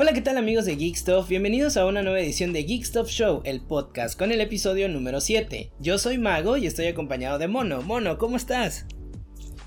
Hola, 0.00 0.12
¿qué 0.12 0.20
tal 0.20 0.36
amigos 0.36 0.64
de 0.64 0.76
Geekstuff? 0.76 1.28
Bienvenidos 1.28 1.76
a 1.76 1.84
una 1.84 2.04
nueva 2.04 2.20
edición 2.20 2.52
de 2.52 2.62
Geekstuff 2.62 3.08
Show, 3.08 3.42
el 3.44 3.60
podcast, 3.60 4.16
con 4.16 4.30
el 4.30 4.40
episodio 4.40 4.88
número 4.88 5.20
7. 5.20 5.72
Yo 5.80 5.98
soy 5.98 6.18
Mago 6.18 6.56
y 6.56 6.68
estoy 6.68 6.86
acompañado 6.86 7.36
de 7.40 7.48
Mono. 7.48 7.82
Mono, 7.82 8.16
¿cómo 8.16 8.36
estás? 8.36 8.86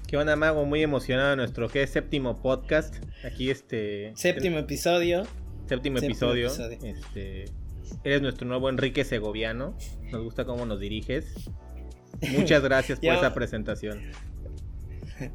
¿Qué 0.07 0.16
onda, 0.16 0.38
Mago? 0.38 0.63
Muy 0.66 0.84
emocionado 0.84 1.31
de 1.31 1.36
nuestro 1.36 1.70
es 1.73 1.89
séptimo 1.89 2.41
podcast. 2.41 2.95
Aquí 3.25 3.49
este... 3.49 4.13
Séptimo 4.16 4.57
episodio. 4.57 5.23
Séptimo, 5.67 5.98
episodio. 5.98 6.48
Este... 6.48 7.43
Eres 8.05 8.21
nuestro 8.21 8.48
nuevo 8.48 8.70
Enrique 8.70 9.04
Segoviano. 9.04 9.76
Nos 10.13 10.23
gusta 10.23 10.45
cómo 10.45 10.66
nos 10.66 10.79
diriges. 10.79 11.26
Muchas 12.38 12.63
gracias 12.63 12.99
por 13.02 13.09
esa 13.09 13.34
presentación. 13.34 13.99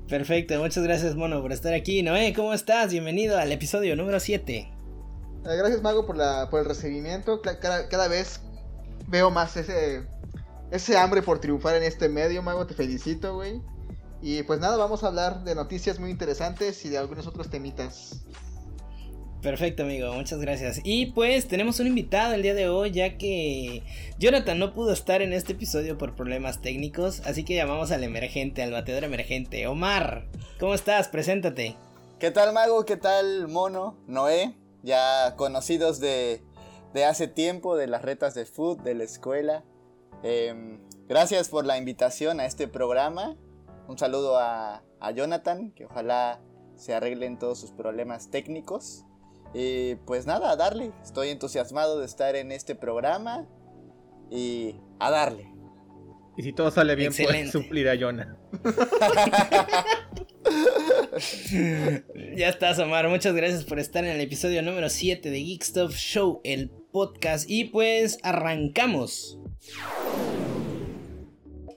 Perfecto, 0.08 0.58
muchas 0.58 0.82
gracias 0.82 1.16
Mono 1.16 1.42
por 1.42 1.52
estar 1.52 1.74
aquí. 1.74 2.02
Noé, 2.02 2.32
¿cómo 2.32 2.54
estás? 2.54 2.92
Bienvenido 2.92 3.36
al 3.36 3.52
episodio 3.52 3.94
número 3.94 4.20
7. 4.20 4.70
Eh, 5.46 5.56
gracias, 5.56 5.80
Mago, 5.80 6.06
por, 6.06 6.16
la, 6.16 6.48
por 6.50 6.60
el 6.60 6.66
recibimiento. 6.66 7.40
Cada, 7.40 8.08
vez 8.08 8.40
veo 9.06 9.30
más 9.30 9.56
ese, 9.56 10.04
ese 10.72 10.98
hambre 10.98 11.22
por 11.22 11.38
triunfar 11.40 11.76
en 11.76 11.84
este 11.84 12.08
medio, 12.08 12.42
Mago. 12.42 12.66
Te 12.66 12.74
felicito, 12.74 13.34
güey. 13.34 13.62
Y 14.20 14.42
pues 14.42 14.58
nada, 14.58 14.76
vamos 14.76 15.04
a 15.04 15.08
hablar 15.08 15.44
de 15.44 15.54
noticias 15.54 16.00
muy 16.00 16.10
interesantes 16.10 16.84
y 16.84 16.88
de 16.88 16.98
algunos 16.98 17.28
otros 17.28 17.48
temitas. 17.48 18.24
Perfecto, 19.40 19.84
amigo, 19.84 20.12
muchas 20.14 20.40
gracias. 20.40 20.80
Y 20.82 21.12
pues 21.12 21.46
tenemos 21.46 21.78
un 21.78 21.86
invitado 21.86 22.34
el 22.34 22.42
día 22.42 22.54
de 22.54 22.68
hoy, 22.68 22.90
ya 22.90 23.16
que 23.16 23.84
Jonathan 24.18 24.58
no 24.58 24.74
pudo 24.74 24.92
estar 24.92 25.22
en 25.22 25.32
este 25.32 25.52
episodio 25.52 25.96
por 25.96 26.16
problemas 26.16 26.60
técnicos, 26.60 27.20
así 27.24 27.44
que 27.44 27.54
llamamos 27.54 27.92
al 27.92 28.02
emergente, 28.02 28.64
al 28.64 28.72
bateador 28.72 29.04
emergente. 29.04 29.68
Omar, 29.68 30.26
¿cómo 30.58 30.74
estás? 30.74 31.06
Preséntate. 31.06 31.76
¿Qué 32.18 32.32
tal, 32.32 32.52
Mago? 32.52 32.84
¿Qué 32.84 32.96
tal, 32.96 33.46
Mono? 33.46 33.96
Noé 34.08 34.56
ya 34.86 35.34
conocidos 35.36 36.00
de, 36.00 36.42
hace 37.06 37.28
tiempo, 37.28 37.76
de 37.76 37.88
las 37.88 38.00
retas 38.00 38.34
de 38.34 38.46
food, 38.46 38.80
de 38.80 38.94
la 38.94 39.04
escuela. 39.04 39.64
Em, 40.22 40.80
gracias 41.08 41.50
por 41.50 41.66
la 41.66 41.76
invitación 41.76 42.40
a 42.40 42.46
este 42.46 42.68
programa. 42.68 43.36
Un 43.88 43.98
saludo 43.98 44.38
a, 44.38 44.82
Jonathan, 45.14 45.72
que 45.72 45.84
ojalá 45.84 46.40
se 46.74 46.94
arreglen 46.94 47.38
todos 47.38 47.60
sus 47.60 47.70
problemas 47.70 48.30
técnicos. 48.30 49.04
Y 49.54 49.96
pues 50.06 50.26
nada, 50.26 50.50
a 50.50 50.56
darle. 50.56 50.92
Estoy 51.02 51.28
entusiasmado 51.28 52.00
de 52.00 52.06
estar 52.06 52.34
en 52.34 52.50
este 52.50 52.74
programa 52.74 53.46
y 54.30 54.80
a 54.98 55.10
darle. 55.10 55.52
Y 56.36 56.42
si 56.42 56.52
todo 56.52 56.70
sale 56.70 56.96
bien, 56.96 57.12
puedes 57.14 57.52
suplir 57.52 57.88
a 57.88 57.98
Jonah. 57.98 58.36
ya 62.36 62.48
estás, 62.48 62.78
Omar. 62.78 63.08
Muchas 63.08 63.34
gracias 63.34 63.64
por 63.64 63.78
estar 63.78 64.04
en 64.04 64.10
el 64.10 64.20
episodio 64.20 64.62
número 64.62 64.90
7 64.90 65.30
de 65.30 65.42
Geek 65.42 65.62
Stuff 65.62 65.96
Show, 65.96 66.40
el 66.44 66.70
podcast. 66.92 67.48
Y 67.48 67.64
pues 67.64 68.18
arrancamos. 68.22 69.38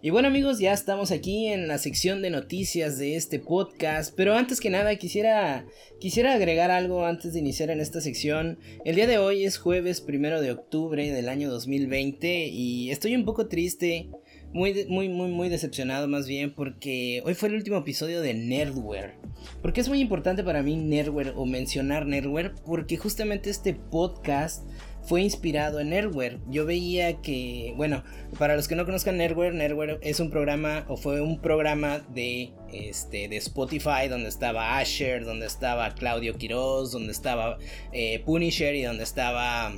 Y 0.02 0.12
bueno 0.12 0.30
amigos, 0.30 0.60
ya 0.60 0.72
estamos 0.72 1.12
aquí 1.12 1.48
en 1.48 1.68
la 1.68 1.78
sección 1.78 2.22
de 2.22 2.30
noticias 2.30 2.98
de 2.98 3.18
este 3.18 3.38
podcast, 3.38 4.14
pero 4.16 4.34
antes 4.34 4.62
que 4.62 4.70
nada 4.70 4.96
quisiera, 4.96 5.66
quisiera 6.00 6.34
agregar 6.34 6.72
algo 6.72 7.06
antes 7.06 7.34
de 7.34 7.40
iniciar 7.40 7.70
en 7.70 7.82
esta 7.82 8.00
sección. 8.00 8.60
El 8.86 8.96
día 8.96 9.08
de 9.08 9.18
hoy 9.18 9.44
es 9.44 9.58
jueves 9.58 10.00
primero 10.00 10.42
de 10.42 10.52
octubre 10.52 11.12
del 11.12 11.28
año 11.28 11.50
2020 11.50 12.48
y 12.48 12.92
estoy 12.92 13.14
un 13.14 13.26
poco 13.26 13.48
triste 13.48 14.10
muy, 14.54 14.86
muy, 14.88 15.10
muy, 15.10 15.30
muy 15.30 15.50
decepcionado 15.50 16.08
más 16.08 16.28
bien 16.28 16.54
porque 16.54 17.22
hoy 17.26 17.34
fue 17.36 17.50
el 17.50 17.56
último 17.56 17.78
episodio 17.78 18.22
de 18.22 18.34
Nerdware. 18.34 19.16
Porque 19.62 19.82
es 19.82 19.90
muy 19.90 20.00
importante 20.00 20.44
para 20.44 20.64
mí 20.64 20.76
Nerdware 20.76 21.34
o 21.36 21.46
mencionar 21.46 22.06
Nerdware 22.06 22.54
porque 22.66 22.98
justamente 22.98 23.50
este 23.50 23.74
podcast 23.74 24.66
fue 25.04 25.22
inspirado 25.22 25.80
en 25.80 25.90
Nerdware. 25.90 26.40
Yo 26.50 26.66
veía 26.66 27.22
que, 27.22 27.74
bueno, 27.78 28.04
para 28.38 28.56
los 28.56 28.68
que 28.68 28.76
no 28.76 28.86
conozcan 28.86 29.18
Nerdware, 29.18 29.54
Nerdware 29.54 30.00
es 30.02 30.20
un 30.20 30.30
programa 30.30 30.86
o 30.88 30.98
fue 30.98 31.22
un 31.22 31.42
programa 31.42 32.00
de, 32.14 32.52
este, 32.74 33.28
de 33.28 33.38
Spotify 33.38 34.08
donde 34.10 34.30
estaba 34.30 34.78
Asher, 34.78 35.26
donde 35.26 35.46
estaba 35.46 35.94
Claudio 35.96 36.36
Quiroz, 36.36 36.92
donde 36.92 37.12
estaba 37.12 37.58
eh, 37.92 38.22
Punisher 38.26 38.76
y 38.76 38.84
donde 38.84 39.04
estaba 39.04 39.74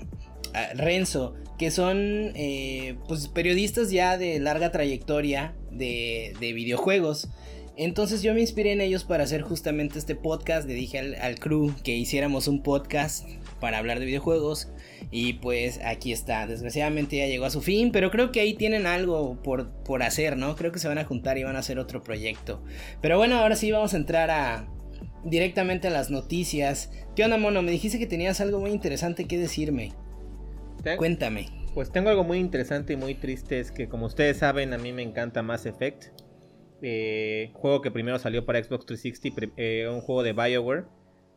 Renzo, 0.76 1.34
que 1.58 1.72
son 1.72 2.32
eh, 2.36 2.96
pues, 3.08 3.28
periodistas 3.28 3.92
ya 3.92 4.18
de 4.18 4.40
larga 4.40 4.72
trayectoria 4.72 5.54
de, 5.70 6.34
videojuegos. 6.40 7.30
Entonces 7.78 8.22
yo 8.22 8.34
me 8.34 8.42
inspiré 8.42 8.74
en 8.74 8.82
ellos 8.82 9.04
para 9.04 9.24
hacer 9.24 9.42
justamente 9.42 9.98
este 9.98 10.16
podcast. 10.16 10.68
Le 10.68 10.74
dije 10.74 11.00
al, 11.00 11.40
crew 11.40 11.74
que 11.84 11.96
hiciéramos 11.96 12.48
un 12.48 12.64
podcast 12.64 13.28
para 13.60 13.78
hablar 13.78 14.00
de 14.00 14.06
videojuegos. 14.06 14.70
Y 15.10 15.34
pues 15.34 15.80
aquí 15.86 16.12
está. 16.12 16.48
Desgraciadamente 16.48 17.18
ya 17.18 17.28
llegó 17.28 17.46
a 17.46 17.50
su 17.50 17.62
fin. 17.62 17.92
Pero 17.92 18.12
creo 18.12 18.32
que 18.32 18.42
ahí 18.42 18.54
tienen 18.56 18.88
algo 18.88 19.42
por, 19.42 19.72
por 19.84 20.04
hacer, 20.04 20.38
¿no? 20.38 20.56
Creo 20.56 20.72
que 20.72 20.80
se 20.80 20.88
van 20.88 20.98
a 20.98 21.06
juntar 21.06 21.38
y 21.38 21.44
van 21.44 21.56
a 21.56 21.60
hacer 21.60 21.80
otro 21.80 22.04
proyecto. 22.04 22.64
Pero 23.02 23.18
bueno, 23.18 23.38
ahora 23.38 23.56
sí 23.56 23.72
vamos 23.72 23.94
a 23.94 23.98
entrar 23.98 24.32
a, 24.32 24.68
directamente 25.24 25.88
a 25.88 25.92
las 25.92 26.10
noticias. 26.10 26.92
¿Qué 27.16 27.24
onda, 27.24 27.38
mono? 27.38 27.62
Me 27.62 27.72
dijiste 27.72 28.00
que 28.00 28.08
tenías 28.08 28.42
algo 28.42 28.60
muy 28.60 28.72
interesante 28.72 29.26
que 29.26 29.38
decirme. 29.38 29.94
Cuéntame. 30.98 31.48
Pues 31.74 31.92
tengo 31.92 32.10
algo 32.10 32.24
muy 32.24 32.40
interesante 32.40 32.94
y 32.94 32.98
muy 32.98 33.16
triste. 33.16 33.60
Es 33.60 33.72
que, 33.72 33.88
como 33.88 34.06
ustedes 34.06 34.38
saben, 34.38 34.74
a 34.74 34.78
mí 34.78 34.92
me 34.94 35.04
encanta 35.04 35.42
Mass 35.42 35.66
Effect. 35.66 36.06
Eh, 36.82 37.52
juego 37.54 37.82
que 37.82 37.92
primero 37.92 38.18
salió 38.18 38.46
para 38.46 38.62
Xbox 38.62 38.86
360, 38.88 39.54
eh, 39.58 39.88
un 39.88 40.02
juego 40.02 40.24
de 40.24 40.34
BioWare 40.34 40.86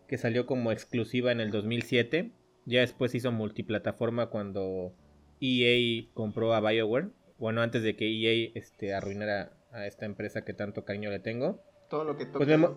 que 0.08 0.16
salió 0.16 0.46
como 0.46 0.72
exclusiva 0.72 1.32
en 1.32 1.40
el 1.40 1.50
2007. 1.50 2.32
Ya 2.66 2.80
después 2.80 3.14
hizo 3.14 3.30
multiplataforma 3.30 4.30
cuando 4.30 4.94
EA 5.40 6.06
compró 6.14 6.54
a 6.54 6.60
BioWare. 6.60 7.08
Bueno, 7.38 7.60
antes 7.60 7.82
de 7.82 7.94
que 7.96 8.06
EA 8.06 8.50
este, 8.54 8.94
arruinara 8.94 9.52
a 9.70 9.86
esta 9.86 10.06
empresa 10.06 10.44
que 10.44 10.54
tanto 10.54 10.84
cariño 10.84 11.10
le 11.10 11.18
tengo. 11.18 11.60
Todo 11.90 12.04
lo 12.04 12.16
que 12.16 12.26
pues 12.26 12.48
toca. 12.48 12.74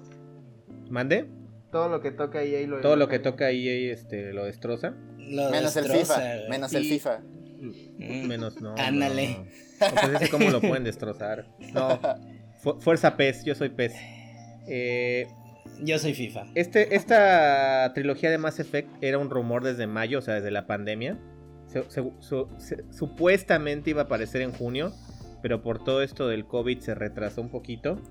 ¿Mande? 0.89 1.25
Todo 1.71 1.89
lo 1.89 2.01
que 2.01 2.11
toca 2.11 2.43
EA 2.43 2.67
lo 2.67 2.81
Todo 2.81 2.95
lo 2.95 3.07
que 3.07 3.19
toca 3.19 3.51
EA 3.51 3.93
este, 3.93 4.33
lo 4.33 4.45
destroza. 4.45 4.95
Menos 5.27 5.75
el 5.75 5.85
FIFA. 5.85 6.19
Menos 6.49 6.73
el 6.73 6.83
FIFA. 6.85 7.21
Menos 7.97 8.61
no. 8.61 8.75
Ándale. 8.77 9.37
No, 9.79 10.17
pues 10.17 10.29
cómo 10.29 10.49
lo 10.49 10.61
pueden 10.61 10.83
destrozar. 10.83 11.45
No. 11.73 11.99
fuerza 12.79 13.15
PES, 13.15 13.45
yo 13.45 13.55
soy 13.55 13.69
PES. 13.69 13.93
Eh, 14.67 15.27
yo 15.81 15.99
soy 15.99 16.13
FIFA. 16.13 16.47
Este, 16.55 16.95
esta 16.95 17.91
trilogía 17.93 18.31
de 18.31 18.37
Mass 18.37 18.59
Effect 18.59 18.89
era 19.01 19.17
un 19.17 19.29
rumor 19.29 19.63
desde 19.63 19.87
mayo, 19.87 20.19
o 20.19 20.21
sea, 20.21 20.35
desde 20.35 20.51
la 20.51 20.65
pandemia. 20.65 21.17
supuestamente 22.89 23.91
iba 23.91 24.01
a 24.01 24.05
aparecer 24.05 24.41
en 24.41 24.51
junio, 24.51 24.93
pero 25.41 25.61
por 25.61 25.83
todo 25.83 26.01
esto 26.01 26.27
del 26.27 26.45
COVID 26.45 26.79
se 26.79 26.95
retrasó 26.95 27.41
un 27.41 27.49
poquito 27.49 28.01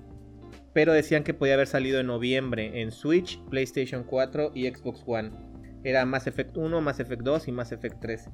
pero 0.77 0.93
decían 0.93 1.23
que 1.23 1.33
podía 1.33 1.55
haber 1.55 1.65
salido 1.65 1.99
en 1.99 2.05
noviembre 2.05 2.83
en 2.83 2.91
Switch, 2.91 3.39
PlayStation 3.49 4.03
4 4.03 4.51
y 4.53 4.67
Xbox 4.67 5.01
One. 5.07 5.31
Era 5.83 6.05
Mass 6.05 6.27
Effect 6.27 6.57
1, 6.57 6.81
Mass 6.81 6.99
Effect 6.99 7.21
2 7.21 7.47
y 7.47 7.51
Mass 7.51 7.71
Effect 7.71 7.99
3. 8.01 8.29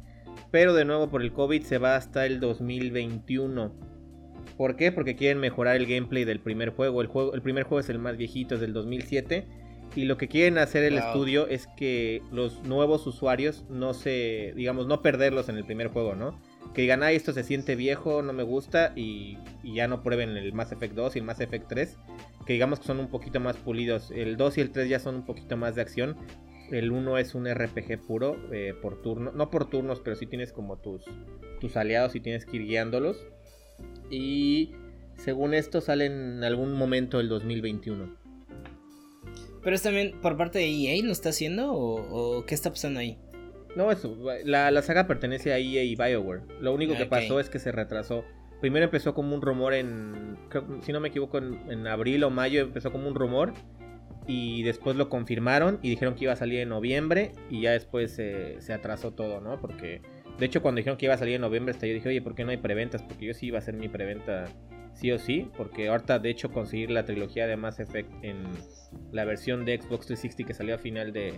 Pero 0.51 0.73
de 0.73 0.85
nuevo 0.85 1.09
por 1.09 1.21
el 1.21 1.33
COVID 1.33 1.63
se 1.63 1.77
va 1.77 1.95
hasta 1.95 2.25
el 2.25 2.39
2021. 2.39 3.73
¿Por 4.57 4.75
qué? 4.75 4.91
Porque 4.91 5.15
quieren 5.15 5.39
mejorar 5.39 5.75
el 5.75 5.85
gameplay 5.85 6.25
del 6.25 6.39
primer 6.39 6.69
juego. 6.69 7.01
El, 7.01 7.07
juego, 7.07 7.33
el 7.33 7.41
primer 7.41 7.63
juego 7.63 7.79
es 7.79 7.89
el 7.89 7.99
más 7.99 8.17
viejito, 8.17 8.55
es 8.55 8.61
del 8.61 8.73
2007. 8.73 9.47
Y 9.95 10.05
lo 10.05 10.17
que 10.17 10.27
quieren 10.27 10.57
hacer 10.57 10.83
el 10.83 10.97
estudio 10.97 11.47
es 11.47 11.67
que 11.77 12.23
los 12.31 12.63
nuevos 12.63 13.05
usuarios 13.05 13.63
no 13.69 13.93
se, 13.93 14.53
digamos, 14.55 14.87
no 14.87 15.03
perderlos 15.03 15.49
en 15.49 15.57
el 15.57 15.65
primer 15.65 15.87
juego, 15.87 16.15
¿no? 16.15 16.39
Que 16.73 16.81
digan, 16.81 17.03
ah, 17.03 17.11
esto 17.11 17.31
se 17.31 17.43
siente 17.43 17.75
viejo, 17.75 18.23
no 18.23 18.33
me 18.33 18.41
gusta 18.41 18.93
y, 18.95 19.37
y 19.61 19.75
ya 19.75 19.87
no 19.87 20.01
prueben 20.01 20.35
el 20.35 20.51
Mass 20.53 20.71
Effect 20.71 20.95
2 20.95 21.15
y 21.15 21.19
el 21.19 21.25
Mass 21.25 21.41
Effect 21.41 21.67
3, 21.67 21.97
que 22.47 22.53
digamos 22.53 22.79
que 22.79 22.87
son 22.87 22.99
un 22.99 23.07
poquito 23.07 23.39
más 23.39 23.55
pulidos. 23.57 24.09
El 24.09 24.35
2 24.35 24.57
y 24.57 24.61
el 24.61 24.71
3 24.71 24.89
ya 24.89 24.99
son 24.99 25.15
un 25.15 25.25
poquito 25.25 25.57
más 25.57 25.75
de 25.75 25.83
acción. 25.83 26.17
El 26.73 26.91
1 26.91 27.17
es 27.19 27.35
un 27.35 27.47
RPG 27.47 28.05
puro, 28.05 28.35
eh, 28.51 28.73
por 28.81 29.01
turno. 29.01 29.31
No 29.31 29.49
por 29.49 29.69
turnos, 29.69 30.01
pero 30.01 30.15
sí 30.15 30.25
tienes 30.25 30.51
como 30.51 30.77
tus, 30.77 31.05
tus 31.61 31.77
aliados 31.77 32.15
y 32.15 32.19
tienes 32.19 32.45
que 32.45 32.57
ir 32.57 32.65
guiándolos. 32.65 33.25
Y 34.09 34.71
según 35.15 35.53
esto 35.53 35.81
sale 35.81 36.05
en 36.07 36.43
algún 36.43 36.73
momento 36.73 37.19
del 37.19 37.29
2021. 37.29 38.17
Pero 39.61 39.75
es 39.75 39.81
también 39.81 40.19
por 40.19 40.35
parte 40.35 40.59
de 40.59 40.65
EA 40.65 41.03
lo 41.03 41.11
está 41.11 41.29
haciendo 41.29 41.71
o, 41.73 42.45
qué 42.45 42.55
está 42.55 42.71
pasando 42.71 42.99
ahí? 42.99 43.17
No, 43.75 43.91
eso, 43.91 44.17
la, 44.43 44.81
saga 44.81 45.07
pertenece 45.07 45.53
a 45.53 45.59
EA 45.59 45.83
y 45.83 45.95
BioWare. 45.95 46.41
Lo 46.59 46.73
único 46.73 46.97
que 46.97 47.05
pasó 47.05 47.39
es 47.39 47.49
que 47.49 47.59
se 47.59 47.71
retrasó 47.71 48.25
primero 48.63 48.85
empezó 48.85 49.13
como 49.13 49.35
un 49.35 49.41
rumor 49.41 49.73
en, 49.73 50.37
si 50.83 50.93
no 50.93 51.01
me 51.01 51.09
equivoco, 51.09 51.37
en, 51.37 51.85
abril 51.85 52.23
o 52.23 52.29
mayo 52.29 52.61
empezó 52.61 52.93
como 52.93 53.09
un 53.09 53.13
rumor 53.13 53.53
y 54.27 54.63
después 54.63 54.95
lo 54.95 55.09
confirmaron 55.09 55.79
y 55.81 55.89
dijeron 55.89 56.15
que 56.15 56.25
iba 56.25 56.33
a 56.33 56.37
salir 56.37 56.59
en 56.59 56.69
noviembre 56.69 57.31
y 57.49 57.61
ya 57.61 57.71
después 57.71 58.13
se 58.13 58.73
atrasó 58.73 59.11
todo, 59.11 59.41
¿no? 59.41 59.59
Porque 59.59 60.01
de 60.37 60.45
hecho 60.45 60.61
cuando 60.61 60.79
dijeron 60.79 60.97
que 60.97 61.05
iba 61.05 61.15
a 61.15 61.17
salir 61.17 61.35
en 61.35 61.41
noviembre 61.41 61.73
hasta 61.73 61.87
yo 61.87 61.93
dije, 61.93 62.09
oye, 62.09 62.21
¿por 62.21 62.35
qué 62.35 62.43
no 62.43 62.51
hay 62.51 62.57
preventas? 62.57 63.01
Porque 63.01 63.25
yo 63.25 63.33
sí 63.33 63.47
iba 63.47 63.57
a 63.57 63.61
hacer 63.61 63.75
mi 63.75 63.89
preventa 63.89 64.45
sí 64.93 65.11
o 65.11 65.19
sí, 65.19 65.49
porque 65.57 65.87
ahorita 65.87 66.19
de 66.19 66.29
hecho 66.29 66.51
conseguir 66.51 66.91
la 66.91 67.05
trilogía 67.05 67.47
de 67.47 67.57
Mass 67.57 67.79
Effect 67.79 68.11
en 68.23 68.43
la 69.11 69.25
versión 69.25 69.65
de 69.65 69.77
Xbox 69.77 70.07
360 70.07 70.47
que 70.47 70.53
salió 70.53 70.75
a 70.75 70.77
final 70.77 71.13
de, 71.13 71.33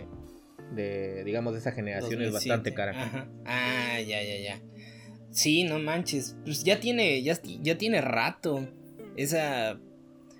de, 0.74 1.24
digamos, 1.24 1.54
de 1.54 1.60
esa 1.60 1.72
generación 1.72 2.22
es 2.22 2.32
2007. 2.32 2.32
bastante 2.32 2.74
cara. 2.74 2.92
Ajá. 2.92 3.28
Ah, 3.44 4.00
ya, 4.00 4.22
ya, 4.22 4.38
ya. 4.38 4.60
Sí, 5.30 5.64
no 5.64 5.78
manches. 5.78 6.36
Pues 6.44 6.64
ya 6.64 6.80
tiene, 6.80 7.22
ya, 7.22 7.38
ya 7.42 7.76
tiene 7.78 8.00
rato. 8.00 8.68
Esa, 9.16 9.78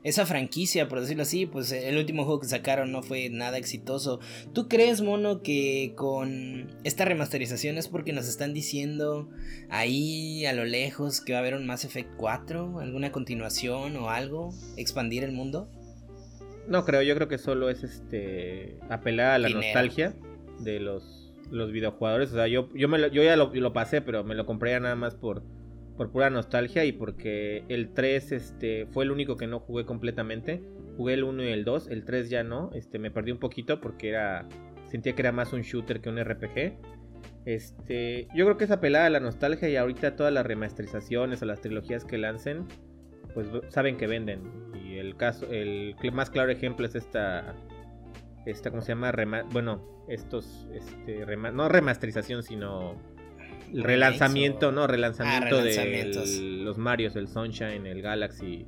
esa 0.08 0.24
franquicia, 0.24 0.88
por 0.88 1.00
decirlo 1.00 1.24
así. 1.24 1.46
Pues 1.46 1.72
el 1.72 1.96
último 1.98 2.24
juego 2.24 2.40
que 2.40 2.46
sacaron 2.48 2.92
no 2.92 3.02
fue 3.02 3.28
nada 3.28 3.58
exitoso. 3.58 4.20
¿Tú 4.52 4.68
crees, 4.68 5.00
mono, 5.02 5.42
que 5.42 5.92
con 5.96 6.68
esta 6.84 7.04
remasterización 7.04 7.76
es 7.76 7.88
porque 7.88 8.12
nos 8.12 8.28
están 8.28 8.54
diciendo 8.54 9.28
ahí 9.68 10.46
a 10.46 10.52
lo 10.52 10.64
lejos 10.64 11.20
que 11.20 11.32
va 11.32 11.38
a 11.38 11.40
haber 11.42 11.54
un 11.54 11.66
Mass 11.66 11.84
Effect 11.84 12.10
4? 12.16 12.80
¿Alguna 12.80 13.12
continuación 13.12 13.96
o 13.96 14.10
algo? 14.10 14.52
¿Expandir 14.76 15.24
el 15.24 15.32
mundo? 15.32 15.68
No 16.68 16.84
creo, 16.84 17.02
yo 17.02 17.14
creo 17.14 17.28
que 17.28 17.38
solo 17.38 17.68
es 17.70 17.82
este 17.84 18.78
apelar 18.88 19.32
a 19.32 19.38
la 19.38 19.48
Dinero. 19.48 19.66
nostalgia 19.66 20.14
de 20.60 20.80
los, 20.80 21.32
los 21.50 21.70
videojugadores. 21.70 22.30
O 22.32 22.34
sea, 22.34 22.48
yo, 22.48 22.68
yo, 22.74 22.88
me 22.88 22.98
lo- 22.98 23.08
yo 23.08 23.22
ya 23.22 23.36
lo, 23.36 23.54
lo 23.54 23.72
pasé, 23.72 24.00
pero 24.02 24.24
me 24.24 24.34
lo 24.34 24.46
compré 24.46 24.72
ya 24.72 24.80
nada 24.80 24.96
más 24.96 25.14
por, 25.14 25.42
por 25.96 26.10
pura 26.10 26.30
nostalgia 26.30 26.84
y 26.84 26.92
porque 26.92 27.64
el 27.68 27.92
3 27.94 28.32
este, 28.32 28.86
fue 28.86 29.04
el 29.04 29.10
único 29.10 29.36
que 29.36 29.46
no 29.46 29.60
jugué 29.60 29.84
completamente. 29.84 30.62
Jugué 30.96 31.14
el 31.14 31.24
1 31.24 31.44
y 31.44 31.48
el 31.48 31.64
2, 31.64 31.88
el 31.88 32.04
3 32.04 32.30
ya 32.30 32.42
no. 32.42 32.70
Este, 32.74 32.98
me 32.98 33.10
perdí 33.10 33.32
un 33.32 33.38
poquito 33.38 33.80
porque 33.80 34.08
era 34.10 34.48
sentía 34.88 35.14
que 35.14 35.22
era 35.22 35.32
más 35.32 35.52
un 35.52 35.62
shooter 35.62 36.00
que 36.00 36.08
un 36.08 36.22
RPG. 36.22 36.78
Este, 37.44 38.28
yo 38.34 38.44
creo 38.44 38.56
que 38.56 38.64
es 38.64 38.70
apelar 38.70 39.02
a 39.02 39.10
la 39.10 39.20
nostalgia 39.20 39.68
y 39.68 39.76
ahorita 39.76 40.16
todas 40.16 40.32
las 40.32 40.44
remasterizaciones 40.46 41.42
o 41.42 41.46
las 41.46 41.60
trilogías 41.60 42.04
que 42.04 42.18
lancen, 42.18 42.66
pues 43.34 43.48
saben 43.68 43.96
que 43.96 44.06
venden. 44.06 44.42
Y 44.74 44.98
el 44.98 45.16
caso, 45.16 45.46
el 45.50 45.94
más 46.12 46.30
claro 46.30 46.50
ejemplo 46.50 46.86
es 46.86 46.94
esta, 46.94 47.54
esta 48.46 48.70
¿cómo 48.70 48.82
se 48.82 48.88
llama? 48.88 49.12
Bueno, 49.52 50.04
estos, 50.08 50.66
este, 50.72 51.24
no 51.36 51.68
remasterización, 51.68 52.42
sino 52.42 52.96
relanzamiento, 53.82 54.68
o- 54.68 54.72
no, 54.72 54.86
relanzamiento 54.86 55.56
Ah, 55.58 55.62
de 55.62 56.24
los 56.62 56.78
Marios, 56.78 57.16
el 57.16 57.28
Sunshine, 57.28 57.86
el 57.86 58.02
Galaxy, 58.02 58.66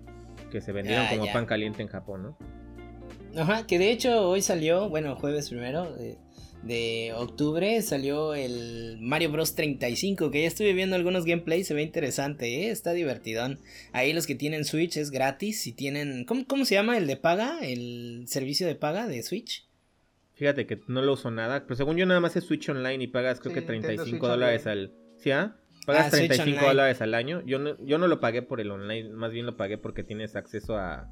que 0.51 0.61
se 0.61 0.73
vendieron 0.73 1.07
Ah, 1.07 1.11
como 1.11 1.27
ya. 1.27 1.33
pan 1.33 1.47
caliente 1.47 1.83
en 1.83 1.89
Japón, 1.89 2.23
¿no? 2.23 2.39
Ajá, 3.41 3.67
que 3.67 3.79
de 3.79 3.91
hecho 3.91 4.29
hoy 4.29 4.41
salió, 4.43 4.89
bueno, 4.89 5.15
jueves 5.17 5.51
primero 5.51 5.95
de, 5.95 6.17
de 6.63 7.13
octubre 7.15 7.81
salió 7.83 8.35
el 8.35 8.97
Mario 9.01 9.31
Bros 9.31 9.55
35, 9.55 10.31
que 10.31 10.43
ya 10.43 10.49
estuve 10.49 10.73
viendo 10.73 10.97
algunos 10.97 11.25
gameplays, 11.25 11.67
se 11.69 11.75
ve 11.75 11.83
interesante, 11.83 12.63
¿eh? 12.65 12.71
está 12.71 12.93
divertidón. 12.95 13.61
Ahí 13.93 14.13
los 14.15 14.27
que 14.27 14.35
tienen 14.35 14.65
Switch 14.65 14.97
es 14.97 15.11
gratis, 15.11 15.61
si 15.61 15.73
tienen, 15.73 16.25
¿cómo, 16.25 16.47
cómo 16.47 16.65
se 16.65 16.75
llama 16.75 16.97
el 16.97 17.07
de 17.07 17.17
paga? 17.17 17.59
El 17.63 18.25
servicio 18.27 18.67
de 18.67 18.75
paga 18.75 19.07
de 19.07 19.23
Switch. 19.23 19.68
Fíjate 20.39 20.67
que 20.67 20.81
no 20.87 21.03
lo 21.03 21.15
uso 21.15 21.31
nada, 21.31 21.65
pero 21.65 21.75
según 21.77 21.97
yo 21.97 22.07
nada 22.07 22.21
más 22.21 22.37
es 22.37 22.45
Switch 22.45 22.69
Online 22.69 23.03
y 23.03 23.09
pagas 23.09 23.41
creo 23.41 23.51
Sí, 23.53 23.55
que 23.57 23.61
Nintendo 23.73 24.05
35 24.05 24.09
Switch 24.27 24.31
dólares 24.31 24.67
Online. 24.67 24.81
al... 24.83 24.93
¿Sí, 25.19 25.31
ah? 25.33 25.57
Pagas 25.85 26.07
Ah, 26.07 26.11
Switch 26.11 26.29
35 26.29 26.45
Online. 26.59 26.67
dólares 26.69 27.01
al 27.03 27.15
año. 27.15 27.43
Yo 27.45 27.59
no, 27.59 27.77
yo 27.85 27.99
no 27.99 28.07
lo 28.07 28.21
pagué 28.21 28.43
por 28.43 28.61
el 28.61 28.71
online, 28.71 29.11
más 29.11 29.33
bien 29.33 29.47
lo 29.47 29.57
pagué 29.57 29.79
porque 29.79 30.05
tienes 30.05 30.37
acceso 30.37 30.77
a, 30.77 31.09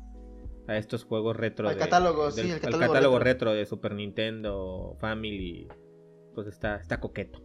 a 0.68 0.76
estos 0.78 1.04
juegos 1.04 1.36
retro. 1.36 1.68
Al 1.68 1.74
de- 1.74 1.80
catálogo, 1.80 2.30
del- 2.30 2.44
sí, 2.44 2.50
el 2.50 2.52
al 2.54 2.60
catálogo 2.60 2.80
catálogo 2.92 3.18
retro. 3.18 3.32
retro 3.50 3.52
de 3.54 3.66
Super 3.66 3.94
Nintendo, 3.94 4.96
Family. 5.00 5.66
Pues 6.34 6.46
está, 6.46 6.76
está 6.76 7.00
coqueto. 7.00 7.42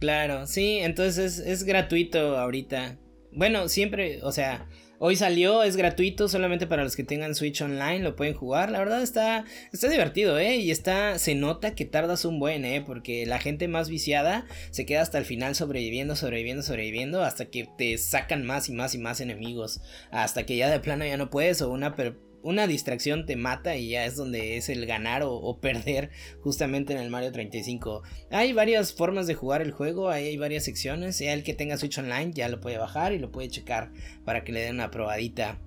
Claro, 0.00 0.46
sí, 0.46 0.78
entonces 0.78 1.38
es, 1.38 1.46
es 1.46 1.64
gratuito 1.64 2.36
ahorita. 2.36 2.98
Bueno, 3.32 3.68
siempre, 3.68 4.20
o 4.22 4.32
sea, 4.32 4.68
hoy 5.06 5.16
salió, 5.16 5.62
es 5.62 5.76
gratuito 5.76 6.28
solamente 6.28 6.66
para 6.66 6.82
los 6.82 6.96
que 6.96 7.04
tengan 7.04 7.34
Switch 7.34 7.60
Online, 7.60 7.98
lo 7.98 8.16
pueden 8.16 8.32
jugar. 8.32 8.70
La 8.70 8.78
verdad 8.78 9.02
está, 9.02 9.44
está 9.70 9.90
divertido, 9.90 10.38
¿eh? 10.38 10.56
Y 10.56 10.70
está, 10.70 11.18
se 11.18 11.34
nota 11.34 11.74
que 11.74 11.84
tardas 11.84 12.24
un 12.24 12.40
buen, 12.40 12.64
¿eh? 12.64 12.82
Porque 12.84 13.26
la 13.26 13.38
gente 13.38 13.68
más 13.68 13.90
viciada 13.90 14.46
se 14.70 14.86
queda 14.86 15.02
hasta 15.02 15.18
el 15.18 15.26
final 15.26 15.54
sobreviviendo, 15.54 16.16
sobreviviendo, 16.16 16.62
sobreviviendo, 16.62 17.22
hasta 17.22 17.44
que 17.44 17.68
te 17.76 17.98
sacan 17.98 18.46
más 18.46 18.70
y 18.70 18.72
más 18.72 18.94
y 18.94 18.98
más 18.98 19.20
enemigos. 19.20 19.82
Hasta 20.10 20.46
que 20.46 20.56
ya 20.56 20.70
de 20.70 20.80
plano 20.80 21.04
ya 21.04 21.18
no 21.18 21.28
puedes 21.28 21.60
o 21.60 21.68
una... 21.68 21.94
per- 21.96 22.16
una 22.44 22.66
distracción 22.68 23.26
te 23.26 23.34
mata 23.34 23.74
y 23.76 23.88
ya 23.90 24.04
es 24.04 24.14
donde 24.16 24.56
es 24.56 24.68
el 24.68 24.86
ganar 24.86 25.22
o, 25.24 25.32
o 25.34 25.58
perder 25.58 26.10
justamente 26.42 26.92
en 26.92 27.00
el 27.00 27.10
Mario 27.10 27.32
35. 27.32 28.02
Hay 28.30 28.52
varias 28.52 28.92
formas 28.92 29.26
de 29.26 29.34
jugar 29.34 29.62
el 29.62 29.72
juego, 29.72 30.10
hay 30.10 30.36
varias 30.36 30.64
secciones. 30.64 31.18
Ya 31.18 31.32
el 31.32 31.42
que 31.42 31.54
tenga 31.54 31.76
Switch 31.78 31.98
Online 31.98 32.32
ya 32.32 32.48
lo 32.48 32.60
puede 32.60 32.78
bajar 32.78 33.12
y 33.12 33.18
lo 33.18 33.32
puede 33.32 33.48
checar 33.48 33.90
para 34.24 34.44
que 34.44 34.52
le 34.52 34.60
den 34.60 34.76
una 34.76 34.90
probadita. 34.92 35.58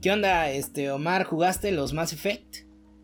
¿Qué 0.00 0.10
onda, 0.10 0.50
este 0.50 0.90
Omar? 0.90 1.24
¿Jugaste 1.24 1.72
los 1.72 1.92
Mass 1.92 2.12
Effect? 2.14 2.56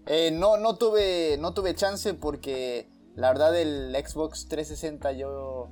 Eh, 0.07 0.31
no, 0.33 0.57
no 0.57 0.77
tuve, 0.79 1.37
no 1.39 1.53
tuve 1.53 1.75
chance 1.75 2.15
porque 2.15 2.89
la 3.17 3.29
verdad 3.29 3.61
el 3.61 3.93
Xbox 3.97 4.47
360 4.49 5.13
yo 5.13 5.69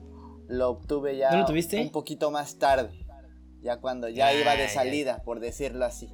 lo 0.48 0.70
obtuve 0.70 1.16
ya 1.16 1.30
¿No 1.30 1.38
lo 1.38 1.46
tuviste? 1.46 1.80
un 1.80 1.90
poquito 1.90 2.30
más 2.30 2.58
tarde, 2.58 3.06
ya 3.62 3.76
cuando 3.80 4.08
ya 4.08 4.26
Ah, 4.26 4.34
iba 4.34 4.52
de 4.56 4.64
ya. 4.64 4.68
salida, 4.68 5.22
por 5.24 5.40
decirlo 5.40 5.84
así. 5.84 6.10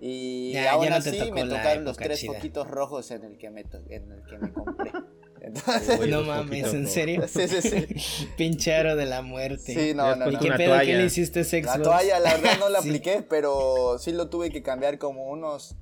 Y 0.00 0.52
Ya, 0.52 0.72
aún 0.72 0.84
ya 0.84 0.90
no 0.90 0.96
así 0.96 1.32
me 1.32 1.44
tocaron 1.44 1.84
los 1.84 1.96
tres 1.96 2.20
chida. 2.20 2.34
foquitos 2.34 2.68
rojos 2.68 3.10
en 3.10 3.24
el 3.24 3.38
que 3.38 3.50
me, 3.50 3.64
to- 3.64 3.82
en 3.88 4.10
el 4.12 4.22
que 4.24 4.38
me 4.38 4.52
compré. 4.52 4.92
Entonces, 5.40 6.00
Uy, 6.00 6.10
no 6.10 6.22
mames, 6.22 6.72
¿en 6.74 6.82
no. 6.84 6.88
serio? 6.88 7.28
sí, 7.28 7.46
sí, 7.46 7.62
sí. 7.62 8.26
Pinchero 8.36 8.96
de 8.96 9.06
la 9.06 9.22
muerte. 9.22 9.74
Sí, 9.74 9.94
no, 9.94 10.16
no, 10.16 10.24
después 10.26 10.32
¿Y 10.32 10.34
no. 10.34 10.40
qué 10.40 10.48
pedo? 10.48 10.56
¿Qué 10.58 10.66
toalla. 10.78 10.98
le 10.98 11.04
hiciste 11.04 11.40
ese 11.40 11.62
La 11.62 11.80
toalla, 11.80 12.18
la 12.18 12.34
verdad, 12.34 12.58
no 12.58 12.68
la 12.68 12.80
Sí. 12.82 12.88
apliqué, 12.88 13.24
pero 13.28 13.96
sí 13.98 14.12
lo 14.12 14.28
tuve 14.28 14.50
que 14.50 14.62
cambiar 14.62 14.98
como 14.98 15.28
unos. 15.30 15.76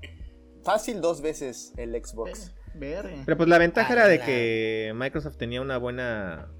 Fácil 0.64 1.00
dos 1.00 1.20
veces 1.22 1.72
el 1.76 1.92
Xbox. 2.04 2.52
Pero 2.78 3.36
pues 3.36 3.48
la 3.48 3.58
ventaja 3.58 3.88
Ah, 3.90 3.92
era 3.96 4.08
de 4.08 4.18
la- 4.18 4.24
que 4.26 4.92
Microsoft 4.94 5.36
tenía 5.36 5.60
una 5.62 5.78
buena... 5.78 6.50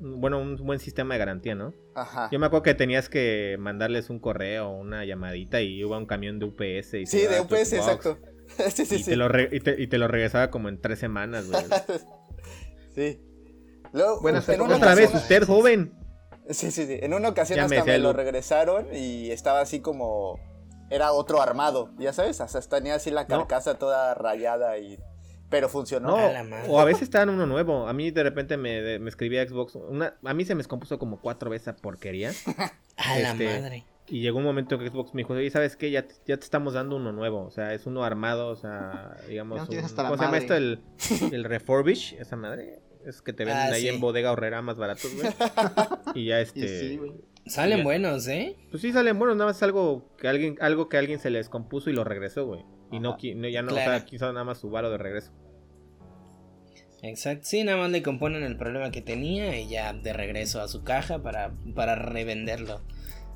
Bueno, 0.00 0.38
un 0.40 0.56
buen 0.56 0.78
sistema 0.78 1.14
de 1.14 1.18
garantía, 1.18 1.54
¿no? 1.54 1.72
Ajá. 1.94 2.28
Yo 2.30 2.38
me 2.38 2.46
acuerdo 2.46 2.62
que 2.64 2.74
tenías 2.74 3.08
que 3.08 3.56
mandarles 3.58 4.10
un 4.10 4.18
correo 4.18 4.68
o 4.68 4.76
una 4.78 5.04
llamadita 5.04 5.60
y 5.62 5.80
iba 5.80 5.96
un 5.96 6.06
camión 6.06 6.38
de 6.38 6.46
UPS. 6.46 6.94
Y 6.94 7.06
Sí, 7.06 7.20
de 7.26 7.40
UPS, 7.40 7.70
Xbox. 7.70 7.72
exacto. 7.72 8.18
sí, 8.70 8.84
sí, 8.86 8.94
y, 8.96 9.02
sí. 9.02 9.10
Te 9.10 9.16
lo 9.16 9.28
y, 9.52 9.60
te, 9.60 9.80
y 9.82 9.86
te 9.86 9.98
lo 9.98 10.06
regresaba 10.08 10.50
como 10.50 10.68
en 10.68 10.80
tres 10.80 10.98
semanas, 10.98 11.48
güey. 11.50 11.64
Sí. 12.94 13.20
Luego, 13.92 14.20
Buenas 14.20 14.48
en 14.48 14.60
una. 14.60 14.76
Otra 14.76 14.94
vez, 14.94 15.12
usted 15.14 15.44
joven. 15.44 15.92
Sí, 16.48 16.70
sí, 16.70 16.86
sí. 16.86 16.98
En 17.02 17.12
una 17.12 17.28
ocasión 17.28 17.56
Ya 17.56 17.62
me 17.68 17.76
hasta 17.76 17.84
decía 17.84 17.92
me 17.94 17.98
lo 17.98 18.12
regresaron 18.12 18.86
y 18.94 19.30
estaba 19.30 19.60
así 19.60 19.80
como. 19.80 20.38
Era 20.88 21.12
otro 21.12 21.42
armado, 21.42 21.90
ya 21.98 22.12
sabes, 22.12 22.40
hasta 22.40 22.60
tenía 22.60 22.94
así 22.94 23.10
la 23.10 23.22
No. 23.22 23.28
carcasa 23.28 23.74
toda 23.78 24.14
rayada 24.14 24.78
y. 24.78 24.98
Pero 25.48 25.68
funcionó. 25.68 26.08
No, 26.08 26.16
A 26.16 26.32
la 26.32 26.42
madre. 26.42 26.66
o 26.68 26.80
a 26.80 26.84
veces 26.84 27.02
estaban 27.02 27.28
uno 27.30 27.46
nuevo. 27.46 27.86
A 27.88 27.92
mí 27.92 28.10
de 28.10 28.22
repente 28.22 28.56
me, 28.56 28.80
de- 28.82 28.98
me 28.98 29.08
escribía 29.08 29.46
Xbox. 29.48 29.76
Una, 29.76 30.14
a 30.24 30.34
mí 30.34 30.44
se 30.44 30.54
me 30.54 30.58
descompuso 30.58 30.98
como 30.98 31.20
cuatro 31.20 31.50
veces 31.50 31.68
esa 31.68 31.76
porquería. 31.76 32.32
A 32.96 33.18
la 33.18 33.30
este, 33.32 33.44
madre. 33.60 33.84
Y 34.08 34.20
llegó 34.20 34.38
un 34.38 34.44
momento 34.44 34.78
que 34.78 34.88
Xbox 34.88 35.14
me 35.14 35.20
dijo, 35.22 35.32
oye, 35.34 35.50
¿sabes 35.50 35.76
qué? 35.76 35.90
Ya, 35.90 36.06
te- 36.06 36.14
ya 36.26 36.36
te 36.36 36.44
estamos 36.44 36.74
dando 36.74 36.96
uno 36.96 37.12
nuevo. 37.12 37.44
O 37.44 37.50
sea, 37.50 37.74
es 37.74 37.86
uno 37.86 38.04
armado, 38.04 38.48
o 38.48 38.56
sea, 38.56 39.16
digamos... 39.28 39.58
No 39.58 39.66
tienes 39.66 39.84
un- 39.84 39.90
hasta 39.90 40.02
la 40.04 40.08
¿Cómo 40.10 40.18
se 40.18 40.24
llama 40.26 40.38
madre. 40.40 40.44
esto? 40.44 41.24
El, 41.26 41.32
el 41.34 41.44
refurbish, 41.44 42.14
esa 42.18 42.36
madre. 42.36 42.80
Es 43.04 43.22
que 43.22 43.32
te 43.32 43.44
venden 43.44 43.62
Ah, 43.68 43.74
ahí 43.74 43.82
sí. 43.82 43.88
en 43.88 44.00
bodega 44.00 44.32
horrera 44.32 44.62
más 44.62 44.76
baratos, 44.76 45.12
güey. 45.14 45.28
y 46.14 46.26
ya 46.26 46.40
Y 46.40 46.42
este... 46.42 46.80
sí, 46.80 46.96
güey. 46.96 47.12
Salen 47.46 47.78
ya. 47.78 47.84
buenos, 47.84 48.26
¿eh? 48.26 48.56
Pues 48.72 48.82
sí 48.82 48.92
salen 48.92 49.16
buenos, 49.20 49.36
nada 49.36 49.50
más 49.50 49.56
es 49.58 49.62
algo 49.62 50.10
que 50.18 50.26
alguien, 50.26 50.56
algo 50.60 50.88
que 50.88 50.96
alguien 50.96 51.20
se 51.20 51.30
le 51.30 51.38
descompuso 51.38 51.90
y 51.90 51.92
lo 51.92 52.02
regresó, 52.02 52.44
güey. 52.46 52.64
Y 52.92 53.00
no, 53.00 53.16
no, 53.18 53.48
ya 53.48 53.62
no, 53.62 53.68
o 53.72 53.74
Claro. 53.74 53.90
sea, 53.92 54.04
quiso 54.04 54.32
nada 54.32 54.44
más 54.44 54.58
su 54.58 54.70
varo 54.70 54.90
de 54.90 54.98
regreso. 54.98 55.32
Exacto. 57.02 57.44
Sí, 57.46 57.62
nada 57.62 57.78
más 57.78 57.90
le 57.90 58.02
componen 58.02 58.42
el 58.42 58.56
problema 58.56 58.90
que 58.90 59.02
tenía 59.02 59.60
y 59.60 59.68
ya 59.68 59.92
de 59.92 60.12
regreso 60.12 60.60
a 60.60 60.68
su 60.68 60.82
caja 60.82 61.22
para, 61.22 61.52
para 61.74 61.94
revenderlo. 61.94 62.80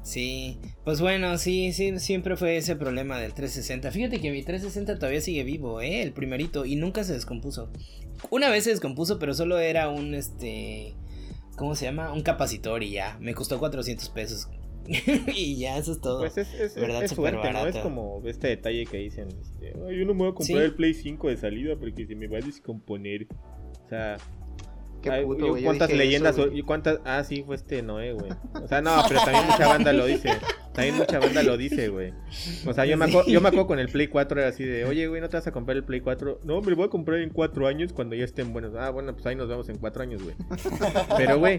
Sí, 0.02 0.58
pues 0.82 1.00
bueno, 1.02 1.36
sí, 1.36 1.72
sí, 1.74 1.98
siempre 1.98 2.36
fue 2.36 2.56
ese 2.56 2.74
problema 2.74 3.18
del 3.18 3.34
360. 3.34 3.90
Fíjate 3.90 4.18
que 4.20 4.30
mi 4.30 4.42
360 4.42 4.94
todavía 4.98 5.20
sigue 5.20 5.44
vivo, 5.44 5.82
¿eh? 5.82 6.00
El 6.00 6.12
primerito, 6.12 6.64
y 6.64 6.76
nunca 6.76 7.04
se 7.04 7.12
descompuso. 7.12 7.70
Una 8.30 8.48
vez 8.48 8.64
se 8.64 8.70
descompuso, 8.70 9.18
pero 9.18 9.34
solo 9.34 9.58
era 9.58 9.90
un, 9.90 10.14
este, 10.14 10.94
¿cómo 11.56 11.74
se 11.74 11.84
llama? 11.84 12.12
Un 12.14 12.22
capacitor 12.22 12.82
y 12.82 12.92
ya, 12.92 13.18
me 13.20 13.34
costó 13.34 13.58
400 13.58 14.08
pesos. 14.08 14.48
y 15.34 15.56
ya, 15.56 15.78
eso 15.78 15.92
es 15.92 16.00
todo. 16.00 16.20
Pues 16.20 16.36
es, 16.38 16.52
es, 16.54 16.74
¿Verdad? 16.74 17.04
es 17.04 17.12
suerte, 17.12 17.52
¿no? 17.52 17.66
Es 17.66 17.76
como 17.76 18.20
este 18.24 18.48
detalle 18.48 18.84
que 18.86 18.98
dicen, 18.98 19.28
este, 19.40 19.72
"Ay, 19.86 19.98
yo 19.98 20.04
no 20.04 20.14
me 20.14 20.20
voy 20.20 20.28
a 20.30 20.34
comprar 20.34 20.58
Sí. 20.58 20.64
el 20.64 20.74
Play 20.74 20.94
5 20.94 21.28
de 21.28 21.36
salida 21.36 21.76
porque 21.76 22.06
se 22.06 22.14
me 22.16 22.26
va 22.26 22.38
a 22.38 22.40
descomponer. 22.40 23.26
O 23.84 23.88
sea, 23.88 24.16
Qué 25.02 25.10
ay, 25.10 25.24
puto, 25.24 25.46
yo 25.46 25.48
güey. 25.52 25.64
¿cuántas 25.64 25.92
leyendas? 25.92 26.36
eso, 26.36 26.52
y 26.52 26.62
cuántas? 26.62 27.00
Ah, 27.04 27.24
sí, 27.24 27.42
fue 27.44 27.56
este 27.56 27.82
Noé, 27.82 28.12
güey. 28.12 28.30
O 28.62 28.68
sea, 28.68 28.80
no, 28.80 29.02
pero 29.08 29.20
también 29.20 29.46
mucha 29.46 29.68
banda 29.68 29.92
lo 29.92 30.06
dice. 30.06 30.30
También 30.72 30.96
mucha 30.96 31.18
banda 31.18 31.42
lo 31.42 31.56
dice, 31.56 31.88
güey. 31.88 32.12
O 32.66 32.72
sea, 32.72 32.84
yo 32.84 32.96
me, 32.96 33.06
acuerdo, 33.06 33.28
yo 33.28 33.40
me 33.40 33.48
acuerdo 33.48 33.66
con 33.66 33.78
el 33.78 33.88
Play 33.88 34.06
4 34.06 34.40
era 34.40 34.50
así 34.50 34.64
de, 34.64 34.84
oye, 34.84 35.08
güey, 35.08 35.20
¿no 35.20 35.28
te 35.28 35.36
vas 35.36 35.46
a 35.46 35.52
comprar 35.52 35.76
el 35.76 35.84
Play 35.84 36.00
4? 36.00 36.40
No, 36.44 36.60
me 36.60 36.70
lo 36.70 36.76
voy 36.76 36.86
a 36.86 36.90
comprar 36.90 37.20
en 37.20 37.30
4 37.30 37.66
años 37.66 37.92
cuando 37.92 38.14
ya 38.14 38.24
estén 38.24 38.52
buenos. 38.52 38.74
Ah, 38.76 38.90
bueno, 38.90 39.12
pues 39.12 39.26
ahí 39.26 39.34
nos 39.34 39.48
vemos 39.48 39.68
en 39.68 39.78
4 39.78 40.02
años, 40.02 40.22
güey. 40.22 40.36
Pero, 41.16 41.38
güey, 41.38 41.58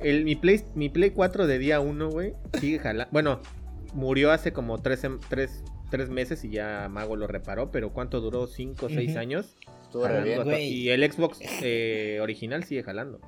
el, 0.00 0.24
mi, 0.24 0.36
Play, 0.36 0.62
mi 0.74 0.88
Play 0.88 1.10
4 1.10 1.46
de 1.46 1.58
día 1.58 1.80
1, 1.80 2.10
güey, 2.10 2.34
sigue 2.60 2.78
jalando. 2.78 3.10
Bueno, 3.12 3.40
murió 3.94 4.30
hace 4.30 4.52
como 4.52 4.80
3 4.80 5.06
tres, 5.28 5.62
tres 5.90 6.08
meses 6.08 6.44
y 6.44 6.50
ya 6.50 6.88
Mago 6.90 7.16
lo 7.16 7.26
reparó, 7.26 7.70
pero 7.70 7.92
¿cuánto 7.92 8.20
duró? 8.20 8.46
¿5 8.46 8.82
o 8.82 8.88
6 8.88 9.10
Ujú. 9.10 9.18
años? 9.18 9.56
Estuvo 9.92 10.08
re 10.08 10.22
bien. 10.22 10.42
Güey. 10.42 10.68
Y 10.68 10.88
el 10.88 11.12
Xbox 11.12 11.38
eh, 11.62 12.18
original 12.22 12.64
sigue 12.64 12.82
jalando. 12.82 13.20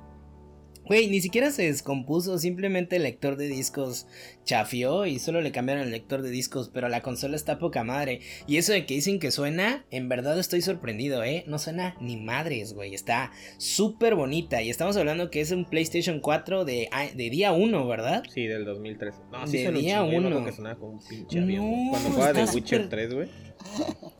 Güey, 0.87 1.07
ni 1.09 1.19
siquiera 1.21 1.49
se 1.51 1.63
descompuso, 1.63 2.37
simplemente 2.37 2.97
el 2.97 3.03
lector 3.03 3.37
de 3.37 3.47
discos 3.47 4.05
chafió 4.43 5.05
y 5.07 5.17
solo 5.17 5.41
le 5.41 5.51
cambiaron 5.51 5.83
el 5.83 5.91
lector 5.91 6.21
de 6.21 6.29
discos, 6.29 6.69
pero 6.73 6.89
la 6.89 7.01
consola 7.01 7.35
está 7.35 7.57
poca 7.57 7.83
madre. 7.83 8.19
Y 8.45 8.57
eso 8.57 8.71
de 8.71 8.85
que 8.85 8.93
dicen 8.93 9.19
que 9.19 9.31
suena, 9.31 9.85
en 9.89 10.09
verdad 10.09 10.37
estoy 10.37 10.61
sorprendido, 10.61 11.23
¿eh? 11.23 11.43
No 11.47 11.57
suena 11.57 11.95
ni 11.99 12.17
madres, 12.17 12.73
güey, 12.73 12.93
está 12.93 13.31
súper 13.57 14.13
bonita. 14.15 14.61
Y 14.61 14.69
estamos 14.69 14.95
hablando 14.97 15.31
que 15.31 15.41
es 15.41 15.51
un 15.51 15.65
PlayStation 15.65 16.19
4 16.19 16.65
de, 16.65 16.87
ah, 16.91 17.07
de 17.15 17.29
día 17.31 17.51
1, 17.51 17.87
¿verdad? 17.87 18.23
Sí, 18.31 18.45
del 18.45 18.65
2003. 18.65 19.15
No, 19.31 19.39
De 19.41 19.47
suena 19.47 19.69
un 19.69 19.75
día 19.75 19.97
chingo, 19.97 20.11
yo 20.11 20.11
me 20.11 20.17
acuerdo 20.27 20.37
uno. 20.37 20.45
que 20.45 20.51
sonaba 20.55 20.75
como 20.79 20.91
un 20.93 20.99
pinche 21.07 21.37
No, 21.39 21.43
avión. 21.45 21.89
Cuando 21.89 22.09
jugaba 22.11 22.33
de 22.33 22.43
Witcher 22.43 22.81
súper- 22.83 22.89
3, 22.89 23.13
güey. 23.13 23.29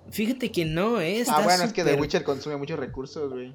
Fíjate 0.09 0.51
que 0.51 0.65
no, 0.65 0.99
¿eh? 1.01 1.19
Está 1.19 1.37
Ah, 1.37 1.43
bueno, 1.43 1.63
es 1.63 1.73
que 1.73 1.83
The 1.83 1.93
Witcher 1.95 2.23
consume 2.23 2.57
muchos 2.57 2.79
recursos, 2.79 3.31
güey. 3.31 3.53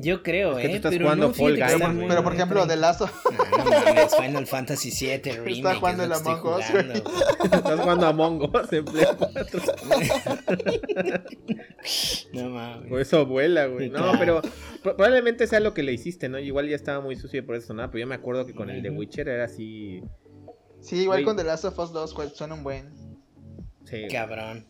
Yo 0.00 0.22
creo, 0.22 0.58
Es 0.58 0.62
que 0.62 0.66
¿eh? 0.66 0.70
tú 0.70 0.76
estás 0.76 0.92
pero 0.92 1.04
jugando 1.06 1.28
no, 1.28 1.34
Fall 1.34 1.56
Guys, 1.56 1.78
güey. 1.78 1.92
muy 1.94 2.06
Pero 2.08 2.22
por 2.24 2.34
ejemplo, 2.34 2.66
Last 2.66 3.00
of 3.00 3.12
No, 3.30 3.64
no 3.64 3.70
mames, 3.70 4.14
Final 4.16 4.46
Fantasy 4.46 4.90
VII 4.90 5.32
Remake. 5.32 5.78
jugando 5.78 6.02
es 6.04 6.08
lo 6.08 6.14
el 6.16 6.20
Among 6.26 6.46
Us, 6.58 6.64
jugando. 6.66 6.94
Estás 7.44 7.80
jugando 7.80 8.06
a 8.06 8.08
Among 8.10 8.42
Us 8.42 8.72
en 8.72 8.84
Play 8.84 9.06
4. 9.16 9.60
No 12.32 12.50
mames. 12.50 12.88
Por 12.88 13.00
eso 13.00 13.26
vuela, 13.26 13.66
güey. 13.66 13.88
No, 13.90 13.98
Claro. 13.98 14.18
pero 14.18 14.42
pro- 14.82 14.96
probablemente 14.96 15.46
sea 15.46 15.60
lo 15.60 15.74
que 15.74 15.82
le 15.82 15.92
hiciste, 15.92 16.28
¿no? 16.28 16.38
Igual 16.38 16.68
ya 16.68 16.76
estaba 16.76 17.00
muy 17.00 17.16
sucio 17.16 17.38
y 17.40 17.42
por 17.42 17.56
eso 17.56 17.68
sonaba. 17.68 17.90
Pero 17.90 18.00
yo 18.00 18.06
me 18.06 18.14
acuerdo 18.14 18.46
que 18.46 18.54
con 18.54 18.70
el 18.70 18.82
de. 18.82 18.90
Witcher 18.90 19.28
era 19.28 19.44
así. 19.44 20.02
Sí, 20.80 21.02
igual 21.02 21.24
con 21.24 21.36
The 21.36 21.44
Last 21.44 21.64
of 21.64 21.78
Us 21.78 21.92
2 21.92 22.14
cual- 22.14 22.30
suena 22.34 22.54
un 22.54 22.62
buen. 22.62 22.92
Sí. 23.84 24.06
Cabrón. 24.10 24.66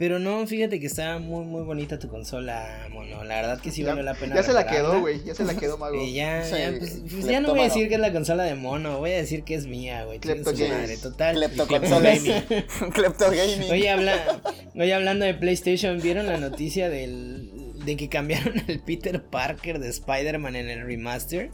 Pero 0.00 0.18
no, 0.18 0.46
fíjate 0.46 0.80
que 0.80 0.86
está 0.86 1.18
muy, 1.18 1.44
muy 1.44 1.62
bonita 1.62 1.98
tu 1.98 2.08
consola, 2.08 2.88
mono. 2.90 3.22
La 3.22 3.34
verdad 3.36 3.60
que 3.60 3.70
sí 3.70 3.82
Ya- 3.82 3.88
valió 3.88 4.02
la 4.02 4.14
pena. 4.14 4.34
Ya 4.34 4.42
se 4.42 4.54
la 4.54 4.66
quedó, 4.66 4.98
güey. 4.98 5.22
Ya 5.22 5.34
se 5.34 5.44
la 5.44 5.54
quedó, 5.54 5.76
mago. 5.78 5.94
Y 6.02 6.14
ya, 6.14 6.42
Sí, 6.42 6.54
ya, 6.58 6.72
pues, 6.78 7.02
pues 7.02 7.26
ya 7.26 7.40
no 7.42 7.50
voy 7.50 7.60
a 7.60 7.64
decir 7.64 7.86
que 7.90 7.96
es 7.96 8.00
la 8.00 8.10
consola 8.10 8.44
de 8.44 8.54
mono, 8.54 8.98
voy 8.98 9.10
a 9.10 9.16
decir 9.18 9.44
que 9.44 9.54
es 9.54 9.66
mía, 9.66 10.06
güey. 10.06 10.18
Clepto 10.18 10.52
madre, 10.52 10.96
total. 10.96 11.38
Gaming. 11.68 12.32
Klepto 12.94 13.26
Gaming. 13.30 13.70
Oye, 13.70 13.90
habla, 13.90 14.40
oye, 14.74 14.94
hablando 14.94 15.26
de 15.26 15.34
PlayStation, 15.34 16.00
¿vieron 16.00 16.28
la 16.28 16.38
noticia 16.38 16.88
del, 16.88 17.74
de 17.84 17.98
que 17.98 18.08
cambiaron 18.08 18.58
al 18.70 18.80
Peter 18.80 19.22
Parker 19.22 19.80
de 19.80 19.90
Spider-Man 19.90 20.56
en 20.56 20.70
el 20.70 20.86
remaster? 20.86 21.50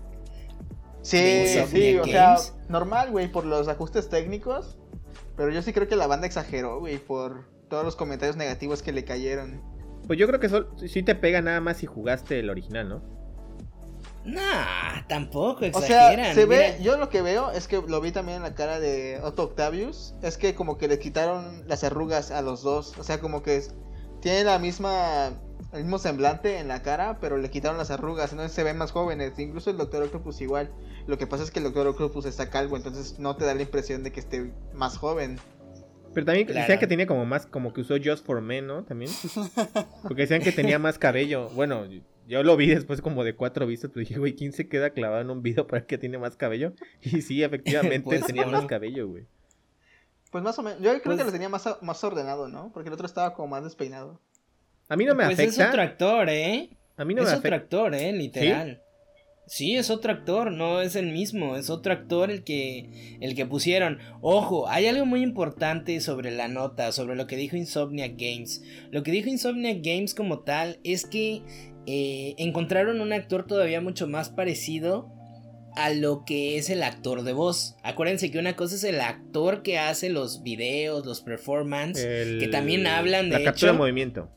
Sí, 1.03 1.47
sí, 1.69 1.97
o 1.99 2.05
sea, 2.05 2.37
normal, 2.69 3.11
güey, 3.11 3.27
por 3.27 3.45
los 3.45 3.67
ajustes 3.67 4.09
técnicos. 4.09 4.79
Pero 5.37 5.51
yo 5.51 5.63
sí 5.63 5.73
creo 5.73 5.89
que 5.89 5.97
la 5.97 6.07
banda 6.07 6.29
exageró, 6.29 6.79
güey, 6.79 6.99
por 6.99 7.56
todos 7.69 7.85
los 7.85 7.97
comentarios 7.97 8.37
negativos 8.37 8.83
que 8.83 8.93
le 8.93 9.05
cayeron. 9.05 9.63
Pues 10.07 10.19
yo 10.19 10.27
creo 10.27 10.39
que 10.41 10.49
sol- 10.49 10.69
sí 10.87 11.03
te 11.03 11.15
pega 11.15 11.43
nada 11.43 11.61
más 11.61 11.79
si 11.79 11.87
jugaste 11.87 12.39
el 12.39 12.51
original, 12.51 12.89
¿no? 12.89 13.17
Nah, 14.25 15.07
tampoco 15.09 15.65
O 15.73 15.81
sea, 15.81 16.35
se 16.35 16.47
ve, 16.47 16.79
yo 16.83 16.97
lo 16.97 17.09
que 17.11 17.23
veo 17.23 17.53
es 17.53 17.69
que 17.69 17.81
lo 17.81 18.01
vi 18.01 18.11
también 18.11 18.39
en 18.39 18.43
la 18.43 18.55
cara 18.57 18.81
de 18.81 19.21
Otto 19.23 19.45
Octavius, 19.45 20.15
es 20.23 20.37
que 20.37 20.57
como 20.57 20.79
que 20.79 20.89
le 20.89 20.99
quitaron 20.99 21.63
las 21.69 21.85
arrugas 21.85 22.33
a 22.33 22.43
los 22.43 22.63
dos, 22.63 22.99
o 22.99 23.05
sea, 23.05 23.21
como 23.21 23.43
que 23.45 23.57
es- 23.57 23.75
tiene 24.21 24.43
la 24.43 24.59
misma, 24.59 25.29
el 25.73 25.83
mismo 25.85 25.99
semblante 25.99 26.59
en 26.59 26.67
la 26.67 26.83
cara, 26.83 27.19
pero 27.21 27.37
le 27.37 27.51
quitaron 27.51 27.79
las 27.79 27.93
arrugas, 27.93 28.33
entonces 28.33 28.53
se 28.53 28.65
ven 28.65 28.77
más 28.77 28.91
jóvenes, 28.91 29.39
incluso 29.39 29.71
el 29.71 29.77
Doctor 29.77 30.03
Octopus 30.03 30.41
igual, 30.41 30.73
lo 31.07 31.19
que 31.19 31.29
pasa 31.29 31.45
es 31.45 31.53
que 31.53 31.61
el 31.61 31.65
Doctor 31.67 31.87
Octopus 31.87 32.25
está 32.27 32.51
calvo, 32.51 32.77
entonces 32.77 33.21
no 33.21 33.37
te 33.37 33.45
da 33.45 33.55
la 33.55 33.63
impresión 33.63 34.03
de 34.03 34.11
que 34.11 34.19
esté 34.19 34.53
más 34.75 34.99
joven. 34.99 35.39
Pero 36.17 36.25
también 36.25 36.47
Claro. 36.47 36.61
decían 36.63 36.79
que 36.79 36.87
tenía 36.87 37.07
como 37.07 37.27
más, 37.27 37.45
como 37.45 37.75
que 37.75 37.83
usó 37.83 37.97
Just 38.03 38.25
for 38.25 38.41
Men, 38.41 38.67
¿no? 38.67 38.85
También. 38.85 39.11
Porque 40.03 40.23
decían 40.23 40.41
que 40.41 40.51
tenía 40.51 40.79
más 40.79 40.99
cabello. 40.99 41.51
Bueno, 41.51 41.85
yo 42.27 42.43
lo 42.43 42.57
vi 42.57 42.69
después 42.69 43.03
como 43.03 43.23
de 43.23 43.35
cuatro 43.35 43.67
vistas, 43.67 43.91
pero 43.93 44.01
dije, 44.01 44.19
güey, 44.19 44.35
¿quién 44.35 44.55
se 44.55 44.67
queda 44.67 44.89
clavado 44.91 45.21
en 45.21 45.29
un 45.29 45.43
video 45.43 45.67
para 45.67 45.85
que 45.85 45.99
tiene 45.99 46.17
más 46.17 46.35
cabello? 46.39 46.73
Y 47.03 47.21
sí, 47.21 47.43
efectivamente 48.01 48.01
Pues, 48.07 48.25
tenía 48.25 48.45
bueno. 48.45 48.57
más 48.61 48.67
cabello, 48.67 49.07
güey. 49.09 49.27
Pues 50.31 50.43
más 50.43 50.59
o 50.59 50.63
menos, 50.63 50.81
yo 50.81 50.91
creo 50.91 51.03
Pues- 51.05 51.19
que 51.19 51.25
lo 51.25 51.33
tenía 51.33 51.51
más, 51.51 51.69
más 51.83 52.03
ordenado, 52.03 52.49
¿no? 52.49 52.71
Porque 52.73 52.89
el 52.89 52.95
otro 52.95 53.05
estaba 53.07 53.35
como 53.35 53.49
más 53.49 53.65
despeinado. 53.65 54.19
A 54.89 54.97
mí 54.97 55.05
no 55.05 55.15
me 55.15 55.27
pues 55.27 55.39
es 55.39 55.49
afecta. 55.51 55.69
otro 55.69 55.83
actor, 55.83 56.31
¿eh? 56.31 56.71
A 56.97 57.05
mí 57.05 57.13
no 57.15 57.21
es 57.25 57.29
me 57.29 57.37
otro 57.37 57.51
afecta. 57.51 57.57
actor, 57.57 57.95
¿eh? 57.95 58.11
Literal. 58.15 58.81
¿Sí? 58.83 58.86
Es 59.49 59.91
otro 59.91 60.13
actor, 60.13 60.51
no 60.51 60.81
es 60.81 60.97
el 60.97 61.13
mismo, 61.13 61.57
es 61.57 61.71
otro 61.71 61.93
actor 61.93 62.31
el 62.31 62.43
que 62.43 63.19
el 63.21 63.35
que 63.35 63.47
pusieron. 63.47 63.99
Ojo, 64.21 64.69
hay 64.69 64.87
algo 64.87 65.07
muy 65.07 65.23
importante 65.23 66.01
sobre 66.01 66.31
la 66.31 66.49
nota, 66.49 66.93
sobre 66.93 67.17
lo 67.17 67.27
que 67.27 67.37
dijo 67.37 67.57
Insomniac 67.57 68.13
Games. 68.17 68.63
Lo 68.91 69.03
que 69.03 69.13
dijo 69.13 69.29
Insomniac 69.29 69.79
Games 69.83 70.15
como 70.15 70.41
tal 70.41 70.79
es 70.83 71.07
que 71.07 71.43
eh, 71.87 72.35
encontraron 72.39 73.01
un 73.01 73.13
actor 73.13 73.47
todavía 73.47 73.81
mucho 73.81 74.09
más 74.09 74.31
parecido 74.31 75.13
a 75.77 75.91
lo 75.91 76.25
que 76.25 76.57
es 76.57 76.71
el 76.71 76.83
actor 76.83 77.23
de 77.23 77.33
voz. 77.33 77.77
Acuérdense 77.83 78.31
que 78.31 78.39
una 78.39 78.57
cosa 78.57 78.75
es 78.75 78.85
el 78.85 79.01
actor 79.01 79.63
que 79.63 79.79
hace 79.79 80.09
los 80.09 80.43
videos, 80.43 81.07
los 81.07 81.21
performances, 81.21 82.41
que 82.41 82.49
también 82.49 82.87
hablan, 82.87 83.31
La 83.31 83.39
de 83.39 83.45
captura 83.45 83.73
de 83.73 83.79
movimiento. 83.79 84.31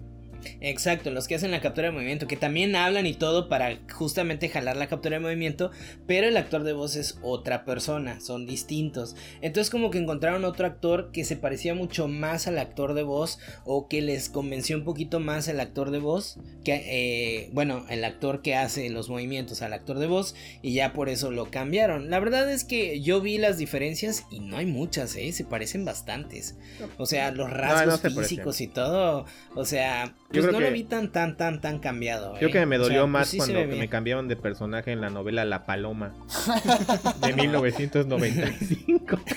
Exacto, 0.61 1.11
los 1.11 1.27
que 1.27 1.35
hacen 1.35 1.51
la 1.51 1.61
captura 1.61 1.87
de 1.87 1.93
movimiento, 1.93 2.27
que 2.27 2.37
también 2.37 2.75
hablan 2.75 3.05
y 3.05 3.13
todo 3.13 3.49
para 3.49 3.79
justamente 3.91 4.49
jalar 4.49 4.77
la 4.77 4.87
captura 4.87 5.17
de 5.17 5.21
movimiento, 5.21 5.71
pero 6.07 6.27
el 6.27 6.37
actor 6.37 6.63
de 6.63 6.73
voz 6.73 6.95
es 6.95 7.17
otra 7.21 7.65
persona, 7.65 8.19
son 8.19 8.45
distintos. 8.45 9.15
Entonces 9.41 9.69
como 9.69 9.91
que 9.91 9.97
encontraron 9.97 10.45
otro 10.45 10.67
actor 10.67 11.11
que 11.11 11.25
se 11.25 11.35
parecía 11.35 11.73
mucho 11.73 12.07
más 12.07 12.47
al 12.47 12.57
actor 12.57 12.93
de 12.93 13.03
voz 13.03 13.39
o 13.65 13.87
que 13.87 14.01
les 14.01 14.29
convenció 14.29 14.77
un 14.77 14.83
poquito 14.83 15.19
más 15.19 15.47
el 15.47 15.59
actor 15.59 15.91
de 15.91 15.99
voz, 15.99 16.37
que 16.63 16.83
eh, 16.85 17.49
bueno, 17.53 17.85
el 17.89 18.03
actor 18.03 18.41
que 18.41 18.55
hace 18.55 18.89
los 18.89 19.09
movimientos 19.09 19.61
al 19.61 19.73
actor 19.73 19.99
de 19.99 20.07
voz 20.07 20.35
y 20.61 20.73
ya 20.73 20.93
por 20.93 21.09
eso 21.09 21.31
lo 21.31 21.51
cambiaron. 21.51 22.09
La 22.09 22.19
verdad 22.19 22.51
es 22.51 22.63
que 22.63 23.01
yo 23.01 23.21
vi 23.21 23.37
las 23.37 23.57
diferencias 23.57 24.25
y 24.31 24.39
no 24.39 24.57
hay 24.57 24.65
muchas, 24.65 25.15
¿eh? 25.15 25.31
se 25.31 25.45
parecen 25.45 25.85
bastantes. 25.85 26.55
O 26.97 27.05
sea, 27.05 27.31
los 27.31 27.49
rasgos 27.49 27.85
no 27.85 27.97
se 27.97 28.01
parecen. 28.01 28.23
físicos 28.23 28.61
y 28.61 28.67
todo, 28.67 29.25
o 29.55 29.65
sea, 29.65 30.15
Yo 30.31 30.41
pues 30.41 30.45
creo 30.45 30.51
no 30.51 30.59
que- 30.59 30.65
lo 30.65 30.71
vi 30.71 30.83
tan, 30.83 31.11
tan, 31.11 31.37
tan, 31.37 31.59
tan 31.59 31.79
cambiado. 31.79 32.33
Creo 32.35 32.49
¿eh? 32.49 32.51
que 32.51 32.65
me 32.67 32.77
O 32.77 32.81
dolió 32.83 33.01
pues 33.01 33.09
más 33.11 33.27
sí 33.29 33.37
cuando 33.37 33.65
me 33.65 33.89
cambiaron 33.89 34.27
de 34.27 34.35
personaje 34.35 34.91
en 34.91 35.01
la 35.01 35.09
novela 35.09 35.43
La 35.43 35.65
Paloma 35.65 36.13
de 37.25 37.33
1995. 37.33 39.19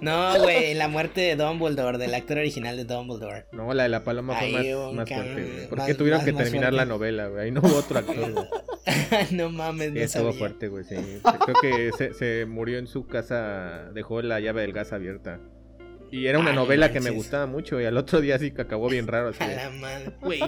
No, 0.00 0.38
güey, 0.42 0.74
la 0.74 0.86
muerte 0.88 1.20
de 1.22 1.36
Dumbledore, 1.36 1.98
del 1.98 2.14
actor 2.14 2.38
original 2.38 2.76
de 2.76 2.84
Dumbledore. 2.84 3.46
No, 3.52 3.72
la 3.74 3.84
de 3.84 3.88
La 3.88 4.04
Paloma 4.04 4.34
fue 4.36 4.50
más, 4.52 5.08
fuerte. 5.08 5.66
¿Por 5.68 5.84
qué 5.84 5.94
tuvieron 5.94 6.18
más- 6.20 6.24
que 6.24 6.32
terminar 6.32 6.72
la 6.72 6.84
novela, 6.84 7.26
güey? 7.28 7.44
Ahí 7.46 7.50
no 7.50 7.60
hubo 7.60 7.76
otro 7.76 7.98
actor, 7.98 8.46
no 9.32 9.50
mames, 9.50 9.88
Sí, 9.88 9.94
no 9.94 10.00
estuvo 10.00 10.32
fuerte, 10.32 10.68
güey, 10.68 10.84
sí. 10.84 10.94
Creo 11.44 11.56
que 11.60 11.90
se, 11.98 12.14
se 12.14 12.46
murió 12.46 12.78
en 12.78 12.86
su 12.86 13.06
casa, 13.06 13.90
dejó 13.92 14.22
la 14.22 14.38
llave 14.40 14.62
del 14.62 14.72
gas 14.72 14.92
abierta. 14.92 15.40
Y 16.10 16.26
era 16.26 16.38
una 16.38 16.52
no 16.52 16.62
novela 16.62 16.92
que 16.92 17.00
me 17.00 17.10
gustaba 17.10 17.46
mucho 17.46 17.80
y 17.80 17.84
al 17.84 17.96
otro 17.96 18.20
día 18.20 18.38
sí 18.38 18.50
que 18.50 18.62
acabó 18.62 18.88
bien 18.88 19.06
raro. 19.06 19.28
Así 19.28 19.42
A 19.42 19.48
la 19.48 19.70
madre. 19.70 20.12
Güey, 20.20 20.40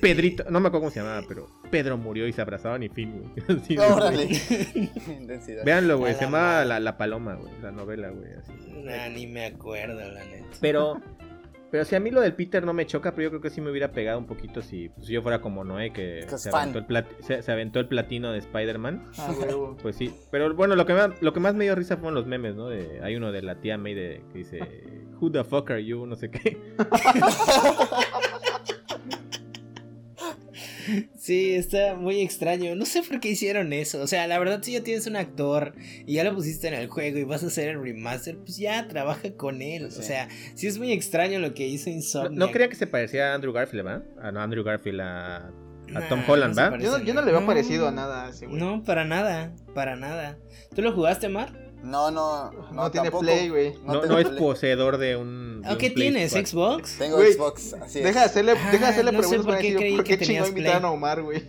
Pedrito, 0.00 0.44
no 0.50 0.60
me 0.60 0.68
acuerdo 0.68 0.80
cómo 0.82 0.90
se 0.90 1.00
llamaba, 1.00 1.22
pero 1.26 1.48
Pedro 1.70 1.98
murió 1.98 2.26
y 2.26 2.32
se 2.32 2.40
abrazaban 2.40 2.82
y 2.82 2.88
fin, 2.88 3.12
güey. 3.12 3.58
Así, 3.60 3.76
güey. 3.76 3.90
Órale. 3.90 4.24
Intensidad. 5.08 5.64
Véanlo, 5.64 5.98
güey, 5.98 6.14
se 6.14 6.20
la 6.20 6.26
llamaba 6.26 6.64
la, 6.64 6.80
la 6.80 6.96
Paloma, 6.96 7.34
güey, 7.34 7.52
la 7.62 7.72
novela, 7.72 8.10
güey, 8.10 8.32
así. 8.34 8.52
Nah, 8.82 9.08
ni 9.08 9.26
me 9.26 9.46
acuerdo, 9.46 10.00
la 10.00 10.24
neta. 10.24 10.46
Pero, 10.60 11.00
pero 11.70 11.84
si 11.84 11.94
a 11.94 12.00
mí 12.00 12.10
lo 12.10 12.20
del 12.20 12.34
Peter 12.34 12.64
no 12.64 12.72
me 12.72 12.86
choca, 12.86 13.10
pero 13.12 13.24
yo 13.24 13.30
creo 13.30 13.40
que 13.40 13.50
sí 13.50 13.60
me 13.60 13.70
hubiera 13.70 13.92
pegado 13.92 14.18
un 14.18 14.26
poquito 14.26 14.62
si, 14.62 14.88
pues, 14.90 15.06
si 15.06 15.12
yo 15.12 15.22
fuera 15.22 15.40
como 15.40 15.64
Noé, 15.64 15.92
que 15.92 16.26
se 16.36 16.50
aventó, 16.50 16.78
el 16.78 16.86
plat- 16.86 17.06
se, 17.20 17.42
se 17.42 17.52
aventó 17.52 17.80
el 17.80 17.88
platino 17.88 18.32
de 18.32 18.38
Spider-Man. 18.38 19.04
Ah, 19.18 19.32
huevo. 19.38 19.76
Pues 19.82 19.96
sí, 19.96 20.12
pero 20.30 20.54
bueno, 20.54 20.74
lo 20.76 20.84
que, 20.86 20.94
más, 20.94 21.10
lo 21.22 21.32
que 21.32 21.40
más 21.40 21.54
me 21.54 21.64
dio 21.64 21.74
risa 21.74 21.96
fueron 21.96 22.14
los 22.14 22.26
memes, 22.26 22.54
¿no? 22.54 22.68
De, 22.68 23.00
hay 23.02 23.16
uno 23.16 23.32
de 23.32 23.42
la 23.42 23.54
tía 23.60 23.78
May 23.78 23.94
de, 23.94 24.22
que 24.32 24.38
dice, 24.38 24.58
Who 25.20 25.30
the 25.30 25.44
fuck 25.44 25.70
are 25.70 25.84
you? 25.84 26.06
No 26.06 26.16
sé 26.16 26.30
qué. 26.30 26.58
Sí, 31.18 31.54
está 31.54 31.94
muy 31.94 32.20
extraño. 32.20 32.74
No 32.74 32.84
sé 32.86 33.02
por 33.02 33.20
qué 33.20 33.28
hicieron 33.30 33.72
eso. 33.72 34.00
O 34.00 34.06
sea, 34.06 34.26
la 34.26 34.38
verdad, 34.38 34.62
si 34.62 34.72
ya 34.72 34.82
tienes 34.82 35.06
un 35.06 35.16
actor 35.16 35.74
y 36.06 36.14
ya 36.14 36.24
lo 36.24 36.34
pusiste 36.34 36.68
en 36.68 36.74
el 36.74 36.88
juego 36.88 37.18
y 37.18 37.24
vas 37.24 37.42
a 37.44 37.48
hacer 37.48 37.68
el 37.68 37.82
remaster, 37.82 38.38
pues 38.38 38.56
ya 38.56 38.88
trabaja 38.88 39.32
con 39.36 39.62
él. 39.62 39.84
O 39.86 39.90
sea, 39.90 40.28
sí 40.54 40.66
es 40.66 40.78
muy 40.78 40.92
extraño 40.92 41.38
lo 41.38 41.54
que 41.54 41.66
hizo 41.66 41.90
No, 41.90 41.96
Insomniac. 41.96 42.32
no 42.38 42.50
creía 42.50 42.68
que 42.68 42.76
se 42.76 42.86
parecía 42.86 43.32
a 43.32 43.34
Andrew 43.34 43.52
Garfield, 43.52 43.86
¿va? 43.86 44.02
A 44.22 44.32
no, 44.32 44.40
Andrew 44.40 44.64
Garfield, 44.64 45.00
a, 45.00 45.36
a 45.46 45.50
Nah, 45.88 46.08
Tom 46.08 46.22
Holland, 46.26 46.54
no 46.54 46.78
Yo 46.78 46.98
no, 46.98 47.04
yo 47.04 47.14
no 47.14 47.22
le 47.22 47.32
veo 47.32 47.40
No. 47.40 47.46
parecido 47.46 47.88
a 47.88 47.90
nada 47.90 48.26
a 48.26 48.30
ese 48.30 48.46
güey. 48.46 48.58
No, 48.60 48.84
para 48.84 49.04
nada, 49.04 49.52
para 49.74 49.96
nada. 49.96 50.38
¿Tú 50.74 50.82
lo 50.82 50.92
jugaste, 50.92 51.28
Mar? 51.28 51.59
No, 51.82 52.10
no, 52.10 52.50
No, 52.52 52.72
no, 52.72 52.90
tiene 52.90 53.06
tampoco. 53.06 53.22
Play, 53.24 53.48
güey. 53.48 53.74
No, 53.84 54.18
es 54.18 54.28
Play. 54.28 54.38
poseedor 54.38 54.98
de 54.98 55.16
un. 55.16 55.62
de 55.62 55.68
¿O 55.68 55.72
un 55.72 55.78
qué 55.78 55.90
Play 55.90 56.10
tienes? 56.10 56.32
4. 56.32 56.46
¿Xbox? 56.48 56.98
Tengo 56.98 57.18
Xbox, 57.18 57.72
así 57.74 57.98
es. 58.00 58.04
Deja 58.04 58.20
de 58.20 58.26
hacerle, 58.26 58.52
Ah, 58.52 58.68
deja 58.70 58.84
de 58.86 58.90
hacerle 58.92 59.12
no 59.12 59.22
sé 59.22 59.28
preguntas 59.28 59.46
por 59.46 59.56
qué 59.60 59.62
decir, 59.62 59.78
creí 59.78 59.96
¿por 59.96 60.04
que 60.04 60.18
qué 60.18 60.24
chingón 60.24 60.44
tenías 60.44 60.48
invitaron 60.50 60.84
a 60.84 60.90
Omar, 60.90 61.22
güey? 61.22 61.42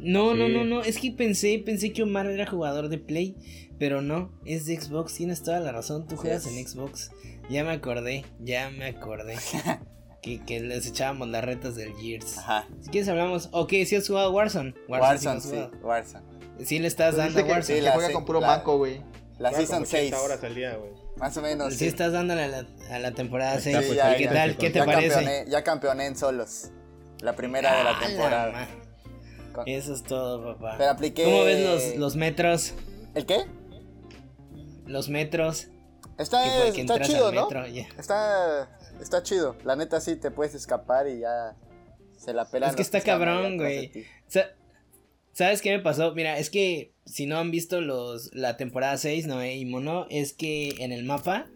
No, 0.00 0.34
no, 0.34 0.46
Sí. 0.46 0.52
no, 0.54 0.64
no. 0.64 0.82
Es 0.82 0.98
que 0.98 1.10
pensé, 1.12 1.62
pensé 1.64 1.92
que 1.92 2.02
Omar 2.02 2.26
era 2.26 2.46
jugador 2.46 2.88
de 2.88 2.98
Play, 2.98 3.36
pero 3.78 4.00
no, 4.02 4.32
es 4.44 4.64
de 4.66 4.80
Xbox. 4.80 5.14
Tienes 5.14 5.42
toda 5.42 5.60
la 5.60 5.70
razón. 5.72 6.06
Tú 6.08 6.16
juegas 6.16 6.46
en 6.46 6.66
Xbox. 6.66 7.10
Ya 7.50 7.62
me 7.64 7.70
acordé, 7.72 8.24
ya 8.40 8.70
me 8.70 8.86
acordé. 8.86 9.36
que, 10.22 10.42
que 10.44 10.60
les 10.60 10.86
echábamos 10.86 11.28
las 11.28 11.44
retas 11.44 11.74
del 11.76 11.92
Gears. 11.96 12.38
Ajá. 12.38 12.66
Si 12.80 12.90
quieres 12.90 13.08
hablamos. 13.08 13.48
Ok, 13.52 13.70
si 13.86 13.96
has 13.96 14.06
jugado 14.06 14.32
Warzone. 14.32 14.74
Warzone, 14.88 15.18
sí, 15.18 15.26
has 15.28 15.42
sí. 15.70 15.76
Warzone. 15.82 16.24
Sí 16.64 16.78
le 16.78 16.86
estás 16.88 17.14
Pues 17.14 17.24
dando 17.26 17.40
a 17.40 17.44
que, 17.44 17.50
Warzone. 17.52 17.78
que 17.78 17.82
la 17.82 17.92
juega 17.92 18.12
con 18.12 18.24
puro 18.24 18.40
la- 18.40 18.46
manco, 18.46 18.78
güey. 18.78 19.00
La 19.42 19.50
Season 19.50 19.76
como 19.84 19.86
80 19.86 20.16
6. 20.16 20.24
horas 20.24 20.44
al 20.44 20.54
día, 20.54 20.76
güey. 20.76 20.92
Más 21.16 21.36
o 21.36 21.42
menos. 21.42 21.72
Sí, 21.72 21.78
sí. 21.80 21.86
estás 21.86 22.12
dándole 22.12 22.44
a 22.44 22.48
la, 22.48 22.66
a 22.90 22.98
la 22.98 23.12
temporada 23.12 23.56
Está, 23.56 23.62
6. 23.64 23.76
Sí, 23.78 23.84
pues, 23.86 23.96
ya, 23.96 24.16
¿Qué 24.16 24.24
ya. 24.24 24.32
tal? 24.32 24.56
¿Qué 24.56 24.70
te 24.70 24.78
ya 24.78 24.84
parece? 24.84 25.08
Campeoné, 25.14 25.44
ya 25.50 25.64
campeoné 25.64 26.06
en 26.06 26.16
solos. 26.16 26.70
La 27.20 27.34
primera 27.36 27.76
de 27.76 27.84
la 27.84 27.90
¡Ah, 27.90 28.00
la 28.00 28.06
temporada. 28.06 28.52
ma- 28.52 28.68
Con- 29.52 29.68
Eso 29.68 29.92
es 29.94 30.02
todo, 30.02 30.54
papá. 30.54 30.76
Pero 30.78 30.90
apliqué. 30.90 31.24
¿Cómo 31.24 31.44
ves 31.44 31.60
los, 31.92 31.96
los 31.98 32.16
metros? 32.16 32.72
¿El 33.14 33.26
qué? 33.26 33.44
Los 34.86 35.08
metros. 35.08 35.68
Está, 36.18 36.42
que 36.44 36.50
fue 36.50 36.72
que 36.72 36.80
está 36.82 37.00
chido, 37.00 37.32
¿no? 37.32 37.48
ya. 37.68 37.86
Está, 37.98 38.78
está 39.00 39.22
chido. 39.22 39.56
La 39.64 39.76
neta 39.76 40.00
sí 40.00 40.16
te 40.16 40.30
puedes 40.30 40.54
escapar 40.54 41.08
y 41.08 41.20
ya 41.20 41.54
se 42.16 42.32
la 42.32 42.48
pelan. 42.50 42.70
Es 42.70 42.76
que 42.76 42.82
está 42.82 43.00
cabrón, 43.00 43.56
güey. 43.56 43.88
ti. 43.90 44.04
Sa- 44.28 44.48
¿Sabes 45.32 45.62
qué 45.62 45.70
me 45.70 45.82
pasó? 45.82 46.14
Mira, 46.14 46.38
es 46.38 46.50
que 46.50 46.92
si 47.06 47.26
no 47.26 47.38
han 47.38 47.50
visto 47.50 47.80
los 47.80 48.34
la 48.34 48.58
temporada 48.58 48.96
6, 48.98 49.26
Noé 49.26 49.56
y 49.56 49.64
Mono, 49.64 50.06
es 50.10 50.34
que 50.34 50.74
en 50.78 50.92
el 50.92 51.04
mapa 51.04 51.46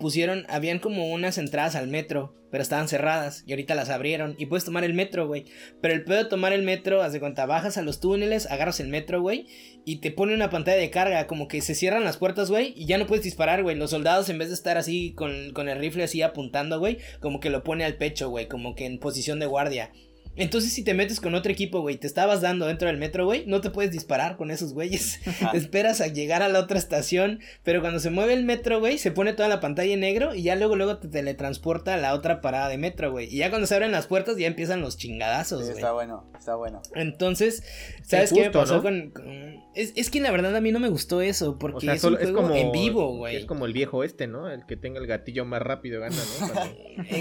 pusieron, 0.00 0.44
habían 0.48 0.80
como 0.80 1.12
unas 1.12 1.38
entradas 1.38 1.76
al 1.76 1.86
metro, 1.86 2.34
pero 2.50 2.62
estaban 2.62 2.88
cerradas 2.88 3.44
y 3.46 3.52
ahorita 3.52 3.76
las 3.76 3.90
abrieron 3.90 4.34
y 4.38 4.46
puedes 4.46 4.64
tomar 4.64 4.82
el 4.82 4.94
metro, 4.94 5.28
güey. 5.28 5.44
Pero 5.80 5.94
el 5.94 6.02
pedo 6.02 6.16
de 6.18 6.24
tomar 6.24 6.52
el 6.52 6.62
metro, 6.62 7.00
haz 7.00 7.12
de 7.12 7.20
cuenta, 7.20 7.46
bajas 7.46 7.78
a 7.78 7.82
los 7.82 8.00
túneles, 8.00 8.50
agarras 8.50 8.80
el 8.80 8.88
metro, 8.88 9.20
güey, 9.20 9.46
y 9.84 10.00
te 10.00 10.10
pone 10.10 10.34
una 10.34 10.50
pantalla 10.50 10.78
de 10.78 10.90
carga, 10.90 11.28
como 11.28 11.46
que 11.46 11.60
se 11.60 11.76
cierran 11.76 12.02
las 12.02 12.16
puertas, 12.16 12.50
güey, 12.50 12.72
y 12.76 12.86
ya 12.86 12.98
no 12.98 13.06
puedes 13.06 13.24
disparar, 13.24 13.62
güey. 13.62 13.76
Los 13.76 13.90
soldados 13.90 14.28
en 14.30 14.38
vez 14.38 14.48
de 14.48 14.54
estar 14.54 14.78
así 14.78 15.12
con, 15.12 15.52
con 15.52 15.68
el 15.68 15.78
rifle 15.78 16.02
así 16.02 16.22
apuntando, 16.22 16.80
güey, 16.80 16.98
como 17.20 17.38
que 17.38 17.50
lo 17.50 17.62
pone 17.62 17.84
al 17.84 17.98
pecho, 17.98 18.30
güey, 18.30 18.48
como 18.48 18.74
que 18.74 18.86
en 18.86 18.98
posición 18.98 19.38
de 19.38 19.46
guardia. 19.46 19.92
Entonces, 20.36 20.72
si 20.72 20.82
te 20.84 20.94
metes 20.94 21.20
con 21.20 21.34
otro 21.34 21.50
equipo, 21.52 21.80
güey, 21.80 21.96
te 21.96 22.06
estabas 22.06 22.40
dando 22.40 22.66
dentro 22.66 22.88
del 22.88 22.96
metro, 22.96 23.24
güey, 23.26 23.44
no 23.46 23.60
te 23.60 23.68
puedes 23.70 23.90
disparar 23.90 24.36
con 24.36 24.50
esos 24.50 24.72
güeyes. 24.72 25.20
Esperas 25.54 26.00
a 26.00 26.06
llegar 26.06 26.42
a 26.42 26.48
la 26.48 26.60
otra 26.60 26.78
estación, 26.78 27.40
pero 27.62 27.80
cuando 27.80 27.98
se 28.00 28.10
mueve 28.10 28.32
el 28.34 28.44
metro, 28.44 28.78
güey, 28.80 28.96
se 28.98 29.10
pone 29.10 29.32
toda 29.32 29.48
la 29.48 29.60
pantalla 29.60 29.92
en 29.92 30.00
negro 30.00 30.34
y 30.34 30.42
ya 30.42 30.54
luego, 30.56 30.76
luego 30.76 30.98
te 30.98 31.08
teletransporta 31.08 31.94
a 31.94 31.96
la 31.98 32.14
otra 32.14 32.40
parada 32.40 32.68
de 32.68 32.78
metro, 32.78 33.10
güey. 33.10 33.26
Y 33.26 33.38
ya 33.38 33.50
cuando 33.50 33.66
se 33.66 33.74
abren 33.74 33.92
las 33.92 34.06
puertas, 34.06 34.36
ya 34.36 34.46
empiezan 34.46 34.80
los 34.80 34.96
chingadazos, 34.96 35.60
Sí, 35.60 35.66
güey. 35.66 35.76
está 35.78 35.92
bueno, 35.92 36.30
está 36.38 36.54
bueno. 36.54 36.80
Entonces, 36.94 37.62
¿sabes 38.02 38.32
qué 38.32 38.42
me 38.42 38.50
pasó 38.50 38.76
¿no? 38.76 38.82
con, 38.82 39.10
con- 39.10 39.60
Es, 39.74 39.92
es 39.94 40.10
que 40.10 40.20
la 40.20 40.30
verdad 40.32 40.54
a 40.56 40.60
mí 40.60 40.72
no 40.72 40.80
me 40.80 40.88
gustó 40.88 41.20
eso, 41.20 41.56
porque 41.58 41.76
O 41.78 41.80
sea, 41.80 41.94
es 41.94 42.00
solo- 42.00 42.16
un 42.16 42.22
es 42.22 42.30
juego 42.30 42.42
como. 42.48 42.54
en 42.56 42.72
vivo, 42.72 43.16
güey. 43.16 43.36
Es 43.36 43.44
como 43.46 43.66
el 43.66 43.72
viejo 43.72 44.02
este, 44.02 44.26
¿no? 44.26 44.50
El 44.50 44.66
que 44.66 44.76
tenga 44.76 44.98
el 44.98 45.06
gatillo 45.06 45.44
más 45.44 45.62
rápido 45.62 46.00
gana, 46.00 46.16
¿no? 46.16 46.46
Cuando- 46.52 46.74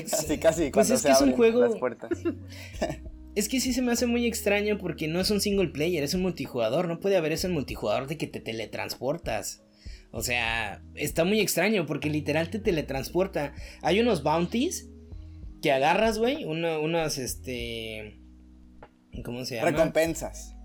Casi, 0.10 0.38
casi. 0.40 0.62
Pues 0.64 0.72
cuando 0.72 0.94
es 0.96 1.02
se 1.02 1.08
que 1.08 1.14
es 1.14 1.22
un 1.22 1.32
juego- 1.34 1.62
Las 1.62 1.76
puertas. 1.76 2.10
Es 3.36 3.48
que 3.48 3.62
sí 3.62 3.72
se 3.74 3.82
me 3.84 3.92
hace 3.92 4.08
muy 4.08 4.26
extraño 4.26 4.80
porque 4.80 5.08
no 5.08 5.22
es 5.22 5.30
un 5.30 5.40
single 5.40 5.68
player, 5.70 6.04
es 6.04 6.14
un 6.16 6.24
multijugador. 6.24 6.88
No 6.88 7.00
puede 7.00 7.16
haber 7.16 7.32
eso 7.32 7.48
en 7.48 7.54
multijugador 7.54 8.08
de 8.08 8.18
que 8.18 8.26
te 8.28 8.40
teletransportas. 8.42 9.64
O 10.12 10.24
sea, 10.24 10.82
está 10.96 11.24
muy 11.24 11.40
extraño 11.40 11.86
porque 11.86 12.10
literal 12.10 12.50
te 12.50 12.58
teletransporta. 12.60 13.54
Hay 13.84 14.00
unos 14.02 14.24
bounties 14.24 14.90
que 15.62 15.72
agarras, 15.72 16.18
güey. 16.18 16.44
Uno, 16.44 16.82
unos, 16.82 17.18
este... 17.20 18.20
¿Cómo 19.24 19.46
se 19.46 19.56
llama? 19.58 19.70
Recompensas. 19.72 20.56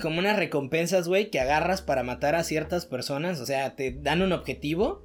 Como 0.00 0.18
unas 0.18 0.36
recompensas, 0.36 1.08
güey, 1.08 1.30
que 1.30 1.40
agarras 1.40 1.82
para 1.82 2.02
matar 2.02 2.34
a 2.34 2.44
ciertas 2.44 2.86
personas. 2.86 3.40
O 3.40 3.46
sea, 3.46 3.74
te 3.76 3.92
dan 3.92 4.22
un 4.22 4.32
objetivo. 4.32 5.04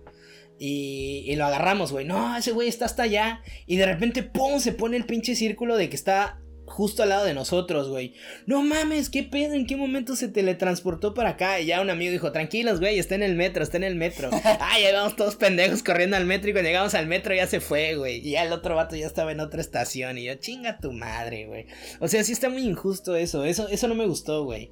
Y, 0.59 1.23
y 1.25 1.35
lo 1.37 1.45
agarramos, 1.45 1.91
güey. 1.91 2.05
No, 2.05 2.37
ese 2.37 2.51
güey 2.51 2.67
está 2.67 2.85
hasta 2.85 3.03
allá. 3.03 3.41
Y 3.65 3.77
de 3.77 3.85
repente, 3.85 4.21
¡pum! 4.23 4.59
Se 4.59 4.73
pone 4.73 4.97
el 4.97 5.05
pinche 5.05 5.35
círculo 5.35 5.75
de 5.75 5.89
que 5.89 5.95
está 5.95 6.39
justo 6.71 7.03
al 7.03 7.09
lado 7.09 7.25
de 7.25 7.33
nosotros, 7.33 7.89
güey. 7.89 8.13
No 8.45 8.63
mames, 8.63 9.09
¿qué 9.09 9.23
pedo? 9.23 9.53
¿En 9.53 9.65
qué 9.67 9.75
momento 9.75 10.15
se 10.15 10.27
teletransportó 10.27 11.13
para 11.13 11.29
acá? 11.31 11.59
Y 11.59 11.67
ya 11.67 11.81
un 11.81 11.89
amigo 11.89 12.11
dijo, 12.11 12.31
tranquilos, 12.31 12.79
güey, 12.79 12.97
está 12.97 13.15
en 13.15 13.23
el 13.23 13.35
metro, 13.35 13.61
está 13.63 13.77
en 13.77 13.83
el 13.83 13.95
metro. 13.95 14.29
Ay, 14.59 14.85
ahí 14.85 14.93
vamos 14.93 15.15
todos 15.15 15.35
pendejos 15.35 15.83
corriendo 15.83 16.17
al 16.17 16.25
metro 16.25 16.49
y 16.49 16.53
cuando 16.53 16.69
llegamos 16.69 16.93
al 16.95 17.07
metro 17.07 17.35
ya 17.35 17.45
se 17.47 17.59
fue, 17.59 17.95
güey. 17.95 18.17
Y 18.27 18.31
ya 18.31 18.43
el 18.43 18.51
otro 18.53 18.75
vato 18.75 18.95
ya 18.95 19.05
estaba 19.05 19.31
en 19.31 19.39
otra 19.39 19.61
estación. 19.61 20.17
Y 20.17 20.23
yo, 20.23 20.35
chinga 20.35 20.79
tu 20.79 20.91
madre, 20.91 21.45
güey. 21.45 21.65
O 21.99 22.07
sea, 22.07 22.23
sí 22.23 22.31
está 22.31 22.49
muy 22.49 22.63
injusto 22.63 23.15
eso. 23.15 23.43
Eso, 23.45 23.67
eso 23.69 23.87
no 23.87 23.95
me 23.95 24.05
gustó, 24.07 24.43
güey. 24.43 24.71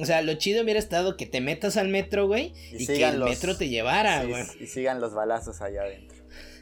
O 0.00 0.06
sea, 0.06 0.22
lo 0.22 0.34
chido 0.34 0.64
hubiera 0.64 0.80
estado 0.80 1.16
que 1.16 1.24
te 1.24 1.40
metas 1.40 1.76
al 1.76 1.86
metro, 1.88 2.26
güey, 2.26 2.52
Y 2.72 2.82
y, 2.82 2.86
que 2.86 3.04
el 3.04 3.20
los- 3.20 3.30
metro 3.30 3.56
te 3.56 3.68
llevara, 3.68 4.22
Sí, 4.22 4.28
güey. 4.28 4.42
y 4.60 4.66
sigan 4.66 5.00
los 5.00 5.14
balazos 5.14 5.60
allá 5.60 5.82
adentro. 5.82 6.16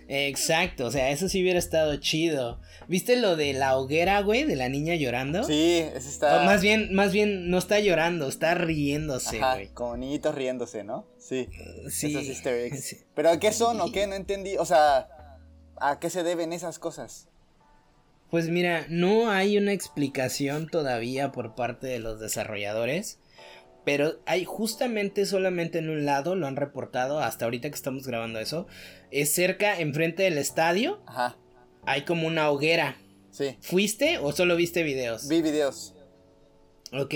Exacto, 0.08 0.86
o 0.86 0.90
sea, 0.90 1.10
eso 1.10 1.28
sí 1.28 1.40
hubiera 1.42 1.58
estado 1.58 1.96
chido. 1.96 2.60
¿Viste 2.88 3.16
lo 3.16 3.36
de 3.36 3.52
la 3.52 3.76
hoguera, 3.76 4.20
güey, 4.20 4.44
de 4.44 4.56
la 4.56 4.68
niña 4.68 4.94
llorando? 4.94 5.44
Sí, 5.44 5.78
ese 5.94 6.08
está. 6.08 6.40
O 6.40 6.44
más 6.44 6.62
bien, 6.62 6.94
más 6.94 7.12
bien 7.12 7.48
no 7.50 7.58
está 7.58 7.78
llorando, 7.80 8.28
está 8.28 8.54
riéndose, 8.54 9.38
Ajá, 9.38 9.54
güey. 9.54 9.68
como 9.68 9.96
niñitos 9.96 10.34
riéndose, 10.34 10.84
¿no? 10.84 11.06
Sí. 11.18 11.48
Sí. 11.88 12.08
Esos 12.14 12.28
easter 12.28 12.54
eggs. 12.54 12.84
sí. 12.84 12.96
Pero 13.14 13.38
¿qué 13.38 13.52
son 13.52 13.80
o 13.80 13.90
qué? 13.92 14.06
No 14.06 14.14
entendí. 14.14 14.56
O 14.56 14.64
sea, 14.64 15.08
¿a 15.80 15.98
qué 16.00 16.10
se 16.10 16.22
deben 16.22 16.52
esas 16.52 16.78
cosas? 16.78 17.28
Pues 18.30 18.48
mira, 18.48 18.86
no 18.88 19.30
hay 19.30 19.58
una 19.58 19.72
explicación 19.72 20.68
todavía 20.68 21.32
por 21.32 21.54
parte 21.54 21.86
de 21.86 21.98
los 21.98 22.18
desarrolladores. 22.18 23.18
Pero 23.84 24.20
hay 24.26 24.44
justamente 24.44 25.26
solamente 25.26 25.78
en 25.78 25.90
un 25.90 26.04
lado, 26.04 26.36
lo 26.36 26.46
han 26.46 26.56
reportado 26.56 27.18
hasta 27.18 27.44
ahorita 27.44 27.68
que 27.68 27.74
estamos 27.74 28.06
grabando 28.06 28.38
eso. 28.38 28.66
Es 29.12 29.32
cerca, 29.32 29.78
enfrente 29.78 30.24
del 30.24 30.38
estadio, 30.38 31.02
Ajá, 31.06 31.36
hay 31.86 32.02
como 32.02 32.26
una 32.26 32.50
hoguera. 32.50 32.96
sí. 33.30 33.56
¿Fuiste 33.60 34.18
o 34.18 34.32
solo 34.32 34.56
viste 34.56 34.82
videos? 34.82 35.28
Vi 35.28 35.42
videos. 35.42 35.94
Ok. 36.92 37.14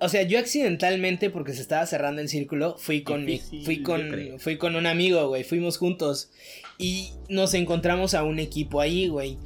O 0.00 0.08
sea, 0.08 0.22
yo 0.22 0.40
accidentalmente, 0.40 1.30
porque 1.30 1.52
se 1.54 1.62
estaba 1.62 1.86
cerrando 1.86 2.20
el 2.20 2.28
círculo, 2.28 2.76
fui 2.76 3.04
con 3.04 3.24
mi, 3.24 3.38
fui 3.38 3.82
con, 3.84 4.38
fui 4.40 4.58
con 4.58 4.74
un 4.74 4.86
amigo, 4.86 5.28
güey, 5.28 5.44
fuimos 5.44 5.78
juntos. 5.78 6.30
Y 6.76 7.12
nos 7.28 7.54
encontramos 7.54 8.14
a 8.14 8.24
un 8.24 8.40
equipo 8.40 8.80
ahí, 8.80 9.06
güey. 9.06 9.38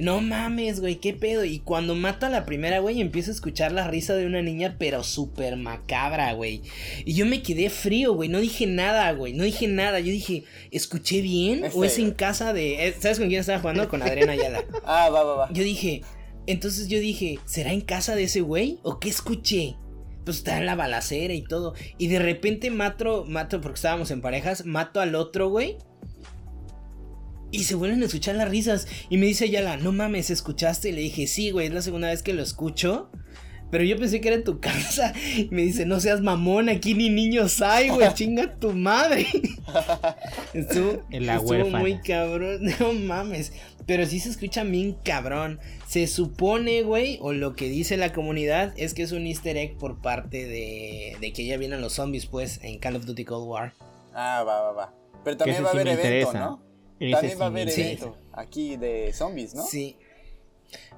No 0.00 0.20
mames, 0.22 0.80
güey, 0.80 0.96
qué 0.96 1.12
pedo. 1.12 1.44
Y 1.44 1.58
cuando 1.58 1.94
mata 1.94 2.28
a 2.28 2.30
la 2.30 2.44
primera, 2.46 2.78
güey, 2.78 3.00
empiezo 3.00 3.30
a 3.30 3.34
escuchar 3.34 3.72
la 3.72 3.86
risa 3.88 4.14
de 4.14 4.24
una 4.26 4.40
niña, 4.40 4.76
pero 4.78 5.02
súper 5.04 5.56
macabra, 5.56 6.32
güey. 6.32 6.62
Y 7.04 7.12
yo 7.14 7.26
me 7.26 7.42
quedé 7.42 7.68
frío, 7.68 8.14
güey. 8.14 8.28
No 8.30 8.40
dije 8.40 8.66
nada, 8.66 9.12
güey. 9.12 9.34
No 9.34 9.44
dije 9.44 9.68
nada. 9.68 10.00
Yo 10.00 10.06
dije, 10.06 10.44
¿escuché 10.70 11.20
bien? 11.20 11.64
Es 11.64 11.74
¿O 11.74 11.84
es 11.84 11.96
feo. 11.96 12.06
en 12.06 12.12
casa 12.12 12.52
de. 12.54 12.88
eh, 12.88 12.94
¿Sabes 12.98 13.18
con 13.18 13.28
quién 13.28 13.40
estaba 13.40 13.58
jugando? 13.58 13.88
Con 13.88 14.02
Adriana 14.02 14.32
Ayala. 14.32 14.64
Ah, 14.84 15.10
va, 15.10 15.22
va, 15.24 15.34
va. 15.36 15.52
Yo 15.52 15.62
dije, 15.62 16.02
entonces 16.46 16.88
yo 16.88 16.98
dije, 16.98 17.38
¿será 17.44 17.72
en 17.72 17.82
casa 17.82 18.14
de 18.16 18.24
ese 18.24 18.40
güey? 18.40 18.78
¿O 18.82 18.98
qué 18.98 19.08
escuché? 19.10 19.76
Pues 20.24 20.38
está 20.38 20.56
en 20.56 20.66
la 20.66 20.74
balacera 20.76 21.34
y 21.34 21.42
todo. 21.42 21.74
Y 21.98 22.06
de 22.06 22.18
repente 22.18 22.70
mato, 22.70 23.24
mato, 23.28 23.60
porque 23.60 23.76
estábamos 23.76 24.10
en 24.10 24.20
parejas, 24.22 24.64
mato 24.64 25.00
al 25.00 25.14
otro 25.16 25.48
güey. 25.50 25.76
Y 27.52 27.64
se 27.64 27.74
vuelven 27.76 28.02
a 28.02 28.06
escuchar 28.06 28.34
las 28.34 28.48
risas. 28.48 28.88
Y 29.10 29.18
me 29.18 29.26
dice 29.26 29.48
Yala, 29.48 29.76
no 29.76 29.92
mames, 29.92 30.30
¿escuchaste? 30.30 30.88
Y 30.88 30.92
le 30.92 31.02
dije, 31.02 31.26
sí, 31.26 31.50
güey, 31.50 31.68
es 31.68 31.72
la 31.74 31.82
segunda 31.82 32.08
vez 32.08 32.22
que 32.22 32.32
lo 32.32 32.42
escucho. 32.42 33.10
Pero 33.70 33.84
yo 33.84 33.96
pensé 33.96 34.20
que 34.20 34.28
era 34.28 34.36
en 34.36 34.44
tu 34.44 34.58
casa. 34.60 35.12
Y 35.36 35.48
me 35.50 35.62
dice, 35.62 35.84
no 35.84 36.00
seas 36.00 36.22
mamón, 36.22 36.70
aquí 36.70 36.94
ni 36.94 37.10
niños 37.10 37.60
hay, 37.60 37.90
güey, 37.90 38.08
chinga 38.14 38.54
tu 38.58 38.72
madre. 38.72 39.26
Estuvo, 40.54 41.04
la 41.10 41.40
muy 41.40 42.00
cabrón, 42.00 42.62
no 42.80 42.94
mames. 42.94 43.52
Pero 43.86 44.06
sí 44.06 44.18
se 44.18 44.30
escucha 44.30 44.64
bien 44.64 44.96
cabrón. 45.04 45.60
Se 45.86 46.06
supone, 46.06 46.82
güey, 46.82 47.18
o 47.20 47.34
lo 47.34 47.54
que 47.54 47.68
dice 47.68 47.98
la 47.98 48.14
comunidad 48.14 48.72
es 48.76 48.94
que 48.94 49.02
es 49.02 49.12
un 49.12 49.26
easter 49.26 49.58
egg 49.58 49.76
por 49.76 50.00
parte 50.00 50.46
de, 50.46 51.16
de 51.20 51.32
que 51.34 51.44
ya 51.44 51.58
vienen 51.58 51.82
los 51.82 51.94
zombies, 51.94 52.24
pues, 52.24 52.60
en 52.62 52.78
Call 52.78 52.96
of 52.96 53.04
Duty 53.04 53.24
Cold 53.26 53.46
War. 53.46 53.74
Ah, 54.14 54.42
va, 54.46 54.62
va, 54.62 54.72
va. 54.72 54.94
Pero 55.24 55.36
también 55.36 55.62
va 55.64 55.68
a 55.68 55.72
haber 55.72 55.88
evento, 55.88 56.02
interesa. 56.02 56.38
¿no? 56.38 56.71
También 57.10 57.32
sí 57.32 57.38
va 57.38 57.44
a 57.46 57.48
haber 57.48 57.68
evento 57.68 58.16
aquí 58.32 58.76
de 58.76 59.12
zombies, 59.12 59.54
¿no? 59.54 59.62
Sí. 59.64 59.96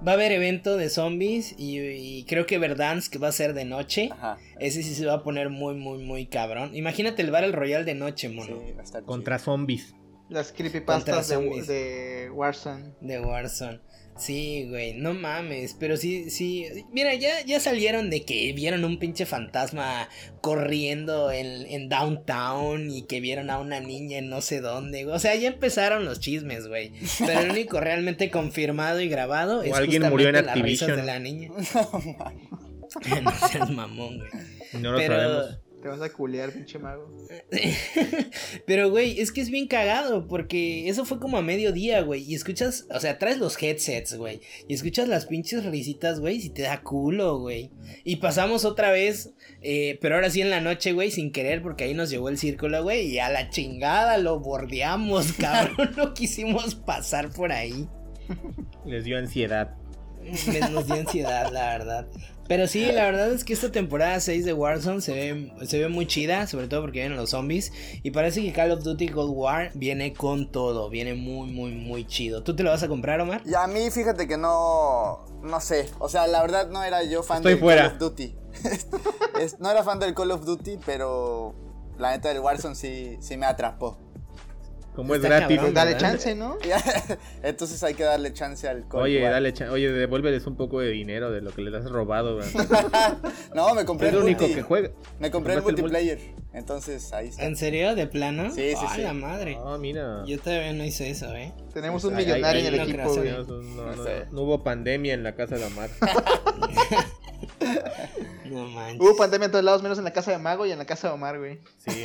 Va 0.06 0.12
a 0.12 0.14
haber 0.14 0.30
evento 0.32 0.76
de 0.76 0.88
zombies 0.88 1.54
y, 1.58 1.78
y 1.80 2.24
creo 2.24 2.46
que 2.46 2.58
Verdansk 2.58 3.20
va 3.22 3.28
a 3.28 3.32
ser 3.32 3.54
de 3.54 3.64
noche. 3.64 4.08
Ajá. 4.12 4.38
Ese 4.60 4.82
sí 4.82 4.94
se 4.94 5.04
va 5.06 5.14
a 5.14 5.22
poner 5.24 5.50
muy, 5.50 5.74
muy, 5.74 5.98
muy 5.98 6.26
cabrón. 6.26 6.76
Imagínate 6.76 7.22
el 7.22 7.30
Battle 7.30 7.52
Royale 7.52 7.84
de 7.84 7.94
noche, 7.94 8.28
Sí, 8.28 8.34
mono. 8.34 8.60
va 8.76 8.80
a 8.80 8.84
estar 8.84 9.02
Contra 9.04 9.38
zombies. 9.38 9.94
Las 10.28 10.52
creepypastas 10.52 11.28
de 11.28 12.30
Warzone. 12.32 12.92
De 13.00 13.20
Warzone. 13.20 13.80
Sí, 14.16 14.66
güey, 14.68 14.94
no 14.94 15.12
mames, 15.12 15.76
pero 15.78 15.96
sí, 15.96 16.30
sí. 16.30 16.66
Mira, 16.92 17.14
ya, 17.14 17.44
ya 17.44 17.58
salieron 17.58 18.10
de 18.10 18.24
que 18.24 18.52
vieron 18.52 18.84
un 18.84 18.98
pinche 18.98 19.26
fantasma 19.26 20.08
corriendo 20.40 21.32
en, 21.32 21.66
en 21.66 21.88
downtown 21.88 22.90
y 22.90 23.02
que 23.02 23.20
vieron 23.20 23.50
a 23.50 23.58
una 23.58 23.80
niña 23.80 24.18
en 24.18 24.30
no 24.30 24.40
sé 24.40 24.60
dónde. 24.60 25.04
O 25.06 25.18
sea, 25.18 25.34
ya 25.34 25.48
empezaron 25.48 26.04
los 26.04 26.20
chismes, 26.20 26.68
güey. 26.68 26.92
Pero 27.18 27.40
el 27.40 27.50
único 27.50 27.80
realmente 27.80 28.30
confirmado 28.30 29.00
y 29.00 29.08
grabado 29.08 29.62
es 29.62 29.72
alguien 29.72 30.08
murió 30.08 30.28
en 30.28 30.46
las 30.46 30.60
risas 30.60 30.96
de 30.96 31.02
la 31.02 31.18
niña. 31.18 31.50
no 33.22 33.30
seas 33.32 33.70
mamón, 33.70 34.18
güey. 34.18 34.30
No 34.80 34.92
lo 34.92 34.98
Pero 34.98 35.14
sabemos. 35.14 35.58
Te 35.84 35.90
vas 35.90 36.00
a 36.00 36.10
culear, 36.10 36.50
pinche 36.50 36.78
mago. 36.78 37.14
Pero, 38.66 38.88
güey, 38.88 39.20
es 39.20 39.30
que 39.30 39.42
es 39.42 39.50
bien 39.50 39.66
cagado, 39.66 40.26
porque 40.26 40.88
eso 40.88 41.04
fue 41.04 41.20
como 41.20 41.36
a 41.36 41.42
mediodía, 41.42 42.00
güey. 42.00 42.22
Y 42.22 42.34
escuchas, 42.34 42.86
o 42.90 42.98
sea, 43.00 43.18
traes 43.18 43.36
los 43.36 43.62
headsets, 43.62 44.16
güey. 44.16 44.40
Y 44.66 44.72
escuchas 44.72 45.08
las 45.08 45.26
pinches 45.26 45.66
risitas, 45.66 46.20
güey, 46.20 46.46
y 46.46 46.48
te 46.48 46.62
da 46.62 46.80
culo, 46.80 47.38
güey. 47.38 47.70
Y 48.02 48.16
pasamos 48.16 48.64
otra 48.64 48.92
vez, 48.92 49.34
eh, 49.60 49.98
pero 50.00 50.14
ahora 50.14 50.30
sí 50.30 50.40
en 50.40 50.48
la 50.48 50.62
noche, 50.62 50.94
güey, 50.94 51.10
sin 51.10 51.32
querer, 51.32 51.60
porque 51.60 51.84
ahí 51.84 51.92
nos 51.92 52.08
llevó 52.08 52.30
el 52.30 52.38
círculo, 52.38 52.82
güey. 52.82 53.08
Y 53.08 53.18
a 53.18 53.28
la 53.28 53.50
chingada 53.50 54.16
lo 54.16 54.40
bordeamos, 54.40 55.32
cabrón. 55.38 55.90
no 55.98 56.14
quisimos 56.14 56.76
pasar 56.76 57.28
por 57.30 57.52
ahí. 57.52 57.86
Les 58.86 59.04
dio 59.04 59.18
ansiedad. 59.18 59.76
Nos 60.72 60.86
dio 60.86 60.94
ansiedad, 60.94 61.52
la 61.52 61.76
verdad. 61.76 62.08
Pero 62.46 62.66
sí, 62.66 62.92
la 62.92 63.04
verdad 63.04 63.32
es 63.32 63.44
que 63.44 63.54
esta 63.54 63.72
temporada 63.72 64.20
6 64.20 64.44
de 64.44 64.52
Warzone 64.52 65.00
se 65.00 65.12
ve, 65.12 65.52
se 65.66 65.78
ve 65.78 65.88
muy 65.88 66.06
chida, 66.06 66.46
sobre 66.46 66.68
todo 66.68 66.82
porque 66.82 67.00
vienen 67.00 67.16
los 67.16 67.30
zombies. 67.30 67.72
Y 68.02 68.10
parece 68.10 68.42
que 68.42 68.52
Call 68.52 68.70
of 68.70 68.82
Duty 68.82 69.08
Cold 69.08 69.32
War 69.34 69.70
viene 69.74 70.12
con 70.12 70.50
todo, 70.52 70.90
viene 70.90 71.14
muy, 71.14 71.50
muy, 71.50 71.72
muy 71.72 72.06
chido. 72.06 72.42
¿Tú 72.42 72.54
te 72.54 72.62
lo 72.62 72.70
vas 72.70 72.82
a 72.82 72.88
comprar, 72.88 73.20
Omar? 73.20 73.42
Y 73.46 73.54
a 73.54 73.66
mí, 73.66 73.90
fíjate 73.90 74.28
que 74.28 74.36
no, 74.36 75.24
no 75.42 75.60
sé. 75.60 75.88
O 75.98 76.08
sea, 76.08 76.26
la 76.26 76.42
verdad 76.42 76.68
no 76.68 76.82
era 76.82 77.02
yo 77.04 77.22
fan 77.22 77.42
del 77.42 77.58
Call 77.58 77.86
of 77.86 77.98
Duty. 77.98 78.34
no 79.58 79.70
era 79.70 79.82
fan 79.82 79.98
del 79.98 80.14
Call 80.14 80.30
of 80.30 80.44
Duty, 80.44 80.78
pero 80.84 81.54
la 81.98 82.10
neta 82.10 82.28
del 82.28 82.40
Warzone 82.40 82.74
sí, 82.74 83.16
sí 83.20 83.36
me 83.36 83.46
atrapó. 83.46 83.98
Como 84.94 85.16
es 85.16 85.22
gratis. 85.22 85.60
dale 85.72 85.96
chance, 85.96 86.34
¿no? 86.34 86.58
Entonces 87.42 87.82
hay 87.82 87.94
que 87.94 88.04
darle 88.04 88.32
chance 88.32 88.68
al 88.68 88.86
Cold 88.86 89.04
Oye, 89.04 89.20
dale 89.20 89.52
Oye, 89.70 89.90
devuélveles 89.90 90.46
un 90.46 90.56
poco 90.56 90.80
de 90.80 90.90
dinero 90.90 91.32
de 91.32 91.40
lo 91.40 91.50
que 91.50 91.62
les 91.62 91.74
has 91.74 91.90
robado, 91.90 92.38
no, 93.54 93.74
me 93.74 93.84
compré 93.84 94.08
es 94.08 94.14
el 94.14 94.20
único 94.20 94.46
que 94.46 94.62
juega. 94.62 94.90
Me 95.18 95.30
compré 95.30 95.54
el 95.54 95.62
multiplayer. 95.62 96.18
Entonces 96.52 97.12
ahí 97.12 97.28
está. 97.28 97.44
¿En 97.44 97.56
serio? 97.56 97.94
¿De 97.94 98.06
plano? 98.06 98.50
Sí, 98.50 98.74
sí, 98.76 98.86
sí. 98.94 99.02
la 99.02 99.12
madre! 99.12 99.58
Ah, 99.64 99.76
mira. 99.78 100.24
Yo 100.26 100.38
todavía 100.38 100.72
no 100.72 100.84
hice 100.84 101.10
eso, 101.10 101.34
¿eh? 101.34 101.52
Tenemos 101.72 102.04
un 102.04 102.14
millonario 102.14 102.60
en 102.60 102.74
el 102.74 102.80
equipo. 102.80 103.16
No, 103.16 103.62
no, 103.62 103.94
no, 104.30 104.42
hubo 104.42 104.62
pandemia 104.62 105.14
en 105.14 105.24
la 105.24 105.34
casa 105.34 105.56
de 105.56 105.64
Omar. 105.64 105.88
no 108.44 108.68
manches. 108.68 109.00
Hubo 109.00 109.16
pandemia 109.16 109.46
en 109.46 109.52
todos 109.52 109.64
lados, 109.64 109.82
menos 109.82 109.98
en 109.98 110.04
la 110.04 110.12
casa 110.12 110.30
de 110.30 110.38
Mago 110.38 110.66
y 110.66 110.72
en 110.72 110.78
la 110.78 110.84
casa 110.84 111.08
de 111.08 111.14
Omar, 111.14 111.38
güey. 111.38 111.60
Sí, 111.78 111.90
sí. 111.90 112.04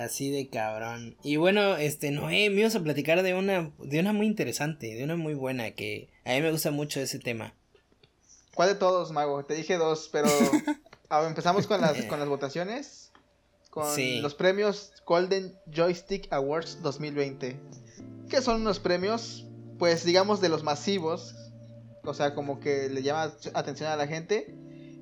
Así 0.00 0.30
de 0.30 0.48
cabrón. 0.48 1.18
Y 1.22 1.36
bueno, 1.36 1.76
este, 1.76 2.10
Noé, 2.10 2.48
me 2.48 2.62
ibas 2.62 2.74
a 2.74 2.80
platicar 2.80 3.22
de 3.22 3.34
una, 3.34 3.70
de 3.80 4.00
una 4.00 4.14
muy 4.14 4.26
interesante, 4.26 4.94
de 4.94 5.04
una 5.04 5.16
muy 5.16 5.34
buena, 5.34 5.72
que 5.72 6.08
a 6.24 6.30
mí 6.30 6.40
me 6.40 6.50
gusta 6.50 6.70
mucho 6.70 7.00
ese 7.00 7.18
tema. 7.18 7.54
¿Cuál 8.54 8.70
de 8.70 8.74
todos, 8.76 9.12
Mago? 9.12 9.44
Te 9.44 9.52
dije 9.52 9.76
dos, 9.76 10.08
pero 10.10 10.28
empezamos 11.26 11.66
con 11.66 11.82
las, 11.82 12.02
con 12.06 12.18
las 12.18 12.28
votaciones. 12.30 13.12
Con 13.68 14.22
los 14.22 14.34
premios 14.34 14.94
Golden 15.04 15.54
Joystick 15.70 16.32
Awards 16.32 16.80
2020. 16.80 17.60
¿Qué 18.30 18.40
son 18.40 18.62
unos 18.62 18.80
premios? 18.80 19.46
Pues 19.78 20.06
digamos 20.06 20.40
de 20.40 20.48
los 20.48 20.62
masivos. 20.62 21.34
O 22.04 22.14
sea, 22.14 22.34
como 22.34 22.58
que 22.58 22.88
le 22.88 23.02
llama 23.02 23.34
atención 23.52 23.90
a 23.90 23.96
la 23.96 24.06
gente. 24.06 24.54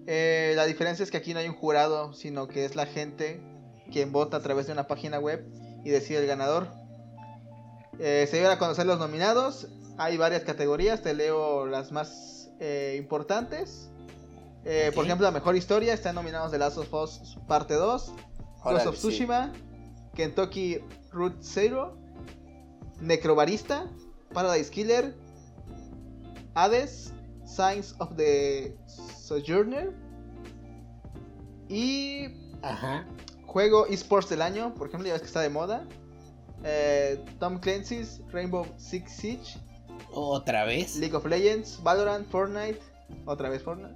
Eh, 0.08 0.54
la 0.56 0.66
diferencia 0.66 1.04
es 1.04 1.12
que 1.12 1.18
aquí 1.18 1.34
no 1.34 1.38
hay 1.38 1.46
un 1.46 1.54
jurado, 1.54 2.14
sino 2.14 2.48
que 2.48 2.64
es 2.64 2.74
la 2.74 2.86
gente 2.86 3.40
quien 3.90 4.12
vota 4.12 4.36
a 4.38 4.40
través 4.40 4.66
de 4.66 4.72
una 4.72 4.86
página 4.86 5.18
web 5.18 5.46
y 5.84 5.90
decide 5.90 6.20
el 6.20 6.26
ganador. 6.26 6.68
Eh, 7.98 8.26
se 8.30 8.38
iban 8.38 8.52
a 8.52 8.58
conocer 8.58 8.86
los 8.86 8.98
nominados. 8.98 9.68
Hay 9.96 10.16
varias 10.16 10.42
categorías, 10.42 11.02
te 11.02 11.14
leo 11.14 11.66
las 11.66 11.90
más 11.90 12.50
eh, 12.60 12.96
importantes. 12.98 13.90
Eh, 14.64 14.92
por 14.94 15.04
ejemplo, 15.04 15.24
la 15.24 15.30
mejor 15.30 15.56
historia 15.56 15.94
están 15.94 16.14
nominados 16.14 16.50
The 16.50 16.58
Last 16.58 16.78
of 16.78 16.92
Us 16.92 17.38
Parte 17.46 17.74
2, 17.74 18.12
Ghost 18.64 18.86
of 18.86 18.96
Tsushima, 18.96 19.52
Kentucky 20.14 20.78
Route 21.12 21.38
Zero, 21.42 21.96
Necrobarista, 23.00 23.90
Paradise 24.32 24.70
Killer, 24.70 25.14
Hades, 26.54 27.12
Signs 27.46 27.94
of 27.98 28.14
the 28.16 28.76
Sojourner 28.86 29.94
y 31.68 32.26
Ajá. 32.62 33.06
Juego 33.48 33.86
esports 33.86 34.28
del 34.28 34.42
año, 34.42 34.74
por 34.74 34.88
ejemplo, 34.88 35.06
ya 35.06 35.14
ves 35.14 35.22
que 35.22 35.26
está 35.26 35.40
de 35.40 35.48
moda. 35.48 35.82
Eh, 36.64 37.18
Tom 37.40 37.58
Clancy's 37.58 38.20
Rainbow 38.30 38.66
Six 38.76 39.10
Siege. 39.10 39.58
¿Otra 40.12 40.64
vez? 40.64 40.96
League 40.96 41.16
of 41.16 41.24
Legends, 41.24 41.82
Valorant, 41.82 42.28
Fortnite. 42.28 42.78
Otra 43.24 43.48
vez 43.48 43.62
Fortnite. 43.62 43.94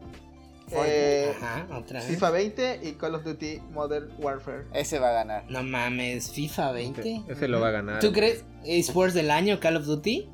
Eh, 0.71 1.35
Ajá, 1.37 1.67
otra 1.77 2.01
vez. 2.01 2.09
FIFA 2.09 2.31
20 2.31 2.81
y 2.83 2.93
Call 2.93 3.15
of 3.15 3.25
Duty 3.25 3.61
Modern 3.73 4.11
Warfare. 4.19 4.65
Ese 4.73 4.99
va 4.99 5.11
a 5.11 5.13
ganar. 5.13 5.45
No 5.51 5.63
mames, 5.63 6.31
FIFA 6.31 6.73
20. 6.73 7.25
Ese, 7.29 7.47
lo 7.47 7.61
va 7.61 7.69
a 7.69 7.73
ganar. 7.73 8.01
¿Tú 8.01 8.11
crees 8.11 8.47
esports 8.65 9.13
del 9.13 9.31
año 9.31 9.61
Call 9.61 9.77
of 9.77 9.85
Duty? 9.85 10.31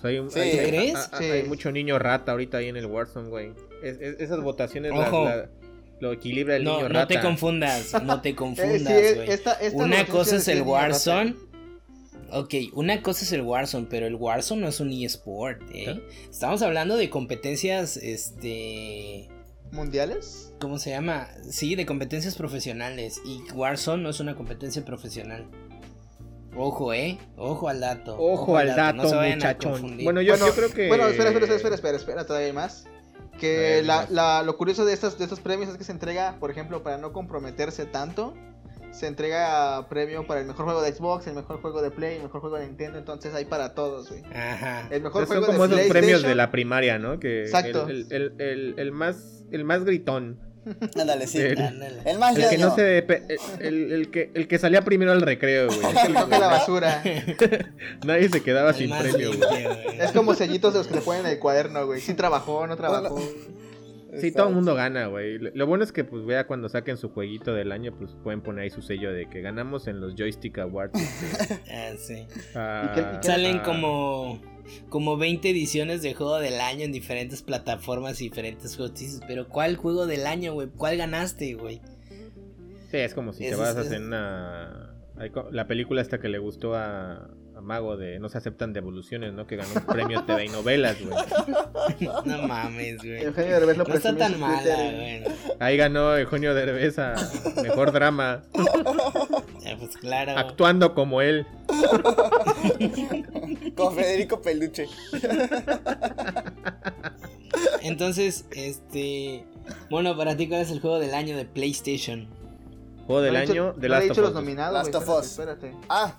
Pues 0.00 0.34
hay, 0.34 0.52
sí. 0.52 0.58
crees? 0.66 1.12
Hay, 1.12 1.42
mucho 1.42 1.70
niño 1.72 1.98
rata 1.98 2.32
ahorita 2.32 2.56
ahí 2.56 2.68
en 2.68 2.78
el 2.78 2.86
Warzone, 2.86 3.28
güey. 3.28 3.52
esas 3.82 4.40
votaciones 4.40 4.92
Ojo 4.92 5.28
lo 6.00 6.12
equilibra 6.12 6.56
el 6.56 6.64
niño 6.64 6.88
rata. 6.88 7.00
No 7.00 7.06
te 7.06 7.20
confundas, 7.20 8.02
no 8.02 8.20
te 8.20 8.34
confundas, 8.36 9.14
güey. 9.14 9.74
una 9.74 10.06
cosa 10.06 10.36
es 10.36 10.48
el 10.48 10.62
Warzone. 10.62 11.36
Ok, 12.32 12.54
una 12.74 13.02
cosa 13.02 13.24
es 13.24 13.32
el 13.32 13.42
Warzone, 13.42 13.86
pero 13.90 14.06
el 14.06 14.14
Warzone 14.14 14.62
no 14.62 14.68
es 14.68 14.80
un 14.80 14.90
eSport, 14.90 15.60
¿eh? 15.74 16.00
Estamos 16.30 16.62
hablando 16.62 16.96
de 16.96 17.10
competencias, 17.10 17.96
este... 17.96 19.28
¿Mundiales? 19.72 20.52
¿Cómo 20.60 20.78
se 20.78 20.90
llama? 20.90 21.28
Sí, 21.48 21.74
de 21.74 21.86
competencias 21.86 22.36
profesionales. 22.36 23.20
Y 23.24 23.40
Warzone 23.52 24.02
no 24.02 24.10
es 24.10 24.20
una 24.20 24.34
competencia 24.34 24.84
profesional. 24.84 25.46
Ojo, 26.56 26.92
eh. 26.92 27.18
Ojo 27.36 27.68
al 27.68 27.80
dato. 27.80 28.16
Ojo, 28.18 28.56
al 28.56 28.74
dato, 28.74 29.02
muchachón. 29.02 29.98
Bueno, 30.02 30.20
yo, 30.20 30.36
yo, 30.36 30.52
creo 30.54 30.72
que. 30.72 30.88
Bueno, 30.88 31.06
espera, 31.06 31.30
espera, 31.30 31.54
espera, 31.54 31.74
espera, 31.74 31.96
espera, 31.96 32.26
todavía 32.26 32.52
más. 32.52 32.86
Que 33.40 33.82
la, 33.82 34.42
lo 34.42 34.56
curioso 34.56 34.84
de 34.84 34.92
estos, 34.92 35.18
de 35.18 35.24
estos 35.24 35.40
premios 35.40 35.70
es 35.70 35.78
que 35.78 35.84
se 35.84 35.92
entrega, 35.92 36.36
por 36.38 36.50
ejemplo, 36.50 36.82
para 36.82 36.98
no 36.98 37.12
comprometerse 37.12 37.86
tanto, 37.86 38.34
se 38.90 39.06
entrega 39.06 39.88
premio 39.88 40.26
para 40.26 40.40
el 40.40 40.46
mejor 40.46 40.66
juego 40.66 40.82
de 40.82 40.92
Xbox, 40.92 41.26
el 41.26 41.34
mejor 41.34 41.60
juego 41.60 41.80
de 41.80 41.90
Play, 41.90 42.16
el 42.16 42.22
mejor 42.24 42.40
juego 42.40 42.56
de 42.56 42.66
Nintendo, 42.66 42.98
entonces 42.98 43.34
hay 43.34 43.46
para 43.46 43.74
todos, 43.74 44.10
güey. 44.10 44.22
Ajá. 44.34 44.88
El 44.90 45.02
mejor 45.02 45.26
juego 45.26 45.46
son 45.46 45.54
como 45.54 45.64
esos 45.64 45.80
premios 45.88 46.22
de 46.22 46.34
la 46.34 46.50
primaria, 46.50 46.98
¿no? 46.98 47.18
Que 47.18 47.42
Exacto. 47.42 47.88
El, 47.88 48.06
el, 48.10 48.34
el, 48.38 48.74
el, 48.76 48.92
más, 48.92 49.44
el 49.50 49.64
más 49.64 49.84
gritón. 49.84 50.38
Ándale, 50.98 51.26
sí. 51.26 51.38
El, 51.38 52.18
más 52.18 52.36
el 52.36 52.48
que 52.48 52.58
no 52.58 52.74
se 52.74 52.98
el, 53.60 53.92
el, 53.92 54.10
que, 54.10 54.30
el 54.34 54.46
que 54.46 54.58
salía 54.58 54.82
primero 54.82 55.12
al 55.12 55.22
recreo, 55.22 55.68
güey. 55.68 55.80
El 55.80 56.06
que 56.06 56.20
toca 56.20 56.38
la 56.38 56.46
basura. 56.48 57.02
Nadie 58.04 58.28
se 58.28 58.42
quedaba 58.42 58.72
sin 58.72 58.90
premio, 58.96 59.30
güey. 59.36 60.00
Es 60.00 60.12
como 60.12 60.34
sellitos 60.34 60.72
de 60.72 60.80
los 60.80 60.88
que 60.88 60.96
le 60.96 61.00
ponen 61.00 61.26
en 61.26 61.32
el 61.32 61.38
cuaderno, 61.38 61.86
güey. 61.86 62.00
Sí 62.00 62.14
trabajó, 62.14 62.66
no 62.66 62.76
trabajó. 62.76 63.18
Sí, 64.16 64.32
todo 64.32 64.48
el 64.48 64.54
mundo 64.54 64.74
gana, 64.74 65.06
güey. 65.06 65.38
Lo 65.38 65.66
bueno 65.66 65.84
es 65.84 65.92
que, 65.92 66.04
pues, 66.04 66.24
vea 66.24 66.46
cuando 66.46 66.68
saquen 66.68 66.96
su 66.96 67.10
jueguito 67.10 67.54
del 67.54 67.70
año, 67.70 67.92
pues 67.96 68.16
pueden 68.22 68.40
poner 68.40 68.64
ahí 68.64 68.70
su 68.70 68.82
sello 68.82 69.12
de 69.12 69.28
que 69.28 69.40
ganamos 69.40 69.86
en 69.86 70.00
los 70.00 70.14
Joystick 70.16 70.58
Awards. 70.58 70.92
ah, 71.70 71.92
sí. 71.96 72.26
Ah, 72.54 73.20
Salen 73.22 73.58
ah. 73.58 73.62
como 73.62 74.40
como 74.88 75.16
20 75.16 75.50
ediciones 75.50 76.02
de 76.02 76.14
juego 76.14 76.38
del 76.38 76.60
año 76.60 76.84
en 76.84 76.92
diferentes 76.92 77.42
plataformas 77.42 78.20
y 78.20 78.24
diferentes 78.24 78.76
juegos. 78.76 79.20
Pero 79.26 79.48
¿cuál 79.48 79.76
juego 79.76 80.06
del 80.06 80.26
año, 80.26 80.52
güey? 80.54 80.68
¿Cuál 80.68 80.96
ganaste, 80.96 81.54
güey? 81.54 81.80
Sí, 82.90 82.96
es 82.98 83.14
como 83.14 83.32
si 83.32 83.48
te 83.48 83.54
vas 83.54 83.76
a 83.76 83.80
hacer 83.80 84.00
una... 84.00 84.94
La 85.50 85.66
película 85.66 86.00
esta 86.00 86.18
que 86.18 86.28
le 86.28 86.38
gustó 86.38 86.74
a, 86.74 87.28
Mago 87.60 87.96
de 87.96 88.18
No 88.18 88.28
se 88.28 88.38
aceptan 88.38 88.72
devoluciones, 88.72 89.32
¿no? 89.32 89.46
Que 89.46 89.56
ganó 89.56 89.70
un 89.74 89.82
premio 89.86 90.24
TV 90.24 90.46
y 90.46 90.48
novelas, 90.48 90.96
güey. 91.00 91.16
No 92.24 92.42
mames, 92.46 92.98
güey. 92.98 93.24
no 93.76 93.94
está 93.94 94.16
tan 94.16 94.38
mala, 94.38 94.76
güey. 94.76 95.24
Ahí 95.58 95.76
ganó 95.76 96.16
Eugenio 96.16 96.54
Derbez 96.54 96.98
a 96.98 97.14
Mejor 97.62 97.92
Drama. 97.92 98.42
pues 98.52 99.96
claro. 99.96 100.36
Actuando 100.36 100.94
como 100.94 101.20
él. 101.22 101.46
Con 103.76 103.94
Federico 103.94 104.40
Peluche. 104.40 104.86
Entonces, 107.82 108.46
este. 108.52 109.44
Bueno, 109.90 110.16
para 110.16 110.36
ti, 110.36 110.48
¿cuál 110.48 110.60
es 110.62 110.70
el 110.70 110.80
juego 110.80 110.98
del 110.98 111.14
año 111.14 111.36
de 111.36 111.44
PlayStation? 111.44 112.28
Juego 113.06 113.22
del 113.22 113.36
año 113.36 113.72
de 113.72 113.88
Last 113.88 114.10
of 114.10 114.18
Us. 114.18 114.24
los 114.24 114.34
nominados. 114.34 114.74
Last 114.74 114.94
of 114.94 115.08
Us. 115.08 115.26
Espérate. 115.26 115.74
Ah. 115.88 116.18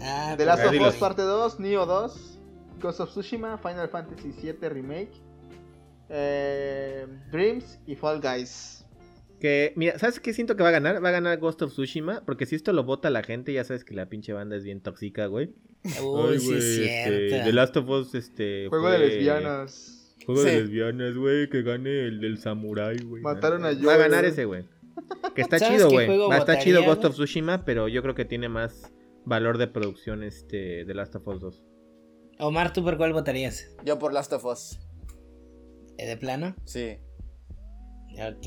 Ah 0.00 0.34
The 0.36 0.44
Last 0.44 0.64
of 0.64 0.74
Us 0.80 0.94
parte 0.96 1.22
2, 1.22 1.60
Neo 1.60 1.86
2, 1.86 2.38
Ghost 2.80 3.00
of 3.00 3.10
Tsushima, 3.10 3.58
Final 3.58 3.88
Fantasy 3.88 4.32
VII 4.42 4.68
Remake, 4.68 5.12
eh, 6.08 7.06
Dreams 7.30 7.78
y 7.86 7.96
Fall 7.96 8.20
Guys. 8.20 8.84
Que, 9.40 9.72
mira, 9.76 9.98
¿sabes 9.98 10.18
qué 10.18 10.32
siento 10.32 10.56
que 10.56 10.64
va 10.64 10.70
a 10.70 10.72
ganar? 10.72 11.04
Va 11.04 11.10
a 11.10 11.12
ganar 11.12 11.38
Ghost 11.38 11.62
of 11.62 11.72
Tsushima, 11.72 12.22
porque 12.26 12.44
si 12.46 12.56
esto 12.56 12.72
lo 12.72 12.82
vota 12.82 13.08
la 13.10 13.22
gente, 13.22 13.52
ya 13.52 13.62
sabes 13.62 13.84
que 13.84 13.94
la 13.94 14.06
pinche 14.06 14.32
banda 14.32 14.56
es 14.56 14.64
bien 14.64 14.80
tóxica, 14.80 15.26
güey. 15.26 15.54
Uy, 16.02 16.40
sí 16.40 16.54
es 16.54 16.64
este. 16.64 17.42
The 17.44 17.52
Last 17.52 17.76
of 17.76 17.88
Us, 17.88 18.14
este. 18.14 18.66
Juego 18.68 18.90
de 18.90 18.98
lesbianas. 18.98 20.16
Juego 20.26 20.42
de 20.42 20.60
lesbianas, 20.62 21.16
güey, 21.16 21.48
que 21.48 21.62
gane 21.62 22.06
el 22.06 22.20
del 22.20 22.38
samurai, 22.38 22.98
güey. 22.98 23.22
Mataron 23.22 23.64
a 23.64 23.68
Va 23.72 23.94
a 23.94 23.96
ganar 23.96 24.20
Joel. 24.20 24.32
ese, 24.32 24.44
güey. 24.44 24.64
Que 25.36 25.42
está 25.42 25.60
¿Sabes 25.60 25.76
chido, 25.76 25.90
güey. 25.90 26.08
Va 26.08 26.34
a 26.34 26.38
estar 26.38 26.58
chido 26.58 26.82
Ghost 26.82 27.02
güey? 27.02 27.10
of 27.10 27.14
Tsushima, 27.14 27.64
pero 27.64 27.86
yo 27.86 28.02
creo 28.02 28.16
que 28.16 28.24
tiene 28.24 28.48
más 28.48 28.92
valor 29.28 29.58
de 29.58 29.66
producción 29.68 30.22
este 30.22 30.84
de 30.84 30.94
Last 30.94 31.14
of 31.16 31.26
Us 31.28 31.40
2. 31.40 31.62
Omar, 32.40 32.72
¿tú 32.72 32.82
por 32.84 32.96
cuál 32.96 33.12
votarías? 33.12 33.68
Yo 33.84 33.98
por 33.98 34.12
Last 34.12 34.32
of 34.32 34.44
Us. 34.44 34.78
¿Eh, 35.98 36.06
¿De 36.06 36.16
plano? 36.16 36.54
Sí. 36.64 36.98
Ok. 38.14 38.46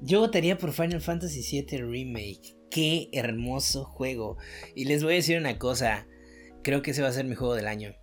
Yo 0.00 0.20
votaría 0.20 0.58
por 0.58 0.72
Final 0.72 1.00
Fantasy 1.00 1.40
VII 1.62 1.78
Remake. 1.78 2.56
Qué 2.70 3.08
hermoso 3.12 3.84
juego. 3.84 4.36
Y 4.74 4.84
les 4.86 5.02
voy 5.02 5.14
a 5.14 5.16
decir 5.16 5.38
una 5.38 5.58
cosa. 5.58 6.06
Creo 6.62 6.82
que 6.82 6.92
ese 6.92 7.02
va 7.02 7.08
a 7.08 7.12
ser 7.12 7.24
mi 7.24 7.34
juego 7.34 7.54
del 7.54 7.66
año. 7.66 7.94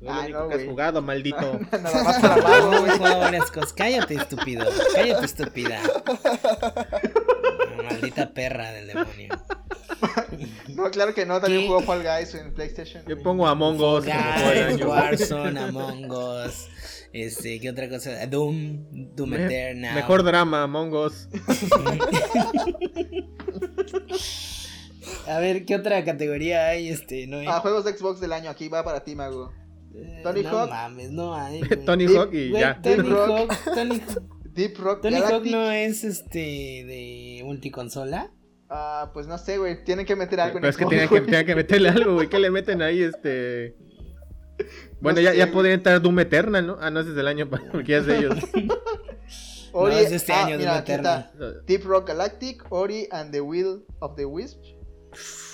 Lo 0.00 0.10
Ah, 0.12 0.20
único 0.24 0.40
no, 0.40 0.48
que 0.48 0.54
has 0.56 0.64
jugado, 0.64 1.02
maldito. 1.02 1.38
No, 1.72 2.74
he 2.74 2.78
güey. 2.80 2.98
jugado 2.98 3.20
varias 3.20 3.50
cosas. 3.50 3.72
Cállate, 3.72 4.14
estúpido. 4.14 4.64
Cállate, 4.94 5.24
estúpida. 5.24 5.80
Maldita 7.84 8.32
perra 8.32 8.70
del 8.72 8.86
demonio. 8.88 9.28
No, 10.74 10.90
claro 10.90 11.14
que 11.14 11.24
no, 11.26 11.40
también 11.40 11.62
¿Qué? 11.62 11.68
jugó 11.68 11.80
Fall 11.82 12.02
Guys 12.02 12.34
en 12.34 12.52
PlayStation. 12.54 13.04
Yo 13.06 13.20
pongo 13.22 13.46
Among 13.46 13.80
Us 13.80 14.04
Guys. 14.04 14.82
Warzone, 14.84 15.58
Among 15.60 16.10
Us. 16.10 16.68
Este, 17.12 17.60
¿qué 17.60 17.70
otra 17.70 17.88
cosa? 17.88 18.26
Doom, 18.26 19.14
Doom 19.14 19.30
Me- 19.30 19.44
Eternal. 19.46 19.94
Mejor 19.94 20.24
drama, 20.24 20.64
Among 20.64 20.92
Us. 20.94 21.28
A 25.26 25.38
ver, 25.38 25.64
¿qué 25.64 25.76
otra 25.76 26.04
categoría 26.04 26.68
hay? 26.68 26.88
Este, 26.88 27.26
no 27.26 27.38
hay. 27.38 27.46
Ah, 27.48 27.60
juegos 27.60 27.84
de 27.84 27.96
Xbox 27.96 28.20
del 28.20 28.32
año, 28.32 28.50
aquí 28.50 28.68
va 28.68 28.82
para 28.84 29.04
ti, 29.04 29.14
Mago. 29.14 29.52
Eh, 29.94 30.20
Tony 30.22 30.42
no 30.42 30.48
Hawk. 30.50 30.70
mames, 30.70 31.10
no 31.12 31.34
hay. 31.34 31.60
Tony 31.86 32.06
Deep- 32.06 32.16
Hawk 32.18 32.34
y 32.34 32.50
ya. 32.52 32.80
Tony 32.82 32.96
Rock. 33.08 33.28
Hawk, 33.52 33.74
Tony, 33.74 34.02
Deep 34.54 34.78
Rock 34.78 35.02
Tony 35.02 35.16
Hawk 35.16 35.44
no 35.46 35.70
es 35.70 36.04
este 36.04 36.38
de 36.38 37.42
multiconsola. 37.44 38.30
Ah, 38.76 39.10
pues 39.14 39.28
no 39.28 39.38
sé, 39.38 39.56
güey. 39.58 39.84
Tienen 39.84 40.04
que 40.04 40.16
meter 40.16 40.40
algo 40.40 40.54
Pero 40.54 40.66
en 40.66 40.70
es 40.70 40.76
que 40.76 40.82
Xbox, 40.82 41.08
tienen 41.08 41.46
que, 41.46 41.46
que 41.46 41.54
meterle 41.54 41.88
algo, 41.90 42.14
güey. 42.14 42.28
¿Qué 42.28 42.40
le 42.40 42.50
meten 42.58 42.82
ahí, 42.82 43.02
este? 43.02 43.76
Bueno, 45.00 45.20
ya, 45.20 45.30
sé, 45.30 45.38
ya 45.38 45.52
podría 45.52 45.74
entrar 45.74 46.02
Doom 46.02 46.18
Eternal, 46.18 46.66
¿no? 46.66 46.76
Ah, 46.80 46.90
no, 46.90 46.98
ese 46.98 47.10
es 47.10 47.14
del 47.16 47.28
año, 47.28 47.48
porque 47.48 47.92
ya 47.92 47.98
es 47.98 48.06
de 48.06 48.18
ellos. 48.18 48.34
Ori- 49.72 49.92
no, 49.92 49.98
es 49.98 50.10
este 50.10 50.32
ah, 50.32 50.46
año, 50.46 50.58
mira, 50.58 50.72
Doom 50.72 50.96
está. 50.96 51.20
Eternal. 51.20 51.62
Deep 51.66 51.84
Rock 51.84 52.08
Galactic, 52.08 52.64
Ori 52.70 53.06
and 53.12 53.30
the 53.30 53.40
Will 53.40 53.84
of 54.00 54.16
the 54.16 54.24
Wisp. 54.24 54.58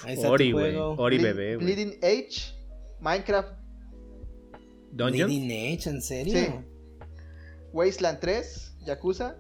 Ahí 0.05 0.15
está 0.15 0.31
Ori, 0.31 0.53
güey. 0.53 0.75
Ori 0.77 1.19
Ble- 1.19 1.23
bebé, 1.23 1.57
güey. 1.57 1.67
Bleeding 1.67 1.99
Edge, 2.01 2.55
Minecraft, 3.01 3.53
Dungeons. 4.93 5.27
Bleeding 5.31 5.51
Edge, 5.51 5.91
¿en 5.91 6.01
serio? 6.01 6.33
Sí. 6.35 6.49
Wasteland 7.73 8.19
3, 8.19 8.77
Yakuza 8.87 9.37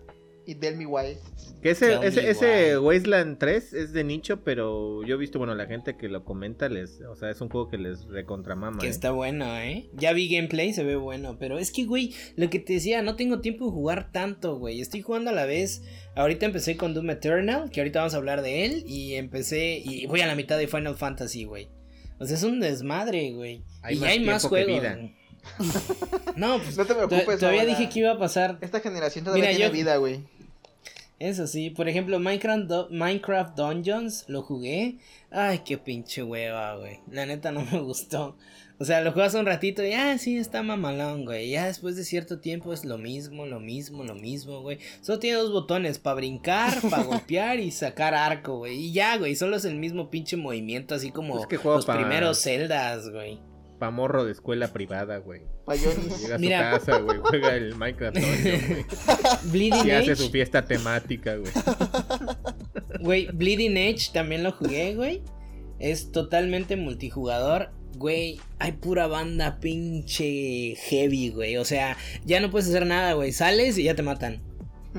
y 0.47 0.55
Tell 0.57 0.77
Me 0.77 0.87
Why. 0.87 1.19
Que 1.63 1.71
ese, 1.71 1.95
ese, 2.03 2.31
ese. 2.31 2.79
Wasteland 2.79 3.39
3 3.39 3.73
es 3.75 3.93
de 3.93 4.05
nicho, 4.05 4.43
pero 4.43 5.05
yo 5.05 5.17
he 5.17 5.19
visto, 5.19 5.39
bueno, 5.39 5.55
la 5.55 5.67
gente 5.67 5.97
que 5.97 6.09
lo 6.09 6.25
comenta, 6.25 6.69
les, 6.69 7.01
o 7.03 7.15
sea, 7.17 7.31
es 7.31 7.41
un 7.41 7.49
juego 7.49 7.69
que 7.69 7.77
les 7.79 8.07
recontramama. 8.07 8.79
Que 8.79 8.87
¿eh? 8.87 8.91
está 8.91 9.11
bueno, 9.11 9.57
¿eh? 9.59 9.91
Ya 9.95 10.13
vi 10.13 10.29
gameplay, 10.35 10.73
se 10.73 10.85
ve 10.85 10.97
bueno. 10.97 11.37
Pero 11.39 11.59
es 11.59 11.71
que, 11.71 11.85
güey, 11.85 12.15
lo 12.37 12.49
que 12.49 12.59
te 12.59 12.75
decía, 12.75 13.03
no 13.03 13.17
tengo 13.17 13.41
tiempo 13.41 13.67
de 13.67 13.73
jugar 13.73 14.11
tanto, 14.13 14.59
güey. 14.59 14.81
Estoy 14.81 15.03
jugando 15.03 15.31
a 15.31 15.35
la 15.35 15.45
vez. 15.45 15.83
Ahorita 16.17 16.47
empecé 16.47 16.77
con 16.77 16.95
Doom 16.95 17.11
Eternal, 17.11 17.71
que 17.71 17.81
ahorita 17.81 18.01
vamos 18.01 18.15
a 18.15 18.17
hablar 18.17 18.43
de 18.43 18.65
él. 18.65 18.85
Y 18.87 19.15
empecé, 19.15 19.83
y 19.85 20.07
voy 20.07 20.23
a 20.23 20.27
la 20.27 20.35
mitad 20.35 20.59
de 20.59 20.67
Final 20.67 20.97
Fantasy, 20.97 21.45
güey. 21.45 21.69
O 22.19 22.27
sea, 22.27 22.37
es 22.37 22.43
un 22.43 22.61
desmadre, 22.61 23.33
güey. 23.33 23.65
Hay 23.83 23.97
y 23.97 23.99
más 23.99 24.09
ya 24.09 24.13
hay 24.13 24.21
más 24.25 24.43
que 24.43 24.49
juegos. 24.49 24.81
vida. 24.81 24.99
No, 26.37 26.59
pues 26.59 26.77
No 26.77 26.85
te 26.87 26.95
preocupes, 26.95 27.39
todavía 27.41 27.65
dije 27.67 27.89
que 27.89 28.01
iba 28.01 28.13
a 28.13 28.19
pasar. 28.19 28.59
Esta 28.61 28.81
generación 28.81 29.25
todavía 29.25 29.45
Mira, 29.47 29.57
tiene 29.57 29.71
yo- 29.71 29.73
vida, 29.73 29.97
güey. 29.97 30.21
Eso 31.19 31.47
sí, 31.47 31.69
por 31.69 31.87
ejemplo, 31.89 32.19
Minecraft, 32.19 32.65
Do- 32.65 32.89
Minecraft 32.91 33.55
Dungeons 33.57 34.25
lo 34.29 34.43
jugué. 34.43 34.97
Ay, 35.31 35.59
qué 35.67 35.77
pinche 35.77 36.23
hueva, 36.23 36.77
güey. 36.77 37.01
La 37.11 37.27
neta 37.27 37.53
no 37.53 37.63
me 37.71 37.79
gustó. 37.81 38.37
O 38.79 38.87
sea, 38.87 39.03
lo 39.03 39.13
juegas 39.13 39.35
un 39.35 39.45
ratito 39.45 39.85
y, 39.85 39.93
ah, 39.93 40.17
sí, 40.17 40.39
está 40.39 40.63
mamalón, 40.63 41.27
güey. 41.27 41.51
Ya 41.51 41.67
después 41.67 41.97
de 41.97 42.05
cierto 42.05 42.39
tiempo 42.41 42.73
es 42.73 42.87
lo 42.87 42.97
mismo, 42.97 43.45
lo 43.45 43.61
mismo, 43.61 44.03
lo 44.05 44.15
mismo, 44.15 44.63
güey. 44.63 44.79
Solo 45.03 45.19
tiene 45.19 45.37
dos 45.37 45.53
botones, 45.53 45.99
para 45.99 46.15
brincar, 46.15 46.81
para 46.89 47.03
golpear 47.05 47.61
y 47.61 47.71
sacar 47.71 48.15
arco, 48.15 48.57
güey. 48.57 48.77
Y 48.87 48.93
ya, 48.95 49.19
güey, 49.19 49.37
solo 49.37 49.57
es 49.57 49.67
el 49.67 49.75
mismo 49.77 50.09
pinche 50.09 50.39
movimiento, 50.39 50.95
así 50.95 51.11
como 51.11 51.39
Es 51.39 51.47
que 51.47 51.59
juego 51.59 51.77
los 51.77 51.85
pa- 51.85 51.97
primeros 51.99 52.39
celdas, 52.39 53.11
güey. 53.11 53.39
Pa' 53.81 53.91
morro 53.91 54.25
de 54.25 54.33
escuela 54.33 54.69
privada, 54.73 55.17
güey. 55.19 55.41
Payonis. 55.65 56.21
Llega 56.23 56.35
a 56.35 56.39
Mira. 56.39 56.79
su 56.79 56.87
casa, 56.87 56.99
güey, 57.01 57.19
juega 57.23 57.55
el 57.57 57.75
Minecraft 57.75 58.17
güey. 58.19 58.85
Bleeding 59.51 59.87
Y 59.87 59.91
hace 59.91 60.13
Edge, 60.13 60.17
su 60.17 60.31
fiesta 60.31 60.65
temática, 60.65 61.35
güey. 61.37 61.51
Güey, 63.01 63.29
Bleeding 63.33 63.77
Edge 63.79 64.11
también 64.13 64.43
lo 64.43 64.53
jugué, 64.53 64.95
güey. 64.95 65.23
Es 65.79 66.13
totalmente 66.13 66.77
multijugador. 66.77 67.71
Güey, 67.97 68.39
hay 68.59 68.73
pura 68.73 69.07
banda 69.07 69.59
pinche 69.61 70.75
heavy, 70.77 71.31
güey. 71.31 71.57
O 71.57 71.65
sea, 71.65 71.97
ya 72.27 72.41
no 72.41 72.51
puedes 72.51 72.69
hacer 72.69 72.85
nada, 72.87 73.15
güey. 73.15 73.33
Sales 73.33 73.79
y 73.79 73.85
ya 73.85 73.95
te 73.95 74.03
matan. 74.03 74.43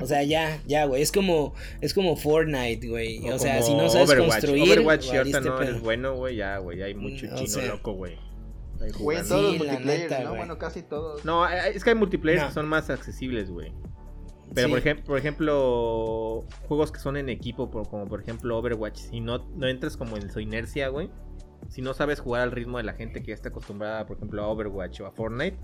O 0.00 0.06
sea, 0.06 0.22
ya, 0.24 0.60
ya, 0.66 0.86
güey. 0.86 1.02
Es 1.02 1.12
como, 1.12 1.54
es 1.80 1.94
como 1.94 2.16
Fortnite, 2.16 2.88
güey. 2.88 3.28
O, 3.30 3.38
sea, 3.38 3.58
como 3.60 3.66
si 3.66 3.74
no 3.74 3.88
sabes 3.88 4.08
Overwatch. 4.10 4.30
construir. 4.32 4.62
Overwatch, 4.72 5.14
ahorita 5.14 5.40
no 5.40 5.58
pedo. 5.58 5.62
eres 5.70 5.80
bueno, 5.82 6.16
güey, 6.16 6.36
ya, 6.36 6.58
güey. 6.58 6.82
Hay 6.82 6.94
mucho 6.94 7.26
Mm, 7.26 7.34
o 7.34 7.36
chino 7.36 7.48
sea. 7.48 7.66
loco, 7.66 7.92
güey. 7.92 8.16
Ahí 8.82 8.90
Güey, 8.90 9.18
jugando. 9.18 9.28
todos 9.36 9.52
Sí, 9.52 9.58
los 9.58 9.66
la 9.66 9.72
multiplayer, 9.74 10.10
neta, 10.10 10.24
¿no? 10.24 10.34
Bueno, 10.34 10.58
casi 10.58 10.82
todos. 10.82 11.24
No, 11.24 11.48
eh, 11.48 11.70
es 11.74 11.84
que 11.84 11.90
hay 11.90 11.96
multiplayers 11.96 12.42
No. 12.42 12.48
que 12.48 12.54
son 12.54 12.68
más 12.68 12.90
accesibles, 12.90 13.50
güey. 13.50 13.72
Pero 14.54 14.66
Sí. 14.68 14.70
por, 14.72 14.78
ejemplo, 14.80 15.04
por 15.06 15.18
ejemplo, 15.18 16.44
juegos 16.68 16.92
que 16.92 16.98
son 17.00 17.16
en 17.16 17.28
equipo, 17.28 17.70
por- 17.70 17.88
como 17.88 18.06
por 18.06 18.20
ejemplo 18.20 18.58
Overwatch, 18.58 18.96
si 18.98 19.20
no, 19.20 19.46
no 19.56 19.66
entras 19.68 19.96
como 19.96 20.16
en 20.16 20.30
su 20.30 20.40
inercia, 20.40 20.88
güey. 20.88 21.10
Si 21.68 21.80
no 21.80 21.94
sabes 21.94 22.20
jugar 22.20 22.42
al 22.42 22.50
ritmo 22.50 22.78
de 22.78 22.84
la 22.84 22.92
gente 22.92 23.20
que 23.22 23.28
ya 23.28 23.34
está 23.34 23.48
acostumbrada, 23.48 24.04
por 24.06 24.16
ejemplo, 24.18 24.42
a 24.42 24.48
Overwatch 24.48 25.00
o 25.00 25.06
a 25.06 25.12
Fortnite. 25.12 25.56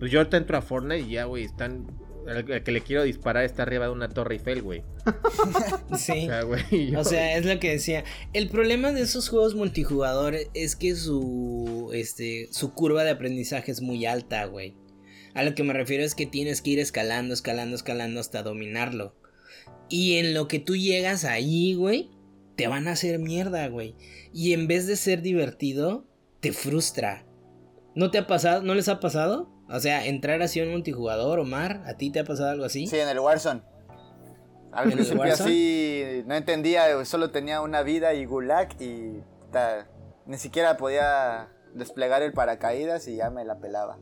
Pues 0.00 0.10
yo 0.10 0.18
ahorita 0.18 0.36
entro 0.36 0.56
a 0.58 0.62
Fortnite 0.62 1.00
y 1.02 1.10
ya, 1.10 1.24
güey, 1.26 1.44
están... 1.44 1.86
El, 2.28 2.50
el 2.50 2.62
que 2.62 2.72
le 2.72 2.80
quiero 2.80 3.02
disparar 3.02 3.44
está 3.44 3.62
arriba 3.62 3.86
de 3.86 3.92
una 3.92 4.08
torre 4.08 4.34
Eiffel, 4.36 4.62
güey. 4.62 4.82
Sí. 5.98 6.12
O 6.12 6.26
sea, 6.26 6.42
güey. 6.42 6.90
yo- 6.90 7.00
O 7.00 7.04
sea, 7.04 7.36
es 7.36 7.44
lo 7.46 7.58
que 7.60 7.70
decía. 7.70 8.04
El 8.32 8.48
problema 8.48 8.92
de 8.92 9.02
esos 9.02 9.28
juegos 9.28 9.54
multijugador 9.54 10.34
es 10.54 10.76
que 10.76 10.94
su 10.96 11.90
este 11.94 12.48
su 12.50 12.72
curva 12.74 13.04
de 13.04 13.10
aprendizaje 13.10 13.70
es 13.70 13.80
muy 13.80 14.06
alta, 14.06 14.44
güey. 14.46 14.74
A 15.34 15.42
lo 15.42 15.54
que 15.54 15.64
me 15.64 15.72
refiero 15.72 16.04
es 16.04 16.14
que 16.14 16.26
tienes 16.26 16.62
que 16.62 16.70
ir 16.70 16.78
escalando, 16.78 17.34
escalando, 17.34 17.74
escalando 17.76 18.20
hasta 18.20 18.42
dominarlo. 18.42 19.14
Y 19.88 20.14
en 20.18 20.32
lo 20.34 20.48
que 20.48 20.58
tú 20.60 20.76
llegas 20.76 21.24
ahí, 21.24 21.74
güey, 21.74 22.10
te 22.56 22.68
van 22.68 22.86
a 22.88 22.92
hacer 22.92 23.18
mierda, 23.18 23.66
güey. 23.68 23.94
Y 24.32 24.52
en 24.52 24.66
vez 24.68 24.86
de 24.86 24.96
ser 24.96 25.22
divertido, 25.22 26.06
te 26.40 26.52
frustra. 26.52 27.26
¿No 27.96 28.10
te 28.10 28.18
ha 28.18 28.26
pasado? 28.26 28.62
¿No 28.62 28.74
les 28.74 28.88
ha 28.88 29.00
pasado? 29.00 29.50
O 29.68 29.80
sea, 29.80 30.06
entrar 30.06 30.42
así 30.42 30.60
en 30.60 30.66
un 30.66 30.72
multijugador, 30.74 31.38
Omar, 31.40 31.82
¿a 31.86 31.94
ti 31.94 32.10
te 32.10 32.20
ha 32.20 32.24
pasado 32.24 32.50
algo 32.50 32.64
así? 32.64 32.86
Sí, 32.86 32.98
en 32.98 33.08
el 33.08 33.18
Warzone. 33.18 33.62
Al 34.72 34.84
¿En 34.86 34.90
el 34.90 34.96
principio 34.96 35.20
Warzone? 35.22 35.50
así 35.50 36.22
no 36.26 36.34
entendía, 36.34 37.04
solo 37.04 37.30
tenía 37.30 37.60
una 37.60 37.82
vida 37.82 38.12
y 38.14 38.24
gulag 38.24 38.68
y 38.80 39.20
ta, 39.52 39.88
ni 40.26 40.36
siquiera 40.36 40.76
podía 40.76 41.48
desplegar 41.74 42.22
el 42.22 42.32
paracaídas 42.32 43.06
y 43.08 43.16
ya 43.16 43.30
me 43.30 43.44
la 43.44 43.58
pelaba. 43.58 43.98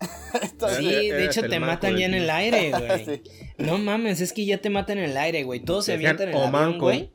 Entonces, 0.42 0.78
Sí, 0.78 1.10
de 1.10 1.24
hecho 1.24 1.48
te 1.48 1.58
matan 1.60 1.96
ya 1.96 2.06
en 2.06 2.14
el 2.14 2.28
aire, 2.30 2.70
güey. 2.78 3.04
Sí. 3.04 3.22
No 3.58 3.78
mames, 3.78 4.20
es 4.20 4.32
que 4.32 4.44
ya 4.44 4.58
te 4.58 4.70
matan 4.70 4.98
en 4.98 5.04
el 5.10 5.16
aire, 5.16 5.42
güey. 5.44 5.60
Todos 5.60 5.86
se 5.86 5.92
Decían, 5.92 6.16
avientan 6.16 6.28
en 6.28 6.34
el 6.34 6.40
"O 6.40 6.56
avión, 6.56 6.72
manco". 6.72 6.84
güey. 6.86 7.12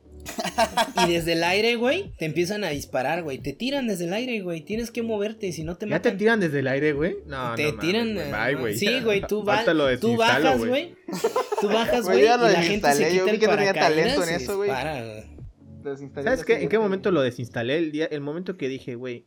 Y 1.06 1.12
desde 1.12 1.32
el 1.32 1.42
aire, 1.44 1.76
güey, 1.76 2.12
te 2.18 2.24
empiezan 2.26 2.64
a 2.64 2.68
disparar, 2.70 3.22
güey. 3.22 3.38
Te 3.38 3.52
tiran 3.52 3.86
desde 3.86 4.04
el 4.04 4.12
aire, 4.12 4.40
güey. 4.42 4.60
Tienes 4.60 4.90
que 4.90 5.02
moverte, 5.02 5.52
si 5.52 5.64
no 5.64 5.76
te 5.76 5.86
¿Ya 5.86 6.00
te 6.02 6.08
matan. 6.10 6.18
tiran 6.18 6.40
desde 6.40 6.58
el 6.60 6.68
aire, 6.68 6.92
güey? 6.92 7.16
No, 7.26 7.54
te 7.54 7.72
no 7.72 7.78
tiran. 7.78 8.14
mames, 8.14 8.26
eh, 8.26 8.30
güey. 8.30 8.46
Bye, 8.54 8.60
güey. 8.60 8.78
Sí, 8.78 9.00
güey, 9.00 9.20
tú, 9.22 9.44
lo 9.74 9.98
tú 9.98 10.16
bajas, 10.16 10.58
güey. 10.58 10.94
Tú 11.60 11.68
bajas, 11.68 12.04
Güey, 12.04 12.20
y 12.20 12.24
ya 12.24 12.36
lo 12.36 12.48
la 12.48 12.62
gente 12.62 12.92
se 12.92 13.04
desinstalé, 13.04 13.14
yo 13.14 13.24
quita 13.24 13.24
vi 13.24 13.30
el 13.30 13.40
que 13.40 13.48
tenía 13.48 13.72
talento 13.74 14.24
en 14.24 14.28
eso, 14.30 14.56
güey. 14.56 14.70
¿Sabes 16.22 16.44
qué? 16.44 16.62
¿En 16.62 16.68
qué 16.68 16.78
momento 16.78 17.10
lo 17.10 17.22
desinstalé? 17.22 17.78
El, 17.78 17.92
día, 17.92 18.06
el 18.06 18.20
momento 18.20 18.56
que 18.56 18.68
dije, 18.68 18.94
güey, 18.94 19.26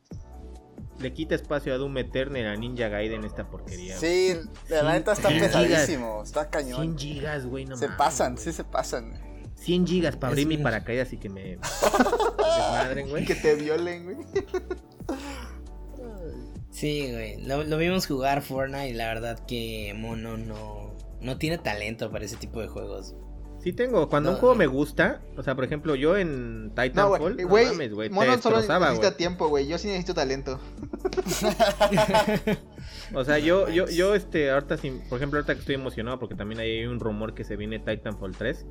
le 1.00 1.12
quita 1.12 1.36
espacio 1.36 1.74
a 1.74 1.78
Doom 1.78 1.98
Eternal 1.98 2.46
a 2.48 2.56
Ninja 2.56 2.88
Gaiden 2.88 3.24
esta 3.24 3.50
porquería. 3.50 3.98
güey. 3.98 4.34
sí, 4.34 4.40
la 4.70 4.94
neta 4.94 5.14
está 5.14 5.30
pesadísimo, 5.30 6.22
está 6.24 6.42
100 6.42 6.52
cañón. 6.52 6.98
gigas, 6.98 7.46
güey, 7.48 7.66
no 7.66 7.76
Se 7.76 7.86
mames. 7.88 7.98
pasan, 7.98 8.38
sí 8.38 8.52
se 8.54 8.64
pasan. 8.64 9.33
100 9.64 9.88
gigas 9.88 10.16
para 10.18 10.30
Es 10.30 10.34
abrir 10.34 10.48
mi 10.48 10.58
paracaídas 10.64 11.14
y 11.14 11.18
que 11.18 11.30
me 11.30 11.58
desmadren, 11.58 13.10
güey. 13.10 13.26
Que 13.28 13.36
te 13.36 13.56
violen, 13.56 14.04
güey. 14.06 14.18
Sí, 16.72 17.12
güey. 17.12 17.42
Lo, 17.46 17.64
lo 17.64 17.78
vimos 17.78 18.08
jugar 18.08 18.42
Fortnite 18.42 18.90
y 18.90 18.94
la 18.94 19.08
verdad 19.08 19.40
que 19.48 19.94
Mono 19.96 20.38
no, 20.38 20.96
no 21.22 21.38
tiene 21.38 21.58
talento 21.58 22.12
para 22.12 22.26
ese 22.26 22.36
tipo 22.38 22.60
de 22.62 22.68
juegos. 22.68 23.16
Sí 23.64 23.72
tengo, 23.72 24.10
cuando 24.10 24.32
un 24.32 24.36
No, 24.36 24.40
juego 24.42 24.56
no. 24.56 24.60
me 24.60 24.68
gusta, 24.68 25.22
o 25.38 25.44
sea, 25.44 25.56
por 25.56 25.64
ejemplo, 25.64 25.96
yo 25.96 26.18
en 26.18 26.68
No, 26.68 26.74
Titanfall, 26.74 27.20
güey, 27.20 27.46
no, 27.46 27.48
güey, 27.48 27.66
mames, 27.68 27.94
güey, 27.94 28.10
Mono 28.10 28.38
solo 28.42 28.58
necesita 28.58 28.92
güey. 28.94 29.16
tiempo, 29.16 29.48
güey. 29.48 29.68
Yo 29.68 29.78
sí 29.78 29.88
necesito 29.88 30.14
talento. 30.14 30.60
O 33.16 33.24
sea, 33.24 33.38
yo, 33.40 33.70
yo, 33.70 33.88
yo, 33.88 34.16
este, 34.16 34.52
ahorita, 34.52 34.78
sí, 34.78 35.00
por 35.08 35.18
ejemplo, 35.18 35.38
ahorita 35.40 35.54
que 35.54 35.60
estoy 35.62 35.76
emocionado 35.76 36.20
porque 36.20 36.36
también 36.36 36.60
hay 36.60 36.86
un 36.86 37.00
rumor 37.00 37.34
que 37.34 37.44
se 37.44 37.56
viene 37.56 37.80
Titanfall 37.80 38.36
3. 38.36 38.66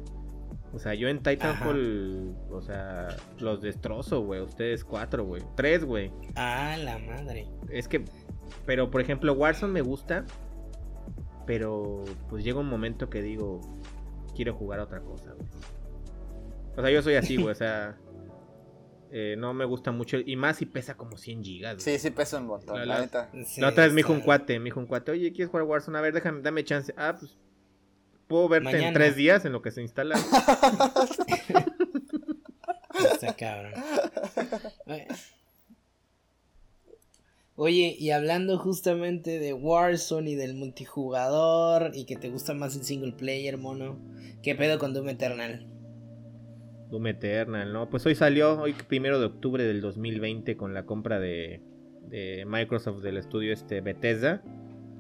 O 0.75 0.79
sea, 0.79 0.95
yo 0.95 1.09
en 1.09 1.23
Titanfall, 1.23 2.35
o 2.51 2.63
sea, 2.63 3.09
los 3.39 3.61
destrozo, 3.61 4.23
güey. 4.23 4.41
Ustedes 4.41 4.85
cuatro, 4.85 5.25
güey. 5.25 5.43
Tres, 5.55 5.85
güey. 5.85 6.11
Ah, 6.35 6.77
la 6.83 6.99
madre. 6.99 7.47
Es 7.71 7.89
que, 7.89 8.05
pero 8.65 8.91
por 8.91 9.01
ejemplo, 9.03 9.35
Warzone 9.35 9.73
me 9.73 9.83
gusta, 9.83 10.25
pero 11.47 12.05
pues 12.29 12.45
llega 12.45 12.59
un 12.61 12.69
momento 12.69 13.11
que 13.11 13.21
digo, 13.23 13.61
quiero 14.35 14.55
jugar 14.55 14.81
a 14.81 14.85
otra 14.85 15.01
cosa, 15.01 15.33
güey. 15.33 15.49
O 16.77 16.81
sea, 16.81 16.91
yo 16.91 17.03
soy 17.03 17.17
así, 17.17 17.37
güey, 17.37 17.51
o 17.51 17.55
sea, 17.55 17.99
eh, 19.11 19.35
no 19.37 19.53
me 19.53 19.67
gusta 19.67 19.93
mucho, 19.93 20.17
y 20.25 20.37
más 20.37 20.57
si 20.57 20.65
pesa 20.67 20.97
como 20.97 21.19
100 21.19 21.45
gigas, 21.45 21.75
güey. 21.75 21.85
Sí, 21.85 21.99
sí 21.99 22.11
pesa 22.11 22.39
un 22.39 22.47
montón, 22.47 22.79
La- 22.79 22.87
la, 22.87 22.95
la- 22.95 23.01
neta. 23.03 23.31
Sí, 23.45 23.61
La 23.61 23.69
otra 23.69 23.85
vez 23.85 23.93
me 23.93 23.99
dijo 23.99 24.13
un 24.15 24.21
cuate, 24.21 24.59
me 24.59 24.67
dijo 24.67 24.81
un 24.81 24.87
cuate, 24.87 25.13
oye, 25.13 25.33
¿quieres 25.33 25.51
jugar 25.51 25.67
Warzone? 25.67 25.99
A 25.99 26.01
ver, 26.01 26.15
déjame, 26.15 26.41
dame 26.41 26.65
chance. 26.65 26.95
Ah, 26.97 27.15
pues, 27.19 27.37
puedo 28.33 28.49
verte 28.49 28.83
en 28.83 28.95
tres 28.95 29.15
días 29.15 29.45
en 29.45 29.53
lo 29.53 29.61
que 29.61 29.71
se 29.71 29.83
instala. 29.83 30.15
Está 33.13 33.37
cabrón. 33.37 33.75
Oye. 34.87 35.07
Oye, 37.57 37.95
y 37.99 38.11
hablando 38.11 38.57
justamente 38.57 39.39
de 39.39 39.53
Warzone 39.53 40.31
y 40.31 40.35
del 40.35 40.55
multijugador 40.55 41.91
y 41.95 42.07
que 42.07 42.17
te 42.17 42.31
gusta 42.31 42.55
más 42.55 42.75
el 42.75 42.85
single 42.85 43.13
player, 43.13 43.59
mono, 43.59 43.99
¿qué 44.43 44.55
pedo 44.55 44.79
con 44.79 44.95
Doom 44.95 45.11
Eternal? 45.11 45.67
Doom 46.91 47.09
Eternal, 47.09 47.71
¿no? 47.71 47.91
Pues 47.91 48.07
hoy 48.07 48.15
salió, 48.15 48.59
hoy 48.59 48.75
primero 48.89 49.21
de 49.21 49.27
octubre 49.27 49.63
del 49.63 49.83
2020 49.83 50.57
con 50.57 50.73
la 50.73 50.87
compra 50.87 51.21
de, 51.21 51.61
de 52.09 52.45
Microsoft 52.47 53.03
del 53.03 53.19
estudio 53.19 53.53
este 53.53 53.83
Bethesda. 53.83 54.43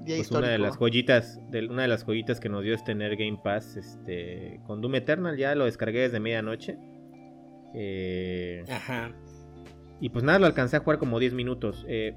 Día 0.04 0.16
Pues 0.16 0.30
una 0.30 0.48
de 0.48 0.58
las 0.58 0.76
joyitas, 0.76 1.40
de, 1.50 1.66
una 1.68 1.82
de 1.82 1.88
las 1.88 2.04
joyitas 2.04 2.40
que 2.40 2.48
nos 2.48 2.62
dio 2.64 2.74
es 2.74 2.82
tener 2.84 3.16
Game 3.16 3.38
Pass, 3.42 3.76
este, 3.76 4.60
con 4.66 4.80
Doom 4.80 4.94
Eternal, 4.96 5.36
ya 5.36 5.54
lo 5.54 5.64
descargué 5.66 6.00
desde 6.00 6.18
medianoche. 6.20 6.76
Eh, 7.74 8.64
Ajá. 8.70 9.12
y 10.00 10.08
pues 10.10 10.24
nada, 10.24 10.38
lo 10.38 10.46
alcancé 10.46 10.76
a 10.76 10.80
jugar 10.80 10.98
como 10.98 11.18
10 11.18 11.34
minutos. 11.34 11.84
Eh, 11.88 12.14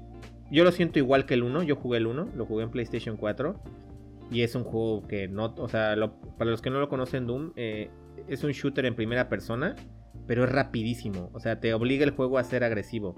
yo 0.50 0.64
lo 0.64 0.72
siento 0.72 0.98
igual 0.98 1.26
que 1.26 1.34
el 1.34 1.42
1, 1.42 1.62
yo 1.62 1.76
jugué 1.76 1.98
el 1.98 2.06
1, 2.06 2.30
lo 2.34 2.46
jugué 2.46 2.64
en 2.64 2.70
PlayStation 2.70 3.16
4. 3.16 3.60
Y 4.30 4.42
es 4.42 4.54
un 4.56 4.64
juego 4.64 5.06
que 5.06 5.28
no, 5.28 5.54
o 5.56 5.68
sea, 5.68 5.94
lo- 5.94 6.20
para 6.36 6.50
los 6.50 6.60
que 6.60 6.68
no 6.70 6.80
lo 6.80 6.88
conocen, 6.88 7.26
Doom, 7.26 7.52
eh, 7.56 7.90
es 8.28 8.42
un 8.42 8.50
shooter 8.50 8.84
en 8.86 8.96
primera 8.96 9.28
persona, 9.28 9.76
pero 10.26 10.42
es 10.44 10.50
rapidísimo. 10.50 11.30
O 11.32 11.38
sea, 11.40 11.60
te 11.60 11.72
obliga 11.74 12.04
el 12.04 12.10
juego 12.10 12.38
a 12.38 12.44
ser 12.44 12.64
agresivo. 12.64 13.14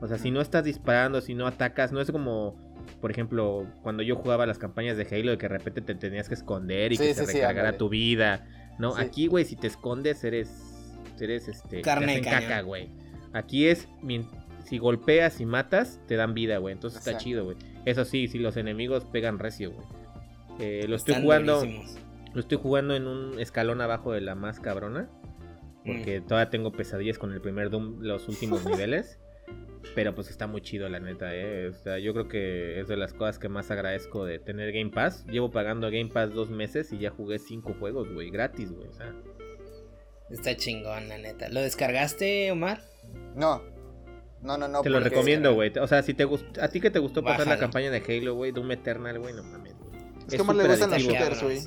O 0.00 0.06
sea, 0.06 0.16
si 0.18 0.30
no 0.30 0.40
estás 0.40 0.64
disparando, 0.64 1.20
si 1.20 1.34
no 1.34 1.46
atacas, 1.48 1.90
no 1.92 2.00
es 2.00 2.10
como, 2.12 2.56
por 3.00 3.10
ejemplo, 3.10 3.66
cuando 3.82 4.02
yo 4.02 4.16
jugaba 4.16 4.46
las 4.46 4.58
campañas 4.58 4.96
de 4.96 5.06
Halo, 5.10 5.30
de 5.32 5.38
que 5.38 5.48
de 5.48 5.56
repente 5.56 5.80
te 5.80 5.94
tenías 5.94 6.28
que 6.28 6.34
esconder 6.34 6.92
y 6.92 6.96
Sí, 6.96 7.04
que 7.04 7.14
sí, 7.14 7.26
se 7.26 7.32
recargara 7.32 7.76
tu 7.76 7.88
vida. 7.88 8.46
No, 8.78 8.96
Sí. 8.96 9.02
aquí, 9.02 9.26
güey, 9.26 9.44
si 9.44 9.56
te 9.56 9.66
escondes, 9.66 10.24
eres, 10.24 10.96
eres 11.20 11.48
este, 11.48 11.76
te 11.76 11.82
Carne 11.82 12.12
hacen 12.12 12.24
caca, 12.24 12.60
güey. 12.62 12.88
Aquí 13.32 13.66
es, 13.66 13.88
si 14.64 14.78
golpeas 14.78 15.40
y 15.40 15.46
matas, 15.46 16.00
te 16.06 16.16
dan 16.16 16.34
vida, 16.34 16.58
güey. 16.58 16.72
Entonces 16.72 16.98
está 17.06 17.18
chido, 17.18 17.44
güey. 17.44 17.56
Eso 17.84 18.04
sí, 18.04 18.28
si 18.28 18.38
los 18.38 18.56
enemigos 18.56 19.04
pegan 19.04 19.38
recio, 19.38 19.72
güey. 19.72 19.86
Eh, 20.60 20.86
lo 20.88 20.96
estoy 20.96 21.12
Están 21.12 21.22
jugando. 21.24 21.58
durísimos. 21.60 21.98
Lo 22.32 22.40
estoy 22.40 22.58
jugando 22.58 22.94
en 22.96 23.06
un 23.06 23.38
escalón 23.38 23.80
abajo 23.80 24.12
de 24.12 24.20
la 24.20 24.34
más 24.34 24.58
cabrona. 24.60 25.08
Porque 25.84 26.20
todavía 26.22 26.48
tengo 26.50 26.72
pesadillas 26.72 27.18
con 27.18 27.32
el 27.32 27.40
primer 27.42 27.68
Doom, 27.70 27.98
los 28.00 28.28
últimos 28.28 28.64
niveles. 28.66 29.18
Pero 29.94 30.14
pues 30.14 30.30
está 30.30 30.46
muy 30.46 30.60
chido, 30.60 30.88
la 30.88 30.98
neta, 30.98 31.34
eh. 31.34 31.68
O 31.68 31.72
sea, 31.72 31.98
yo 31.98 32.12
creo 32.12 32.26
que 32.26 32.80
es 32.80 32.88
de 32.88 32.96
las 32.96 33.12
cosas 33.12 33.38
que 33.38 33.48
más 33.48 33.70
agradezco 33.70 34.24
de 34.24 34.38
tener 34.38 34.72
Game 34.72 34.90
Pass. 34.90 35.24
Llevo 35.26 35.50
pagando 35.50 35.88
Game 35.90 36.10
Pass 36.12 36.32
dos 36.32 36.50
meses 36.50 36.92
y 36.92 36.98
ya 36.98 37.10
jugué 37.10 37.38
cinco 37.38 37.74
juegos, 37.78 38.12
güey, 38.12 38.30
gratis, 38.30 38.72
güey. 38.72 38.88
O 38.88 38.92
sea, 38.92 39.14
Está 40.30 40.56
chingón, 40.56 41.08
la 41.08 41.18
neta. 41.18 41.48
¿Lo 41.48 41.60
descargaste, 41.60 42.50
Omar? 42.50 42.80
No. 43.36 43.62
No, 44.42 44.58
no, 44.58 44.68
no. 44.68 44.82
te 44.82 44.90
lo 44.90 45.00
recomiendo, 45.00 45.54
güey. 45.54 45.72
O 45.80 45.86
sea, 45.86 46.02
si 46.02 46.12
te 46.12 46.26
a 46.60 46.68
ti 46.68 46.80
que 46.80 46.90
te 46.90 46.98
gustó 46.98 47.22
pasar 47.22 47.46
la 47.46 47.58
campaña 47.58 47.90
de 47.90 48.02
Halo, 48.06 48.34
güey, 48.34 48.52
Doom 48.52 48.72
Eternal, 48.72 49.18
güey, 49.18 49.32
no 49.32 49.42
mames, 49.42 49.74
Es 50.28 50.36
que 50.36 50.42
más 50.42 50.56
le 50.56 50.68
gustan 50.68 50.90
los 50.90 51.02
shooters, 51.02 51.42
güey. 51.42 51.60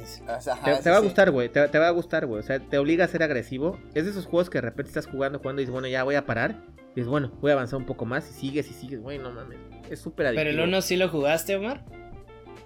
Te, 0.84 0.90
va 0.90 0.98
a 0.98 1.00
gustar, 1.00 1.32
güey. 1.32 1.50
Te, 1.50 1.68
te 1.68 1.80
va 1.80 1.88
a 1.88 1.92
gustar, 1.92 2.26
güey. 2.26 2.40
O 2.40 2.44
sea, 2.44 2.60
te 2.60 2.78
obliga 2.78 3.06
a 3.06 3.08
ser 3.08 3.24
agresivo. 3.24 3.80
Es 3.94 4.06
de 4.06 4.12
esos 4.12 4.26
juegos 4.26 4.50
que 4.50 4.58
de 4.58 4.64
repente 4.64 4.90
estás 4.90 5.08
jugando, 5.08 5.40
jugando 5.40 5.62
y 5.62 5.66
dices, 5.66 5.74
bueno, 5.74 5.88
ya 5.88 6.04
voy 6.04 6.16
a 6.16 6.26
parar. 6.26 6.64
Y 6.94 7.02
dices, 7.02 7.08
bueno, 7.08 7.32
voy 7.42 7.52
a 7.52 7.54
avanzar 7.54 7.78
un 7.80 7.86
poco 7.86 8.06
más. 8.06 8.30
Y 8.30 8.34
sigues 8.34 8.70
y 8.72 8.74
sigues, 8.74 9.02
güey, 9.02 9.20
no 9.20 9.32
mames. 9.32 9.60
Es 9.90 10.00
súper 10.00 10.28
adictivo. 10.28 10.50
¿Pero 10.50 10.64
el 10.64 10.70
1 10.70 10.82
sí 10.82 10.96
lo 10.96 11.10
jugaste, 11.10 11.56
Omar? 11.56 11.86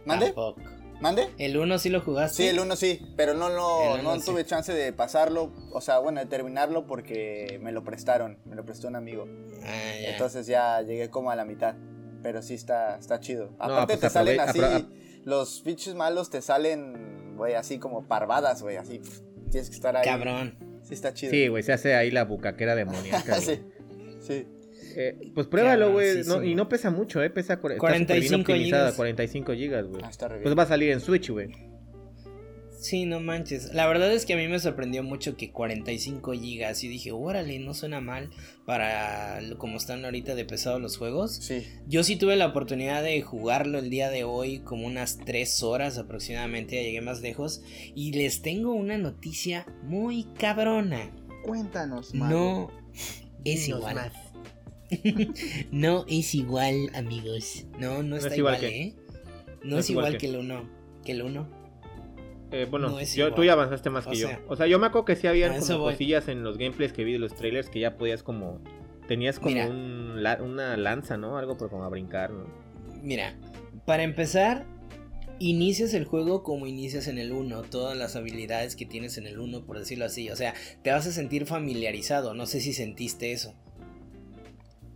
¿Mande? 0.05 0.27
Tampoco. 0.27 0.61
¿Mande? 1.01 1.29
¿El 1.39 1.57
1 1.57 1.79
sí 1.79 1.89
lo 1.89 1.99
jugaste? 2.01 2.43
Sí, 2.43 2.47
el 2.47 2.59
1 2.59 2.75
sí, 2.75 3.01
pero 3.17 3.33
no 3.33 3.49
lo 3.49 3.97
no 4.03 4.15
sí. 4.19 4.25
tuve 4.25 4.45
chance 4.45 4.71
de 4.71 4.93
pasarlo, 4.93 5.51
o 5.73 5.81
sea, 5.81 5.97
bueno, 5.97 6.19
de 6.19 6.27
terminarlo 6.27 6.85
porque 6.85 7.59
me 7.61 7.71
lo 7.71 7.83
prestaron, 7.83 8.37
me 8.45 8.55
lo 8.55 8.63
prestó 8.63 8.87
un 8.87 8.95
amigo. 8.95 9.27
Ah, 9.63 9.93
ya. 9.99 10.11
Entonces 10.11 10.45
ya 10.45 10.79
llegué 10.83 11.09
como 11.09 11.31
a 11.31 11.35
la 11.35 11.43
mitad, 11.43 11.75
pero 12.21 12.43
sí 12.43 12.53
está 12.53 12.97
está 12.99 13.19
chido. 13.19 13.49
Aparte 13.57 13.97
pues 13.97 13.99
te 13.99 14.09
salen 14.11 14.39
así 14.39 14.61
los 15.23 15.61
pinches 15.61 15.95
malos 15.95 16.29
te 16.29 16.41
salen, 16.41 17.35
güey, 17.37 17.53
así 17.55 17.77
como 17.79 18.07
parvadas, 18.07 18.61
güey, 18.61 18.77
así. 18.77 19.01
Tienes 19.51 19.69
que 19.69 19.75
estar 19.75 19.95
ahí. 19.95 20.05
Cabrón. 20.05 20.57
Sí 20.83 20.93
está 20.93 21.13
chido. 21.13 21.31
Sí, 21.31 21.47
güey, 21.47 21.63
se 21.63 21.73
hace 21.73 21.95
ahí 21.95 22.11
la 22.11 22.25
bucaquera 22.25 22.75
demoníaca. 22.75 23.35
sí. 23.41 23.59
Sí. 24.19 24.47
Eh, 24.95 25.31
pues 25.33 25.47
pruébalo, 25.47 25.91
güey. 25.93 26.23
No, 26.23 26.43
y 26.43 26.55
no 26.55 26.67
pesa 26.67 26.89
mucho, 26.89 27.21
¿eh? 27.23 27.29
Pesa 27.29 27.61
cua- 27.61 27.71
está 27.71 27.79
45 27.79 28.17
súper 28.17 28.27
bien 28.27 28.41
optimizada, 28.41 28.83
gigas. 28.83 28.95
45 28.95 29.53
gigas, 29.53 29.85
güey. 29.87 30.01
Ah. 30.03 30.11
Pues 30.43 30.57
va 30.57 30.63
a 30.63 30.67
salir 30.67 30.91
en 30.91 30.99
Switch, 30.99 31.29
güey. 31.29 31.49
Sí, 32.81 33.05
no 33.05 33.19
manches. 33.19 33.75
La 33.75 33.85
verdad 33.85 34.11
es 34.11 34.25
que 34.25 34.33
a 34.33 34.37
mí 34.37 34.47
me 34.47 34.57
sorprendió 34.59 35.03
mucho 35.03 35.37
que 35.37 35.51
45 35.51 36.31
gigas. 36.33 36.83
Y 36.83 36.87
dije, 36.87 37.11
órale, 37.11 37.59
no 37.59 37.75
suena 37.75 38.01
mal 38.01 38.31
para 38.65 39.39
lo- 39.41 39.59
como 39.59 39.77
están 39.77 40.03
ahorita 40.03 40.33
de 40.33 40.45
pesados 40.45 40.81
los 40.81 40.97
juegos. 40.97 41.35
Sí. 41.35 41.63
Yo 41.87 42.03
sí 42.03 42.15
tuve 42.15 42.35
la 42.37 42.47
oportunidad 42.47 43.03
de 43.03 43.21
jugarlo 43.21 43.77
el 43.77 43.91
día 43.91 44.09
de 44.09 44.23
hoy, 44.23 44.61
como 44.61 44.87
unas 44.87 45.19
3 45.19 45.61
horas 45.61 45.99
aproximadamente. 45.99 46.75
Ya 46.75 46.81
llegué 46.81 47.01
más 47.01 47.21
lejos. 47.21 47.61
Y 47.93 48.13
les 48.13 48.41
tengo 48.41 48.73
una 48.73 48.97
noticia 48.97 49.67
muy 49.83 50.23
cabrona. 50.39 51.11
Cuéntanos, 51.45 52.15
mago. 52.15 52.31
No 52.33 52.71
es 53.45 53.65
Dinos 53.65 53.79
igual. 53.79 53.95
más. 53.95 54.13
no 55.71 56.05
es 56.07 56.33
igual, 56.35 56.89
amigos. 56.95 57.65
No, 57.79 58.01
no 58.03 58.15
está 58.15 58.29
es 58.29 58.37
igual 58.39 58.55
igual, 58.55 58.59
que- 58.71 58.81
¿eh? 58.81 58.95
No, 59.63 59.77
es 59.77 59.89
igual 59.91 60.17
que 60.17 60.25
el 60.27 60.37
1. 60.37 60.69
Que 61.05 61.11
el 61.11 61.21
1. 61.21 61.60
Eh, 62.51 62.67
bueno, 62.69 62.89
No 62.89 63.01
yo, 63.01 63.33
tú 63.33 63.43
ya 63.43 63.53
avanzaste 63.53 63.89
más 63.89 64.05
O 64.07 64.11
que 64.11 64.17
yo. 64.17 64.27
O 64.47 64.55
sea, 64.55 64.67
yo 64.67 64.77
me 64.79 64.87
acuerdo 64.87 65.05
que 65.05 65.15
sí 65.15 65.27
habían 65.27 65.51
a 65.53 65.55
eso 65.57 65.67
como 65.73 65.79
voy. 65.85 65.93
cosillas 65.93 66.27
en 66.27 66.43
los 66.43 66.57
gameplays 66.57 66.91
que 66.93 67.03
vi 67.03 67.13
de 67.13 67.19
los 67.19 67.33
trailers 67.35 67.69
que 67.69 67.79
ya 67.79 67.97
podías 67.97 68.23
como... 68.23 68.59
Tenías 69.07 69.39
como 69.39 69.51
Mira. 69.51 69.67
un 69.67 70.21
la- 70.23 70.41
una 70.41 70.77
lanza, 70.77 71.17
¿no? 71.17 71.37
Algo 71.37 71.57
por 71.57 71.69
como 71.69 71.83
a 71.83 71.89
brincar, 71.89 72.29
¿no? 72.31 72.45
Mira, 73.01 73.35
para 73.85 74.03
empezar, 74.03 74.65
inicias 75.39 75.93
el 75.93 76.05
juego 76.05 76.43
como 76.43 76.67
inicias 76.67 77.07
en 77.07 77.17
el 77.17 77.31
1, 77.33 77.63
todas 77.63 77.97
las 77.97 78.15
habilidades 78.15 78.75
que 78.75 78.85
tienes 78.85 79.17
en 79.17 79.27
el 79.27 79.39
1, 79.39 79.65
por 79.65 79.79
decirlo 79.79 80.05
así. 80.05 80.29
O 80.29 80.35
sea, 80.35 80.53
te 80.83 80.91
vas 80.91 81.07
a 81.07 81.11
sentir 81.11 81.45
familiarizado, 81.45 82.33
no 82.33 82.45
sé 82.45 82.59
si 82.61 82.73
sentiste 82.73 83.31
eso. 83.31 83.53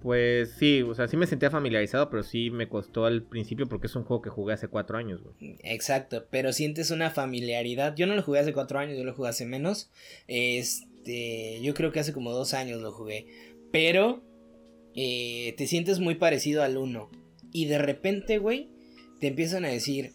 Pues 0.06 0.52
sí, 0.60 0.84
o 0.84 0.94
sea, 0.94 1.08
sí 1.08 1.18
me 1.18 1.26
sentía 1.26 1.50
familiarizado, 1.50 2.12
pero 2.12 2.22
sí 2.22 2.52
me 2.52 2.70
costó 2.70 3.06
al 3.06 3.24
principio 3.24 3.66
porque 3.66 3.88
es 3.88 3.96
un 3.96 4.04
juego 4.04 4.22
que 4.22 4.30
jugué 4.30 4.54
hace 4.54 4.68
cuatro 4.68 5.00
años, 5.00 5.24
güey. 5.24 5.58
Exacto, 5.64 6.28
pero 6.30 6.54
sientes 6.54 6.92
una 6.92 7.10
familiaridad. 7.10 7.96
Yo 7.96 8.06
no 8.06 8.14
lo 8.14 8.22
jugué 8.22 8.38
hace 8.38 8.54
4 8.54 8.78
años, 8.78 9.00
yo 9.00 9.04
lo 9.04 9.16
jugué 9.16 9.30
hace 9.30 9.48
menos. 9.48 9.90
Este, 10.28 11.60
yo 11.64 11.74
creo 11.74 11.92
que 11.92 12.02
hace 12.02 12.14
como 12.14 12.30
2 12.34 12.54
años 12.54 12.84
lo 12.84 12.92
jugué. 12.92 13.26
Pero 13.72 14.24
eh, 14.94 15.56
te 15.58 15.66
sientes 15.66 16.00
muy 16.00 16.14
parecido 16.14 16.62
al 16.62 16.78
1. 16.78 17.10
Y 17.52 17.66
de 17.66 17.80
repente, 17.80 18.38
güey, 18.38 18.70
te 19.20 19.26
empiezan 19.26 19.66
a 19.66 19.70
decir, 19.70 20.14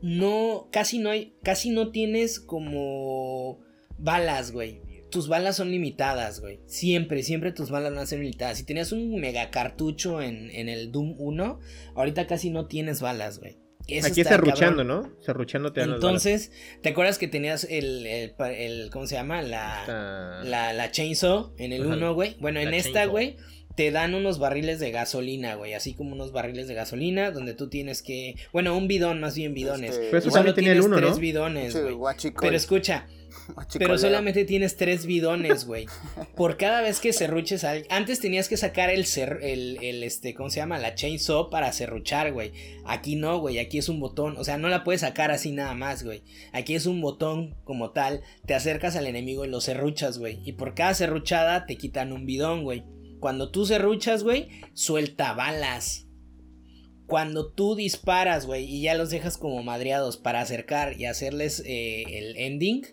no, 0.00 0.70
casi 0.72 1.00
no 1.00 1.10
hay, 1.10 1.34
casi 1.42 1.68
no 1.68 1.90
tienes 1.90 2.40
como 2.40 3.60
balas, 3.98 4.52
güey. 4.52 4.80
Tus 5.10 5.28
balas 5.28 5.56
son 5.56 5.70
limitadas, 5.70 6.40
güey. 6.40 6.60
Siempre, 6.66 7.22
siempre 7.22 7.52
tus 7.52 7.70
balas 7.70 7.92
van 7.92 8.02
a 8.02 8.06
ser 8.06 8.20
limitadas. 8.20 8.58
Si 8.58 8.64
tenías 8.64 8.92
un 8.92 9.20
mega 9.20 9.50
cartucho 9.50 10.22
en, 10.22 10.50
en 10.50 10.68
el 10.68 10.92
Doom 10.92 11.14
1, 11.18 11.58
ahorita 11.94 12.26
casi 12.26 12.50
no 12.50 12.66
tienes 12.66 13.00
balas, 13.00 13.38
güey. 13.40 13.58
Eso 13.88 14.06
Aquí 14.06 14.20
es 14.20 14.26
está 14.30 14.40
cabrón. 14.40 14.86
¿no? 14.86 15.10
Serruchando 15.20 15.72
te 15.72 15.80
dan 15.80 15.90
las 15.92 16.00
balas. 16.00 16.24
Entonces, 16.26 16.52
¿te 16.82 16.90
acuerdas 16.90 17.18
que 17.18 17.26
tenías 17.28 17.64
el, 17.64 18.06
el, 18.06 18.90
¿cómo 18.92 19.06
se 19.06 19.16
llama? 19.16 19.42
La, 19.42 19.80
Esta- 19.80 20.44
la, 20.44 20.72
la 20.72 20.90
chainsaw 20.92 21.54
en 21.58 21.72
el 21.72 21.82
Ajá. 21.82 21.94
1, 21.96 22.14
güey. 22.14 22.36
Bueno, 22.38 22.60
en 22.60 22.72
esta, 22.74 23.06
güey, 23.06 23.36
te 23.74 23.90
dan 23.90 24.14
unos 24.14 24.38
barriles 24.38 24.78
de 24.78 24.92
gasolina, 24.92 25.54
güey. 25.56 25.74
Así 25.74 25.94
como 25.94 26.12
unos 26.12 26.30
barriles 26.30 26.68
de 26.68 26.74
gasolina 26.74 27.30
donde 27.32 27.54
tú 27.54 27.68
tienes 27.68 28.02
que... 28.02 28.34
Bueno, 28.52 28.76
un 28.76 28.86
bidón, 28.86 29.18
más 29.20 29.34
bien 29.34 29.54
bidones. 29.54 29.92
Este, 29.92 30.04
Pero 30.06 30.18
eso 30.18 30.28
Y 30.28 30.32
también 30.32 30.44
solo 30.44 30.54
tenía 30.54 30.72
el 30.72 30.78
tienes 30.78 30.86
uno, 30.86 30.96
tres 30.98 31.10
¿no? 31.10 31.16
bidones, 31.20 31.72
sí, 31.72 31.80
güey. 31.80 31.94
guachico. 31.94 32.40
Pero 32.42 32.56
escucha, 32.56 33.08
Pero 33.78 33.98
solamente 33.98 34.44
tienes 34.44 34.76
tres 34.76 35.06
bidones, 35.06 35.64
güey. 35.64 35.86
Por 36.36 36.56
cada 36.56 36.80
vez 36.80 37.00
que 37.00 37.12
serruches 37.12 37.64
a 37.64 37.74
Antes 37.88 38.20
tenías 38.20 38.48
que 38.48 38.56
sacar 38.56 38.90
el, 38.90 39.06
el, 39.42 39.78
el, 39.82 40.02
este, 40.02 40.34
¿cómo 40.34 40.50
se 40.50 40.60
llama? 40.60 40.78
La 40.78 40.94
chainsaw 40.94 41.50
para 41.50 41.72
serruchar, 41.72 42.32
güey. 42.32 42.52
Aquí 42.84 43.16
no, 43.16 43.38
güey. 43.38 43.58
Aquí 43.58 43.78
es 43.78 43.88
un 43.88 44.00
botón. 44.00 44.36
O 44.36 44.44
sea, 44.44 44.58
no 44.58 44.68
la 44.68 44.84
puedes 44.84 45.02
sacar 45.02 45.30
así 45.30 45.52
nada 45.52 45.74
más, 45.74 46.02
güey. 46.02 46.22
Aquí 46.52 46.74
es 46.74 46.86
un 46.86 47.00
botón 47.00 47.56
como 47.64 47.90
tal. 47.90 48.22
Te 48.46 48.54
acercas 48.54 48.96
al 48.96 49.06
enemigo 49.06 49.44
y 49.44 49.48
lo 49.48 49.60
serruchas, 49.60 50.18
güey. 50.18 50.40
Y 50.44 50.52
por 50.52 50.74
cada 50.74 50.94
serruchada 50.94 51.66
te 51.66 51.76
quitan 51.76 52.12
un 52.12 52.26
bidón, 52.26 52.64
güey. 52.64 52.84
Cuando 53.20 53.50
tú 53.50 53.66
serruchas, 53.66 54.22
güey, 54.22 54.48
suelta 54.72 55.34
balas. 55.34 56.09
Cuando 57.10 57.48
tú 57.48 57.74
disparas, 57.74 58.46
güey, 58.46 58.64
y 58.64 58.82
ya 58.82 58.94
los 58.94 59.10
dejas 59.10 59.36
como 59.36 59.62
madreados 59.62 60.16
para 60.16 60.40
acercar 60.40 60.98
y 60.98 61.06
hacerles 61.06 61.62
eh, 61.66 62.04
el 62.08 62.36
ending, 62.36 62.86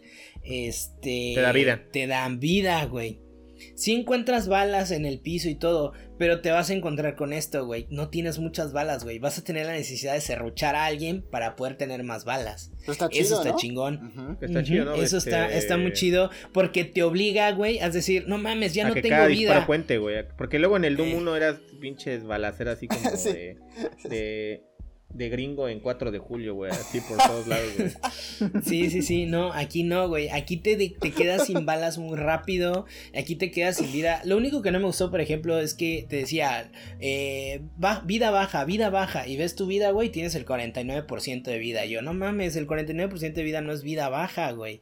este... 0.43 1.33
Te 1.35 1.41
da 1.41 1.51
vida. 1.51 1.83
Te 1.91 2.07
dan 2.07 2.39
vida, 2.39 2.83
güey. 2.85 3.21
Si 3.75 3.93
encuentras 3.93 4.47
balas 4.47 4.91
en 4.91 5.05
el 5.05 5.19
piso 5.19 5.49
y 5.49 5.55
todo, 5.55 5.93
pero 6.17 6.41
te 6.41 6.51
vas 6.51 6.69
a 6.69 6.73
encontrar 6.73 7.15
con 7.15 7.33
esto, 7.33 7.65
güey. 7.65 7.87
No 7.89 8.09
tienes 8.09 8.39
muchas 8.39 8.73
balas, 8.73 9.03
güey. 9.03 9.19
Vas 9.19 9.37
a 9.37 9.43
tener 9.43 9.65
la 9.65 9.73
necesidad 9.73 10.13
de 10.13 10.21
serruchar 10.21 10.75
a 10.75 10.85
alguien 10.85 11.21
para 11.21 11.55
poder 11.55 11.77
tener 11.77 12.03
más 12.03 12.25
balas. 12.25 12.71
Eso 12.81 12.91
está, 12.91 13.09
chido, 13.09 13.23
Eso 13.23 13.41
está 13.41 13.55
chingón. 13.55 14.37
Está 14.41 14.63
chido, 14.63 14.85
¿no? 14.85 14.95
Eso 14.95 15.17
está, 15.17 15.45
este 15.45 15.57
está 15.57 15.77
muy 15.77 15.93
chido 15.93 16.29
porque 16.53 16.85
te 16.85 17.03
obliga, 17.03 17.51
güey, 17.51 17.79
a 17.79 17.89
decir, 17.89 18.25
no 18.27 18.37
mames, 18.37 18.73
ya 18.73 18.87
no 18.87 18.93
tengo 18.93 19.09
cada 19.09 19.27
vida. 19.27 19.65
Puente, 19.65 19.97
güey. 19.97 20.25
Porque 20.37 20.59
luego 20.59 20.77
en 20.77 20.85
el 20.85 20.97
Doom 20.97 21.13
1 21.13 21.35
eras 21.35 21.57
pinches 21.79 22.23
balaceras 22.23 22.77
así 22.77 22.87
como 22.87 23.01
de 23.23 23.57
de 24.03 24.63
gringo 25.09 25.67
en 25.67 25.79
4 25.79 26.11
de 26.11 26.19
julio, 26.19 26.53
güey, 26.53 26.71
así 26.71 27.01
por 27.01 27.17
todos 27.17 27.47
lados, 27.47 27.69
güey. 27.77 27.91
Sí, 28.63 28.89
sí, 28.89 29.01
sí, 29.01 29.25
no, 29.25 29.51
aquí 29.53 29.83
no, 29.83 30.07
güey, 30.07 30.29
aquí 30.29 30.57
te, 30.57 30.75
te 30.75 31.11
quedas 31.11 31.47
sin 31.47 31.65
balas 31.65 31.97
muy 31.97 32.17
rápido, 32.17 32.85
aquí 33.17 33.35
te 33.35 33.51
quedas 33.51 33.77
sin 33.77 33.91
vida. 33.91 34.21
Lo 34.25 34.37
único 34.37 34.61
que 34.61 34.71
no 34.71 34.79
me 34.79 34.85
gustó, 34.85 35.09
por 35.09 35.21
ejemplo, 35.21 35.59
es 35.59 35.73
que 35.73 36.05
te 36.07 36.17
decía, 36.17 36.71
eh, 36.99 37.61
vida 38.05 38.31
baja, 38.31 38.65
vida 38.65 38.89
baja, 38.89 39.27
y 39.27 39.37
ves 39.37 39.55
tu 39.55 39.65
vida, 39.65 39.91
güey, 39.91 40.09
tienes 40.09 40.35
el 40.35 40.45
49% 40.45 41.43
de 41.43 41.57
vida. 41.57 41.85
yo, 41.85 42.01
no 42.01 42.13
mames, 42.13 42.55
el 42.55 42.67
49% 42.67 43.33
de 43.33 43.43
vida 43.43 43.61
no 43.61 43.71
es 43.71 43.83
vida 43.83 44.09
baja, 44.09 44.51
güey 44.51 44.81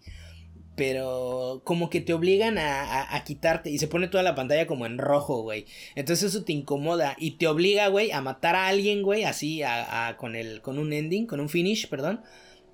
pero 0.76 1.61
como 1.63 1.89
que 1.89 2.01
te 2.01 2.13
obligan 2.13 2.57
a, 2.57 3.15
a, 3.15 3.23
quitarte 3.23 3.69
y 3.69 3.78
se 3.78 3.88
pone 3.88 4.07
toda 4.07 4.23
la 4.23 4.36
pantalla 4.36 4.67
como 4.67 4.86
en 4.86 4.97
rojo, 4.97 5.41
güey. 5.41 5.65
Entonces 5.95 6.32
eso 6.32 6.43
te 6.43 6.51
incomoda 6.51 7.15
y 7.17 7.32
te 7.32 7.47
obliga, 7.47 7.88
güey, 7.88 8.11
a 8.11 8.21
matar 8.21 8.55
a 8.55 8.67
alguien, 8.67 9.01
güey, 9.01 9.23
así 9.23 9.63
a, 9.63 10.07
a, 10.07 10.17
con 10.17 10.36
el 10.36 10.61
con 10.61 10.78
un 10.78 10.91
ending, 10.91 11.28
con 11.28 11.39
un 11.39 11.47
finish, 11.47 11.88
perdón, 11.88 12.21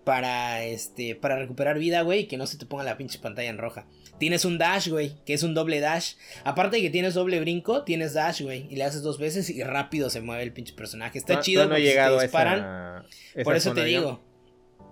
para 0.03 0.63
este 0.63 1.15
para 1.15 1.37
recuperar 1.37 1.77
vida, 1.77 2.01
güey, 2.01 2.21
y 2.21 2.25
que 2.25 2.37
no 2.37 2.47
se 2.47 2.57
te 2.57 2.65
ponga 2.65 2.83
la 2.83 2.97
pinche 2.97 3.19
pantalla 3.19 3.49
en 3.49 3.59
roja. 3.59 3.85
Tienes 4.17 4.45
un 4.45 4.57
dash, 4.57 4.89
güey, 4.89 5.15
que 5.25 5.33
es 5.33 5.43
un 5.43 5.53
doble 5.53 5.79
dash. 5.79 6.13
Aparte 6.43 6.77
de 6.77 6.81
que 6.81 6.89
tienes 6.89 7.13
doble 7.13 7.39
brinco, 7.39 7.83
tienes 7.83 8.13
dash, 8.13 8.41
güey, 8.41 8.65
y 8.69 8.77
le 8.77 8.83
haces 8.83 9.03
dos 9.03 9.19
veces 9.19 9.49
y 9.49 9.63
rápido 9.63 10.09
se 10.09 10.21
mueve 10.21 10.43
el 10.43 10.53
pinche 10.53 10.73
personaje. 10.73 11.19
Está 11.19 11.39
chido 11.39 11.67
no 11.67 11.75
he 11.75 11.81
llegado 11.81 12.17
te 12.17 12.23
disparan. 12.23 13.03
por 13.43 13.55
eso 13.55 13.73
te 13.73 13.83
digo. 13.83 14.30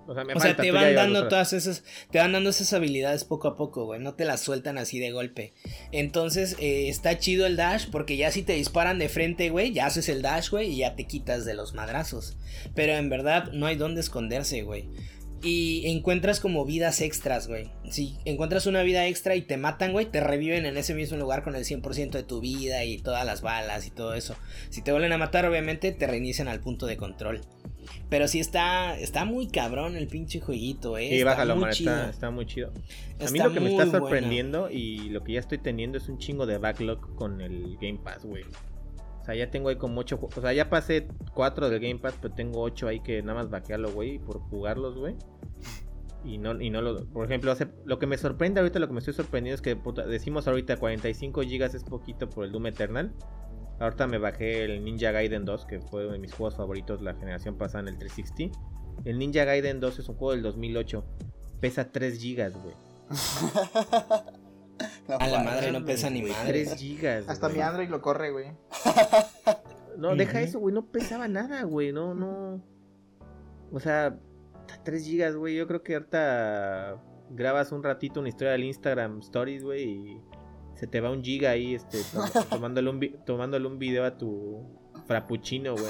O 0.09 0.39
sea, 0.39 0.55
te 0.55 0.71
van 0.71 0.95
dando 0.95 1.27
todas 1.27 1.53
esas, 1.53 1.83
te 2.09 2.17
van 2.17 2.31
dando 2.31 2.49
esas 2.49 2.73
habilidades 2.73 3.25
poco 3.25 3.47
a 3.47 3.55
poco, 3.55 3.85
güey, 3.85 4.01
no 4.01 4.15
te 4.15 4.25
las 4.25 4.39
sueltan 4.41 4.79
así 4.79 4.97
de 4.97 5.11
golpe. 5.11 5.53
Entonces, 5.91 6.55
eh, 6.59 6.89
está 6.89 7.19
chido 7.19 7.45
el 7.45 7.55
dash, 7.55 7.87
porque 7.91 8.17
ya 8.17 8.31
si 8.31 8.41
te 8.41 8.53
disparan 8.53 8.97
de 8.97 9.07
frente, 9.07 9.51
güey, 9.51 9.71
ya 9.71 9.85
haces 9.85 10.09
el 10.09 10.23
dash, 10.23 10.49
güey, 10.49 10.71
y 10.71 10.77
ya 10.77 10.95
te 10.95 11.05
quitas 11.05 11.45
de 11.45 11.53
los 11.53 11.75
madrazos. 11.75 12.37
Pero 12.73 12.93
en 12.93 13.09
verdad, 13.09 13.51
no 13.53 13.67
hay 13.67 13.75
dónde 13.75 14.01
esconderse, 14.01 14.63
güey. 14.63 14.89
Y 15.41 15.83
encuentras 15.85 16.39
como 16.39 16.65
vidas 16.65 16.99
extras, 16.99 17.47
güey. 17.47 17.71
Si 17.89 18.17
encuentras 18.25 18.65
una 18.65 18.83
vida 18.83 19.05
extra 19.07 19.35
y 19.35 19.41
te 19.41 19.57
matan, 19.57 19.93
güey, 19.93 20.05
te 20.05 20.19
reviven 20.19 20.65
en 20.65 20.75
ese 20.75 20.93
mismo 20.93 21.17
lugar 21.17 21.43
con 21.43 21.55
el 21.55 21.63
100% 21.63 22.11
de 22.11 22.23
tu 22.23 22.41
vida 22.41 22.83
y 22.83 22.97
todas 22.97 23.25
las 23.25 23.41
balas 23.41 23.87
y 23.87 23.91
todo 23.91 24.15
eso. 24.15 24.35
Si 24.69 24.81
te 24.81 24.91
vuelven 24.91 25.13
a 25.13 25.17
matar, 25.17 25.45
obviamente, 25.45 25.91
te 25.93 26.07
reinician 26.07 26.49
al 26.49 26.59
punto 26.59 26.87
de 26.87 26.97
control. 26.97 27.41
Pero 28.09 28.27
sí 28.27 28.39
está, 28.39 28.97
está 28.97 29.25
muy 29.25 29.47
cabrón 29.47 29.95
el 29.95 30.07
pinche 30.07 30.39
jueguito, 30.39 30.97
eh. 30.97 31.09
Sí, 31.11 31.23
bájalo, 31.23 31.55
muy 31.55 31.69
está, 31.69 32.09
está, 32.09 32.31
muy 32.31 32.45
chido. 32.45 32.71
a 33.19 33.29
mí 33.29 33.39
lo 33.39 33.53
que 33.53 33.59
me 33.59 33.71
está 33.71 33.89
sorprendiendo 33.89 34.69
y 34.69 35.09
lo 35.09 35.23
que 35.23 35.33
ya 35.33 35.39
estoy 35.39 35.59
teniendo 35.59 35.97
es 35.97 36.09
un 36.09 36.17
chingo 36.17 36.45
de 36.45 36.57
backlog 36.57 37.15
con 37.15 37.41
el 37.41 37.77
Game 37.79 37.99
Pass, 38.03 38.25
güey. 38.25 38.43
O 39.21 39.25
sea, 39.25 39.35
ya 39.35 39.51
tengo 39.51 39.69
ahí 39.69 39.75
como 39.75 39.99
8 40.01 40.19
O 40.35 40.41
sea, 40.41 40.53
ya 40.53 40.69
pasé 40.69 41.07
4 41.33 41.69
del 41.69 41.79
Game 41.79 41.99
Pass, 41.99 42.15
pero 42.21 42.33
tengo 42.33 42.61
8 42.61 42.87
ahí 42.87 42.99
que 43.01 43.21
nada 43.21 43.41
más 43.41 43.49
vaquearlo, 43.49 43.91
güey, 43.91 44.17
por 44.17 44.39
jugarlos, 44.39 44.97
güey. 44.97 45.15
Y 46.23 46.37
no, 46.37 46.59
y 46.59 46.69
no 46.69 46.81
lo. 46.81 47.05
Por 47.05 47.25
ejemplo, 47.25 47.53
lo 47.85 47.99
que 47.99 48.07
me 48.07 48.17
sorprende 48.17 48.59
ahorita, 48.59 48.79
lo 48.79 48.87
que 48.87 48.93
me 48.93 48.99
estoy 48.99 49.13
sorprendiendo 49.13 49.55
es 49.55 49.61
que 49.61 49.77
decimos 50.07 50.47
ahorita 50.47 50.77
45 50.77 51.41
GB 51.41 51.63
es 51.63 51.83
poquito 51.83 52.29
por 52.29 52.45
el 52.45 52.51
Doom 52.51 52.67
Eternal. 52.67 53.13
Ahorita 53.79 54.07
me 54.07 54.17
bajé 54.17 54.65
el 54.65 54.83
Ninja 54.83 55.11
Gaiden 55.11 55.45
2, 55.45 55.65
que 55.65 55.79
fue 55.79 56.03
uno 56.03 56.11
de 56.13 56.19
mis 56.19 56.33
juegos 56.33 56.57
favoritos 56.57 57.01
la 57.01 57.13
generación 57.15 57.55
pasada 57.55 57.81
en 57.81 57.87
el 57.89 57.97
360. 57.97 58.59
El 59.05 59.19
Ninja 59.19 59.45
Gaiden 59.45 59.79
2 59.79 59.99
es 59.99 60.09
un 60.09 60.15
juego 60.15 60.33
del 60.33 60.41
2008. 60.43 61.05
Pesa 61.61 61.91
3 61.91 62.21
GB, 62.21 62.51
güey. 62.61 62.75
a 65.19 65.27
la 65.27 65.43
madre 65.43 65.71
no 65.71 65.85
pesa 65.85 66.09
ni 66.09 66.23
madre. 66.23 66.65
3 66.65 66.75
GB. 66.77 67.29
Hasta 67.29 67.47
mi 67.49 67.59
Android 67.59 67.89
lo 67.89 68.01
corre, 68.01 68.31
güey. 68.31 68.47
no, 69.97 70.15
deja 70.15 70.41
eso, 70.41 70.59
güey. 70.59 70.75
No 70.75 70.85
pesaba 70.85 71.27
nada, 71.27 71.63
güey. 71.63 71.91
No, 71.93 72.13
no. 72.13 72.61
O 73.71 73.79
sea, 73.79 74.19
3 74.83 75.05
GB, 75.05 75.37
güey. 75.37 75.55
Yo 75.55 75.67
creo 75.67 75.83
que 75.83 75.95
ahorita 75.95 77.01
grabas 77.29 77.71
un 77.71 77.83
ratito 77.83 78.19
una 78.19 78.29
historia 78.29 78.53
del 78.53 78.63
Instagram 78.63 79.19
Stories, 79.19 79.63
güey, 79.63 79.83
y 79.83 80.21
se 80.79 80.87
te 80.87 81.01
va 81.01 81.11
un 81.11 81.21
giga 81.21 81.51
ahí, 81.51 81.75
este, 81.75 81.97
tomándole, 82.49 82.89
un, 82.89 83.25
tomándole 83.25 83.67
un 83.67 83.79
video 83.79 84.05
a 84.05 84.17
tu 84.17 84.63
frappuccino, 85.07 85.73
güey, 85.73 85.85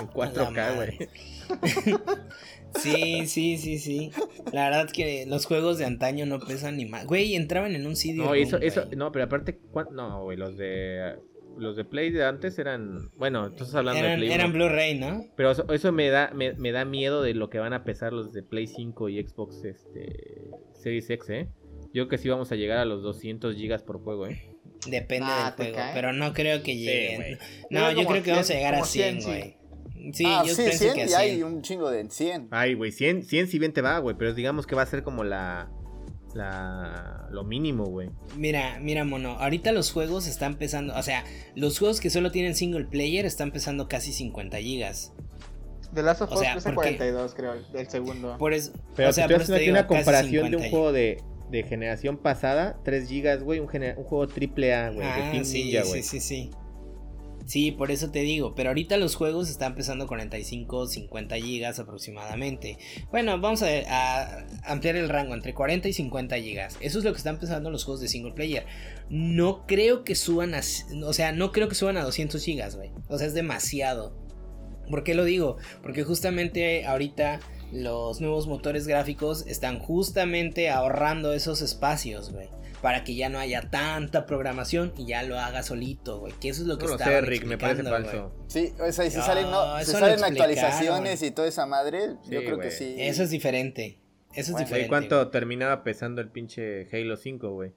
en 0.00 0.08
4K, 0.08 0.76
güey. 0.76 0.98
Sí, 2.76 3.28
sí, 3.28 3.56
sí, 3.56 3.78
sí. 3.78 4.10
La 4.52 4.68
verdad 4.68 4.90
que 4.90 5.26
los 5.26 5.46
juegos 5.46 5.78
de 5.78 5.84
antaño 5.84 6.26
no 6.26 6.40
pesan 6.40 6.76
ni 6.76 6.86
más. 6.86 7.06
Güey, 7.06 7.36
entraban 7.36 7.76
en 7.76 7.86
un 7.86 7.94
sitio. 7.94 8.24
No, 8.24 8.34
eso, 8.34 8.56
eso, 8.56 8.86
no, 8.96 9.12
pero 9.12 9.26
aparte, 9.26 9.60
no, 9.92 10.24
güey, 10.24 10.36
los 10.36 10.56
de 10.56 11.14
los 11.56 11.76
de 11.76 11.84
Play 11.84 12.10
de 12.10 12.24
antes 12.24 12.58
eran, 12.58 13.12
bueno, 13.16 13.46
entonces 13.46 13.76
hablando 13.76 14.02
de 14.02 14.16
Play 14.16 14.32
Eran 14.32 14.52
Blu-ray, 14.52 14.98
¿no? 14.98 15.24
Pero 15.36 15.52
eso, 15.52 15.92
me 15.92 16.08
da 16.08 16.32
me, 16.34 16.54
me, 16.54 16.72
da 16.72 16.84
miedo 16.84 17.22
de 17.22 17.34
lo 17.34 17.48
que 17.48 17.60
van 17.60 17.72
a 17.72 17.84
pesar 17.84 18.12
los 18.12 18.32
de 18.32 18.42
Play 18.42 18.66
5 18.66 19.08
y 19.08 19.22
Xbox 19.22 19.64
este 19.64 20.50
Series 20.72 21.08
X, 21.10 21.30
¿eh? 21.30 21.48
Yo 21.94 22.02
creo 22.02 22.08
que 22.08 22.18
sí 22.18 22.28
vamos 22.28 22.50
a 22.50 22.56
llegar 22.56 22.78
a 22.78 22.84
los 22.84 23.04
200 23.04 23.54
gigas 23.54 23.84
por 23.84 24.02
juego, 24.02 24.26
¿eh? 24.26 24.42
Depende 24.88 25.30
del 25.32 25.52
juego, 25.52 25.78
pero 25.94 26.12
no 26.12 26.32
creo 26.34 26.60
que 26.64 26.76
lleguen. 26.76 27.38
no, 27.70 27.92
yo 27.92 28.04
creo 28.04 28.20
que 28.20 28.32
vamos 28.32 28.50
a 28.50 28.54
llegar 28.54 28.74
a 28.74 28.84
100, 28.84 29.22
güey. 29.22 29.56
Sí, 30.12 30.24
ah, 30.26 30.42
yo 30.44 30.54
sí, 30.54 30.70
100 30.72 30.94
que 30.94 31.06
y 31.06 31.14
hay 31.14 31.42
un 31.44 31.62
chingo 31.62 31.88
de 31.90 32.10
100. 32.10 32.48
Ay, 32.50 32.74
güey, 32.74 32.90
100, 32.90 33.22
100 33.22 33.46
si 33.46 33.58
bien 33.60 33.72
te 33.72 33.80
va, 33.80 33.96
güey, 34.00 34.16
pero 34.18 34.34
digamos 34.34 34.66
que 34.66 34.74
va 34.74 34.82
a 34.82 34.86
ser 34.86 35.04
como 35.04 35.22
la 35.22 35.70
la 36.34 37.28
lo 37.30 37.44
mínimo, 37.44 37.84
güey. 37.84 38.10
Mira, 38.36 38.78
mira, 38.80 39.04
mono, 39.04 39.38
ahorita 39.38 39.70
los 39.70 39.92
juegos 39.92 40.26
están 40.26 40.54
empezando, 40.54 40.96
o 40.96 41.02
sea, 41.02 41.24
los 41.54 41.78
juegos 41.78 42.00
que 42.00 42.10
solo 42.10 42.32
tienen 42.32 42.56
single 42.56 42.86
player 42.86 43.24
están 43.24 43.48
empezando 43.48 43.86
casi 43.88 44.12
50 44.12 44.58
gigas. 44.58 45.12
De 45.92 46.02
Last 46.02 46.22
of 46.22 46.32
Us 46.32 46.38
o 46.38 46.40
sea, 46.40 46.74
42, 46.74 47.34
creo, 47.34 47.54
el 47.72 47.88
segundo. 47.88 48.36
Por 48.36 48.52
eso, 48.52 48.72
pero 48.96 49.10
o 49.10 49.12
sea, 49.12 49.28
tú 49.28 49.36
aquí 49.54 49.70
una 49.70 49.86
comparación 49.86 50.50
de 50.50 50.56
un 50.56 50.70
juego 50.70 50.90
de 50.90 51.22
de 51.50 51.62
generación 51.62 52.18
pasada, 52.18 52.80
3 52.84 53.08
GB, 53.08 53.42
güey, 53.42 53.60
un, 53.60 53.68
un, 53.68 54.04
juego 54.04 54.26
triple 54.26 54.74
A, 54.74 54.90
güey, 54.90 55.06
de 55.06 55.12
ah, 55.12 55.30
Team 55.32 55.44
sí, 55.44 55.64
Ninja, 55.64 55.84
güey. 55.84 56.02
Sí, 56.02 56.20
sí, 56.20 56.20
sí. 56.20 56.50
Sí, 57.46 57.72
por 57.72 57.90
eso 57.90 58.10
te 58.10 58.20
digo, 58.20 58.54
pero 58.54 58.70
ahorita 58.70 58.96
los 58.96 59.16
juegos 59.16 59.50
están 59.50 59.72
empezando 59.72 60.06
45, 60.06 60.86
50 60.86 61.36
gigas 61.36 61.78
aproximadamente. 61.78 62.78
Bueno, 63.10 63.38
vamos 63.38 63.62
a, 63.62 64.46
ampliar 64.64 64.96
el 64.96 65.10
rango 65.10 65.34
entre 65.34 65.52
40 65.52 65.88
y 65.88 65.92
50 65.92 66.36
gigas. 66.38 66.78
Eso 66.80 66.98
es 66.98 67.04
lo 67.04 67.12
que 67.12 67.18
están 67.18 67.34
empezando 67.34 67.70
los 67.70 67.84
juegos 67.84 68.00
de 68.00 68.08
single 68.08 68.32
player. 68.32 68.64
No 69.10 69.66
creo 69.66 70.04
que 70.04 70.14
suban 70.14 70.54
a, 70.54 70.60
o 71.04 71.12
sea, 71.12 71.32
no 71.32 71.52
creo 71.52 71.68
que 71.68 71.74
suban 71.74 71.98
a 71.98 72.04
200 72.04 72.42
gigas, 72.42 72.76
güey. 72.76 72.90
O 73.08 73.18
sea, 73.18 73.26
es 73.26 73.34
demasiado. 73.34 74.16
¿Por 74.88 75.04
qué 75.04 75.14
lo 75.14 75.24
digo? 75.24 75.58
Porque 75.82 76.02
justamente 76.02 76.86
ahorita 76.86 77.40
los 77.72 78.20
nuevos 78.20 78.46
motores 78.46 78.86
gráficos 78.86 79.46
están 79.46 79.78
justamente 79.78 80.70
ahorrando 80.70 81.32
esos 81.32 81.62
espacios, 81.62 82.32
güey. 82.32 82.48
Para 82.82 83.02
que 83.02 83.14
ya 83.14 83.30
no 83.30 83.38
haya 83.38 83.70
tanta 83.70 84.26
programación 84.26 84.92
y 84.98 85.06
ya 85.06 85.22
lo 85.22 85.38
haga 85.38 85.62
solito, 85.62 86.20
güey. 86.20 86.34
Que 86.38 86.50
eso 86.50 86.62
es 86.62 86.68
lo 86.68 86.76
que 86.76 86.86
no 86.86 86.92
está 86.92 87.20
Rick, 87.22 87.44
me 87.44 87.56
parece 87.56 87.82
falso. 87.82 88.32
Sí, 88.46 88.74
o 88.78 88.92
sea, 88.92 89.10
si 89.10 89.20
salen, 89.20 89.46
salen 89.84 90.22
actualizaciones 90.22 91.22
y 91.22 91.30
toda 91.30 91.48
esa 91.48 91.64
madre, 91.64 92.16
yo 92.28 92.40
creo 92.40 92.58
que 92.58 92.70
sí. 92.70 92.94
Eso 92.98 93.22
es 93.22 93.30
diferente. 93.30 93.98
Eso 94.34 94.52
es 94.52 94.58
diferente. 94.58 94.86
¿Y 94.86 94.88
cuánto 94.88 95.28
terminaba 95.30 95.82
pesando 95.82 96.20
el 96.20 96.28
pinche 96.28 96.88
Halo 96.92 97.16
5, 97.16 97.50
güey? 97.50 97.72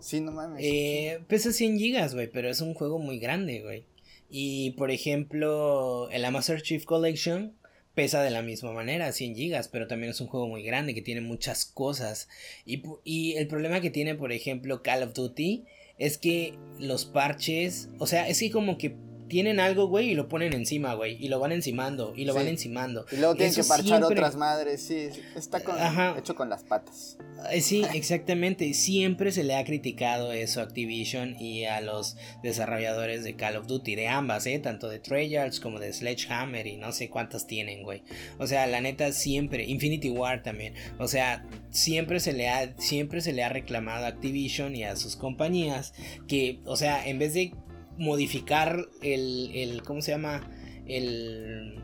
Sí, 0.00 0.20
no 0.20 0.32
mames. 0.32 0.62
Eh, 0.62 1.20
pesa 1.28 1.52
100 1.52 1.78
gigas, 1.78 2.14
güey, 2.14 2.28
pero 2.28 2.50
es 2.50 2.60
un 2.60 2.74
juego 2.74 2.98
muy 2.98 3.18
grande, 3.18 3.62
güey. 3.62 3.86
Y 4.28 4.72
por 4.72 4.90
ejemplo, 4.90 6.08
el 6.10 6.30
Master 6.30 6.60
Chief 6.62 6.84
Collection 6.84 7.54
pesa 7.94 8.22
de 8.22 8.30
la 8.30 8.42
misma 8.42 8.72
manera, 8.72 9.12
100 9.12 9.34
gigas, 9.34 9.68
pero 9.68 9.86
también 9.86 10.10
es 10.10 10.20
un 10.20 10.26
juego 10.26 10.48
muy 10.48 10.62
grande 10.62 10.94
que 10.94 11.02
tiene 11.02 11.20
muchas 11.20 11.64
cosas. 11.64 12.28
Y, 12.64 12.82
y 13.04 13.34
el 13.34 13.46
problema 13.48 13.80
que 13.80 13.90
tiene, 13.90 14.14
por 14.14 14.32
ejemplo, 14.32 14.82
Call 14.82 15.02
of 15.02 15.14
Duty 15.14 15.64
es 15.98 16.18
que 16.18 16.54
los 16.78 17.04
parches, 17.04 17.88
o 17.98 18.06
sea, 18.06 18.28
es 18.28 18.40
que 18.40 18.50
como 18.50 18.78
que 18.78 18.96
tienen 19.32 19.60
algo, 19.60 19.86
güey, 19.86 20.10
y 20.10 20.14
lo 20.14 20.28
ponen 20.28 20.52
encima, 20.52 20.92
güey, 20.92 21.16
y 21.18 21.28
lo 21.28 21.40
van 21.40 21.52
encimando, 21.52 22.12
y 22.14 22.26
lo 22.26 22.34
van 22.34 22.48
encimando. 22.48 23.06
Y 23.10 23.16
luego 23.16 23.34
tienen 23.34 23.54
que 23.54 23.64
parchar 23.64 24.04
otras 24.04 24.36
madres, 24.36 24.82
sí, 24.82 25.08
está 25.34 25.62
hecho 26.18 26.34
con 26.34 26.50
las 26.50 26.64
patas. 26.64 27.16
Eh, 27.50 27.62
sí, 27.62 27.82
exactamente, 27.94 28.74
siempre 28.74 29.32
se 29.32 29.42
le 29.42 29.56
ha 29.56 29.64
criticado 29.64 30.32
eso 30.32 30.60
a 30.60 30.64
Activision 30.64 31.34
y 31.40 31.64
a 31.64 31.80
los 31.80 32.18
desarrolladores 32.42 33.24
de 33.24 33.34
Call 33.34 33.56
of 33.56 33.66
Duty, 33.66 33.94
de 33.94 34.08
ambas, 34.08 34.44
¿eh? 34.44 34.58
Tanto 34.58 34.90
de 34.90 34.98
Treyarch 34.98 35.62
como 35.62 35.80
de 35.80 35.94
Sledgehammer 35.94 36.66
y 36.66 36.76
no 36.76 36.92
sé 36.92 37.08
cuántas 37.08 37.46
tienen, 37.46 37.84
güey. 37.84 38.02
O 38.36 38.46
sea, 38.46 38.66
la 38.66 38.82
neta 38.82 39.12
siempre, 39.12 39.64
Infinity 39.64 40.10
War 40.10 40.42
también, 40.42 40.74
o 40.98 41.08
sea, 41.08 41.48
siempre 41.70 42.20
se 42.20 42.34
le 42.34 42.50
ha, 42.50 42.74
siempre 42.76 43.22
se 43.22 43.32
le 43.32 43.44
ha 43.44 43.48
reclamado 43.48 44.04
a 44.04 44.08
Activision 44.08 44.76
y 44.76 44.84
a 44.84 44.94
sus 44.94 45.16
compañías 45.16 45.94
que, 46.28 46.60
o 46.66 46.76
sea, 46.76 47.08
en 47.08 47.18
vez 47.18 47.32
de 47.32 47.54
modificar 48.02 48.88
el, 49.00 49.50
el 49.54 49.82
¿cómo 49.82 50.02
se 50.02 50.10
llama? 50.10 50.50
El, 50.86 51.80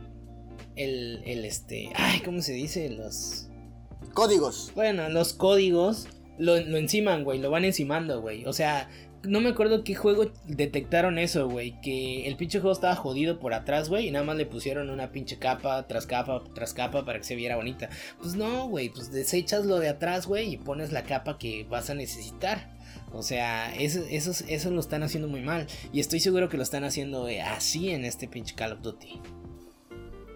el, 0.76 1.22
el, 1.24 1.44
este, 1.44 1.90
ay, 1.94 2.20
¿cómo 2.20 2.42
se 2.42 2.52
dice? 2.52 2.90
Los... 2.90 3.48
Códigos. 4.14 4.72
Bueno, 4.74 5.08
los 5.08 5.32
códigos 5.32 6.08
lo, 6.38 6.60
lo 6.60 6.76
enciman, 6.76 7.24
güey, 7.24 7.38
lo 7.38 7.50
van 7.50 7.64
encimando, 7.64 8.20
güey. 8.20 8.44
O 8.46 8.52
sea, 8.52 8.88
no 9.22 9.40
me 9.40 9.50
acuerdo 9.50 9.84
qué 9.84 9.94
juego 9.94 10.32
detectaron 10.46 11.18
eso, 11.18 11.48
güey. 11.48 11.80
Que 11.80 12.26
el 12.26 12.36
pinche 12.36 12.60
juego 12.60 12.72
estaba 12.72 12.96
jodido 12.96 13.38
por 13.38 13.54
atrás, 13.54 13.88
güey. 13.88 14.08
Y 14.08 14.10
nada 14.10 14.24
más 14.24 14.36
le 14.36 14.46
pusieron 14.46 14.90
una 14.90 15.12
pinche 15.12 15.38
capa 15.38 15.86
tras 15.86 16.06
capa 16.06 16.42
tras 16.54 16.74
capa 16.74 17.04
para 17.04 17.18
que 17.18 17.24
se 17.24 17.36
viera 17.36 17.56
bonita. 17.56 17.88
Pues 18.20 18.34
no, 18.34 18.68
güey. 18.68 18.88
Pues 18.90 19.12
desechas 19.12 19.66
lo 19.66 19.78
de 19.78 19.88
atrás, 19.88 20.26
güey. 20.26 20.54
Y 20.54 20.56
pones 20.56 20.92
la 20.92 21.04
capa 21.04 21.38
que 21.38 21.66
vas 21.68 21.90
a 21.90 21.94
necesitar. 21.94 22.77
O 23.12 23.22
sea, 23.22 23.74
eso, 23.74 24.00
eso, 24.08 24.70
lo 24.70 24.80
están 24.80 25.02
haciendo 25.02 25.28
muy 25.28 25.40
mal. 25.40 25.66
Y 25.92 26.00
estoy 26.00 26.20
seguro 26.20 26.48
que 26.48 26.56
lo 26.56 26.62
están 26.62 26.84
haciendo 26.84 27.28
eh, 27.28 27.40
así 27.40 27.90
en 27.90 28.04
este 28.04 28.28
pinche 28.28 28.54
Call 28.54 28.72
of 28.72 28.82
Duty. 28.82 29.20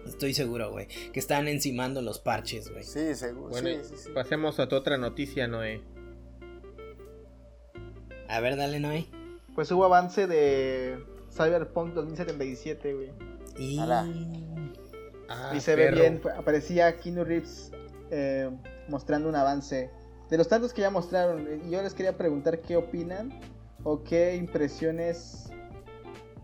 Estoy 0.05 0.33
seguro, 0.33 0.71
güey. 0.71 0.87
Que 1.11 1.19
están 1.19 1.47
encimando 1.47 2.01
los 2.01 2.19
parches, 2.19 2.69
güey. 2.71 2.83
Sí, 2.83 3.15
seguro. 3.15 3.49
Bueno, 3.49 3.69
pasemos 4.13 4.59
a 4.59 4.67
tu 4.67 4.75
otra 4.75 4.97
noticia, 4.97 5.47
Noé. 5.47 5.81
A 8.27 8.39
ver, 8.39 8.57
dale, 8.57 8.79
Noé. 8.79 9.07
Pues 9.55 9.71
hubo 9.71 9.85
avance 9.85 10.27
de 10.27 10.97
Cyberpunk 11.31 11.93
2077, 11.93 12.93
güey. 12.93 13.11
Y... 13.57 13.79
Ah, 15.29 15.53
y 15.55 15.59
se 15.61 15.75
ve 15.75 15.91
bien. 15.91 16.21
Aparecía 16.37 16.97
Keanu 16.97 17.23
Reeves 17.23 17.71
eh, 18.11 18.49
mostrando 18.87 19.29
un 19.29 19.35
avance 19.35 19.89
de 20.29 20.37
los 20.37 20.47
tantos 20.47 20.73
que 20.73 20.81
ya 20.81 20.89
mostraron, 20.89 21.47
eh, 21.47 21.61
yo 21.69 21.81
les 21.81 21.93
quería 21.93 22.17
preguntar 22.17 22.61
qué 22.61 22.75
opinan 22.75 23.39
o 23.83 24.03
qué 24.03 24.35
impresiones 24.35 25.49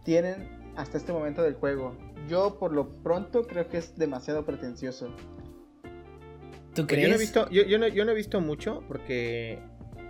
tienen 0.04 0.60
hasta 0.76 0.98
este 0.98 1.12
momento 1.12 1.42
del 1.42 1.56
juego. 1.56 1.96
Yo 2.28 2.58
por 2.60 2.74
lo 2.74 2.90
pronto 3.02 3.44
creo 3.44 3.68
que 3.68 3.78
es 3.78 3.98
demasiado 3.98 4.46
pretencioso. 4.46 5.14
¿Tú 6.74 6.86
crees? 6.86 7.04
Yo 7.04 7.10
no 7.10 7.16
he 7.16 7.20
visto, 7.20 7.50
yo, 7.50 7.80
no, 7.80 7.88
yo 7.88 8.06
no 8.06 8.12
he 8.12 8.16
visto 8.16 8.42
mucho 8.42 8.84
porque 8.88 9.60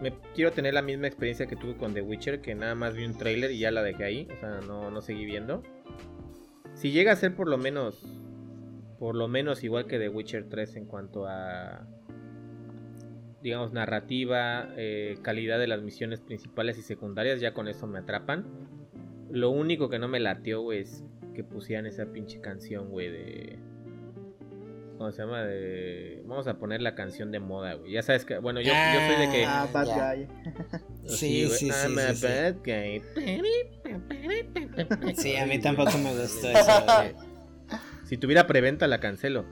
me 0.02 0.14
quiero 0.36 0.52
tener 0.52 0.74
la 0.74 0.82
misma 0.82 1.08
experiencia 1.08 1.48
que 1.48 1.56
tuve 1.56 1.76
con 1.76 1.94
The 1.94 2.02
Witcher, 2.02 2.42
que 2.42 2.56
nada 2.56 2.76
más 2.76 2.94
vi 2.94 3.06
un 3.06 3.18
trailer 3.18 3.52
y 3.52 3.60
ya 3.60 3.72
la 3.72 3.82
dejé 3.82 4.04
ahí, 4.04 4.28
o 4.32 4.40
sea, 4.40 4.60
no, 4.62 4.92
no 4.92 5.02
seguí 5.02 5.26
viendo. 5.26 5.64
Si 6.74 6.92
llega 6.92 7.12
a 7.12 7.16
ser 7.16 7.36
por 7.36 7.48
lo 7.48 7.58
menos, 7.58 8.04
por 9.00 9.16
lo 9.16 9.28
menos 9.28 9.64
igual 9.64 9.86
que 9.86 9.98
The 9.98 10.10
Witcher 10.10 10.48
3 10.50 10.76
en 10.78 10.86
cuanto 10.86 11.26
a 11.28 11.88
digamos, 13.42 13.72
narrativa, 13.72 14.70
eh, 14.78 15.18
calidad 15.22 15.60
de 15.60 15.68
las 15.68 15.82
misiones 15.82 16.20
principales 16.22 16.78
y 16.78 16.82
secundarias, 16.82 17.40
ya 17.40 17.54
con 17.54 17.68
eso 17.68 17.88
me 17.88 18.00
atrapan. 18.00 18.46
Lo 19.30 19.52
único 19.52 19.90
que 19.90 20.00
no 20.00 20.08
me 20.08 20.20
latió, 20.20 20.62
güey, 20.62 20.82
es 20.82 21.04
que 21.34 21.44
pusieran 21.44 21.86
esa 21.86 22.06
pinche 22.08 22.42
canción, 22.42 22.90
güey, 22.90 23.10
de... 23.12 23.60
¿Cómo 24.98 25.12
se 25.14 25.22
llama? 25.22 25.44
De... 25.44 26.22
Vamos 26.26 26.48
a 26.48 26.58
poner 26.58 26.82
la 26.82 26.94
canción 26.94 27.32
de 27.32 27.40
moda, 27.40 27.76
güey. 27.76 27.94
Ya 27.94 28.02
sabes 28.02 28.26
que, 28.26 28.38
bueno, 28.40 28.60
yo, 28.60 28.74
yo 28.74 29.00
soy 29.08 29.28
de 29.28 29.32
que... 29.32 29.46
Ah, 29.46 29.68
bad 29.72 29.88
guy. 29.88 30.28
Sí, 31.08 31.48
sí, 31.48 31.72
sí. 31.72 31.88
I'm 31.88 31.98
a 31.98 32.12
bad 32.22 32.56
guy. 32.64 33.02
Sí, 35.16 35.36
a 35.38 35.46
mí 35.46 35.60
tampoco 35.60 35.98
me 35.98 36.12
gustó 36.12 36.50
eso, 36.52 36.86
güey. 36.86 37.16
Si 38.06 38.18
tuviera 38.18 38.46
preventa, 38.48 38.88
la 38.88 39.00
cancelo. 39.00 39.46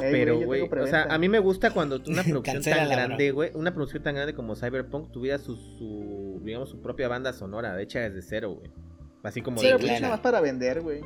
Pero, 0.00 0.40
güey, 0.40 0.62
o 0.62 0.86
sea, 0.86 1.04
a 1.04 1.18
mí 1.18 1.28
me 1.28 1.38
gusta 1.38 1.70
cuando 1.70 2.00
una 2.06 2.22
producción 2.24 2.62
tan 2.62 2.88
grande, 2.88 3.30
güey, 3.30 3.50
una 3.54 3.72
producción 3.72 4.02
tan 4.02 4.14
grande 4.14 4.34
como 4.34 4.56
Cyberpunk 4.56 5.12
tuviera 5.12 5.38
su, 5.38 5.56
su, 5.56 6.40
digamos, 6.44 6.70
su 6.70 6.80
propia 6.80 7.08
banda 7.08 7.32
sonora, 7.32 7.80
hecha 7.80 8.00
desde 8.00 8.22
cero, 8.22 8.56
güey. 8.58 8.70
Así 9.22 9.42
como 9.42 9.60
sí, 9.60 9.66
de... 9.66 9.76
Pero 9.78 10.08
más 10.08 10.20
para 10.20 10.40
vender, 10.40 10.80
güey. 10.80 11.00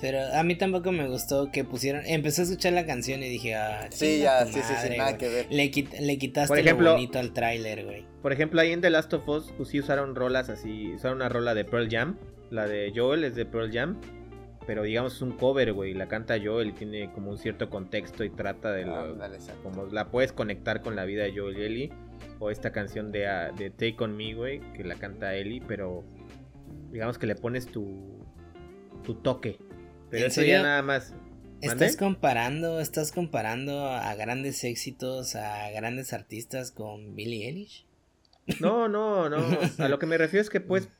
Pero 0.00 0.20
a 0.32 0.44
mí 0.44 0.54
tampoco 0.54 0.92
me 0.92 1.08
gustó 1.08 1.50
que 1.50 1.64
pusieron. 1.64 2.02
Empecé 2.06 2.42
a 2.42 2.44
escuchar 2.44 2.72
la 2.72 2.86
canción 2.86 3.20
y 3.20 3.28
dije, 3.28 3.56
ah, 3.56 3.88
sí, 3.90 4.20
ya, 4.20 4.46
sí, 4.46 4.60
sí, 4.62 4.74
sí, 4.80 4.96
nada 4.96 5.18
que 5.18 5.28
ver. 5.28 5.46
Le, 5.50 5.72
le 6.00 6.18
quitaste 6.18 6.62
lo 6.62 6.92
bonito 6.92 7.18
al 7.18 7.32
tráiler, 7.32 7.84
güey. 7.84 8.06
Por 8.22 8.32
ejemplo, 8.32 8.60
ahí 8.60 8.70
en 8.70 8.80
The 8.80 8.90
Last 8.90 9.12
of 9.12 9.28
Us, 9.28 9.52
pues 9.56 9.70
sí 9.70 9.80
usaron 9.80 10.14
rolas 10.14 10.50
así. 10.50 10.92
Usaron 10.94 11.16
una 11.16 11.28
rola 11.28 11.54
de 11.54 11.64
Pearl 11.64 11.88
Jam. 11.90 12.16
La 12.50 12.68
de 12.68 12.92
Joel 12.94 13.24
es 13.24 13.34
de 13.34 13.44
Pearl 13.44 13.72
Jam 13.72 14.00
pero 14.68 14.82
digamos 14.82 15.14
es 15.14 15.22
un 15.22 15.32
cover, 15.32 15.72
güey, 15.72 15.94
la 15.94 16.08
canta 16.08 16.36
Joel 16.38 16.74
tiene 16.74 17.10
como 17.12 17.30
un 17.30 17.38
cierto 17.38 17.70
contexto 17.70 18.22
y 18.22 18.28
trata 18.28 18.70
de 18.70 18.84
ah, 18.84 19.14
como 19.62 19.86
la 19.86 20.10
puedes 20.10 20.30
conectar 20.30 20.82
con 20.82 20.94
la 20.94 21.06
vida 21.06 21.24
de 21.24 21.32
Joel 21.34 21.56
y 21.56 21.62
Ellie 21.62 21.92
o 22.38 22.50
esta 22.50 22.70
canción 22.70 23.10
de, 23.10 23.26
ah, 23.26 23.50
de 23.50 23.70
Take 23.70 23.96
on 24.00 24.14
Me, 24.14 24.34
güey, 24.34 24.60
que 24.74 24.84
la 24.84 24.96
canta 24.96 25.34
Ellie, 25.34 25.62
pero 25.66 26.04
digamos 26.92 27.16
que 27.16 27.26
le 27.26 27.34
pones 27.34 27.64
tu 27.64 28.26
tu 29.04 29.14
toque. 29.14 29.58
Pero 30.10 30.26
eso 30.26 30.42
ya 30.42 30.62
nada 30.62 30.82
más. 30.82 31.14
¿Estás 31.62 31.96
comparando, 31.96 32.78
estás 32.78 33.10
comparando 33.10 33.86
a 33.86 34.14
grandes 34.16 34.64
éxitos, 34.64 35.34
a 35.34 35.70
grandes 35.70 36.12
artistas 36.12 36.72
con 36.72 37.14
Billie 37.16 37.46
Eilish? 37.46 37.86
No, 38.60 38.86
no, 38.86 39.30
no. 39.30 39.38
A 39.78 39.88
lo 39.88 39.98
que 39.98 40.04
me 40.04 40.18
refiero 40.18 40.42
es 40.42 40.50
que 40.50 40.60
pues 40.60 40.90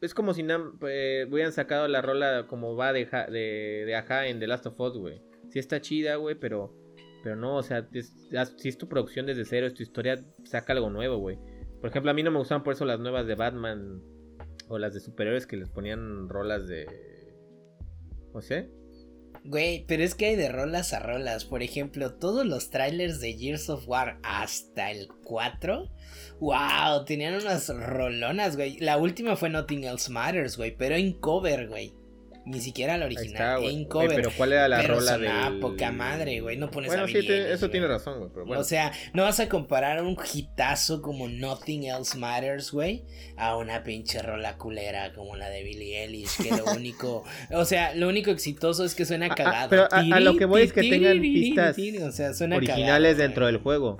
es 0.00 0.14
como 0.14 0.32
si 0.32 0.46
eh, 0.88 1.26
hubieran 1.30 1.52
sacado 1.52 1.86
la 1.88 2.00
rola 2.00 2.46
como 2.46 2.74
va 2.76 2.92
de, 2.92 3.06
de, 3.06 3.84
de 3.86 3.94
Aja 3.94 4.26
en 4.26 4.40
The 4.40 4.46
Last 4.46 4.66
of 4.66 4.80
Us, 4.80 4.96
güey. 4.96 5.22
Sí 5.50 5.58
está 5.58 5.80
chida, 5.80 6.16
güey, 6.16 6.36
pero, 6.36 6.74
pero 7.22 7.36
no, 7.36 7.56
o 7.56 7.62
sea, 7.62 7.88
si 8.56 8.68
es 8.68 8.78
tu 8.78 8.88
producción 8.88 9.26
desde 9.26 9.44
cero, 9.44 9.66
es 9.66 9.74
tu 9.74 9.82
historia, 9.82 10.24
saca 10.44 10.72
algo 10.72 10.90
nuevo, 10.90 11.18
güey. 11.18 11.38
Por 11.80 11.90
ejemplo, 11.90 12.10
a 12.10 12.14
mí 12.14 12.22
no 12.22 12.30
me 12.30 12.38
gustaban 12.38 12.62
por 12.62 12.74
eso 12.74 12.84
las 12.84 13.00
nuevas 13.00 13.26
de 13.26 13.34
Batman 13.34 14.02
o 14.68 14.78
las 14.78 14.94
de 14.94 15.00
superhéroes 15.00 15.46
que 15.46 15.56
les 15.56 15.68
ponían 15.68 16.28
rolas 16.28 16.66
de... 16.68 16.86
No 18.32 18.40
sé, 18.40 18.70
Güey, 19.44 19.84
pero 19.86 20.04
es 20.04 20.14
que 20.14 20.26
hay 20.26 20.36
de 20.36 20.50
rolas 20.50 20.92
a 20.92 21.00
rolas. 21.00 21.44
Por 21.44 21.62
ejemplo, 21.62 22.12
todos 22.12 22.46
los 22.46 22.70
trailers 22.70 23.20
de 23.20 23.32
Gears 23.32 23.70
of 23.70 23.88
War 23.88 24.18
hasta 24.22 24.90
el 24.90 25.08
4. 25.24 25.90
Wow, 26.40 27.04
tenían 27.06 27.34
unas 27.34 27.68
rolonas, 27.68 28.56
güey. 28.56 28.78
La 28.80 28.98
última 28.98 29.36
fue 29.36 29.50
Nothing 29.50 29.84
Else 29.84 30.10
Matters, 30.10 30.56
güey, 30.56 30.76
pero 30.76 30.96
en 30.96 31.12
cover, 31.14 31.68
güey. 31.68 31.94
Ni 32.50 32.60
siquiera 32.60 32.98
la 32.98 33.06
original, 33.06 33.62
en 33.64 33.84
cover. 33.84 34.16
pero 34.16 34.30
¿cuál 34.36 34.52
era 34.52 34.66
la 34.66 34.82
rola 34.82 35.18
de 35.18 35.60
poca 35.60 35.92
madre, 35.92 36.40
güey. 36.40 36.56
No 36.56 36.70
pones 36.70 36.88
bueno, 36.88 37.04
a 37.04 37.06
sí, 37.06 37.24
eso 37.28 37.70
tiene 37.70 37.86
razón, 37.86 38.18
güey. 38.18 38.46
Bueno. 38.46 38.60
O 38.60 38.64
sea, 38.64 38.92
no 39.12 39.22
vas 39.22 39.38
a 39.38 39.48
comparar 39.48 40.02
un 40.02 40.16
hitazo 40.32 41.00
como 41.00 41.28
Nothing 41.28 41.84
Else 41.84 42.18
Matters, 42.18 42.72
güey, 42.72 43.04
a 43.36 43.56
una 43.56 43.84
pinche 43.84 44.20
rola 44.20 44.56
culera 44.56 45.12
como 45.12 45.36
la 45.36 45.48
de 45.48 45.62
Billie 45.62 46.02
Eilish, 46.02 46.42
que 46.42 46.50
lo 46.50 46.64
único, 46.76 47.24
o 47.50 47.64
sea, 47.64 47.94
lo 47.94 48.08
único 48.08 48.30
exitoso 48.30 48.84
es 48.84 48.94
que 48.94 49.04
suena 49.04 49.26
ah, 49.26 49.30
ah, 49.30 49.34
cagado. 49.36 49.70
pero 49.70 49.88
a, 49.90 50.20
lo 50.20 50.36
que 50.36 50.44
voy 50.44 50.62
es 50.62 50.72
que 50.72 50.82
tengan 50.82 51.20
pistas 51.20 51.76
originales 51.78 53.16
dentro 53.16 53.46
del 53.46 53.58
juego. 53.58 53.96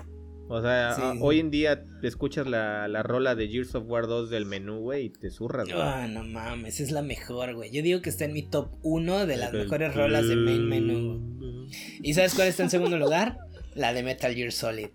O 0.53 0.61
sea, 0.61 1.15
hoy 1.21 1.39
en 1.39 1.53
día 1.53 1.85
te 2.01 2.09
escuchas 2.09 2.45
la, 2.45 2.89
la, 2.89 3.05
rola 3.05 3.37
de 3.37 3.47
Gears 3.47 3.73
of 3.77 3.85
War 3.87 4.09
2 4.09 4.31
del 4.31 4.47
menú, 4.47 4.81
güey, 4.81 5.05
y 5.05 5.11
te 5.11 5.31
zurras, 5.31 5.69
güey. 5.69 5.81
Ah, 5.81 6.09
no 6.09 6.25
mames, 6.25 6.81
es 6.81 6.91
la 6.91 7.03
mejor, 7.03 7.55
güey. 7.55 7.71
Yo 7.71 7.85
digo 7.85 8.03
que 8.03 8.11
está 8.11 8.25
en 8.25 8.33
mi 8.33 8.43
top 8.43 8.69
1 8.83 9.27
de 9.27 9.37
las 9.37 9.53
mejores 9.53 9.95
rolas 9.95 10.27
de 10.27 10.35
main 10.35 10.69
menú. 10.69 11.69
¿Y 12.03 12.15
sabes 12.15 12.35
cuál 12.35 12.49
está 12.49 12.65
en 12.65 12.71
segundo 12.71 12.99
lugar? 12.99 13.39
La 13.77 13.93
de 13.93 14.03
Metal 14.03 14.35
Gear 14.35 14.51
Solid. 14.51 14.89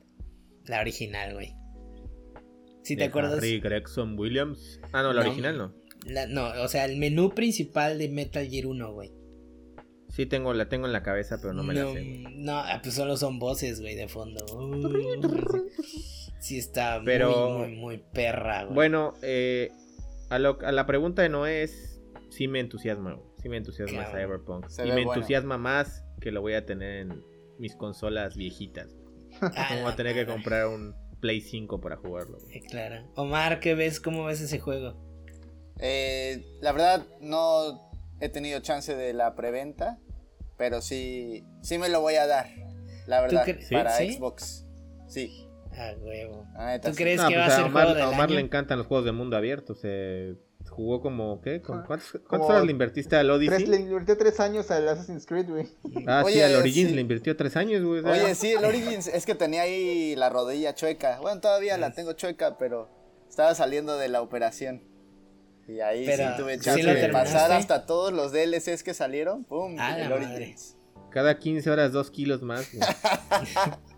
La 0.66 0.82
original, 0.82 1.34
güey. 1.34 1.56
Si 2.84 2.97
te 2.97 3.06
acuerdas. 3.06 3.38
Harry 3.38 3.62
Gregson 3.62 4.20
Williams. 4.20 4.82
Ah, 4.91 5.03
no, 5.03 5.14
la 5.14 5.22
original 5.22 5.58
no. 5.58 5.74
no, 6.28 6.64
o 6.64 6.68
sea, 6.68 6.84
el 6.84 6.97
menú 6.97 7.34
principal 7.34 7.97
de 7.97 8.10
Metal 8.10 8.45
Gear 8.45 8.68
1, 8.68 8.91
güey. 8.91 9.14
Sí, 10.16 10.26
tengo, 10.26 10.53
la 10.53 10.70
tengo 10.70 10.86
en 10.86 10.93
la 10.93 11.03
cabeza, 11.03 11.38
pero 11.41 11.53
no 11.53 11.63
me 11.63 11.74
la 11.74 11.91
sé. 11.91 12.24
No, 12.36 12.57
ah, 12.59 12.80
pues 12.82 12.95
solo 12.95 13.18
son 13.18 13.38
voces, 13.38 13.82
güey, 13.82 13.95
de 13.95 14.07
fondo. 14.07 14.45
sí 16.39 16.57
está 16.57 17.01
pero, 17.03 17.49
muy, 17.59 17.76
muy, 17.76 17.97
perra, 18.13 18.63
güey. 18.63 18.76
Bueno, 18.76 19.13
eh, 19.22 19.72
a, 20.30 20.39
lo, 20.39 20.57
a, 20.61 20.72
la 20.72 20.86
pregunta 20.86 21.22
de 21.22 21.30
Noé 21.30 21.63
es, 21.63 21.99
sí 22.30 22.47
me 22.47 22.59
entusiasma, 22.61 23.13
güey. 23.16 23.28
Sí 23.41 23.49
me 23.49 23.57
entusiasma 23.57 24.05
Cabrón. 24.05 24.22
Cyberpunk. 24.22 24.68
Se 24.70 24.84
y 24.84 24.89
me 24.89 24.93
bueno. 25.03 25.13
entusiasma 25.13 25.57
más 25.57 26.05
que 26.22 26.32
lo 26.32 26.41
voy 26.41 26.53
a 26.53 26.66
tener 26.66 27.01
en 27.01 27.24
mis 27.59 27.76
consolas 27.76 28.36
viejitas. 28.36 28.95
Ah, 29.41 29.68
No 29.76 29.82
voy 29.82 29.91
a 29.91 29.95
tener 29.97 30.13
que 30.16 30.26
comprar 30.26 30.68
un 30.68 30.95
Play 31.20 31.41
5 31.41 31.82
para 31.82 31.97
jugarlo. 31.97 32.38
güey. 32.39 32.57
Eh, 32.57 32.61
Claro. 32.70 33.05
Omar, 33.16 33.59
¿qué 33.59 33.76
ves? 33.76 33.99
¿Cómo 33.99 34.24
ves 34.24 34.39
ese 34.39 34.59
juego? 34.59 34.95
Eh, 35.80 36.41
la 36.61 36.72
verdad, 36.72 37.05
no 37.20 37.91
he 38.22 38.30
tenido 38.30 38.61
chance 38.61 38.95
de 38.95 39.11
la 39.13 39.36
preventa, 39.36 39.99
pero 40.58 40.82
sí, 40.82 41.43
sí 41.62 41.78
me 41.78 41.89
lo 41.89 42.01
voy 42.01 42.16
a 42.16 42.28
dar. 42.28 42.47
La 43.08 43.22
verdad, 43.22 43.45
para 43.72 43.91
¿Sí? 43.97 44.14
Xbox. 44.14 44.66
Sí, 45.08 45.47
Ah, 45.78 45.93
huevo. 46.01 46.45
neta, 46.58 46.89
¿Tú 46.89 46.95
crees 46.95 47.22
No, 47.22 47.28
que 47.28 47.34
pues 47.36 47.47
va 47.49 47.53
a 47.53 47.56
ser 47.56 47.66
Omar, 47.66 47.72
juego 47.84 47.93
del 47.95 48.03
a 48.03 48.10
Omar 48.10 48.22
año? 48.30 48.36
le 48.36 48.41
encantan 48.41 48.78
los 48.78 48.88
juegos 48.88 49.06
de 49.06 49.12
mundo 49.12 49.36
abierto. 49.36 49.76
Se 49.76 50.36
jugó 50.70 51.01
como, 51.01 51.41
¿qué? 51.41 51.62
¿Con 51.62 51.80
Ajá. 51.80 51.86
¿Cuántas, 51.86 52.49
horas 52.49 52.64
le 52.66 52.72
invertiste 52.72 53.16
al 53.18 53.28
Tres, 53.28 53.38
Odyssey? 53.38 53.66
le 53.68 53.78
invirtió 53.78 54.18
tres 54.18 54.39
años 54.39 54.72
al 54.72 54.88
Assassin's 54.88 55.26
Creed, 55.26 55.49
güey. 55.49 55.68
Ah, 56.08 56.24
sí, 56.28 56.41
al 56.41 56.56
Origins 56.56 56.89
sí. 56.89 56.95
le 56.95 57.01
invirtió 57.01 57.36
tres 57.36 57.58
años, 57.58 57.84
güey. 57.84 58.03
Oye, 58.06 58.36
sí, 58.36 58.51
el 58.51 58.64
Origins 58.64 59.08
es 59.08 59.26
que 59.26 59.36
tenía 59.36 59.64
ahí 59.64 60.16
la 60.16 60.30
rodilla 60.30 60.74
chueca. 60.74 61.20
Bueno, 61.20 61.41
todavía 61.41 61.78
la 61.78 61.91
tengo 61.93 62.14
chueca, 62.14 62.58
pero 62.58 62.89
estaba 63.30 63.53
saliendo 63.53 63.97
de 63.97 64.08
la 64.08 64.22
operación. 64.22 64.82
Y 65.68 65.80
ahí 65.80 66.05
Pero, 66.05 66.24
sí 66.30 66.30
tuve 66.38 66.53
¿sí 66.59 66.61
chance 66.66 66.84
lo 66.84 66.93
de 66.93 67.09
pasar 67.09 67.51
hasta 67.51 67.86
todos 67.86 68.13
los 68.13 68.32
DLCs 68.32 68.84
que 68.84 68.93
salieron. 68.93 69.43
¡Pum! 69.45 69.76
Ah, 69.80 69.99
el 69.99 70.11
Origins. 70.11 70.78
Cada 71.11 71.39
15 71.39 71.70
horas, 71.72 71.91
2 71.91 72.11
kilos 72.11 72.41
más. 72.43 72.70
güey. 72.74 72.88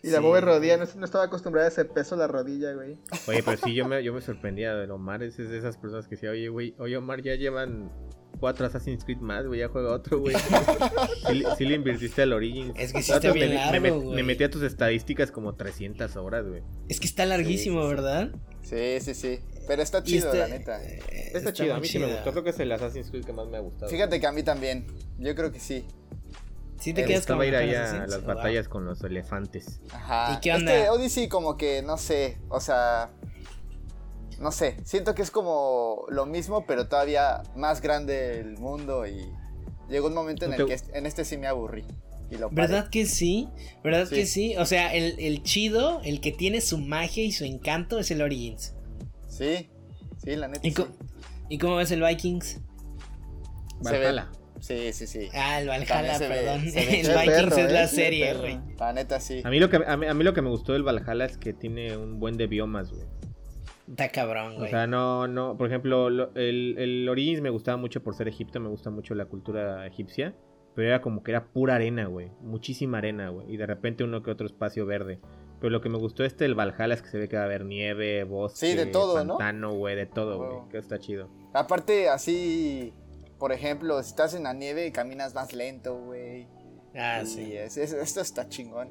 Y 0.00 0.10
la 0.10 0.18
Sí. 0.18 0.22
pobre 0.22 0.40
rodilla, 0.40 0.76
no, 0.76 0.84
no 0.96 1.04
estaba 1.04 1.24
acostumbrada 1.24 1.66
a 1.66 1.70
ese 1.70 1.84
peso 1.84 2.14
la 2.14 2.28
rodilla, 2.28 2.72
güey. 2.72 2.96
Oye, 3.26 3.42
pero 3.42 3.56
sí, 3.58 3.74
yo 3.74 3.84
me, 3.86 4.02
yo 4.04 4.12
me 4.14 4.20
sorprendía 4.20 4.74
de 4.74 4.88
Omar. 4.90 5.22
Es 5.24 5.36
de 5.36 5.58
esas 5.58 5.76
personas 5.76 6.06
que 6.06 6.14
decía, 6.14 6.30
oye, 6.30 6.48
güey, 6.48 6.74
oye, 6.78 6.96
Omar, 6.96 7.20
ya 7.20 7.34
llevan 7.34 7.90
cuatro 8.38 8.64
Assassin's 8.64 9.04
Creed 9.04 9.18
más, 9.18 9.44
güey, 9.44 9.58
ya 9.60 9.68
juega 9.68 9.92
otro, 9.92 10.20
güey. 10.20 10.36
sí, 11.26 11.34
le- 11.34 11.56
sí 11.56 11.64
le 11.66 11.74
invirtiste 11.74 12.22
al 12.22 12.32
Origins. 12.32 12.72
Es 12.78 12.92
que 12.92 13.02
sí 13.02 13.10
está 13.10 13.32
bien 13.32 13.48
me- 13.48 13.54
me, 13.56 13.60
largo, 13.60 13.86
met- 13.86 14.02
güey. 14.04 14.16
me 14.16 14.22
metí 14.22 14.44
a 14.44 14.50
tus 14.50 14.62
estadísticas 14.62 15.32
como 15.32 15.56
300 15.56 16.14
horas, 16.16 16.46
güey. 16.46 16.62
Es 16.88 17.00
que 17.00 17.06
está 17.08 17.26
larguísimo, 17.26 17.80
Sí, 17.82 17.82
sí, 17.82 17.90
sí. 17.90 17.94
¿verdad? 17.96 18.30
Sí, 18.68 19.00
sí, 19.00 19.14
sí. 19.14 19.40
Pero 19.66 19.82
está 19.82 20.02
chido, 20.02 20.26
este- 20.26 20.38
la 20.38 20.48
neta. 20.48 20.82
eh, 20.82 21.30
Está, 21.34 21.52
chido, 21.52 21.74
a 21.74 21.80
mí 21.80 21.86
sí 21.86 21.98
me 21.98 22.06
gustó. 22.06 22.30
Creo 22.32 22.44
que 22.44 22.50
es 22.50 22.58
el 22.60 22.72
Assassin's 22.72 23.10
Creed 23.10 23.24
que 23.24 23.32
más 23.32 23.46
me 23.48 23.56
ha 23.58 23.60
gustado. 23.60 23.90
Fíjate 23.90 24.18
que 24.20 24.26
a 24.26 24.32
mí 24.32 24.42
también. 24.42 24.86
Yo 25.18 25.34
creo 25.34 25.52
que 25.52 25.60
sí. 25.60 25.84
Sí 26.80 26.94
te 26.94 27.02
me 27.02 27.08
quedas 27.08 27.20
Estaba 27.22 27.38
como 27.38 27.44
ir 27.44 27.54
con 27.54 27.62
a 27.76 28.06
las 28.06 28.24
wow. 28.24 28.34
batallas 28.34 28.68
con 28.68 28.84
los 28.86 29.02
elefantes. 29.02 29.80
Ajá. 29.92 30.32
¿Y 30.34 30.40
qué 30.40 30.50
Este 30.52 30.88
onda? 30.88 30.92
Odyssey 30.92 31.28
como 31.28 31.56
que, 31.56 31.82
no 31.82 31.96
sé, 31.98 32.38
o 32.48 32.60
sea... 32.60 33.10
No 34.38 34.52
sé, 34.52 34.76
siento 34.84 35.16
que 35.16 35.22
es 35.22 35.32
como 35.32 36.06
lo 36.10 36.24
mismo, 36.24 36.64
pero 36.64 36.86
todavía 36.86 37.42
más 37.56 37.80
grande 37.82 38.38
el 38.38 38.56
mundo 38.56 39.04
y 39.04 39.28
llegó 39.88 40.06
un 40.06 40.14
momento 40.14 40.44
en 40.44 40.52
¿No 40.52 40.56
el 40.58 40.66
que 40.66 40.78
en 40.92 41.06
este 41.06 41.24
sí 41.24 41.36
me 41.36 41.48
aburrí. 41.48 41.84
Y 42.30 42.36
lo 42.36 42.50
paré. 42.50 42.62
¿Verdad 42.68 42.88
que 42.90 43.06
sí? 43.06 43.48
¿Verdad 43.82 44.06
Sí. 44.06 44.14
que 44.16 44.26
sí? 44.26 44.56
O 44.58 44.66
sea, 44.66 44.94
el, 44.94 45.14
el 45.18 45.42
chido, 45.42 46.00
el 46.04 46.20
que 46.20 46.32
tiene 46.32 46.60
su 46.60 46.78
magia 46.78 47.24
y 47.24 47.32
su 47.32 47.44
encanto 47.44 47.98
es 47.98 48.10
el 48.10 48.20
Origins. 48.22 48.74
Sí, 49.28 49.68
sí, 50.22 50.36
la 50.36 50.48
neta. 50.48 50.66
¿Y, 50.66 50.70
sí. 50.70 50.76
co- 50.76 50.88
¿y 51.48 51.58
cómo 51.58 51.76
ves 51.76 51.90
el 51.90 52.02
Vikings? 52.02 52.60
Valhalla. 53.80 54.28
Sí, 54.60 54.92
sí, 54.92 55.06
sí. 55.06 55.28
Ah, 55.34 55.60
el 55.60 55.68
Valhalla, 55.68 56.18
se 56.18 56.28
ve- 56.28 56.34
perdón. 56.34 56.68
se 56.70 56.84
ve 56.84 57.00
El 57.00 57.06
Vikings 57.08 57.26
perro, 57.26 57.56
es 57.56 57.72
la 57.72 57.84
eh, 57.84 57.88
serie, 57.88 58.34
güey. 58.34 58.58
La 58.78 58.92
neta 58.92 59.20
sí. 59.20 59.40
A 59.44 59.50
mí, 59.50 59.60
lo 59.60 59.70
que, 59.70 59.76
a, 59.86 59.96
mí, 59.96 60.06
a 60.06 60.14
mí 60.14 60.24
lo 60.24 60.34
que 60.34 60.42
me 60.42 60.50
gustó 60.50 60.72
del 60.72 60.82
Valhalla 60.82 61.24
es 61.26 61.38
que 61.38 61.52
tiene 61.52 61.96
un 61.96 62.18
buen 62.18 62.36
de 62.36 62.46
biomas, 62.48 62.90
güey. 62.90 63.04
Está 63.88 64.08
cabrón, 64.10 64.54
O 64.54 64.58
güey. 64.58 64.70
sea, 64.70 64.86
no, 64.86 65.28
no, 65.28 65.56
por 65.56 65.68
ejemplo, 65.68 66.10
lo- 66.10 66.34
el, 66.34 66.74
el 66.76 67.08
Origins 67.08 67.40
me 67.40 67.50
gustaba 67.50 67.76
mucho 67.76 68.02
por 68.02 68.14
ser 68.16 68.28
Egipto, 68.28 68.58
me 68.60 68.68
gusta 68.68 68.90
mucho 68.90 69.14
la 69.14 69.26
cultura 69.26 69.86
egipcia, 69.86 70.34
pero 70.74 70.88
era 70.88 71.00
como 71.00 71.22
que 71.22 71.32
era 71.32 71.44
pura 71.46 71.74
arena, 71.76 72.06
güey, 72.06 72.30
muchísima 72.40 72.98
arena, 72.98 73.30
güey, 73.30 73.52
y 73.52 73.56
de 73.56 73.66
repente 73.66 74.04
uno 74.04 74.22
que 74.22 74.30
otro 74.30 74.46
espacio 74.46 74.86
verde. 74.86 75.18
Pero 75.60 75.70
lo 75.70 75.80
que 75.80 75.88
me 75.88 75.98
gustó 75.98 76.24
este 76.24 76.44
del 76.44 76.54
Valhalla 76.54 76.94
es 76.94 77.02
que 77.02 77.08
se 77.08 77.18
ve 77.18 77.28
que 77.28 77.34
va 77.36 77.42
a 77.42 77.46
haber 77.46 77.64
nieve, 77.64 78.22
bosque, 78.24 78.70
Sí, 78.70 78.76
de 78.76 78.86
todo, 78.86 79.24
¿no? 79.24 79.38
pantano, 79.38 79.72
güey, 79.74 79.96
de 79.96 80.06
todo, 80.06 80.38
güey, 80.38 80.68
que 80.70 80.78
está 80.78 80.98
chido. 81.00 81.28
Aparte, 81.52 82.08
así, 82.08 82.92
por 83.38 83.50
ejemplo, 83.52 84.00
si 84.04 84.10
estás 84.10 84.34
en 84.34 84.44
la 84.44 84.52
nieve 84.52 84.92
caminas 84.92 85.34
más 85.34 85.52
lento, 85.52 85.96
güey. 85.98 86.46
ah, 86.94 87.20
Y 87.22 87.26
sí. 87.26 87.56
es- 87.56 87.76
es- 87.76 87.92
esto 87.92 88.20
está 88.20 88.48
chingón. 88.48 88.90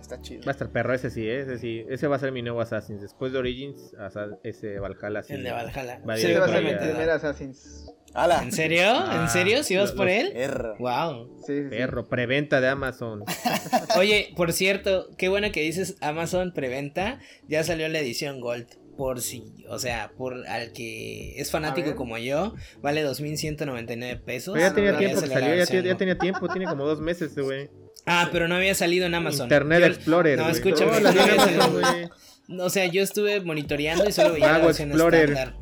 Está 0.00 0.18
chido. 0.22 0.42
Va 0.46 0.48
a 0.48 0.52
estar 0.52 0.70
perro 0.70 0.94
ese 0.94 1.10
sí, 1.10 1.28
¿eh? 1.28 1.40
ese 1.42 1.58
sí, 1.58 1.84
ese 1.88 2.06
va 2.08 2.16
a 2.16 2.18
ser 2.18 2.32
mi 2.32 2.40
nuevo 2.40 2.62
Assassin's. 2.62 3.02
Después 3.02 3.32
de 3.34 3.38
Origins, 3.38 3.94
ese 4.42 4.78
Valhalla 4.80 5.22
sí. 5.22 5.34
El 5.34 5.42
de 5.44 5.52
Valhalla. 5.52 6.00
Va 6.08 6.16
Sí, 6.16 6.32
va 6.32 6.46
a 6.46 6.48
ser 6.48 6.64
mi 6.64 6.74
primer 6.74 7.10
Assassin's. 7.10 7.92
¡Hala! 8.14 8.42
¿En 8.42 8.52
serio? 8.52 8.82
Ah, 8.86 9.20
¿En 9.22 9.28
serio? 9.28 9.62
¿Si 9.62 9.76
vas 9.76 9.92
por 9.92 10.08
él? 10.08 10.32
Erro. 10.34 10.76
Wow. 10.78 11.30
Sí, 11.46 11.52
sí, 11.56 11.62
sí. 11.62 11.68
Perro, 11.70 12.08
preventa 12.08 12.60
de 12.60 12.68
Amazon. 12.68 13.22
Oye, 13.96 14.32
por 14.36 14.52
cierto, 14.52 15.08
qué 15.16 15.28
bueno 15.28 15.52
que 15.52 15.60
dices 15.62 15.96
Amazon 16.00 16.52
preventa. 16.52 17.20
Ya 17.48 17.62
salió 17.64 17.88
la 17.88 17.98
edición 18.00 18.40
Gold. 18.40 18.66
Por 18.96 19.22
si, 19.22 19.64
o 19.70 19.78
sea, 19.78 20.12
por 20.18 20.46
al 20.46 20.72
que 20.72 21.40
es 21.40 21.50
fanático 21.50 21.96
como 21.96 22.18
yo, 22.18 22.54
vale 22.82 23.02
2.199 23.06 24.20
pesos. 24.22 24.52
Pero 24.52 24.66
ya 24.68 24.74
tenía 24.74 24.92
no, 24.92 24.98
tiempo 24.98 25.16
ya 25.16 25.22
que 25.22 25.32
salió 25.32 25.54
ya, 25.64 25.82
ya 25.82 25.96
tenía 25.96 26.18
tiempo, 26.18 26.48
tiene 26.48 26.66
como 26.66 26.84
dos 26.84 27.00
meses, 27.00 27.34
güey. 27.34 27.70
Ah, 28.04 28.28
pero 28.30 28.46
no 28.46 28.56
había 28.56 28.74
salido 28.74 29.06
en 29.06 29.14
Amazon. 29.14 29.44
Internet 29.46 29.80
Yo- 29.80 29.86
Explorer. 29.86 30.38
no, 30.38 30.50
escúchame, 30.50 31.00
No, 31.00 31.08
había 31.08 31.36
salido. 31.36 31.70
güey. 31.70 32.60
O 32.60 32.68
sea, 32.68 32.84
yo 32.86 33.02
estuve 33.02 33.40
monitoreando 33.40 34.06
y 34.06 34.12
solo 34.12 34.32
veía 34.34 34.48
la 34.48 34.52
Mago 34.54 34.66
versión 34.66 34.90
Explorer. 34.90 35.30
estándar. 35.30 35.56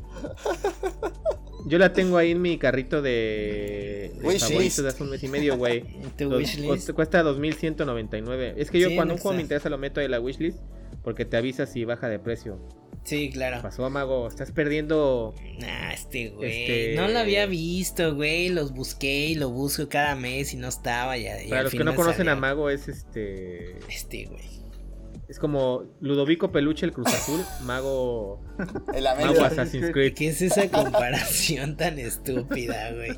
Yo 1.65 1.77
la 1.77 1.93
tengo 1.93 2.17
ahí 2.17 2.31
en 2.31 2.41
mi 2.41 2.57
carrito 2.57 3.01
de, 3.01 4.11
de 4.15 4.19
Wishlist. 4.27 4.47
favoritos 4.47 4.83
de 4.83 4.87
hace 4.89 5.03
un 5.03 5.09
mes 5.09 5.23
y 5.23 5.27
medio, 5.27 5.57
güey. 5.57 5.83
Tu 6.17 6.29
Dos- 6.29 6.91
Cuesta 6.93 7.21
2199. 7.23 8.53
Es 8.57 8.71
que 8.71 8.79
yo 8.79 8.89
Sí, 8.89 8.95
cuando 8.95 9.13
no 9.13 9.17
un 9.17 9.21
juego 9.21 9.35
me 9.35 9.41
interesa 9.41 9.69
lo 9.69 9.77
meto 9.77 9.99
ahí 9.99 10.05
en 10.05 10.11
la 10.11 10.19
wishlist 10.19 10.59
porque 11.03 11.25
te 11.25 11.37
avisa 11.37 11.65
si 11.65 11.85
baja 11.85 12.07
de 12.09 12.19
precio. 12.19 12.59
Sí, 13.03 13.29
claro. 13.31 13.61
Pasó, 13.61 13.89
mago, 13.89 14.27
estás 14.27 14.51
perdiendo. 14.51 15.33
Nah, 15.59 15.91
este 15.93 16.29
güey. 16.29 16.61
Este- 16.63 16.95
No 16.95 17.07
lo 17.07 17.19
había 17.19 17.45
visto, 17.45 18.13
güey. 18.15 18.49
Los 18.49 18.73
busqué 18.73 19.27
y 19.29 19.35
lo 19.35 19.49
busco 19.49 19.87
cada 19.89 20.15
mes 20.15 20.53
y 20.53 20.57
no 20.57 20.67
estaba. 20.67 21.17
Ya, 21.17 21.37
Para 21.49 21.63
los 21.63 21.71
que 21.71 21.83
no 21.83 21.95
conocen 21.95 22.29
a. 22.29 22.35
Mago 22.35 22.69
es 22.69 22.87
este 22.87 23.77
Este 23.87 24.25
güey. 24.25 24.58
Es 25.29 25.37
como 25.37 25.83
Ludovico 26.01 26.51
Peluche 26.51 26.87
el 26.87 26.91
Cruz 26.91 27.07
Azul, 27.07 27.41
Mago 27.63 28.41
El 28.93 29.03
Mago. 29.03 29.45
Assassin's 29.45 29.91
Creed. 29.91 30.15
¿Qué 30.15 30.29
es 30.29 30.41
esa 30.41 30.67
comparación 30.69 31.77
tan 31.77 31.99
estúpida, 31.99 32.91
güey? 32.93 33.11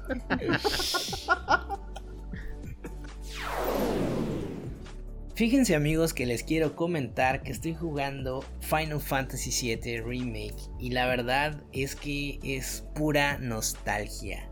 Fíjense 5.36 5.74
amigos 5.74 6.14
que 6.14 6.26
les 6.26 6.44
quiero 6.44 6.76
comentar 6.76 7.42
que 7.42 7.52
estoy 7.52 7.74
jugando 7.74 8.44
Final 8.60 9.00
Fantasy 9.00 9.76
VII 9.76 10.02
Remake 10.02 10.70
y 10.80 10.92
la 10.92 11.08
verdad 11.08 11.64
es 11.72 11.96
que 11.96 12.40
es 12.44 12.84
pura 12.94 13.40
nostalgia. 13.40 14.48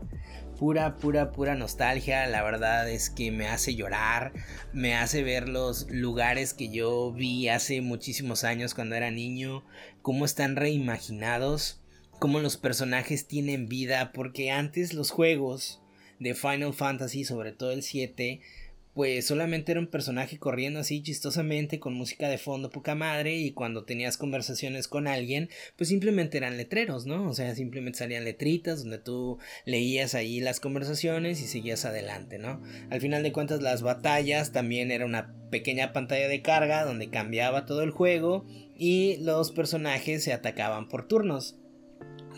Pura, 0.60 0.98
pura, 0.98 1.32
pura 1.32 1.54
nostalgia. 1.54 2.26
La 2.26 2.42
verdad 2.42 2.86
es 2.90 3.08
que 3.08 3.32
me 3.32 3.48
hace 3.48 3.74
llorar, 3.74 4.34
me 4.74 4.94
hace 4.94 5.22
ver 5.22 5.48
los 5.48 5.90
lugares 5.90 6.52
que 6.52 6.68
yo 6.68 7.12
vi 7.12 7.48
hace 7.48 7.80
muchísimos 7.80 8.44
años 8.44 8.74
cuando 8.74 8.94
era 8.94 9.10
niño, 9.10 9.64
cómo 10.02 10.26
están 10.26 10.56
reimaginados, 10.56 11.80
cómo 12.18 12.40
los 12.40 12.58
personajes 12.58 13.26
tienen 13.26 13.70
vida, 13.70 14.12
porque 14.12 14.50
antes 14.50 14.92
los 14.92 15.10
juegos 15.10 15.80
de 16.18 16.34
Final 16.34 16.74
Fantasy, 16.74 17.24
sobre 17.24 17.52
todo 17.52 17.70
el 17.70 17.82
7, 17.82 18.42
pues 18.94 19.26
solamente 19.26 19.72
era 19.72 19.80
un 19.80 19.86
personaje 19.86 20.38
corriendo 20.38 20.80
así 20.80 21.02
chistosamente 21.02 21.78
con 21.78 21.94
música 21.94 22.28
de 22.28 22.38
fondo 22.38 22.70
poca 22.70 22.94
madre 22.94 23.36
y 23.36 23.52
cuando 23.52 23.84
tenías 23.84 24.16
conversaciones 24.16 24.88
con 24.88 25.06
alguien 25.06 25.48
pues 25.76 25.88
simplemente 25.88 26.38
eran 26.38 26.56
letreros, 26.56 27.06
¿no? 27.06 27.28
O 27.28 27.34
sea, 27.34 27.54
simplemente 27.54 28.00
salían 28.00 28.24
letritas 28.24 28.82
donde 28.82 28.98
tú 28.98 29.38
leías 29.64 30.14
ahí 30.14 30.40
las 30.40 30.60
conversaciones 30.60 31.40
y 31.40 31.46
seguías 31.46 31.84
adelante, 31.84 32.38
¿no? 32.38 32.60
Al 32.90 33.00
final 33.00 33.22
de 33.22 33.32
cuentas 33.32 33.62
las 33.62 33.82
batallas 33.82 34.52
también 34.52 34.90
era 34.90 35.06
una 35.06 35.34
pequeña 35.50 35.92
pantalla 35.92 36.28
de 36.28 36.42
carga 36.42 36.84
donde 36.84 37.10
cambiaba 37.10 37.66
todo 37.66 37.82
el 37.82 37.90
juego 37.90 38.44
y 38.76 39.18
los 39.18 39.52
personajes 39.52 40.24
se 40.24 40.32
atacaban 40.32 40.88
por 40.88 41.06
turnos. 41.06 41.56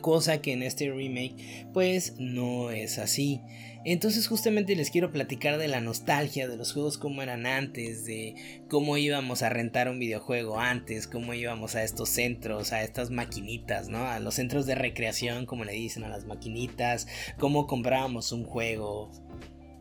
Cosa 0.00 0.42
que 0.42 0.53
en 0.53 0.64
este 0.64 0.90
remake 0.90 1.66
pues 1.72 2.16
no 2.18 2.70
es 2.72 2.98
así. 2.98 3.40
Entonces 3.85 4.28
justamente 4.28 4.76
les 4.76 4.91
quiero 4.91 5.11
platicar 5.11 5.59
de 5.59 5.66
la 5.66 5.80
nostalgia 5.80 6.47
de 6.47 6.57
los 6.57 6.72
juegos 6.72 6.99
como 6.99 7.20
eran 7.20 7.47
antes, 7.47 8.05
de 8.05 8.35
cómo 8.68 8.97
íbamos 8.97 9.43
a 9.43 9.49
rentar 9.49 9.89
un 9.89 9.99
videojuego 9.99 10.61
antes, 10.61 11.09
cómo 11.09 11.35
íbamos 11.35 11.74
a 11.74 11.83
estos 11.83 12.09
centros, 12.09 12.72
a 12.72 12.83
estas 12.83 13.11
maquinitas, 13.11 13.89
¿no? 13.89 14.07
A 14.07 14.20
los 14.20 14.35
centros 14.35 14.66
de 14.66 14.76
recreación, 14.76 15.47
como 15.47 15.64
le 15.64 15.72
dicen 15.72 16.05
a 16.05 16.09
las 16.09 16.26
maquinitas, 16.26 17.09
cómo 17.39 17.66
comprábamos 17.66 18.30
un 18.30 18.45
juego. 18.45 19.11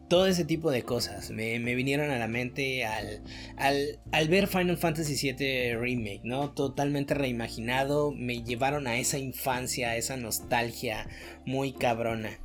todo 0.09 0.27
ese 0.27 0.45
tipo 0.45 0.71
de 0.71 0.83
cosas 0.83 1.29
me, 1.29 1.57
vinieron 1.59 2.09
a 2.11 2.17
la 2.17 2.27
mente 2.27 2.83
al, 2.85 3.21
al, 3.57 4.27
ver 4.27 4.47
Final 4.47 4.77
Fantasy 4.77 5.15
VII 5.31 5.75
Remake, 5.75 6.21
¿no? 6.23 6.51
Totalmente 6.51 7.13
reimaginado, 7.13 8.11
me 8.11 8.43
llevaron 8.43 8.87
a 8.87 8.97
esa 8.97 9.19
infancia, 9.19 9.91
a 9.91 9.95
esa 9.95 10.17
nostalgia 10.17 11.07
muy 11.45 11.71
cabrona. 11.71 12.39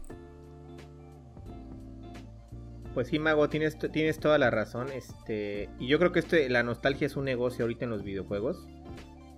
Pues 2.97 3.09
sí, 3.09 3.19
Mago, 3.19 3.51
tienes, 3.51 3.77
tienes 3.93 4.19
toda 4.19 4.39
la 4.39 4.49
razón. 4.49 4.87
Este, 4.91 5.69
y 5.79 5.87
yo 5.87 5.99
creo 5.99 6.13
que 6.13 6.21
este, 6.21 6.49
la 6.49 6.63
nostalgia 6.63 7.05
es 7.07 7.15
un 7.15 7.27
negocio 7.27 7.67
ahorita 7.67 7.85
en 7.85 7.91
los 7.91 8.03
videojuegos. 8.03 8.67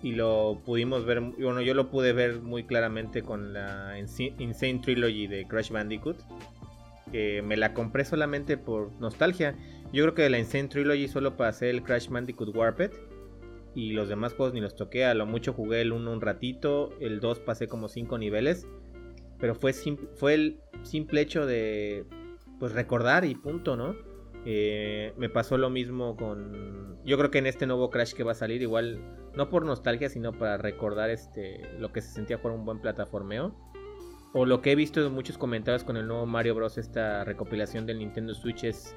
Y 0.00 0.12
lo 0.12 0.62
pudimos 0.64 1.04
ver, 1.04 1.20
bueno, 1.20 1.61
yo 1.61 1.74
lo 1.74 1.90
pude 1.90 2.12
ver 2.12 2.40
muy 2.40 2.62
claramente 2.62 3.22
con 3.22 3.52
la 3.52 3.98
Insane 3.98 4.78
Trilogy 4.78 5.26
de 5.26 5.44
Crash 5.48 5.72
Bandicoot 5.72 6.18
que 7.11 7.42
me 7.42 7.56
la 7.56 7.74
compré 7.74 8.04
solamente 8.04 8.59
por 8.59 8.92
nostalgia. 9.00 9.56
Yo 9.92 10.04
creo 10.04 10.14
que 10.14 10.30
la 10.30 10.38
Insane 10.38 10.68
Trilogy 10.68 11.09
solo 11.09 11.34
hacer 11.40 11.70
el 11.70 11.82
Crash 11.82 12.11
Bandicoot 12.11 12.54
Warped. 12.54 12.92
Y 13.74 13.90
los 13.90 14.09
demás 14.09 14.34
juegos 14.34 14.54
ni 14.54 14.61
los 14.61 14.76
toqué. 14.76 15.04
A 15.04 15.14
lo 15.14 15.26
mucho 15.26 15.52
jugué 15.52 15.80
el 15.80 15.90
1 15.90 16.12
un 16.12 16.20
ratito. 16.20 16.90
El 17.00 17.18
2 17.18 17.40
pasé 17.40 17.66
como 17.66 17.88
5 17.88 18.18
niveles. 18.18 18.68
Pero 19.40 19.56
fue, 19.56 19.72
fue 20.14 20.34
el 20.34 20.61
simple 20.84 21.22
hecho 21.22 21.44
de 21.44 22.06
pues 22.59 22.72
recordar 22.72 23.24
y 23.24 23.34
punto, 23.34 23.76
¿no? 23.76 23.94
Eh, 24.44 25.12
me 25.16 25.28
pasó 25.28 25.59
lo 25.59 25.70
mismo 25.70 26.16
con. 26.16 26.98
Yo 27.04 27.18
creo 27.18 27.30
que 27.30 27.38
en 27.38 27.46
este 27.46 27.66
nuevo 27.66 27.90
Crash 27.90 28.14
que 28.14 28.24
va 28.24 28.32
a 28.32 28.34
salir, 28.34 28.62
igual, 28.62 29.00
no 29.34 29.50
por 29.50 29.64
nostalgia, 29.64 30.09
sino 30.09 30.32
para 30.32 30.56
recordar 30.56 31.11
este 31.11 31.61
lo 31.78 31.92
que 31.92 32.00
se 32.00 32.11
sentía 32.11 32.40
por 32.40 32.52
un 32.52 32.64
buen 32.64 32.80
plataformeo 32.80 33.54
o 34.32 34.44
lo 34.46 34.61
que 34.61 34.72
he 34.72 34.74
visto 34.74 35.04
en 35.04 35.12
muchos 35.12 35.38
comentarios 35.38 35.84
con 35.84 35.96
el 35.96 36.06
nuevo 36.06 36.26
Mario 36.26 36.54
Bros. 36.54 36.78
Esta 36.78 37.24
recopilación 37.24 37.86
del 37.86 37.98
Nintendo 37.98 38.34
Switch 38.34 38.64
es. 38.64 38.94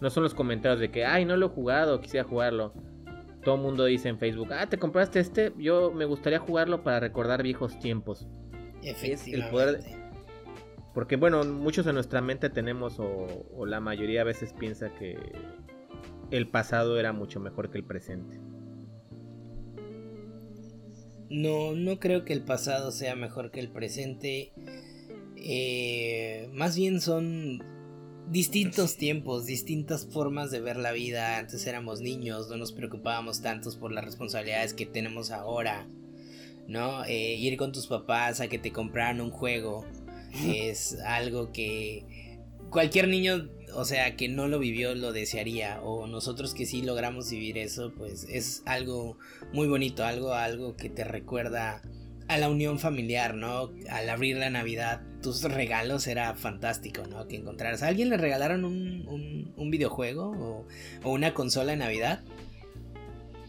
No 0.00 0.08
son 0.08 0.22
los 0.22 0.32
comentarios 0.32 0.80
de 0.80 0.90
que, 0.90 1.04
ay, 1.04 1.26
no 1.26 1.36
lo 1.36 1.46
he 1.46 1.48
jugado, 1.50 2.00
quisiera 2.00 2.26
jugarlo. 2.26 2.72
Todo 3.44 3.56
el 3.56 3.60
mundo 3.60 3.84
dice 3.84 4.08
en 4.08 4.18
Facebook, 4.18 4.48
ah, 4.52 4.66
te 4.66 4.78
compraste 4.78 5.20
este, 5.20 5.52
yo 5.58 5.92
me 5.92 6.06
gustaría 6.06 6.38
jugarlo 6.38 6.82
para 6.82 7.00
recordar 7.00 7.42
viejos 7.42 7.78
tiempos. 7.78 8.26
Efectivamente. 8.82 9.46
El 9.46 9.50
poder. 9.50 9.99
Porque, 10.94 11.16
bueno, 11.16 11.44
muchos 11.44 11.86
en 11.86 11.94
nuestra 11.94 12.20
mente 12.20 12.50
tenemos, 12.50 12.98
o, 12.98 13.46
o 13.54 13.66
la 13.66 13.80
mayoría 13.80 14.22
a 14.22 14.24
veces 14.24 14.52
piensa 14.52 14.92
que 14.94 15.16
el 16.30 16.48
pasado 16.48 16.98
era 16.98 17.12
mucho 17.12 17.40
mejor 17.40 17.70
que 17.70 17.78
el 17.78 17.84
presente. 17.84 18.40
No, 21.30 21.74
no 21.76 22.00
creo 22.00 22.24
que 22.24 22.32
el 22.32 22.42
pasado 22.42 22.90
sea 22.90 23.14
mejor 23.14 23.52
que 23.52 23.60
el 23.60 23.70
presente. 23.70 24.52
Eh, 25.36 26.50
más 26.52 26.76
bien 26.76 27.00
son 27.00 27.62
distintos 28.28 28.96
tiempos, 28.96 29.46
distintas 29.46 30.06
formas 30.06 30.50
de 30.50 30.60
ver 30.60 30.76
la 30.76 30.90
vida. 30.90 31.38
Antes 31.38 31.66
éramos 31.66 32.00
niños, 32.00 32.48
no 32.48 32.56
nos 32.56 32.72
preocupábamos 32.72 33.42
tantos 33.42 33.76
por 33.76 33.92
las 33.92 34.04
responsabilidades 34.04 34.74
que 34.74 34.86
tenemos 34.86 35.30
ahora. 35.30 35.88
¿No? 36.66 37.04
Eh, 37.04 37.34
ir 37.34 37.56
con 37.56 37.72
tus 37.72 37.88
papás 37.88 38.40
a 38.40 38.46
que 38.46 38.58
te 38.58 38.70
compraran 38.70 39.20
un 39.20 39.30
juego 39.30 39.84
es 40.44 40.98
algo 41.00 41.52
que 41.52 42.38
cualquier 42.70 43.08
niño 43.08 43.48
o 43.74 43.84
sea, 43.84 44.16
que 44.16 44.28
no 44.28 44.48
lo 44.48 44.58
vivió 44.58 44.94
lo 44.94 45.12
desearía 45.12 45.80
o 45.82 46.06
nosotros 46.06 46.54
que 46.54 46.66
sí 46.66 46.82
logramos 46.82 47.30
vivir 47.30 47.58
eso, 47.58 47.92
pues 47.96 48.24
es 48.28 48.62
algo 48.66 49.16
muy 49.52 49.68
bonito, 49.68 50.04
algo 50.04 50.34
algo 50.34 50.76
que 50.76 50.88
te 50.88 51.04
recuerda 51.04 51.82
a 52.28 52.38
la 52.38 52.48
unión 52.48 52.78
familiar, 52.78 53.34
¿no? 53.34 53.72
Al 53.90 54.08
abrir 54.08 54.36
la 54.36 54.50
Navidad, 54.50 55.02
tus 55.20 55.42
regalos 55.42 56.06
era 56.06 56.34
fantástico, 56.34 57.02
¿no? 57.08 57.26
Que 57.26 57.34
encontraras. 57.36 57.82
¿A 57.82 57.88
alguien 57.88 58.08
le 58.08 58.18
regalaron 58.18 58.64
un, 58.64 59.52
un, 59.56 59.70
videojuego 59.70 60.30
o, 60.30 60.66
o, 61.02 61.12
una 61.12 61.34
consola 61.34 61.72
en 61.72 61.80
Navidad? 61.80 62.20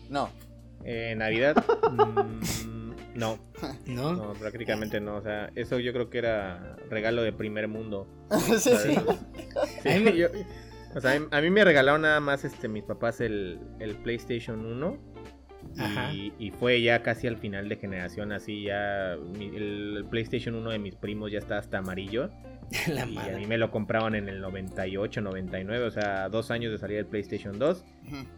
No. 0.10 0.30
Eh, 0.84 1.16
Navidad. 1.16 1.64
Mm, 1.92 2.81
no. 3.16 3.40
¿No? 3.88 4.34
prácticamente 4.34 5.00
no. 5.00 5.18
O 5.18 5.22
sea, 5.22 5.52
eso 5.56 5.80
yo 5.80 5.94
creo 5.94 6.10
que 6.10 6.20
era 6.20 6.76
regalo 6.90 7.24
de 7.24 7.34
primer 7.34 7.68
mundo. 7.68 8.08
sí, 8.58 8.72
sí. 8.78 8.96
o 10.96 11.02
sea, 11.02 11.22
a 11.30 11.42
mí 11.42 11.50
me 11.50 11.64
regalaron 11.64 12.02
nada 12.02 12.20
más 12.20 12.46
este 12.46 12.68
mis 12.68 12.84
papás 12.84 13.22
el, 13.22 13.60
el 13.80 13.96
PlayStation 13.96 14.66
1. 14.66 15.12
Y, 16.12 16.34
y, 16.40 16.52
fue 16.52 16.82
ya 16.82 17.04
casi 17.04 17.28
al 17.28 17.38
final 17.38 17.70
de 17.70 17.76
generación, 17.76 18.32
así 18.32 18.64
ya 18.64 19.14
el, 19.14 20.06
PlayStation 20.10 20.56
1 20.56 20.72
de 20.72 20.80
mis 20.80 20.96
primos 20.96 21.32
ya 21.32 21.38
está 21.38 21.60
hasta 21.60 21.78
amarillo. 21.78 22.32
La 22.88 23.06
y 23.06 23.18
a 23.18 23.38
mí 23.38 23.46
me 23.46 23.60
lo 23.60 23.70
compraban 23.70 24.16
en 24.16 24.28
el 24.28 24.42
98, 24.42 25.22
99, 25.22 25.86
o 25.86 25.92
sea, 25.92 26.30
dos 26.30 26.50
años 26.50 26.72
de 26.72 26.80
salir 26.80 26.98
el 26.98 27.06
PlayStation 27.06 27.60
2. 27.60 27.86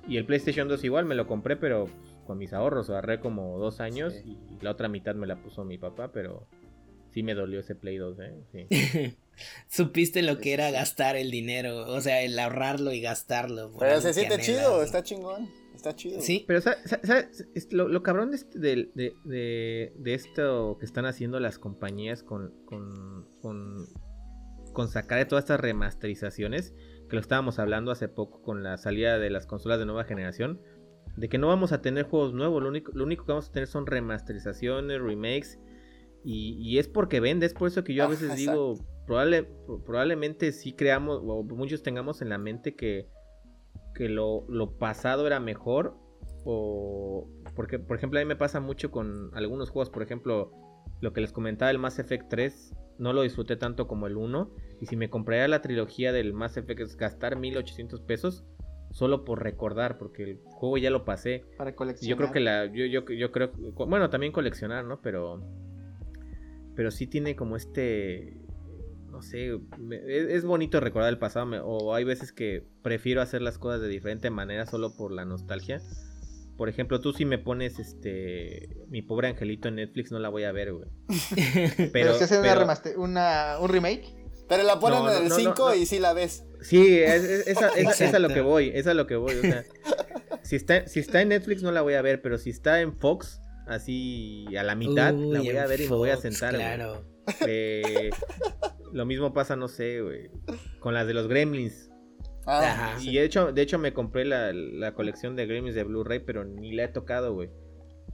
Y 0.08 0.18
el 0.18 0.26
PlayStation 0.26 0.68
2 0.68 0.84
igual 0.84 1.06
me 1.06 1.16
lo 1.16 1.26
compré, 1.26 1.56
pero 1.56 1.88
con 2.24 2.38
mis 2.38 2.54
ahorros. 2.54 2.90
Agarré 2.90 3.20
como 3.20 3.58
dos 3.60 3.80
años 3.80 4.14
y 4.26 4.38
la 4.62 4.72
otra 4.72 4.88
mitad 4.88 5.16
me 5.16 5.28
la 5.28 5.42
puso 5.42 5.64
mi 5.66 5.78
papá, 5.78 6.12
pero 6.12 6.48
sí 7.14 7.24
me 7.24 7.36
dolió 7.36 7.60
ese 7.60 7.76
Play 7.76 7.98
2, 7.98 8.18
¿eh? 8.54 9.16
Supiste 9.68 10.22
lo 10.22 10.40
que 10.40 10.54
era 10.54 10.72
gastar 10.72 11.16
el 11.16 11.32
dinero, 11.32 11.92
o 11.92 12.02
sea, 12.02 12.22
el 12.22 12.38
ahorrarlo 12.38 12.92
y 12.92 13.02
gastarlo. 13.02 13.72
Pero 13.80 14.02
se 14.02 14.14
siente 14.14 14.40
chido, 14.40 14.82
está 14.84 15.04
chingón. 15.04 15.50
Está 15.76 15.96
chido. 15.96 16.22
Sí. 16.22 16.46
Pero, 16.48 16.62
¿sabes? 16.62 17.48
Lo, 17.72 18.04
cabrón 18.04 18.32
de, 18.32 18.90
de, 18.94 19.94
de, 19.96 20.14
esto 20.14 20.78
que 20.80 20.86
están 20.86 21.06
haciendo 21.06 21.40
las 21.40 21.60
compañías 21.60 22.24
con, 22.24 22.54
con, 22.66 23.28
con, 23.42 23.88
con 24.72 24.88
sacar 24.88 25.20
de 25.20 25.26
todas 25.26 25.44
estas 25.44 25.60
remasterizaciones, 25.60 26.74
que 27.10 27.16
lo 27.16 27.20
estábamos 27.20 27.60
hablando 27.60 27.92
hace 27.92 28.08
poco 28.08 28.42
con 28.42 28.64
la 28.64 28.78
salida 28.78 29.20
de 29.20 29.30
las 29.30 29.46
consolas 29.46 29.80
de 29.80 29.86
nueva 29.86 30.04
generación, 30.04 30.62
de 31.16 31.30
que 31.30 31.38
no 31.38 31.48
vamos 31.48 31.72
a 31.72 31.82
tener 31.82 32.06
juegos 32.06 32.34
nuevos, 32.34 32.62
lo 32.62 32.70
único, 32.70 32.92
lo 32.94 33.04
único 33.04 33.26
que 33.26 33.32
vamos 33.32 33.50
a 33.50 33.52
tener 33.52 33.68
son 33.68 33.86
remasterizaciones, 33.86 35.02
remakes, 35.02 35.60
y, 36.26 36.78
es 36.78 36.88
porque 36.88 37.20
vende, 37.20 37.46
es 37.46 37.54
por 37.54 37.68
eso 37.68 37.84
que 37.84 37.94
yo 37.94 38.06
a 38.06 38.08
veces 38.08 38.38
digo, 38.38 38.76
probable, 39.06 39.44
probablemente 39.86 40.54
sí 40.54 40.72
creamos, 40.72 41.22
o 41.22 41.44
muchos 41.44 41.84
tengamos 41.84 42.22
en 42.22 42.30
la 42.30 42.38
mente 42.38 42.76
que, 42.76 43.10
que 43.94 44.08
lo, 44.08 44.46
pasado 44.80 45.28
era 45.28 45.42
mejor, 45.42 45.98
o 46.46 47.30
porque, 47.56 47.78
por 47.78 47.98
ejemplo, 47.98 48.20
a 48.20 48.24
mí 48.24 48.28
me 48.28 48.38
pasa 48.38 48.62
mucho 48.62 48.90
con 48.90 49.32
algunos 49.34 49.70
juegos, 49.70 49.90
por 49.90 50.02
ejemplo, 50.02 50.52
lo 51.02 51.12
que 51.12 51.20
les 51.20 51.34
comentaba 51.34 51.70
el 51.72 51.78
Mass 51.78 52.00
Effect 52.00 52.30
3, 52.30 52.74
no 53.00 53.12
lo 53.12 53.24
disfruté 53.24 53.58
tanto 53.58 53.88
como 53.88 54.08
el 54.08 54.16
1, 54.16 54.50
y 54.80 54.86
si 54.86 54.96
me 54.96 55.10
compraría 55.10 55.50
la 55.50 55.62
trilogía 55.62 56.14
del 56.14 56.34
Mass 56.34 56.56
Effect 56.56 56.80
es 56.80 56.96
gastar 56.96 57.38
1800 57.38 58.00
pesos, 58.02 58.46
solo 58.94 59.26
por 59.26 59.44
recordar, 59.44 59.98
porque 59.98 60.24
el 60.24 60.40
juego 60.44 60.78
ya 60.78 60.92
lo 60.92 61.04
pasé. 61.04 61.44
Para 61.58 61.76
coleccionar. 61.76 62.10
Yo 62.10 62.16
creo 62.16 62.32
que 62.32 62.40
la, 62.40 62.68
yo, 62.68 62.86
yo, 62.86 63.06
yo 63.06 63.32
creo, 63.32 63.52
bueno, 63.88 64.10
también 64.10 64.32
coleccionar, 64.32 64.86
¿no? 64.86 65.02
Pero, 65.02 65.42
pero 66.76 66.92
sí 66.92 67.08
tiene 67.08 67.36
como 67.36 67.58
este, 67.58 68.38
no 69.10 69.24
sé, 69.24 69.60
es, 70.08 70.46
bonito 70.46 70.80
recordar 70.80 71.10
el 71.10 71.18
pasado, 71.18 71.66
o 71.66 71.96
hay 71.96 72.04
veces 72.04 72.32
que 72.32 72.64
prefiero 72.84 73.22
hacer 73.22 73.42
las 73.42 73.58
cosas 73.58 73.82
de 73.82 73.88
diferente 73.88 74.30
manera 74.30 74.68
solo 74.68 74.96
por 74.96 75.12
la 75.12 75.26
nostalgia. 75.26 75.82
Por 76.56 76.70
ejemplo, 76.70 77.02
tú 77.02 77.14
si 77.14 77.26
me 77.26 77.40
pones 77.40 77.80
este 77.80 78.78
mi 78.90 79.02
pobre 79.02 79.28
angelito 79.28 79.70
en 79.70 79.76
Netflix 79.76 80.12
no 80.12 80.20
la 80.20 80.30
voy 80.30 80.44
a 80.44 80.52
ver, 80.52 80.72
güey. 80.72 80.88
Pero, 81.92 82.14
si 82.14 82.36
una, 82.96 83.58
un 83.60 83.70
remake. 83.70 84.23
Pero 84.48 84.64
la 84.64 84.80
ponen 84.80 85.06
en 85.16 85.26
el 85.26 85.32
5 85.32 85.76
y 85.76 85.86
sí 85.86 86.00
la 86.00 86.14
ves. 86.14 86.46
Sí, 86.62 87.00
es, 87.00 87.24
es, 87.48 88.14
a 88.14 88.20
lo 88.20 88.30
que 88.30 88.42
voy, 88.42 88.72
es 88.74 88.88
a 88.88 88.94
lo 88.94 89.08
que 89.08 89.16
voy. 89.16 89.36
O 89.36 89.42
sea, 89.42 89.64
si 90.44 90.56
está, 90.56 90.88
si 90.88 91.00
está 91.00 91.22
en 91.22 91.30
Netflix 91.30 91.62
no 91.62 91.72
la 91.72 91.82
voy 91.82 91.96
a 91.96 92.02
ver, 92.02 92.22
pero 92.22 92.38
si 92.38 92.50
está 92.50 92.82
en 92.82 92.94
Fox, 92.98 93.42
así 93.68 94.46
a 94.58 94.64
la 94.64 94.76
mitad, 94.76 95.14
la 95.14 95.40
voy 95.40 95.58
a 95.58 95.66
ver 95.66 95.82
y 95.82 95.90
me 95.90 95.96
voy 95.96 96.10
a 96.10 96.18
sentar. 96.18 96.56
Claro. 96.56 97.06
Eh, 97.48 98.10
lo 98.92 99.06
mismo 99.06 99.34
pasa, 99.34 99.56
no 99.56 99.68
sé, 99.68 100.02
güey, 100.02 100.30
con 100.80 100.94
las 100.94 101.08
de 101.08 101.14
los 101.14 101.28
Gremlins. 101.28 101.90
Ah, 102.46 102.98
y 103.02 103.16
de 103.16 103.24
hecho, 103.24 103.54
de 103.54 103.62
hecho 103.62 103.80
me 103.80 103.94
compré 103.94 104.26
la, 104.26 104.52
la 104.52 104.94
colección 104.94 105.36
de 105.38 105.46
Gremlins 105.46 105.76
de 105.76 105.84
Blu-ray, 105.84 106.20
pero 106.20 106.44
ni 106.44 106.74
la 106.74 106.84
he 106.84 106.88
tocado, 106.90 107.34
güey. 107.34 107.50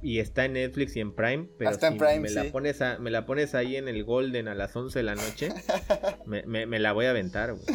Y 0.01 0.19
está 0.19 0.45
en 0.45 0.53
Netflix 0.53 0.95
y 0.95 1.01
en 1.01 1.13
Prime, 1.13 1.49
pero 1.57 1.73
si 1.73 2.19
me, 2.19 2.29
la 2.29 2.45
pones 2.45 2.79
me 2.99 3.11
la 3.11 3.25
pones 3.25 3.53
ahí 3.53 3.75
en 3.75 3.89
el 3.89 4.05
Golden 4.05 4.47
a 4.47 4.55
las 4.55 4.73
11 4.75 4.97
de 4.97 5.03
la 5.03 5.15
noche, 5.15 5.49
me, 6.25 6.43
me, 6.43 6.65
me 6.65 6.79
la 6.79 6.93
voy 6.93 7.05
a 7.05 7.09
aventar, 7.09 7.53
güey. 7.53 7.65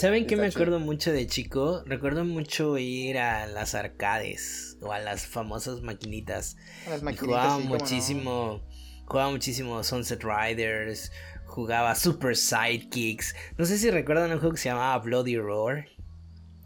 ¿Saben 0.00 0.26
qué 0.26 0.36
me 0.36 0.46
acuerdo 0.46 0.80
mucho 0.80 1.12
de 1.12 1.26
chico? 1.26 1.82
Recuerdo 1.84 2.24
mucho 2.24 2.78
ir 2.78 3.18
a 3.18 3.46
las 3.46 3.74
arcades 3.74 4.78
o 4.80 4.92
a 4.92 4.98
las 4.98 5.26
famosas 5.26 5.82
maquinitas. 5.82 6.56
las 6.88 7.02
maquinitas 7.02 7.26
jugaba 7.26 7.58
muchísimo, 7.58 8.66
jugaba 9.04 9.30
muchísimo 9.30 9.84
Sunset 9.84 10.22
Riders, 10.24 11.12
jugaba 11.44 11.94
Super 11.94 12.34
Sidekicks. 12.34 13.34
No 13.58 13.66
sé 13.66 13.76
si 13.76 13.90
recuerdan 13.90 14.32
un 14.32 14.38
juego 14.38 14.54
que 14.54 14.60
se 14.60 14.70
llamaba 14.70 14.98
Bloody 15.00 15.36
Roar, 15.36 15.86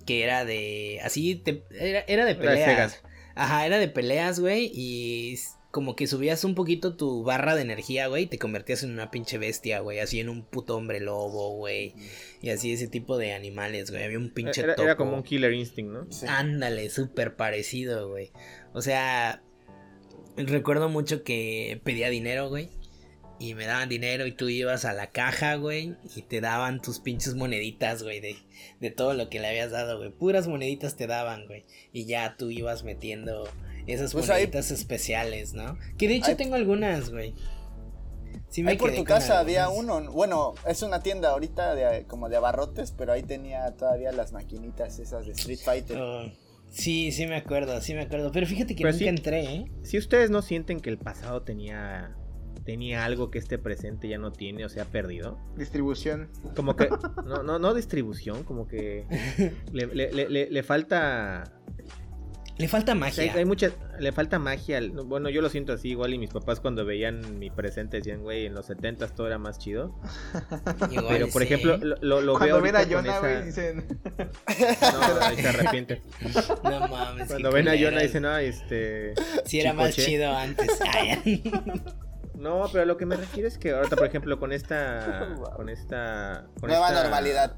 que 0.07 0.23
era 0.23 0.45
de 0.45 1.01
así 1.03 1.43
era, 1.73 2.05
era 2.07 2.27
de 2.27 2.35
peleas. 2.37 3.03
Ajá, 3.35 3.67
era 3.67 3.79
de 3.79 3.89
peleas, 3.89 4.41
güey, 4.41 4.71
y 4.73 5.37
como 5.71 5.97
que 5.97 6.07
subías 6.07 6.45
un 6.45 6.55
poquito 6.55 6.97
tu 6.97 7.25
barra 7.25 7.57
de 7.57 7.63
energía, 7.63 8.07
güey, 8.07 8.25
y 8.25 8.27
te 8.27 8.39
convertías 8.39 8.85
en 8.85 8.93
una 8.93 9.11
pinche 9.11 9.39
bestia, 9.39 9.81
güey, 9.81 9.99
así 9.99 10.21
en 10.21 10.29
un 10.29 10.45
puto 10.45 10.77
hombre 10.77 11.01
lobo, 11.01 11.57
güey, 11.57 11.95
y 12.41 12.51
así 12.51 12.73
ese 12.73 12.87
tipo 12.87 13.19
de 13.19 13.33
animales, 13.33 13.91
güey, 13.91 14.05
había 14.05 14.19
un 14.19 14.31
pinche 14.31 14.61
Era, 14.61 14.77
topo. 14.77 14.85
era 14.85 14.97
como 14.97 15.17
un 15.17 15.25
Killer 15.25 15.53
Instinct, 15.53 15.93
¿no? 15.93 16.07
Sí. 16.13 16.27
Ándale, 16.29 16.91
súper 16.91 17.35
parecido, 17.35 18.09
güey. 18.09 18.31
O 18.73 18.83
sea, 18.83 19.43
recuerdo 20.37 20.89
mucho 20.89 21.25
que 21.25 21.81
pedía 21.83 22.09
dinero, 22.09 22.49
güey. 22.49 22.69
Y 23.39 23.55
me 23.55 23.67
daban 23.67 23.89
dinero 23.89 24.27
y 24.27 24.33
tú 24.33 24.49
ibas 24.49 24.85
a 24.85 24.93
la 24.93 25.11
caja, 25.11 25.57
güey. 25.57 25.97
Y 26.15 26.23
te 26.23 26.41
daban 26.41 26.81
tus 26.81 27.01
pinches 27.01 27.35
moneditas, 27.35 28.03
güey. 28.03 28.21
De, 28.21 28.37
de 28.81 28.91
todo 28.91 29.15
lo 29.15 29.29
que 29.29 29.41
le 29.41 29.49
habías 29.49 29.71
dado, 29.73 29.99
güey. 29.99 30.11
Puras 30.11 30.47
moneditas 30.47 30.97
te 30.97 31.07
daban, 31.07 31.47
güey. 31.47 31.65
Y 31.93 32.07
ya 32.07 32.37
tú 32.37 32.51
ibas 32.51 32.85
metiendo 32.85 33.49
esas 33.87 34.13
Pues 34.13 34.29
moneditas 34.29 34.71
especiales, 34.71 35.53
¿no? 35.53 35.77
Que 35.99 36.09
de 36.09 36.17
hecho 36.17 36.37
tengo 36.37 36.55
algunas, 36.55 37.11
güey. 37.11 37.35
Sí 38.49 38.63
me 38.63 38.71
Ahí 38.71 38.77
por 38.77 38.95
tu 38.95 39.03
casa 39.05 39.41
había 39.41 39.69
uno. 39.69 40.13
Bueno, 40.13 40.55
es 40.67 40.83
una 40.83 41.03
tienda 41.03 41.31
ahorita 41.31 41.75
de, 41.75 42.05
como 42.07 42.29
de 42.29 42.37
abarrotes, 42.37 42.93
pero 42.93 43.13
ahí 43.13 43.25
tenía 43.25 43.73
todavía 43.77 44.13
las 44.13 44.33
maquinitas 44.33 45.01
esas 45.01 45.27
de 45.27 45.33
Street 45.33 45.59
Fighter. 45.59 45.99
Oh, 46.01 46.33
sí, 46.71 47.11
sí 47.11 47.27
me 47.27 47.35
acuerdo, 47.35 47.81
sí 47.81 47.95
me 47.95 48.03
acuerdo. 48.03 48.31
Pero 48.31 48.47
fíjate 48.47 48.77
que 48.77 48.83
Pero 48.83 48.93
nunca 48.93 49.05
sí. 49.05 49.09
entré, 49.09 49.45
¿eh? 49.45 49.65
Si 49.83 49.99
ustedes 49.99 50.31
no 50.31 50.41
sienten 50.41 50.79
que 50.81 50.91
el 50.91 50.99
pasado 50.99 51.43
tenía 51.43 52.17
tenía 52.65 53.05
algo 53.05 53.31
que 53.31 53.39
este 53.39 53.59
presente 53.59 54.09
ya 54.09 54.19
no 54.19 54.33
tiene 54.33 54.65
o 54.65 54.69
se 54.69 54.81
ha 54.81 54.87
perdido, 54.87 55.39
Distribución. 55.57 56.29
como 56.57 56.77
que 56.77 56.89
no 57.27 57.43
no 57.43 57.59
no 57.59 57.75
distribución, 57.75 58.43
como 58.45 58.67
que 58.67 59.07
le, 59.73 59.87
le- 59.87 60.13
le- 60.13 60.29
le- 60.29 60.51
le 60.51 60.63
falta 60.63 61.45
Le 62.57 62.69
falta 62.69 62.93
o 62.93 62.95
sea, 62.95 63.01
magia. 63.01 63.23
hay, 63.25 63.29
hay 63.41 63.45
mucha 63.45 63.71
le 63.99 64.13
falta 64.13 64.39
magia. 64.39 64.81
Bueno, 65.07 65.29
yo 65.29 65.43
lo 65.43 65.49
siento 65.51 65.73
así 65.73 65.91
igual 65.91 66.15
y 66.15 66.19
mis 66.19 66.31
papás 66.31 66.61
cuando 66.61 66.85
veían 66.85 67.39
mi 67.39 67.51
presente 67.51 67.97
decían, 67.99 68.23
"Güey, 68.23 68.47
en 68.47 68.55
los 68.55 68.67
70 68.67 69.09
todo 69.09 69.27
era 69.27 69.39
más 69.39 69.59
chido." 69.59 69.95
Igual 70.91 71.07
Pero 71.09 71.29
por 71.29 71.43
sí, 71.43 71.47
ejemplo, 71.53 71.77
lo, 71.79 71.97
lo- 72.01 72.21
lo 72.21 72.33
Cuando 72.39 72.61
veo 72.61 72.73
ven 72.73 72.77
a 72.77 72.85
Jonah, 72.85 73.19
güey, 73.21 73.33
esa- 73.35 73.45
dicen. 73.45 73.87
No, 74.17 75.21
ahí 75.25 75.37
se 75.37 75.49
arrepiente. 75.49 76.03
No 76.65 76.89
mames. 76.89 77.29
Cuando 77.29 77.51
ven 77.53 77.69
a. 77.69 77.73
Jonah 77.79 78.01
dicen, 78.03 78.25
"Ah, 78.25 78.41
este 78.41 79.15
Sí, 79.45 79.61
era 79.61 79.73
más 79.73 79.91
Chicoche". 79.95 80.11
chido 80.13 80.35
antes. 80.37 80.69
Ay, 80.93 81.43
No, 82.35 82.65
pero 82.73 82.85
lo 82.85 82.97
que 82.97 83.07
me 83.07 83.17
refiero 83.17 83.47
es 83.49 83.59
que 83.59 83.73
ahorita, 83.73 83.97
por 83.97 84.07
ejemplo, 84.07 84.39
con 84.39 84.53
esta. 84.53 85.35
Con 85.57 85.69
esta. 85.69 86.47
Con 86.61 86.69
Nueva 86.71 86.89
esta- 86.89 87.03
normalidad. 87.03 87.57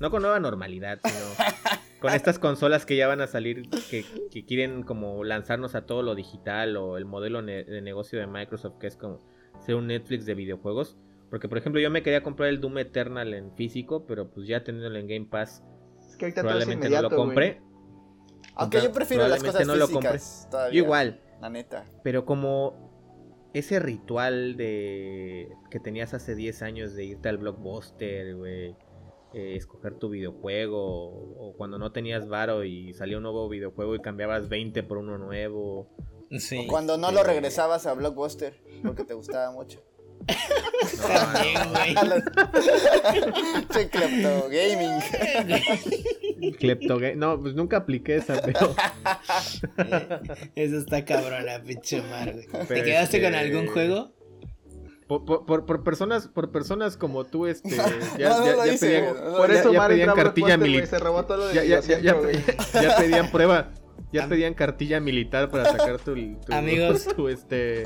No 0.00 0.12
con 0.12 0.22
nueva 0.22 0.38
normalidad, 0.38 1.00
sino. 1.04 1.48
con 2.00 2.12
estas 2.12 2.38
consolas 2.38 2.86
que 2.86 2.94
ya 2.96 3.08
van 3.08 3.20
a 3.20 3.26
salir, 3.26 3.68
que, 3.90 4.04
que 4.30 4.44
quieren 4.44 4.84
como 4.84 5.24
lanzarnos 5.24 5.74
a 5.74 5.86
todo 5.86 6.02
lo 6.02 6.14
digital 6.14 6.76
o 6.76 6.98
el 6.98 7.04
modelo 7.04 7.42
ne- 7.42 7.64
de 7.64 7.82
negocio 7.82 8.20
de 8.20 8.28
Microsoft, 8.28 8.78
que 8.78 8.86
es 8.86 8.94
como 8.96 9.18
ser 9.58 9.74
un 9.74 9.88
Netflix 9.88 10.24
de 10.24 10.34
videojuegos. 10.34 10.96
Porque, 11.30 11.48
por 11.48 11.58
ejemplo, 11.58 11.80
yo 11.80 11.90
me 11.90 12.04
quería 12.04 12.22
comprar 12.22 12.48
el 12.48 12.60
Doom 12.60 12.78
Eternal 12.78 13.34
en 13.34 13.52
físico, 13.56 14.06
pero 14.06 14.30
pues 14.30 14.46
ya 14.46 14.62
teniéndolo 14.62 15.00
en 15.00 15.08
Game 15.08 15.26
Pass, 15.28 15.64
Es 16.08 16.16
que 16.16 16.26
ahorita 16.26 16.42
todo 16.42 16.50
es 16.58 16.64
probablemente 16.64 16.88
no 16.90 17.02
lo 17.02 17.10
compre. 17.16 17.60
Aunque 18.54 18.80
yo 18.80 18.92
prefiero 18.92 19.26
las 19.26 19.42
cosas 19.42 19.66
no 19.66 19.74
lo 19.74 19.88
físicas 19.88 20.46
todavía. 20.48 20.78
Yo 20.78 20.84
igual, 20.84 21.20
La 21.40 21.50
neta. 21.50 21.84
Pero 22.04 22.24
como 22.24 22.87
ese 23.54 23.78
ritual 23.80 24.56
de 24.56 25.48
que 25.70 25.80
tenías 25.80 26.14
hace 26.14 26.34
10 26.34 26.62
años 26.62 26.94
de 26.94 27.04
irte 27.04 27.28
al 27.28 27.38
blockbuster, 27.38 28.36
güey, 28.36 28.76
eh, 29.34 29.56
escoger 29.56 29.94
tu 29.94 30.08
videojuego, 30.10 30.78
o, 30.82 31.48
o 31.50 31.56
cuando 31.56 31.78
no 31.78 31.92
tenías 31.92 32.28
varo 32.28 32.64
y 32.64 32.94
salía 32.94 33.16
un 33.16 33.22
nuevo 33.24 33.48
videojuego 33.48 33.94
y 33.94 34.00
cambiabas 34.00 34.48
20 34.48 34.82
por 34.84 34.98
uno 34.98 35.18
nuevo. 35.18 35.88
Sí. 36.38 36.66
Cuando 36.66 36.96
no 36.98 37.08
Este- 37.08 37.20
lo 37.20 37.26
regresabas 37.26 37.86
a 37.86 37.94
Blockbuster 37.94 38.60
porque 38.82 39.04
te 39.04 39.14
gustaba 39.14 39.50
mucho. 39.50 39.82
También, 41.06 41.58
güey. 41.70 41.94
Gaming. 44.50 45.00
No, 47.16 47.40
pues 47.40 47.54
nunca 47.54 47.78
apliqué 47.78 48.16
esa, 48.16 48.40
pero. 48.42 48.74
Eso 50.54 50.78
está 50.78 51.04
cabrona, 51.04 51.62
pinche 51.64 52.02
mar, 52.02 52.32
güey. 52.32 52.66
¿Te 52.66 52.82
quedaste 52.82 53.20
con 53.22 53.34
este, 53.34 53.46
algún 53.46 53.66
juego? 53.68 54.12
Por, 55.06 55.24
por- 55.24 55.46
por- 55.46 55.64
por 55.66 55.84
personas, 55.84 56.28
por 56.28 56.50
personas 56.52 56.96
como 56.96 57.24
tú, 57.24 57.46
este. 57.46 57.70
Ya, 58.18 58.28
No, 58.28 58.38
no 58.40 58.46
ya- 58.46 58.52
lo 58.56 58.66
ya 58.66 58.72
hice, 58.74 58.86
pedían, 58.86 59.14
no, 59.24 59.36
Por 59.36 59.52
ya- 59.52 59.60
eso 59.60 59.72
ya 59.72 59.78
Mar 59.78 59.90
pedían 59.90 60.14
cartilla 60.14 60.56
militar. 60.58 60.86
Se 60.88 60.98
robó 60.98 61.24
todo 61.24 61.36
lo 61.38 61.46
de 61.48 61.54
Ya, 61.54 61.64
ya, 61.64 61.80
ya, 61.80 61.98
ya, 62.00 62.14
videocentro, 62.14 62.22
güey. 62.22 62.82
ya 62.84 62.96
pedían 62.96 63.30
prueba. 63.30 63.70
Ya 64.12 64.26
pedían 64.28 64.54
cartilla 64.54 65.00
militar 65.00 65.50
para 65.50 65.66
sacar 65.66 65.98
tu, 65.98 66.14
tu- 66.14 66.52
Amigos. 66.52 67.06
tu, 67.14 67.28
este 67.28 67.82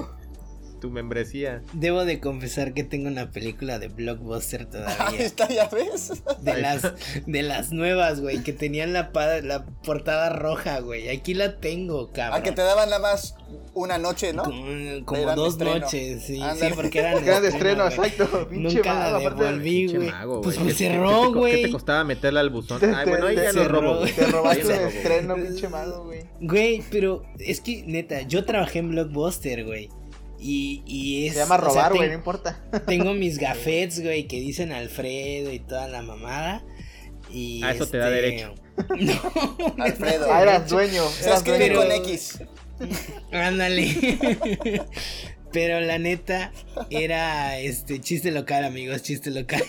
tu 0.82 0.90
membresía. 0.90 1.62
Debo 1.72 2.04
de 2.04 2.18
confesar 2.20 2.74
que 2.74 2.82
tengo 2.84 3.08
una 3.08 3.30
película 3.30 3.78
de 3.78 3.88
Blockbuster 3.88 4.62
Ahí 4.66 4.68
todavía. 4.68 5.20
está, 5.24 5.48
ya 5.48 5.68
ves. 5.68 6.12
De 6.42 6.50
Ahí 6.52 6.60
las, 6.62 6.82
de 7.26 7.42
las 7.42 7.72
nuevas, 7.72 8.20
güey, 8.20 8.42
que 8.42 8.52
tenían 8.52 8.92
la, 8.92 9.10
la 9.42 9.64
portada 9.84 10.28
roja, 10.30 10.80
güey. 10.80 11.08
Aquí 11.08 11.34
la 11.34 11.60
tengo, 11.60 12.10
cabrón. 12.12 12.40
A 12.40 12.42
que 12.42 12.52
te 12.52 12.62
daban 12.62 12.90
nada 12.90 13.00
más 13.00 13.36
una 13.74 13.96
noche, 13.98 14.32
¿no? 14.32 14.42
Como, 15.04 15.34
dos 15.34 15.52
estreno. 15.54 15.78
noches, 15.78 16.22
sí, 16.24 16.34
sí, 16.36 16.42
Ándale. 16.42 16.74
porque 16.74 16.98
eran 16.98 17.24
de 17.42 17.48
estreno, 17.48 17.84
güey. 17.84 18.08
exacto. 18.10 18.48
Pinche 18.48 18.76
Nunca 18.78 18.94
mago, 18.94 19.18
la 19.18 19.30
devolví, 19.30 19.70
Pinche 19.86 19.96
güey. 19.98 20.10
mago, 20.10 20.40
Pues 20.42 20.56
güey. 20.56 20.66
me 20.66 20.72
¿Qué- 20.74 20.78
qué- 20.78 20.90
cerró, 20.90 21.10
co- 21.10 21.32
¿Qué 21.32 21.38
güey. 21.38 21.62
te 21.62 21.70
costaba 21.70 22.04
meterla 22.04 22.40
al 22.40 22.50
buzón? 22.50 22.80
Te- 22.80 22.86
Ay, 22.94 23.08
bueno, 23.08 23.26
ahí 23.28 23.36
te- 23.36 23.42
ya 23.44 23.52
lo 23.52 23.68
robo. 23.68 23.98
güey. 24.00 24.12
Te 24.16 24.26
robaste 24.26 24.72
Ahí 24.72 24.78
robó. 24.78 24.88
estreno, 24.88 25.34
pinche 25.36 25.68
mago, 25.68 26.04
güey. 26.04 26.20
Güey, 26.40 26.82
pero 26.90 27.22
es 27.38 27.60
que, 27.60 27.84
neta, 27.86 28.22
yo 28.22 28.44
trabajé 28.44 28.80
en 28.80 28.90
Blockbuster, 28.90 29.64
güey. 29.64 29.88
Y, 30.44 30.82
y 30.86 31.26
es. 31.28 31.34
Se 31.34 31.38
llama 31.38 31.56
robar, 31.56 31.94
güey, 31.94 32.08
no 32.08 32.14
importa. 32.14 32.64
Tengo 32.86 33.14
mis 33.14 33.38
gafetes, 33.38 34.02
güey, 34.02 34.26
que 34.26 34.40
dicen 34.40 34.72
Alfredo 34.72 35.52
y 35.52 35.60
toda 35.60 35.86
la 35.88 36.02
mamada. 36.02 36.64
Y 37.30 37.62
Ah, 37.64 37.70
eso 37.72 37.86
te 37.86 37.98
da 37.98 38.08
este, 38.08 38.20
derecho. 38.20 38.54
No, 38.98 39.84
Alfredo. 39.84 40.26
Ah, 40.32 40.42
eras 40.42 40.68
dueño. 40.68 41.06
Se 41.08 41.24
Eras 41.24 41.38
escribe 41.38 41.58
dueño. 41.70 41.80
pero- 41.80 42.02
con 42.02 42.10
X. 42.10 42.38
ándale. 43.32 44.82
Pero 45.52 45.80
la 45.82 45.98
neta 45.98 46.50
era 46.90 47.58
este 47.58 48.00
chiste 48.00 48.30
local, 48.30 48.64
amigos, 48.64 49.02
chiste 49.02 49.30
local. 49.30 49.62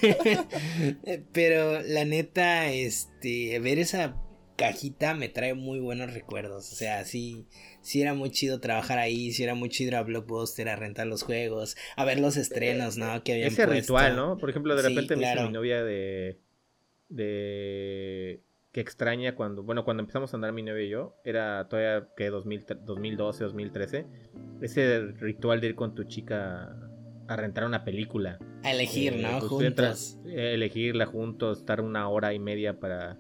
Pero 1.34 1.82
la 1.82 2.05
neta, 2.05 2.69
este, 2.69 3.59
ver 3.59 3.80
esa 3.80 4.15
cajita 4.55 5.13
me 5.13 5.30
trae 5.30 5.53
muy 5.53 5.80
buenos 5.80 6.13
recuerdos. 6.13 6.71
O 6.71 6.76
sea, 6.76 7.03
sí, 7.05 7.45
sí 7.84 8.01
era 8.01 8.15
muy 8.15 8.31
chido 8.31 8.59
trabajar 8.59 8.97
ahí, 8.97 9.31
sí 9.31 9.43
era 9.43 9.53
muy 9.53 9.69
chido 9.69 9.89
ir 9.89 9.95
a 9.97 10.01
Blockbuster 10.03 10.67
a 10.69 10.75
rentar 10.75 11.05
los 11.05 11.21
juegos, 11.21 11.77
a 11.95 12.03
ver 12.05 12.19
los 12.19 12.36
estrenos, 12.38 12.97
¿no? 12.97 13.23
Que 13.23 13.34
habían 13.34 13.49
Ese 13.49 13.65
puesto. 13.67 13.81
ritual, 13.81 14.15
¿no? 14.15 14.38
Por 14.38 14.49
ejemplo, 14.49 14.75
de 14.75 14.81
Sí, 14.81 14.89
repente 14.89 15.15
me 15.15 15.36
mi 15.43 15.49
novia 15.51 15.84
de. 15.84 16.39
de. 17.09 18.41
que 18.71 18.81
extraña 18.81 19.36
cuando. 19.36 19.63
Bueno, 19.63 19.84
cuando 19.86 20.01
empezamos 20.01 20.34
a 20.34 20.38
andar 20.38 20.51
mi 20.53 20.63
novia 20.63 20.84
y 20.84 20.89
yo, 20.89 21.15
era 21.23 21.67
todavía 21.69 22.07
que 22.17 22.29
2000 22.29 22.65
2012, 22.86 23.43
2013. 23.43 24.05
Ese 24.61 24.99
ritual 25.19 25.61
de 25.61 25.67
ir 25.67 25.75
con 25.75 25.93
tu 25.93 26.05
chica 26.05 26.75
a 27.27 27.36
rentar 27.36 27.65
una 27.65 27.84
película. 27.84 28.39
A 28.63 28.71
elegir, 28.71 29.13
Eh, 29.13 29.21
¿no? 29.21 29.39
pues, 29.39 29.49
Juntos. 29.49 29.67
entras, 29.67 30.19
eh, 30.25 30.53
elegirla 30.55 31.05
juntos, 31.05 31.59
estar 31.59 31.81
una 31.81 32.07
hora 32.09 32.34
y 32.34 32.39
media 32.39 32.79
para 32.79 33.17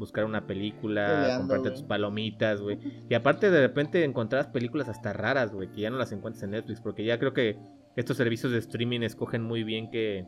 buscar 0.00 0.24
una 0.24 0.46
película, 0.46 1.06
Peleando, 1.06 1.38
comprarte 1.38 1.70
tus 1.70 1.82
palomitas, 1.84 2.60
güey. 2.60 2.78
Y 3.08 3.14
aparte 3.14 3.50
de 3.50 3.60
repente 3.60 4.02
encontrabas 4.02 4.48
películas 4.48 4.88
hasta 4.88 5.12
raras, 5.12 5.52
güey, 5.52 5.70
que 5.70 5.82
ya 5.82 5.90
no 5.90 5.98
las 5.98 6.10
encuentras 6.10 6.42
en 6.42 6.50
Netflix, 6.50 6.80
porque 6.80 7.04
ya 7.04 7.20
creo 7.20 7.32
que 7.32 7.56
estos 7.94 8.16
servicios 8.16 8.50
de 8.50 8.58
streaming 8.58 9.02
escogen 9.02 9.42
muy 9.42 9.62
bien 9.62 9.90
qué, 9.90 10.26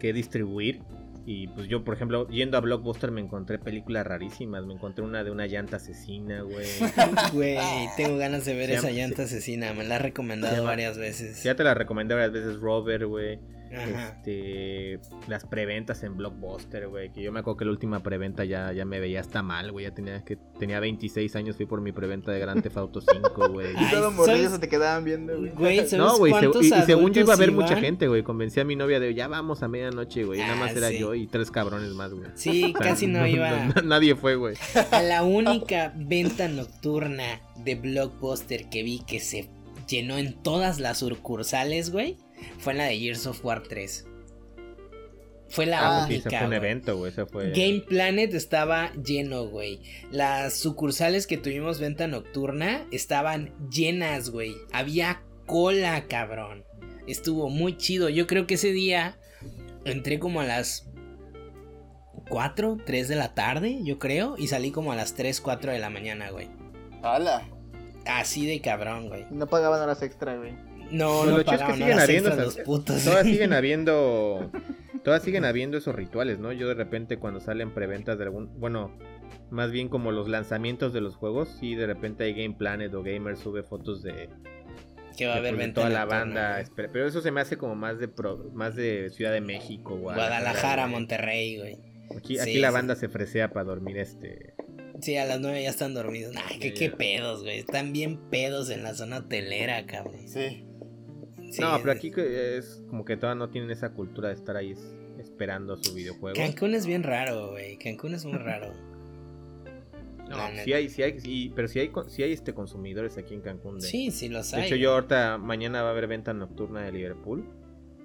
qué 0.00 0.12
distribuir. 0.12 0.82
Y 1.30 1.46
pues 1.48 1.68
yo, 1.68 1.84
por 1.84 1.94
ejemplo, 1.94 2.26
yendo 2.28 2.56
a 2.56 2.60
Blockbuster 2.60 3.10
me 3.10 3.20
encontré 3.20 3.58
películas 3.58 4.06
rarísimas. 4.06 4.64
Me 4.64 4.72
encontré 4.72 5.04
una 5.04 5.22
de 5.24 5.30
una 5.30 5.46
llanta 5.46 5.76
asesina, 5.76 6.40
güey. 6.40 6.66
Güey, 7.34 7.58
tengo 7.98 8.16
ganas 8.16 8.46
de 8.46 8.54
ver 8.54 8.70
esa 8.70 8.90
llanta 8.90 9.24
asesina, 9.24 9.74
me 9.74 9.84
la 9.84 9.96
ha 9.96 9.98
recomendado 9.98 10.64
varias 10.64 10.96
veces. 10.96 11.42
Ya 11.42 11.54
te 11.54 11.64
la 11.64 11.74
recomendé 11.74 12.14
varias 12.14 12.32
veces, 12.32 12.56
Robert, 12.56 13.04
güey. 13.04 13.38
Este, 13.70 15.00
las 15.26 15.44
preventas 15.44 16.02
en 16.02 16.16
Blockbuster, 16.16 16.88
güey. 16.88 17.10
Que 17.12 17.22
yo 17.22 17.32
me 17.32 17.40
acuerdo 17.40 17.58
que 17.58 17.64
la 17.64 17.70
última 17.72 18.02
preventa 18.02 18.44
ya, 18.44 18.72
ya 18.72 18.84
me 18.84 19.00
veía 19.00 19.20
hasta 19.20 19.42
mal, 19.42 19.72
güey. 19.72 19.84
Ya 19.86 19.94
tenía 19.94 20.24
que 20.24 20.36
tenía 20.58 20.80
26 20.80 21.34
años, 21.36 21.56
fui 21.56 21.66
por 21.66 21.80
mi 21.80 21.92
preventa 21.92 22.32
de 22.32 22.40
Grand 22.40 22.62
Theft 22.62 22.76
Auto 22.76 23.00
5, 23.00 23.48
güey. 23.50 23.68
Y 23.80 23.90
todos 23.90 24.12
morrillos 24.14 24.52
se 24.52 24.58
te 24.58 24.68
quedaban 24.68 25.04
viendo, 25.04 25.36
güey. 25.38 25.50
Güey, 25.52 25.76
¿sabes 25.78 25.92
No, 25.94 26.16
güey, 26.18 26.32
se- 26.32 26.46
y, 26.62 26.66
y 26.78 26.82
según 26.82 27.12
yo 27.12 27.20
iba 27.22 27.32
a 27.32 27.36
haber 27.36 27.50
adultos 27.50 27.70
mucha 27.70 27.80
gente, 27.80 28.08
güey. 28.08 28.22
Convencí 28.22 28.60
a 28.60 28.64
mi 28.64 28.76
novia 28.76 29.00
de 29.00 29.14
ya 29.14 29.28
vamos 29.28 29.62
a 29.62 29.68
medianoche, 29.68 30.24
güey. 30.24 30.40
y 30.40 30.42
Nada 30.42 30.56
más 30.56 30.70
Ah, 30.74 30.78
era 30.78 30.90
yo 30.90 31.14
y 31.14 31.26
tres 31.26 31.50
cabrones 31.50 31.90
más, 31.92 32.12
güey. 32.12 32.28
Sí, 32.34 32.64
O 32.74 32.78
sea, 32.78 32.90
casi 32.90 33.06
no 33.06 33.26
iba. 33.26 33.50
nadie 33.84 34.14
fue, 34.16 34.36
güey. 34.36 34.56
A 34.90 35.02
la 35.02 35.22
única 35.22 35.92
venta 35.96 36.48
nocturna 36.48 37.40
de 37.64 37.74
Blockbuster 37.74 38.68
que 38.70 38.82
vi 38.82 39.00
que 39.00 39.20
se 39.20 39.48
llenó 39.88 40.18
en 40.18 40.34
todas 40.34 40.78
las 40.80 40.98
sucursales, 40.98 41.90
güey, 41.90 42.18
fue 42.58 42.72
en 42.72 42.78
la 42.78 42.84
de 42.84 42.98
Years 42.98 43.26
of 43.26 43.44
War 43.44 43.62
3. 43.62 44.06
Fue 45.50 45.64
la 45.64 46.02
Ah, 46.02 46.06
sí, 46.06 46.14
única. 46.14 46.28
ese 46.28 46.38
fue 46.38 46.46
un 46.46 46.52
evento, 46.52 46.96
güey. 46.98 47.10
Fue. 47.12 47.50
Game 47.52 47.82
Planet 47.88 48.34
estaba 48.34 48.92
lleno, 48.94 49.46
güey. 49.46 49.80
Las 50.10 50.54
sucursales 50.58 51.26
que 51.26 51.38
tuvimos 51.38 51.80
venta 51.80 52.06
nocturna 52.06 52.86
estaban 52.92 53.54
llenas, 53.70 54.28
güey. 54.30 54.56
Había 54.72 55.22
cola, 55.46 56.04
cabrón. 56.06 56.64
Estuvo 57.06 57.48
muy 57.48 57.78
chido. 57.78 58.10
Yo 58.10 58.26
creo 58.26 58.46
que 58.46 58.54
ese 58.54 58.72
día 58.72 59.16
entré 59.86 60.18
como 60.18 60.42
a 60.42 60.44
las 60.44 60.86
4, 62.28 62.76
3 62.84 63.08
de 63.08 63.16
la 63.16 63.32
tarde, 63.34 63.78
yo 63.82 63.98
creo. 63.98 64.34
Y 64.36 64.48
salí 64.48 64.70
como 64.70 64.92
a 64.92 64.96
las 64.96 65.14
3, 65.14 65.40
4 65.40 65.72
de 65.72 65.78
la 65.78 65.88
mañana, 65.88 66.28
güey. 66.30 66.48
¡Hala! 67.02 67.48
Así 68.04 68.46
de 68.46 68.60
cabrón, 68.60 69.08
güey. 69.08 69.24
No 69.30 69.46
pagaban 69.46 69.80
horas 69.80 70.02
extra, 70.02 70.36
güey. 70.36 70.52
No, 70.90 71.18
Pues 71.18 71.30
no 71.30 71.36
lo 71.38 71.38
chido 71.38 71.38
es 71.38 71.44
que 71.44 71.44
pagaban 71.44 71.74
siguen 71.76 71.92
horas 71.92 72.04
habiendo 72.04 72.28
esas- 72.30 72.44
los 72.44 72.56
putos. 72.58 73.04
Todas 73.04 73.26
siguen 73.26 73.52
habiendo. 73.54 74.50
Todas 75.04 75.22
siguen 75.22 75.44
habiendo 75.44 75.78
esos 75.78 75.94
rituales, 75.94 76.38
¿no? 76.38 76.52
Yo 76.52 76.68
de 76.68 76.74
repente 76.74 77.18
cuando 77.18 77.40
salen 77.40 77.72
preventas 77.72 78.18
de 78.18 78.24
algún. 78.24 78.58
Bueno, 78.58 78.92
más 79.50 79.70
bien 79.70 79.88
como 79.88 80.12
los 80.12 80.28
lanzamientos 80.28 80.92
de 80.92 81.00
los 81.00 81.14
juegos, 81.16 81.48
sí, 81.60 81.74
de 81.74 81.86
repente 81.86 82.24
hay 82.24 82.34
Game 82.34 82.56
Planet 82.58 82.92
o 82.94 83.02
Gamer 83.02 83.36
sube 83.36 83.62
fotos 83.62 84.02
de, 84.02 84.28
que 85.16 85.26
va 85.26 85.34
a 85.34 85.36
haber 85.36 85.52
pues, 85.52 85.58
de 85.60 85.66
venta 85.66 85.80
toda 85.82 85.90
la 85.90 86.04
banda. 86.04 86.60
espera, 86.60 86.90
Pero 86.92 87.06
eso 87.06 87.20
se 87.22 87.30
me 87.30 87.40
hace 87.40 87.56
como 87.56 87.74
más 87.74 87.98
de 87.98 88.08
pro- 88.08 88.50
más 88.52 88.74
de 88.76 89.08
Ciudad 89.10 89.32
de 89.32 89.40
México, 89.40 89.96
Guadalajara, 89.96 90.82
güey. 90.84 90.94
Monterrey, 90.94 91.58
güey. 91.58 91.78
Aquí, 92.16 92.38
aquí 92.38 92.52
Sí, 92.54 92.58
la 92.58 92.68
sí. 92.68 92.74
banda 92.74 92.96
se 92.96 93.08
fresea 93.08 93.50
para 93.50 93.64
dormir 93.64 93.98
este. 93.98 94.54
Sí, 95.00 95.16
a 95.16 95.24
las 95.26 95.40
9 95.40 95.62
ya 95.62 95.70
están 95.70 95.94
dormidos. 95.94 96.34
Ay, 96.50 96.58
qué, 96.58 96.70
Ya, 96.70 96.74
qué 96.74 96.90
pedos, 96.90 97.42
güey. 97.44 97.58
Están 97.60 97.92
bien 97.92 98.18
pedos 98.30 98.68
en 98.68 98.82
la 98.82 98.94
zona 98.94 99.18
hotelera, 99.18 99.86
cabrón. 99.86 100.26
Sí. 100.26 100.64
Sí, 101.50 101.60
no, 101.60 101.76
pero 101.80 101.92
aquí 101.92 102.10
que 102.10 102.56
es 102.58 102.82
como 102.88 103.04
que 103.04 103.16
todavía 103.16 103.38
no 103.38 103.50
tienen 103.50 103.70
esa 103.70 103.90
cultura 103.92 104.28
de 104.28 104.34
estar 104.34 104.56
ahí 104.56 104.72
es- 104.72 104.94
esperando 105.18 105.76
su 105.76 105.94
videojuego. 105.94 106.36
Cancún 106.36 106.74
es 106.74 106.86
bien 106.86 107.02
raro, 107.02 107.50
güey. 107.50 107.76
Cancún 107.78 108.14
es 108.14 108.24
muy 108.24 108.38
raro. 108.38 108.72
No, 110.28 110.36
neta. 110.50 110.62
sí 110.64 110.72
hay, 110.74 110.88
sí 110.90 111.02
hay, 111.02 111.18
sí, 111.20 111.52
pero 111.56 111.68
sí 111.68 111.78
hay, 111.80 111.88
con- 111.88 112.10
sí 112.10 112.22
hay 112.22 112.32
este 112.34 112.52
consumidores 112.52 113.16
aquí 113.16 113.32
en 113.32 113.40
Cancún. 113.40 113.78
De, 113.78 113.86
Sí, 113.86 114.10
sí 114.10 114.28
los 114.28 114.50
de 114.50 114.58
hay. 114.58 114.66
hecho, 114.66 114.76
yo 114.76 114.92
ahorita 114.92 115.38
mañana 115.38 115.80
va 115.80 115.88
a 115.88 115.92
haber 115.92 116.06
venta 116.06 116.34
nocturna 116.34 116.82
de 116.82 116.92
Liverpool 116.92 117.46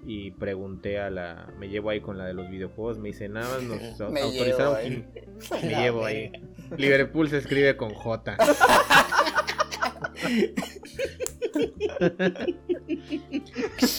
y 0.05 0.31
pregunté 0.31 0.99
a 0.99 1.09
la, 1.09 1.53
me 1.59 1.67
llevo 1.67 1.89
ahí 1.89 1.99
con 1.99 2.17
la 2.17 2.25
de 2.25 2.33
los 2.33 2.49
videojuegos, 2.49 2.97
me 2.97 3.09
dice 3.09 3.27
nada 3.27 3.53
más 3.59 3.63
nos 3.99 4.11
Me 4.11 4.21
autorizaron, 4.21 4.57
llevo 4.57 4.75
ahí. 4.75 5.05
quin- 5.13 5.61
me 5.63 5.69
llevo 5.83 6.05
ahí. 6.05 6.31
Liverpool 6.77 7.27
se 7.29 7.39
escribe 7.39 7.75
con 7.75 7.93
J. 7.93 8.37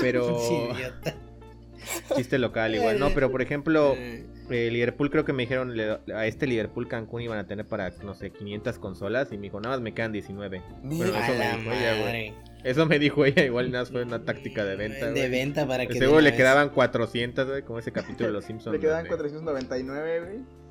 pero 0.00 0.38
chiste 2.16 2.38
local 2.38 2.74
igual, 2.74 2.98
no, 2.98 3.10
pero 3.10 3.30
por 3.30 3.42
ejemplo, 3.42 3.94
Eh, 4.50 4.68
Liverpool 4.70 5.10
creo 5.10 5.24
que 5.24 5.32
me 5.32 5.44
dijeron 5.44 5.74
le- 5.74 5.98
a 6.14 6.26
este 6.26 6.46
Liverpool 6.46 6.86
Cancún 6.86 7.22
iban 7.22 7.38
a 7.38 7.46
tener 7.46 7.64
para 7.66 7.90
no 8.04 8.12
sé 8.14 8.30
500 8.30 8.78
consolas 8.78 9.32
y 9.32 9.36
me 9.38 9.44
dijo 9.44 9.58
nada 9.58 9.76
más 9.76 9.80
me 9.82 9.94
quedan 9.94 10.12
19. 10.12 10.60
Mira. 10.82 11.06
Pero 11.06 11.16
eso 11.16 11.32
me 11.38 11.56
dijo 11.56 11.72
ella, 11.72 12.02
güey. 12.02 12.34
Eso 12.62 12.84
me 12.86 12.98
dijo 12.98 13.24
ella, 13.24 13.42
igual 13.44 13.70
nada 13.70 13.84
más 13.84 13.90
fue 13.90 14.02
una 14.02 14.22
táctica 14.22 14.66
de 14.66 14.76
venta. 14.76 15.06
De 15.06 15.12
güey. 15.12 15.30
venta 15.30 15.66
para 15.66 15.86
que. 15.86 15.94
Seguro 15.98 16.20
le 16.20 16.28
vez- 16.30 16.36
quedaban 16.36 16.68
400, 16.68 17.46
güey, 17.48 17.62
como 17.62 17.78
ese 17.78 17.90
capítulo 17.92 18.26
de 18.26 18.32
Los 18.34 18.44
Simpsons. 18.48 18.74
Le 18.74 18.80
quedaban 18.80 19.04
donde- 19.08 19.16
499, 19.16 20.20
güey. 20.20 20.63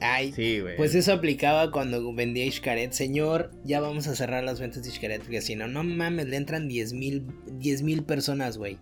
Ay, 0.00 0.32
Sí, 0.32 0.60
güey. 0.60 0.76
Pues 0.76 0.94
eso 0.94 1.12
aplicaba 1.12 1.70
cuando 1.70 2.12
vendía 2.12 2.44
Ishkaret. 2.44 2.92
Señor, 2.92 3.50
ya 3.64 3.80
vamos 3.80 4.06
a 4.06 4.14
cerrar 4.14 4.44
las 4.44 4.60
ventas 4.60 4.82
de 4.82 4.90
Ishkaret. 4.90 5.22
Porque 5.22 5.40
si 5.40 5.56
no, 5.56 5.68
no 5.68 5.84
mames, 5.84 6.28
le 6.28 6.36
entran 6.36 6.68
10 6.68 6.92
mil 6.92 8.02
personas, 8.04 8.58
güey. 8.58 8.78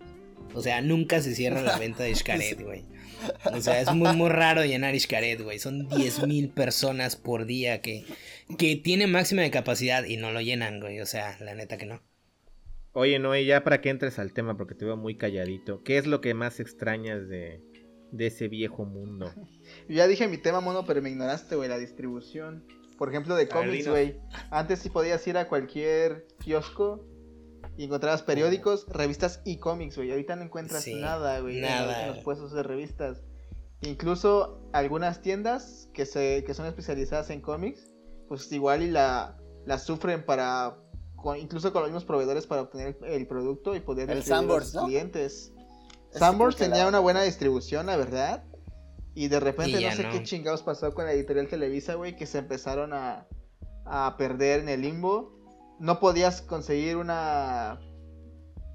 O 0.53 0.61
sea, 0.61 0.81
nunca 0.81 1.21
se 1.21 1.35
cierra 1.35 1.61
la 1.61 1.77
venta 1.77 2.03
de 2.03 2.11
Ishkaret, 2.11 2.61
güey. 2.63 2.83
O 3.51 3.61
sea, 3.61 3.81
es 3.81 3.93
muy, 3.93 4.15
muy 4.15 4.29
raro 4.29 4.63
llenar 4.63 4.95
Ishkaret, 4.95 5.41
güey. 5.41 5.59
Son 5.59 5.87
10 5.89 6.27
mil 6.27 6.49
personas 6.49 7.15
por 7.15 7.45
día 7.45 7.81
que, 7.81 8.05
que 8.57 8.75
tiene 8.75 9.07
máxima 9.07 9.41
de 9.41 9.51
capacidad 9.51 10.03
y 10.05 10.17
no 10.17 10.31
lo 10.31 10.41
llenan, 10.41 10.79
güey. 10.79 10.99
O 10.99 11.05
sea, 11.05 11.37
la 11.41 11.53
neta 11.55 11.77
que 11.77 11.85
no. 11.85 12.01
Oye, 12.93 13.19
Noé, 13.19 13.45
ya 13.45 13.63
para 13.63 13.81
que 13.81 13.89
entres 13.89 14.17
al 14.17 14.33
tema, 14.33 14.57
porque 14.57 14.73
te 14.73 14.85
veo 14.85 14.97
muy 14.97 15.17
calladito. 15.17 15.83
¿Qué 15.83 15.97
es 15.99 16.07
lo 16.07 16.21
que 16.21 16.33
más 16.33 16.59
extrañas 16.59 17.27
de, 17.27 17.61
de 18.11 18.27
ese 18.27 18.47
viejo 18.47 18.85
mundo? 18.85 19.31
Yo 19.87 19.95
ya 19.95 20.07
dije 20.07 20.27
mi 20.27 20.37
tema, 20.37 20.59
mono, 20.61 20.85
pero 20.85 21.01
me 21.01 21.09
ignoraste, 21.09 21.55
güey, 21.55 21.69
la 21.69 21.77
distribución. 21.77 22.65
Por 22.97 23.09
ejemplo, 23.09 23.35
de 23.35 23.47
cómics, 23.47 23.87
güey. 23.87 24.19
Antes 24.49 24.79
sí 24.79 24.89
podías 24.89 25.25
ir 25.27 25.37
a 25.37 25.47
cualquier 25.47 26.25
kiosco 26.39 27.05
y 27.77 27.83
encontrabas 27.83 28.23
periódicos, 28.23 28.87
revistas 28.89 29.41
y 29.45 29.57
cómics, 29.57 29.97
güey. 29.97 30.09
Ahorita 30.11 30.35
no 30.35 30.43
encuentras 30.43 30.83
Sí, 30.83 30.95
nada, 30.95 31.39
güey, 31.41 31.57
en 31.57 31.61
los- 31.61 31.69
nada, 31.71 32.01
en 32.07 32.15
los 32.15 32.23
puestos 32.23 32.51
de 32.53 32.63
revistas. 32.63 33.21
Incluso 33.81 34.59
algunas 34.73 35.21
tiendas 35.21 35.89
que 35.93 36.05
se 36.07 36.43
que 36.45 36.53
son 36.55 36.65
especializadas 36.65 37.29
en 37.29 37.41
cómics, 37.41 37.87
pues 38.27 38.51
igual 38.51 38.81
y 38.81 38.89
la, 38.89 39.37
la 39.67 39.77
sufren 39.77 40.25
para 40.25 40.77
con- 41.15 41.37
incluso 41.37 41.71
con 41.71 41.83
los 41.83 41.91
mismos 41.91 42.05
proveedores 42.05 42.47
para 42.47 42.63
obtener 42.63 42.97
el, 43.03 43.11
el 43.11 43.27
producto 43.27 43.75
y 43.75 43.79
poder 43.79 44.09
El 44.09 44.23
sus 44.23 44.73
¿no? 44.73 44.85
clientes. 44.85 45.53
Sanborns 46.19 46.55
tenía 46.55 46.83
la- 46.83 46.87
una 46.89 46.99
buena 46.99 47.21
distribución, 47.23 47.85
la 47.85 47.97
verdad. 47.97 48.43
Y 49.13 49.29
de 49.29 49.39
repente 49.39 49.81
Y 49.81 49.85
no 49.85 49.91
sé 49.91 50.03
no. 50.03 50.11
qué 50.11 50.23
chingados 50.23 50.61
pasó 50.61 50.93
con 50.93 51.05
la 51.05 51.11
editorial 51.13 51.47
Televisa, 51.47 51.95
güey, 51.95 52.15
que 52.15 52.25
se 52.27 52.37
empezaron 52.37 52.93
a, 52.93 53.27
a 53.85 54.15
perder 54.17 54.59
en 54.59 54.69
el 54.69 54.81
limbo. 54.81 55.33
No 55.79 55.99
podías 55.99 56.41
conseguir 56.41 56.97
una 56.97 57.79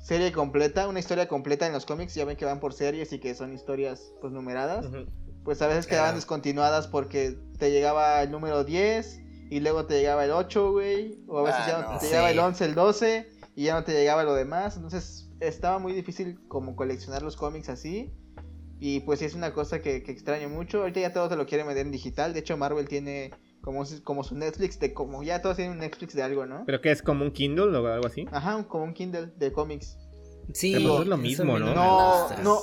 serie 0.01 0.32
completa, 0.32 0.88
una 0.88 0.99
historia 0.99 1.28
completa 1.28 1.66
en 1.66 1.72
los 1.72 1.86
cómics. 1.86 2.14
Ya 2.14 2.24
ven 2.24 2.36
que 2.36 2.45
van 2.45 2.59
por 2.61 2.72
series 2.72 3.12
y 3.12 3.20
que 3.20 3.34
son 3.34 3.53
historias 3.53 4.12
pues 4.20 4.32
numeradas. 4.32 4.86
Pues 5.45 5.62
a 5.62 5.66
veces 5.68 5.86
quedaban 5.86 6.14
descontinuadas 6.16 6.86
porque 6.88 7.38
te 7.59 7.70
llegaba 7.70 8.20
el 8.22 8.30
número 8.30 8.64
10 8.64 9.20
y 9.51 9.61
luego 9.61 9.86
te 9.86 9.99
llegaba 10.01 10.24
el 10.24 10.30
8, 10.32 10.72
güey. 10.72 11.22
O 11.28 11.38
a 11.38 11.43
veces 11.43 11.61
Ah, 11.64 11.68
ya 11.68 11.93
no 11.93 11.99
te 11.99 12.07
llegaba 12.07 12.30
el 12.30 12.38
11, 12.38 12.64
el 12.64 12.74
12 12.74 13.30
y 13.55 13.64
ya 13.64 13.74
no 13.74 13.84
te 13.84 13.93
llegaba 13.93 14.24
lo 14.24 14.34
demás. 14.34 14.76
Entonces 14.76 15.28
estaba 15.47 15.78
muy 15.78 15.93
difícil 15.93 16.38
como 16.49 16.76
coleccionar 16.76 17.22
los 17.22 17.36
cómics 17.36 17.68
así. 17.68 18.12
Y 18.80 19.01
pues 19.01 19.20
sí 19.20 19.26
es 19.26 19.34
una 19.34 19.53
cosa 19.53 19.80
que, 19.80 20.03
que 20.03 20.11
extraño 20.11 20.49
mucho. 20.49 20.80
Ahorita 20.80 21.01
ya 21.01 21.12
todos 21.12 21.28
te 21.28 21.36
lo 21.36 21.47
quieren 21.47 21.66
vender 21.66 21.86
en 21.86 21.93
digital. 21.93 22.32
De 22.32 22.40
hecho 22.40 22.57
Marvel 22.57 22.88
tiene 22.88 23.30
como, 23.61 23.84
su- 23.84 24.03
como 24.03 24.24
su 24.24 24.34
Netflix 24.36 24.80
de 24.80 24.93
como 24.93 25.22
ya 25.22 25.40
todos 25.40 25.55
tienen 25.57 25.74
un 25.74 25.78
Netflix 25.78 26.14
de 26.14 26.22
algo, 26.22 26.47
¿no? 26.47 26.64
¿Pero 26.66 26.80
qué 26.80 26.90
es 26.90 27.01
como 27.03 27.24
un 27.24 27.30
Kindle 27.30 27.76
o 27.76 27.86
algo 27.86 28.07
así? 28.07 28.26
Ajá, 28.32 28.66
como 28.66 28.82
un 28.84 28.93
Kindle 28.93 29.26
de 29.36 29.53
cómics. 29.53 29.97
Sí, 30.53 30.72
Pero 30.72 30.88
pues 30.88 31.01
es 31.03 31.07
lo 31.07 31.16
mismo, 31.16 31.59
¿no? 31.61 31.72
No, 31.74 32.28
no. 32.43 32.61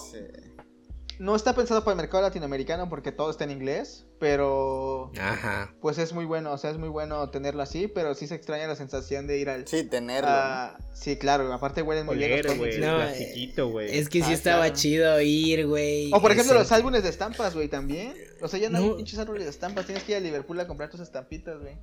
No 1.20 1.36
está 1.36 1.54
pensado 1.54 1.84
para 1.84 1.92
el 1.94 1.98
mercado 1.98 2.24
latinoamericano 2.24 2.88
porque 2.88 3.12
todo 3.12 3.30
está 3.30 3.44
en 3.44 3.52
inglés, 3.52 4.06
pero 4.20 5.12
Ajá. 5.20 5.74
pues 5.82 5.98
es 5.98 6.14
muy 6.14 6.24
bueno, 6.24 6.54
o 6.54 6.58
sea, 6.58 6.70
es 6.72 6.78
muy 6.78 6.88
bueno 6.88 7.30
tenerlo 7.30 7.62
así, 7.62 7.90
pero 7.90 8.16
sí 8.16 8.26
se 8.26 8.36
extraña 8.36 8.68
la 8.68 8.78
sensación 8.78 9.28
de 9.28 9.38
ir 9.38 9.50
al... 9.50 9.68
Sí, 9.68 9.84
tenerlo. 9.84 10.30
a- 10.32 10.78
sí, 10.94 11.18
claro, 11.18 11.52
aparte 11.52 11.82
huelen 11.82 12.06
muy 12.06 12.16
bien 12.16 12.42
los 12.46 12.58
güey, 12.58 12.80
No. 12.80 13.02
Es 13.04 14.08
que 14.10 14.20
sí 14.24 14.30
Ah, 14.30 14.34
estaba 14.34 14.64
claro. 14.64 14.76
chido 14.76 15.22
ir, 15.22 15.68
güey. 15.68 16.10
O 16.14 16.22
por 16.22 16.32
ejemplo 16.32 16.54
ese- 16.54 16.64
los 16.64 16.72
álbumes 16.72 17.04
de 17.04 17.10
estampas, 17.10 17.54
güey, 17.54 17.68
también. 17.68 18.14
O 18.42 18.48
sea, 18.48 18.58
ya 18.58 18.70
no, 18.70 18.78
hay 18.80 18.90
pinches 18.96 19.20
álbumes 19.20 19.44
de 19.44 19.50
estampas, 19.50 19.86
tienes 19.86 20.04
que 20.06 20.14
ir 20.14 20.18
a 20.20 20.22
Liverpool 20.22 20.58
a 20.62 20.68
comprar 20.68 20.90
tus 20.90 21.02
estampitas, 21.02 21.60
güey. 21.60 21.74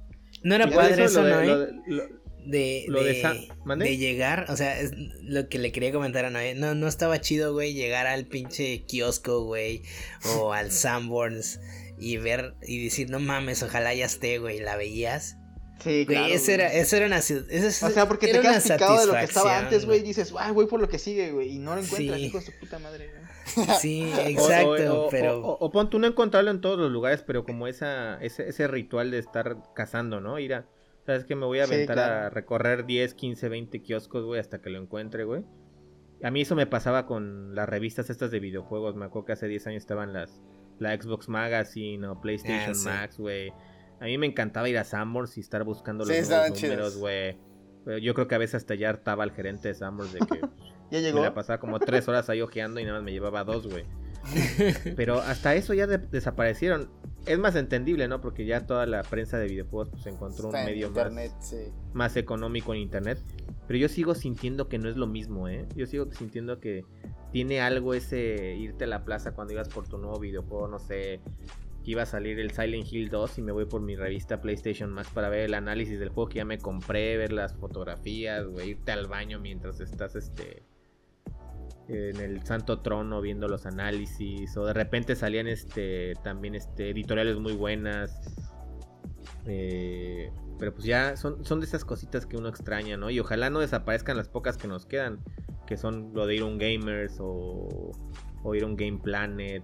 No 0.43 0.55
era 0.55 0.67
padre 0.71 0.95
Eso, 1.05 1.21
eso, 1.21 1.23
lo 1.23 1.27
de- 1.29 1.35
¿no? 1.35 1.41
eh? 1.43 1.47
lo 1.47 1.59
de- 1.59 1.73
lo- 1.89 2.26
de, 2.47 2.85
Lo 2.89 3.03
de 3.03 3.15
de, 3.15 3.75
de 3.85 3.97
llegar, 3.97 4.47
o 4.49 4.57
sea, 4.57 4.79
es 4.81 4.93
lo 5.23 5.49
que 5.49 5.59
le 5.59 5.73
quería 5.73 5.93
comentar 5.93 6.25
a 6.25 6.31
Noé, 6.31 6.55
no, 6.55 6.75
no 6.75 6.89
estaba 6.89 7.21
chido, 7.21 7.53
güey, 7.53 7.75
llegar 7.75 8.07
al 8.07 8.27
pinche 8.27 8.85
kiosco, 8.87 9.45
güey, 9.45 9.83
o 10.39 10.53
al 10.53 10.71
Sanborns 10.73 11.61
y 11.99 12.17
ver 12.19 12.55
y 12.67 12.85
decir, 12.85 13.11
no 13.11 13.21
mames, 13.21 13.63
ojalá 13.63 13.95
ya 13.95 14.07
esté, 14.07 14.39
güey, 14.39 14.61
la 14.61 14.77
veías. 14.77 15.37
Sí, 15.83 16.05
Güey, 16.05 16.07
claro. 16.07 16.27
eso 16.33 16.45
güey. 16.47 16.55
era, 16.55 16.73
eso 16.73 16.97
era 16.97 17.07
una, 17.07 17.19
eso 17.19 17.35
es- 17.51 17.83
O 17.83 17.91
sea, 17.91 18.09
porque 18.09 18.29
te 18.29 18.41
quedas 18.41 18.63
picado 18.63 18.99
de 18.99 19.07
lo 19.07 19.13
que 19.13 19.25
estaba 19.25 19.59
antes, 19.59 19.85
güey, 19.85 20.01
y 20.01 20.03
dices, 20.05 20.33
ay, 20.39 20.53
voy 20.53 20.67
por 20.67 20.81
lo 20.81 20.89
que 20.89 20.99
sigue, 20.99 21.33
güey, 21.33 21.57
y 21.57 21.59
no 21.59 21.75
lo 21.75 21.83
encuentras, 21.83 22.19
Sí. 22.19 22.25
hijo 22.27 22.39
de 22.39 22.45
su 22.47 22.53
puta 22.59 22.79
madre, 22.79 23.11
güey. 23.11 23.27
Sí, 23.81 24.11
exacto, 24.25 25.03
o, 25.03 25.07
o- 25.07 25.11
pero... 25.11 25.39
O, 25.41 25.53
o 25.67 25.71
pon 25.71 25.91
tú 25.91 25.99
no 25.99 26.07
encontrarlo 26.07 26.51
en 26.51 26.61
todos 26.63 26.79
los 26.79 26.91
lugares, 26.91 27.23
pero 27.27 27.45
como 27.45 27.69
esa, 27.69 28.19
ese, 28.23 28.49
ese 28.49 28.67
ritual 28.69 29.11
de 29.11 29.19
estar 29.19 29.57
cazando, 29.75 30.21
¿no? 30.21 30.39
Ir 30.39 30.55
a. 30.55 30.67
¿Sabes 31.07 31.25
que 31.25 31.37
Me 31.37 31.47
voy 31.47 31.61
a 31.61 31.67
Sí, 31.67 31.75
aventar 31.75 31.95
claro. 31.97 32.27
a 32.27 32.31
recorrer 32.31 32.85
10, 32.85 33.15
15, 33.15 33.49
20 33.49 33.83
kioscos, 33.83 34.25
güey, 34.25 34.41
hasta 34.41 34.61
que 34.61 34.71
lo 34.71 34.79
encuentre, 34.81 35.25
güey. 35.25 35.45
A 36.23 36.31
mí 36.31 36.41
eso 36.43 36.57
me 36.57 36.67
pasaba 36.67 37.07
con 37.07 37.55
las 37.55 37.69
revistas 37.69 38.11
estas 38.11 38.31
de 38.31 38.41
videojuegos. 38.41 38.97
Me 38.97 39.05
acuerdo 39.05 39.27
que 39.27 39.33
hace 39.33 39.47
10 39.49 39.67
años 39.69 39.83
estaban 39.83 40.13
las 40.13 40.43
la 40.79 40.95
Xbox 41.01 41.29
Magazine 41.29 42.07
o 42.07 42.21
PlayStation 42.21 42.71
Ah, 42.71 42.75
sí. 42.75 42.85
Max, 42.87 43.19
güey. 43.19 43.51
A 44.01 44.05
mí 44.05 44.19
me 44.19 44.27
encantaba 44.27 44.69
ir 44.69 44.77
a 44.79 44.85
Sanborns 44.85 45.37
y 45.39 45.41
estar 45.41 45.65
buscando 45.65 46.05
los 46.05 46.15
Sí, 46.15 46.29
nuevos 46.29 46.63
números, 46.63 46.97
güey. 46.99 47.39
Pero 47.85 47.99
Yo 47.99 48.13
creo 48.15 48.27
que 48.29 48.35
a 48.35 48.39
veces 48.39 48.57
hasta 48.57 48.75
ya 48.75 48.91
hartaba 48.91 49.23
al 49.25 49.31
gerente 49.33 49.69
de 49.69 49.75
Sanborns 49.75 50.13
de 50.13 50.19
que 50.21 50.41
Ya 50.91 50.99
me 50.99 51.01
llegó. 51.03 51.23
la 51.23 51.33
pasaba 51.35 51.59
como 51.61 51.79
tres 51.79 52.07
horas 52.09 52.29
ahí 52.31 52.41
ojeando 52.43 52.79
y 52.81 52.85
nada 52.85 52.97
más 52.99 53.05
me 53.05 53.13
llevaba 53.13 53.43
dos, 53.45 53.67
güey. 53.69 53.85
Pero 54.97 55.21
hasta 55.21 55.55
eso 55.55 55.73
ya 55.75 55.87
de- 55.87 55.99
desaparecieron. 55.99 56.91
Es 57.27 57.39
más 57.39 57.57
entendible, 57.57 58.07
¿no? 58.07 58.21
Porque 58.21 58.47
ya 58.47 58.67
toda 58.67 58.87
la 58.87 59.03
prensa 59.03 59.39
de 59.39 59.49
videojuegos 59.49 59.91
pues 59.91 60.07
encontró 60.07 60.47
Está 60.47 60.63
un 60.63 60.69
en 60.69 60.75
medio 60.75 60.87
internet, 60.89 61.33
más, 61.35 61.49
sí. 61.49 61.57
más 61.93 62.17
económico 62.17 62.73
en 62.73 62.81
internet. 62.81 63.21
Pero 63.67 63.79
yo 63.79 63.89
sigo 63.89 64.15
sintiendo 64.15 64.69
que 64.69 64.79
no 64.79 64.89
es 64.89 64.97
lo 64.97 65.09
mismo, 65.09 65.49
¿eh? 65.49 65.67
Yo 65.75 65.87
sigo 65.87 66.11
sintiendo 66.13 66.61
que 66.61 66.85
tiene 67.33 67.61
algo 67.61 67.95
ese 67.95 68.55
irte 68.55 68.85
a 68.85 68.87
la 68.87 69.05
plaza 69.05 69.35
cuando 69.35 69.55
ibas 69.55 69.69
por 69.69 69.89
tu 69.89 69.99
nuevo 69.99 70.21
videojuego, 70.21 70.69
no 70.69 70.79
sé, 70.79 71.21
que 71.85 71.91
iba 71.91 72.03
a 72.03 72.07
salir 72.07 72.39
el 72.39 72.53
Silent 72.53 72.93
Hill 72.93 73.11
2 73.11 73.39
y 73.39 73.43
me 73.43 73.51
voy 73.51 73.65
por 73.65 73.81
mi 73.81 73.97
revista 73.97 74.41
PlayStation 74.41 74.91
Max 74.93 75.11
para 75.13 75.29
ver 75.29 75.41
el 75.41 75.55
análisis 75.55 75.99
del 75.99 76.11
juego 76.11 76.29
que 76.29 76.37
ya 76.37 76.45
me 76.45 76.59
compré, 76.59 77.17
ver 77.17 77.33
las 77.33 77.55
fotografías, 77.55 78.47
güey, 78.47 78.71
irte 78.71 78.93
al 78.93 79.09
baño 79.09 79.41
mientras 79.41 79.81
estás 79.81 80.15
este 80.15 80.63
en 81.89 82.17
el 82.17 82.45
Santo 82.45 82.81
Trono 82.81 83.21
viendo 83.21 83.49
los 83.49 83.67
análisis 83.67 84.57
o 84.57 84.65
de 84.65 84.73
repente 84.73 85.15
salían 85.15 85.47
este 85.47 86.15
también 86.23 86.55
este 86.55 86.91
editoriales 86.91 87.39
muy 87.39 87.53
buenas 87.53 88.21
eh, 89.47 90.33
pero 90.59 90.73
pues 90.73 90.85
ya 90.85 91.17
son, 91.17 91.45
son 91.45 91.61
de 91.61 91.67
esas 91.67 91.85
cositas 91.85 92.27
que 92.27 92.37
uno 92.37 92.49
extraña, 92.49 92.97
¿no? 92.97 93.11
Y 93.11 93.21
ojalá 93.21 93.51
no 93.51 93.61
desaparezcan 93.61 94.17
las 94.17 94.29
pocas 94.29 94.57
que 94.57 94.69
nos 94.69 94.87
quedan, 94.87 95.21
que 95.67 95.77
son 95.77 96.13
lo 96.15 96.27
de 96.27 96.37
ir 96.37 96.43
a 96.43 96.47
un 96.47 96.59
Gamers 96.59 97.19
o, 97.21 97.93
o 98.43 98.55
ir 98.55 98.65
a 98.65 98.67
un 98.67 98.77
Game 98.77 98.99
Planet, 98.99 99.63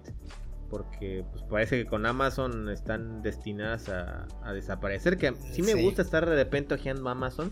porque 0.69 1.25
pues 1.31 1.43
parece 1.43 1.83
que 1.83 1.89
con 1.89 2.05
Amazon 2.05 2.69
están 2.69 3.21
destinadas 3.21 3.89
a, 3.89 4.53
desaparecer. 4.53 5.17
Que 5.17 5.33
sí 5.35 5.61
me 5.61 5.73
gusta 5.73 6.01
estar 6.01 6.27
de 6.27 6.35
repente 6.35 6.75
ojeando 6.75 7.09
Amazon, 7.09 7.51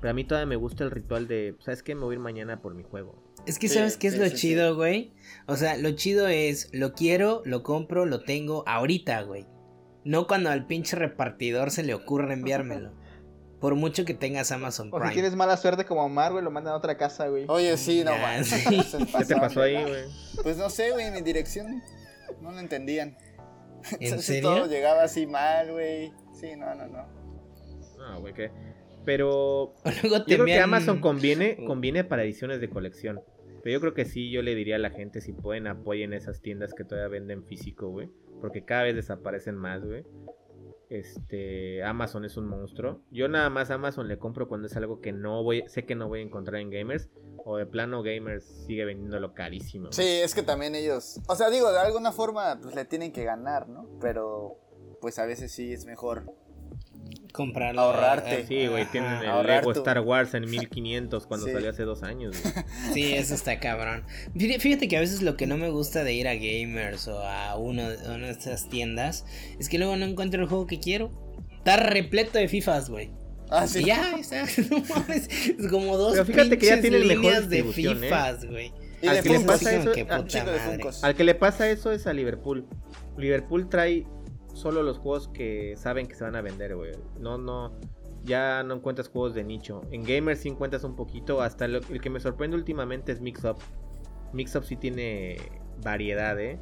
pero 0.00 0.10
a 0.10 0.14
mí 0.14 0.24
todavía 0.24 0.46
me 0.46 0.56
gusta 0.56 0.84
el 0.84 0.90
ritual 0.90 1.28
de, 1.28 1.56
¿sabes 1.60 1.82
qué? 1.82 1.94
Me 1.94 2.02
voy 2.02 2.14
a 2.14 2.16
ir 2.16 2.20
mañana 2.20 2.60
por 2.60 2.74
mi 2.74 2.82
juego. 2.82 3.29
Es 3.46 3.58
que 3.58 3.68
sabes 3.68 3.96
qué 3.96 4.08
es 4.08 4.18
lo 4.18 4.28
chido, 4.28 4.76
güey. 4.76 5.12
O 5.46 5.56
sea, 5.56 5.76
lo 5.76 5.90
chido 5.92 6.28
es, 6.28 6.68
lo 6.72 6.92
quiero, 6.92 7.42
lo 7.44 7.62
compro, 7.62 8.06
lo 8.06 8.22
tengo 8.22 8.64
ahorita, 8.66 9.22
güey. 9.22 9.46
No 10.04 10.26
cuando 10.26 10.50
al 10.50 10.66
pinche 10.66 10.96
repartidor 10.96 11.70
se 11.70 11.82
le 11.82 11.94
ocurre 11.94 12.32
enviármelo. 12.34 12.92
Por 13.60 13.74
mucho 13.74 14.06
que 14.06 14.14
tengas 14.14 14.52
Amazon 14.52 14.90
Prime. 14.90 15.04
O 15.04 15.08
si 15.08 15.14
tienes 15.14 15.36
mala 15.36 15.56
suerte 15.56 15.84
como 15.84 16.04
Omar, 16.04 16.32
güey, 16.32 16.42
lo 16.42 16.50
mandan 16.50 16.72
a 16.72 16.76
otra 16.76 16.96
casa, 16.96 17.28
güey. 17.28 17.44
Oye, 17.48 17.76
sí, 17.76 18.02
no, 18.04 18.12
güey. 18.12 18.80
¿Qué 19.18 19.24
te 19.26 19.36
pasó 19.36 19.62
ahí, 19.62 19.82
güey? 19.82 20.04
Pues 20.42 20.56
no 20.56 20.70
sé, 20.70 20.92
güey, 20.92 21.10
mi 21.10 21.20
dirección 21.20 21.82
no 22.40 22.52
lo 22.52 22.58
entendían. 22.58 23.18
¿En 24.00 24.20
serio? 24.22 24.54
todo 24.54 24.66
llegaba 24.66 25.02
así 25.02 25.26
mal, 25.26 25.72
güey. 25.72 26.12
Sí, 26.32 26.56
no, 26.56 26.74
no, 26.74 26.86
no. 26.86 27.06
Ah, 28.02 28.16
güey, 28.18 28.32
¿qué? 28.32 28.50
Pero 29.04 29.74
yo 30.02 30.24
creo 30.24 30.44
que 30.44 30.58
Amazon 30.58 31.00
conviene, 31.00 31.64
conviene 31.66 32.04
para 32.04 32.24
ediciones 32.24 32.60
de 32.60 32.68
colección. 32.68 33.20
Pero 33.62 33.74
yo 33.74 33.80
creo 33.80 33.94
que 33.94 34.04
sí, 34.04 34.30
yo 34.30 34.42
le 34.42 34.54
diría 34.54 34.76
a 34.76 34.78
la 34.78 34.90
gente 34.90 35.20
si 35.20 35.32
pueden 35.32 35.66
apoyen 35.66 36.12
esas 36.12 36.40
tiendas 36.40 36.72
que 36.72 36.84
todavía 36.84 37.08
venden 37.08 37.44
físico, 37.44 37.88
güey. 37.88 38.08
Porque 38.40 38.64
cada 38.64 38.84
vez 38.84 38.94
desaparecen 38.94 39.56
más, 39.56 39.84
güey. 39.84 40.04
Este, 40.88 41.84
Amazon 41.84 42.24
es 42.24 42.36
un 42.36 42.48
monstruo. 42.48 43.02
Yo 43.10 43.28
nada 43.28 43.48
más 43.50 43.70
Amazon 43.70 44.08
le 44.08 44.18
compro 44.18 44.48
cuando 44.48 44.66
es 44.66 44.76
algo 44.76 45.00
que 45.00 45.12
no 45.12 45.44
voy, 45.44 45.62
sé 45.68 45.84
que 45.84 45.94
no 45.94 46.08
voy 46.08 46.20
a 46.20 46.22
encontrar 46.22 46.60
en 46.60 46.70
gamers. 46.70 47.10
O 47.44 47.56
de 47.56 47.66
plano 47.66 48.02
gamers 48.02 48.44
sigue 48.66 48.84
vendiéndolo 48.84 49.34
carísimo. 49.34 49.92
Sí, 49.92 50.02
es 50.02 50.34
que 50.34 50.42
también 50.42 50.74
ellos, 50.74 51.20
o 51.26 51.36
sea, 51.36 51.48
digo, 51.48 51.70
de 51.72 51.78
alguna 51.78 52.12
forma 52.12 52.58
pues 52.60 52.74
le 52.74 52.84
tienen 52.84 53.12
que 53.12 53.24
ganar, 53.24 53.68
¿no? 53.68 53.88
Pero 54.00 54.58
pues 55.00 55.18
a 55.18 55.26
veces 55.26 55.52
sí 55.52 55.72
es 55.72 55.86
mejor 55.86 56.24
comprarlo. 57.32 57.80
Ahorrarte. 57.80 58.46
Sí, 58.46 58.66
güey, 58.66 58.86
tienen 58.86 59.12
el 59.22 59.46
Lego 59.46 59.72
Star 59.72 60.00
Wars 60.00 60.34
en 60.34 60.48
1500 60.48 61.26
cuando 61.26 61.46
salió 61.46 61.70
hace 61.70 61.84
dos 61.84 62.02
años. 62.02 62.36
Sí, 62.92 63.12
eso 63.14 63.34
está 63.34 63.60
cabrón. 63.60 64.04
Fíjate 64.36 64.88
que 64.88 64.96
a 64.96 65.00
veces 65.00 65.22
lo 65.22 65.36
que 65.36 65.46
no 65.46 65.56
me 65.56 65.70
gusta 65.70 66.02
de 66.02 66.12
ir 66.12 66.26
a 66.28 66.34
Gamers 66.34 67.08
o 67.08 67.22
a 67.22 67.56
uno, 67.56 67.82
una 68.06 68.26
de 68.26 68.30
estas 68.30 68.68
tiendas 68.68 69.24
es 69.58 69.68
que 69.68 69.78
luego 69.78 69.96
no 69.96 70.06
encuentro 70.06 70.42
el 70.42 70.48
juego 70.48 70.66
que 70.66 70.80
quiero. 70.80 71.10
Está 71.58 71.76
repleto 71.76 72.38
de 72.38 72.48
FIFAs, 72.48 72.90
güey. 72.90 73.10
Ah, 73.50 73.66
sí. 73.66 73.84
ya, 73.84 74.16
está. 74.20 74.42
es 74.44 75.68
como 75.68 75.96
dos 75.96 76.12
Pero 76.12 76.24
fíjate 76.24 76.58
que 76.58 76.66
ya 76.66 76.80
tiene 76.80 77.00
líneas 77.00 77.48
de 77.48 77.60
¿eh? 77.60 77.64
FIFAs, 77.64 78.46
güey. 78.46 78.72
Al, 79.06 79.22
que 79.22 79.30
le 79.30 79.40
pasa 79.40 79.74
eso, 79.74 79.92
al 81.02 81.14
que 81.14 81.24
le 81.24 81.34
pasa 81.34 81.70
eso 81.70 81.90
es 81.92 82.06
a 82.06 82.12
Liverpool. 82.12 82.66
Liverpool 83.16 83.68
trae 83.68 84.06
solo 84.60 84.82
los 84.82 84.98
juegos 84.98 85.28
que 85.28 85.74
saben 85.76 86.06
que 86.06 86.14
se 86.14 86.24
van 86.24 86.36
a 86.36 86.42
vender, 86.42 86.76
güey. 86.76 86.92
No, 87.18 87.38
no, 87.38 87.72
ya 88.24 88.62
no 88.62 88.74
encuentras 88.74 89.08
juegos 89.08 89.34
de 89.34 89.44
nicho. 89.44 89.82
En 89.90 90.04
gamers 90.04 90.40
sí 90.40 90.48
encuentras 90.48 90.84
un 90.84 90.96
poquito. 90.96 91.40
Hasta 91.40 91.64
el 91.64 92.00
que 92.00 92.10
me 92.10 92.20
sorprende 92.20 92.56
últimamente 92.56 93.12
es 93.12 93.20
Mix 93.20 93.44
Up. 93.44 93.56
Mix 94.32 94.54
Up 94.56 94.64
sí 94.64 94.76
tiene 94.76 95.38
variedad, 95.82 96.38
¿eh? 96.38 96.58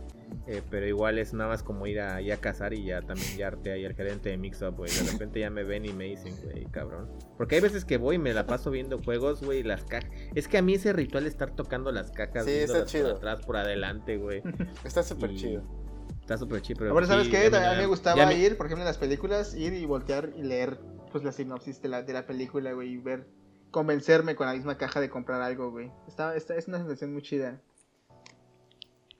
¿eh? 0.46 0.62
pero 0.70 0.86
igual 0.86 1.18
es 1.18 1.32
nada 1.34 1.50
más 1.50 1.62
como 1.62 1.86
ir 1.86 2.00
a, 2.00 2.16
a 2.16 2.36
cazar 2.36 2.72
y 2.72 2.84
ya 2.84 3.02
también 3.02 3.36
ya 3.36 3.48
arte 3.48 3.72
ahí 3.72 3.84
el 3.84 3.94
gerente 3.94 4.30
de 4.30 4.36
Mix 4.38 4.62
Up, 4.62 4.76
güey. 4.76 4.90
De 4.90 5.12
repente 5.12 5.40
ya 5.40 5.50
me 5.50 5.64
ven 5.64 5.84
y 5.84 5.92
me 5.92 6.04
dicen, 6.04 6.34
güey, 6.44 6.64
cabrón. 6.66 7.10
Porque 7.36 7.56
hay 7.56 7.60
veces 7.60 7.84
que 7.84 7.98
voy 7.98 8.16
y 8.16 8.18
me 8.18 8.32
la 8.32 8.46
paso 8.46 8.70
viendo 8.70 9.02
juegos, 9.02 9.42
güey, 9.42 9.62
las 9.62 9.84
cajas. 9.84 10.10
Es 10.34 10.48
que 10.48 10.58
a 10.58 10.62
mí 10.62 10.74
ese 10.74 10.92
ritual 10.92 11.24
de 11.24 11.30
estar 11.30 11.54
tocando 11.54 11.92
las 11.92 12.10
cajas, 12.10 12.44
sí, 12.44 12.52
está 12.52 12.84
chido. 12.84 13.08
por 13.08 13.16
atrás, 13.16 13.46
por 13.46 13.56
adelante, 13.56 14.16
güey. 14.16 14.42
está 14.84 15.02
súper 15.02 15.34
chido. 15.34 15.87
Está 16.28 16.36
súper 16.36 16.60
chido. 16.60 16.90
Ahora, 16.90 17.06
¿sabes 17.06 17.26
qué? 17.28 17.46
A 17.46 17.70
mí 17.72 17.78
me 17.78 17.86
gustaba 17.86 18.30
ir, 18.34 18.58
por 18.58 18.66
ejemplo, 18.66 18.82
en 18.82 18.86
las 18.88 18.98
películas, 18.98 19.54
ir 19.54 19.72
y 19.72 19.86
voltear 19.86 20.30
y 20.36 20.42
leer 20.42 20.78
pues 21.10 21.24
la 21.24 21.32
sinopsis 21.32 21.80
de 21.80 21.88
la, 21.88 22.02
de 22.02 22.12
la 22.12 22.26
película, 22.26 22.70
güey, 22.74 22.90
y 22.90 22.96
ver, 22.98 23.26
convencerme 23.70 24.36
con 24.36 24.46
la 24.46 24.52
misma 24.52 24.76
caja 24.76 25.00
de 25.00 25.08
comprar 25.08 25.40
algo, 25.40 25.70
güey. 25.70 25.90
Está, 26.06 26.36
está, 26.36 26.54
es 26.56 26.68
una 26.68 26.76
sensación 26.76 27.14
muy 27.14 27.22
chida. 27.22 27.62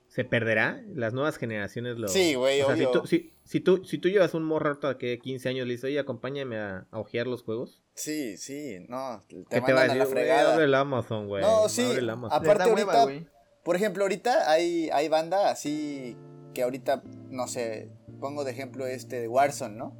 ¿Se 0.07 0.23
perderá? 0.23 0.83
Las 0.93 1.13
nuevas 1.13 1.37
generaciones 1.37 1.97
lo... 1.97 2.09
Sí, 2.09 2.35
güey, 2.35 2.61
o 2.61 2.75
Si 2.75 2.85
tú, 2.91 3.31
si, 3.43 3.59
tú, 3.59 3.83
si 3.83 3.97
tú 3.97 4.09
llevas 4.09 4.35
un 4.35 4.43
morro 4.43 4.79
que 4.99 5.17
15 5.17 5.49
años 5.49 5.65
le 5.65 5.71
dices, 5.71 5.85
oye, 5.85 5.97
acompáñame 5.97 6.59
a, 6.59 6.85
a 6.91 6.99
ojear 6.99 7.25
los 7.25 7.41
juegos. 7.41 7.81
Sí, 7.95 8.37
sí, 8.37 8.85
no, 8.87 9.23
te, 9.27 9.61
te 9.61 9.73
va 9.73 9.81
a 9.81 9.87
decir, 9.87 10.31
abre 10.31 10.65
el 10.65 10.75
Amazon, 10.75 11.27
güey. 11.27 11.41
No, 11.41 11.67
sí, 11.69 11.91
aparte 12.29 12.69
ahorita, 12.69 13.07
por 13.63 13.75
ejemplo, 13.75 14.03
ahorita 14.03 14.51
hay, 14.51 14.91
hay 14.91 15.09
banda 15.09 15.49
así 15.49 16.15
que 16.53 16.63
ahorita, 16.63 17.03
no 17.29 17.47
sé, 17.47 17.89
pongo 18.19 18.43
de 18.43 18.51
ejemplo 18.51 18.87
este 18.87 19.21
de 19.21 19.27
Warzone, 19.27 19.75
¿no? 19.75 19.95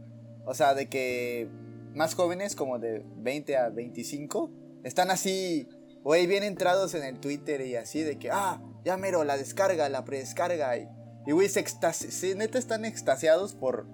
O 0.46 0.54
sea, 0.54 0.74
de 0.74 0.90
que 0.90 1.50
más 1.94 2.16
jóvenes, 2.16 2.56
como 2.56 2.80
de 2.80 3.04
20 3.18 3.58
a 3.58 3.70
25, 3.70 4.52
están 4.84 5.12
así, 5.12 5.68
güey, 6.04 6.28
bien 6.28 6.44
entrados 6.44 6.94
en 6.94 7.04
el 7.04 7.20
Twitter 7.20 7.62
y 7.62 7.76
así, 7.76 8.04
de 8.04 8.18
que, 8.18 8.30
ah, 8.32 8.62
ya 8.84 8.98
mero, 8.98 9.24
la 9.24 9.38
descarga, 9.38 9.90
la 9.90 10.06
predescarga. 10.06 10.78
Y, 10.78 10.88
y 11.26 11.32
güey, 11.32 11.50
se 11.50 11.66
sí, 11.94 12.36
neta 12.36 12.58
están 12.58 12.86
extasiados 12.86 13.56
por, 13.56 13.88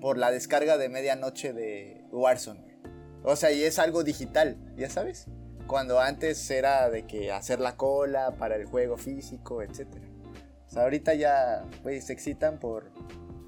por 0.00 0.18
la 0.18 0.30
descarga 0.30 0.78
de 0.78 0.88
medianoche 0.88 1.52
de 1.52 2.04
Warzone, 2.10 2.78
O 3.22 3.36
sea, 3.36 3.52
y 3.52 3.62
es 3.62 3.78
algo 3.78 4.04
digital, 4.04 4.56
ya 4.76 4.90
sabes. 4.90 5.26
Cuando 5.66 5.98
antes 5.98 6.48
era 6.50 6.88
de 6.90 7.06
que 7.06 7.32
hacer 7.32 7.58
la 7.58 7.76
cola 7.76 8.36
para 8.38 8.54
el 8.54 8.66
juego 8.66 8.96
físico, 8.96 9.62
etcétera 9.62 10.05
ahorita 10.74 11.14
ya, 11.14 11.64
güey, 11.82 12.00
se 12.00 12.12
excitan 12.12 12.58
por, 12.58 12.90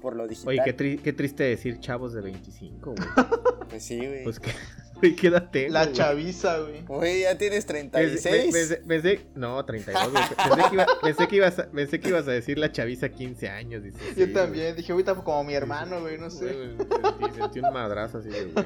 por 0.01 0.15
lo 0.15 0.27
digital. 0.27 0.49
Oye, 0.49 0.99
qué, 1.03 1.13
triste 1.13 1.43
decir 1.43 1.79
chavos 1.79 2.13
de 2.13 2.21
25, 2.21 2.95
güey. 2.95 3.07
pues 3.69 3.83
sí, 3.83 3.97
güey. 3.97 4.23
Pues 4.23 4.39
que... 4.39 4.51
Güey, 4.99 5.15
quédate. 5.15 5.69
La 5.69 5.91
chaviza, 5.91 6.59
güey. 6.59 6.81
Güey, 6.81 7.21
ya 7.21 7.37
tienes 7.37 7.65
36. 7.65 8.83
Pensé, 8.85 9.21
no, 9.33 9.63
32, 9.63 10.11
güey. 10.11 10.23
Pensé 10.35 10.67
que, 10.67 10.75
iba, 10.75 10.85
pensé, 11.01 11.27
que 11.27 11.35
ibas 11.37 11.59
a, 11.59 11.71
pensé 11.71 11.99
que 11.99 12.09
ibas 12.09 12.27
a 12.27 12.31
decir 12.31 12.57
la 12.59 12.71
chaviza 12.71 13.09
15 13.09 13.49
años. 13.49 13.83
Dice, 13.83 13.97
Yo 14.17 14.33
también. 14.33 14.75
Dije, 14.75 14.91
ahorita 14.91 15.15
como 15.15 15.43
mi 15.45 15.53
hermano, 15.53 16.01
güey, 16.01 16.17
no 16.17 16.29
sé. 16.29 16.53
Güey, 17.17 17.33
sentí, 17.33 17.59
un 17.59 17.73
madrazo 17.73 18.17
así 18.17 18.29
de, 18.29 18.45
güey, 18.45 18.65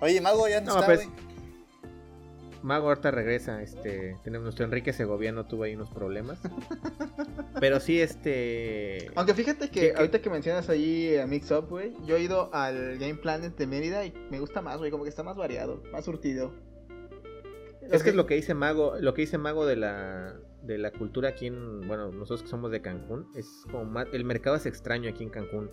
Oye, 0.00 0.20
Mago, 0.20 0.48
ya 0.48 0.60
no, 0.62 0.74
está, 0.74 0.86
pues, 0.86 1.06
güey. 1.06 1.31
Mago 2.62 2.88
ahorita 2.88 3.10
regresa, 3.10 3.62
este, 3.62 4.16
tenemos 4.22 4.44
nuestro 4.44 4.64
Enrique 4.64 4.92
Segoviano 4.92 5.46
tuvo 5.46 5.64
ahí 5.64 5.74
unos 5.74 5.90
problemas. 5.90 6.40
Pero 7.60 7.80
sí, 7.80 8.00
este... 8.00 9.10
Aunque 9.14 9.34
fíjate 9.34 9.68
que, 9.70 9.94
ahorita 9.94 10.20
que 10.20 10.30
mencionas 10.30 10.68
ahí 10.68 11.16
a 11.16 11.26
Mix 11.26 11.50
Up, 11.50 11.68
güey, 11.68 11.92
yo 12.06 12.16
he 12.16 12.22
ido 12.22 12.54
al 12.54 12.98
Game 12.98 13.16
Planet 13.16 13.56
de 13.56 13.66
Mérida 13.66 14.04
y 14.04 14.12
me 14.30 14.40
gusta 14.40 14.62
más, 14.62 14.78
güey, 14.78 14.90
como 14.90 15.04
que 15.04 15.10
está 15.10 15.22
más 15.22 15.36
variado, 15.36 15.82
más 15.92 16.04
surtido. 16.04 16.52
Es 17.90 18.02
que 18.02 18.10
es 18.10 18.14
lo 18.14 18.26
que 18.26 18.34
dice 18.34 18.54
Mago, 18.54 18.94
lo 19.00 19.12
que 19.12 19.22
dice 19.22 19.38
Mago 19.38 19.66
de 19.66 19.76
la, 19.76 20.36
de 20.62 20.78
la 20.78 20.92
cultura 20.92 21.30
aquí 21.30 21.48
en, 21.48 21.86
bueno, 21.88 22.12
nosotros 22.12 22.42
que 22.42 22.48
somos 22.48 22.70
de 22.70 22.80
Cancún, 22.80 23.26
es 23.34 23.64
como 23.70 23.84
más, 23.84 24.06
el 24.12 24.24
mercado 24.24 24.56
es 24.56 24.66
extraño 24.66 25.10
aquí 25.10 25.24
en 25.24 25.30
Cancún. 25.30 25.70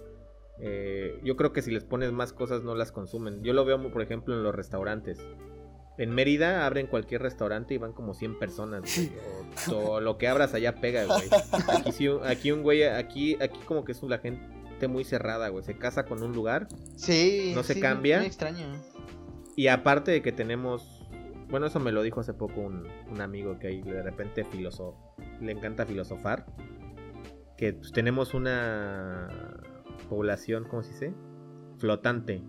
Eh, 0.61 1.20
yo 1.24 1.38
creo 1.38 1.53
que 1.53 1.61
si 1.61 1.72
les 1.72 1.86
pones 1.86 2.11
más 2.11 2.34
cosas 2.34 2.64
no 2.64 2.76
las 2.76 2.91
consumen. 2.91 3.44
Yo 3.44 3.53
lo 3.53 3.64
veo, 3.64 3.91
por 3.91 4.02
ejemplo, 4.02 4.36
en 4.36 4.44
los 4.44 4.53
restaurantes. 4.53 5.20
En 5.99 6.11
Mérida 6.11 6.65
abren 6.65 6.88
cualquier 6.88 7.21
restaurante 7.21 7.73
y 7.73 7.77
van 7.77 7.91
como 7.91 8.13
100 8.13 8.39
personas, 8.39 8.84
O, 9.69 9.99
lo 9.99 10.17
que 10.17 10.30
abras 10.30 10.53
allá 10.53 10.76
pega, 10.76 11.03
güey. 11.03 11.27
Aquí, 12.26 12.51
un 12.53 12.63
güey, 12.63 12.84
aquí, 12.84 13.35
aquí 13.41 13.59
como 13.65 13.84
que 13.84 13.91
es 13.91 14.01
la 14.03 14.19
gente 14.19 14.88
muy 14.88 15.03
cerrada, 15.03 15.49
güey. 15.49 15.61
Se 15.65 15.77
casa 15.77 16.05
con 16.05 16.23
un 16.23 16.31
lugar. 16.31 16.69
Sí. 16.95 17.51
No 17.53 17.63
se 17.63 17.81
cambia. 17.81 18.19
Muy 18.19 18.27
extraño. 18.27 18.65
Y 19.57 19.67
aparte 19.67 20.11
de 20.11 20.21
que 20.21 20.31
tenemos. 20.31 21.05
Bueno, 21.49 21.65
eso 21.65 21.81
me 21.81 21.91
lo 21.91 22.01
dijo 22.01 22.21
hace 22.21 22.34
poco 22.34 22.61
un, 22.61 22.88
amigo 23.19 23.59
que 23.59 23.67
ahí 23.67 23.81
de 23.81 24.01
repente 24.01 24.45
filoso, 24.45 24.95
le 25.41 25.51
encanta 25.51 25.85
filosofar. 25.85 26.45
Que 27.57 27.73
pues, 27.73 27.91
tenemos 27.91 28.34
una 28.34 29.27
población, 30.07 30.63
¿cómo 30.63 30.81
se 30.81 30.93
dice? 30.93 31.13
Flotante 31.77 32.41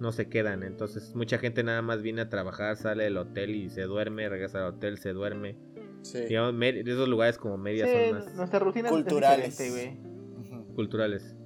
no 0.00 0.12
se 0.12 0.28
quedan. 0.28 0.62
Entonces 0.62 1.14
mucha 1.14 1.38
gente 1.38 1.62
nada 1.62 1.82
más 1.82 2.02
viene 2.02 2.22
a 2.22 2.28
trabajar, 2.28 2.76
sale 2.76 3.04
del 3.04 3.16
hotel 3.16 3.54
y 3.54 3.70
se 3.70 3.82
duerme, 3.82 4.28
regresa 4.28 4.58
al 4.66 4.74
hotel, 4.74 4.98
se 4.98 5.12
duerme. 5.12 5.56
Sí. 6.02 6.20
Digamos, 6.20 6.54
esos 6.62 7.08
lugares 7.08 7.36
como 7.38 7.58
Mérida 7.58 7.86
Sí, 7.86 7.92
son 7.92 8.14
más 8.18 8.34
nuestra 8.34 8.58
rutina 8.58 8.88
es 8.88 8.92
culturales. 8.94 9.58
diferente, 9.58 10.00
güey. 10.40 10.74
Culturales. 10.74 11.36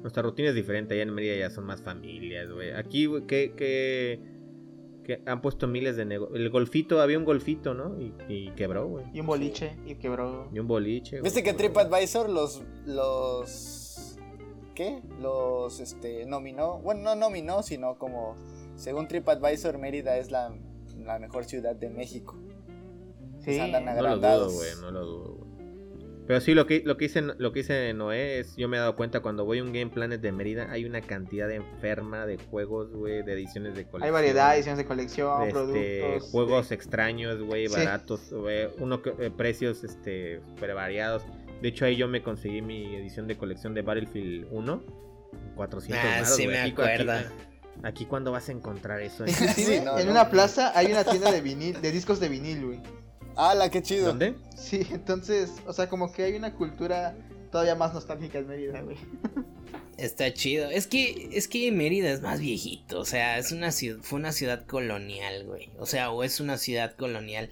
Nuestra 0.00 0.22
rutina 0.22 0.50
es 0.50 0.54
diferente, 0.54 0.94
allá 0.94 1.02
en 1.02 1.12
Mérida 1.12 1.36
ya 1.36 1.50
son 1.50 1.64
más 1.64 1.82
familias, 1.82 2.48
güey. 2.50 2.70
Aquí, 2.70 3.06
güey, 3.06 3.26
que, 3.26 3.54
que, 3.56 4.20
que 5.02 5.20
han 5.26 5.42
puesto 5.42 5.66
miles 5.66 5.96
de 5.96 6.04
negocios. 6.04 6.38
El 6.38 6.48
golfito, 6.50 7.00
había 7.00 7.18
un 7.18 7.24
golfito, 7.24 7.74
¿no? 7.74 8.00
Y, 8.00 8.14
y 8.28 8.50
quebró, 8.52 8.86
güey. 8.86 9.06
Y 9.12 9.18
un 9.20 9.26
boliche, 9.26 9.76
y 9.84 9.96
quebró. 9.96 10.48
Y 10.52 10.60
un 10.60 10.68
boliche. 10.68 11.20
¿Viste 11.20 11.42
güey. 11.42 11.52
que 11.52 11.58
TripAdvisor 11.64 12.30
los 12.30 12.62
los 12.86 13.77
¿qué? 14.78 15.02
Los 15.20 15.80
este 15.80 16.24
nominó, 16.24 16.78
bueno, 16.78 17.02
no 17.02 17.16
nominó, 17.16 17.64
sino 17.64 17.98
como 17.98 18.36
según 18.76 19.08
TripAdvisor 19.08 19.76
Mérida 19.76 20.16
es 20.18 20.30
la, 20.30 20.54
la 21.04 21.18
mejor 21.18 21.46
ciudad 21.46 21.74
de 21.74 21.90
México. 21.90 22.38
Sí. 23.40 23.46
Pues 23.46 23.60
andan 23.60 23.86
No 23.86 24.02
lo 24.02 24.18
dudo, 24.18 24.52
güey, 24.52 24.70
no 24.80 24.90
lo 24.92 25.04
dudo, 25.04 25.34
güey. 25.34 25.48
Pero 26.28 26.40
sí, 26.40 26.54
lo 26.54 26.66
que, 26.66 26.82
lo 26.84 26.96
que 26.96 27.06
hice, 27.06 27.22
lo 27.22 27.52
que 27.52 27.60
hice 27.60 27.92
Noé 27.92 28.38
es, 28.38 28.54
yo 28.54 28.68
me 28.68 28.76
he 28.76 28.80
dado 28.80 28.94
cuenta 28.94 29.18
cuando 29.20 29.44
voy 29.44 29.58
a 29.58 29.64
un 29.64 29.72
Game 29.72 29.90
Planet 29.90 30.20
de 30.20 30.30
Mérida, 30.30 30.70
hay 30.70 30.84
una 30.84 31.00
cantidad 31.00 31.50
enferma 31.50 32.24
de 32.26 32.36
juegos, 32.36 32.92
güey, 32.92 33.24
de 33.24 33.32
ediciones 33.32 33.74
de 33.74 33.84
colección. 33.84 34.02
Hay 34.04 34.10
variedad, 34.10 34.54
ediciones 34.54 34.78
de 34.78 34.84
colección, 34.84 35.42
este, 35.42 35.52
productos. 35.52 36.30
juegos 36.30 36.70
extraños, 36.70 37.42
güey, 37.42 37.66
baratos, 37.66 38.32
güey, 38.32 38.68
uno 38.78 39.02
que- 39.02 39.14
eh, 39.18 39.30
precios 39.36 39.82
este 39.82 40.40
super 40.50 40.74
variados. 40.74 41.24
De 41.62 41.68
hecho 41.68 41.84
ahí 41.84 41.96
yo 41.96 42.08
me 42.08 42.22
conseguí 42.22 42.62
mi 42.62 42.94
edición 42.94 43.26
de 43.26 43.36
colección 43.36 43.74
de 43.74 43.82
Battlefield 43.82 44.46
1, 44.50 44.82
400 45.56 46.04
Ah, 46.04 46.10
varos, 46.20 46.36
sí 46.36 46.46
me 46.46 46.58
Aquí- 46.58 46.70
acuerdo. 46.72 47.12
Aquí, 47.12 47.26
aquí 47.82 48.06
cuándo 48.06 48.32
vas 48.32 48.48
a 48.48 48.52
encontrar 48.52 49.00
eso? 49.02 49.24
Inclusive, 49.26 49.78
Sí, 49.78 49.84
no, 49.84 49.98
en 49.98 50.06
no. 50.06 50.12
una 50.12 50.30
plaza 50.30 50.72
hay 50.78 50.86
una 50.92 51.04
tienda 51.04 51.32
de 51.32 51.40
vinil, 51.40 51.80
de 51.80 51.90
discos 51.92 52.20
de 52.20 52.28
vinil, 52.28 52.64
güey. 52.66 52.80
¡Hala, 53.36 53.70
qué 53.70 53.82
chido! 53.82 54.08
¿Dónde? 54.08 54.34
Sí, 54.56 54.86
entonces, 54.90 55.52
o 55.66 55.72
sea, 55.72 55.88
como 55.88 56.12
que 56.12 56.24
hay 56.24 56.34
una 56.34 56.54
cultura 56.54 57.16
todavía 57.52 57.74
más 57.76 57.94
nostálgica 57.94 58.38
en 58.38 58.48
Mérida, 58.48 58.80
güey. 58.82 58.96
Está 59.96 60.32
chido. 60.32 60.70
Es 60.70 60.86
que, 60.86 61.28
es 61.32 61.48
que 61.48 61.70
Mérida 61.72 62.10
es 62.10 62.20
más 62.20 62.40
viejito. 62.40 63.00
O 63.00 63.04
sea, 63.04 63.38
es 63.38 63.50
una 63.52 63.72
ciudad, 63.72 63.98
fue 64.02 64.18
una 64.20 64.30
ciudad 64.32 64.64
colonial, 64.66 65.44
güey. 65.44 65.70
O 65.78 65.86
sea, 65.86 66.10
o 66.10 66.22
es 66.22 66.38
una 66.40 66.56
ciudad 66.56 66.94
colonial. 66.96 67.50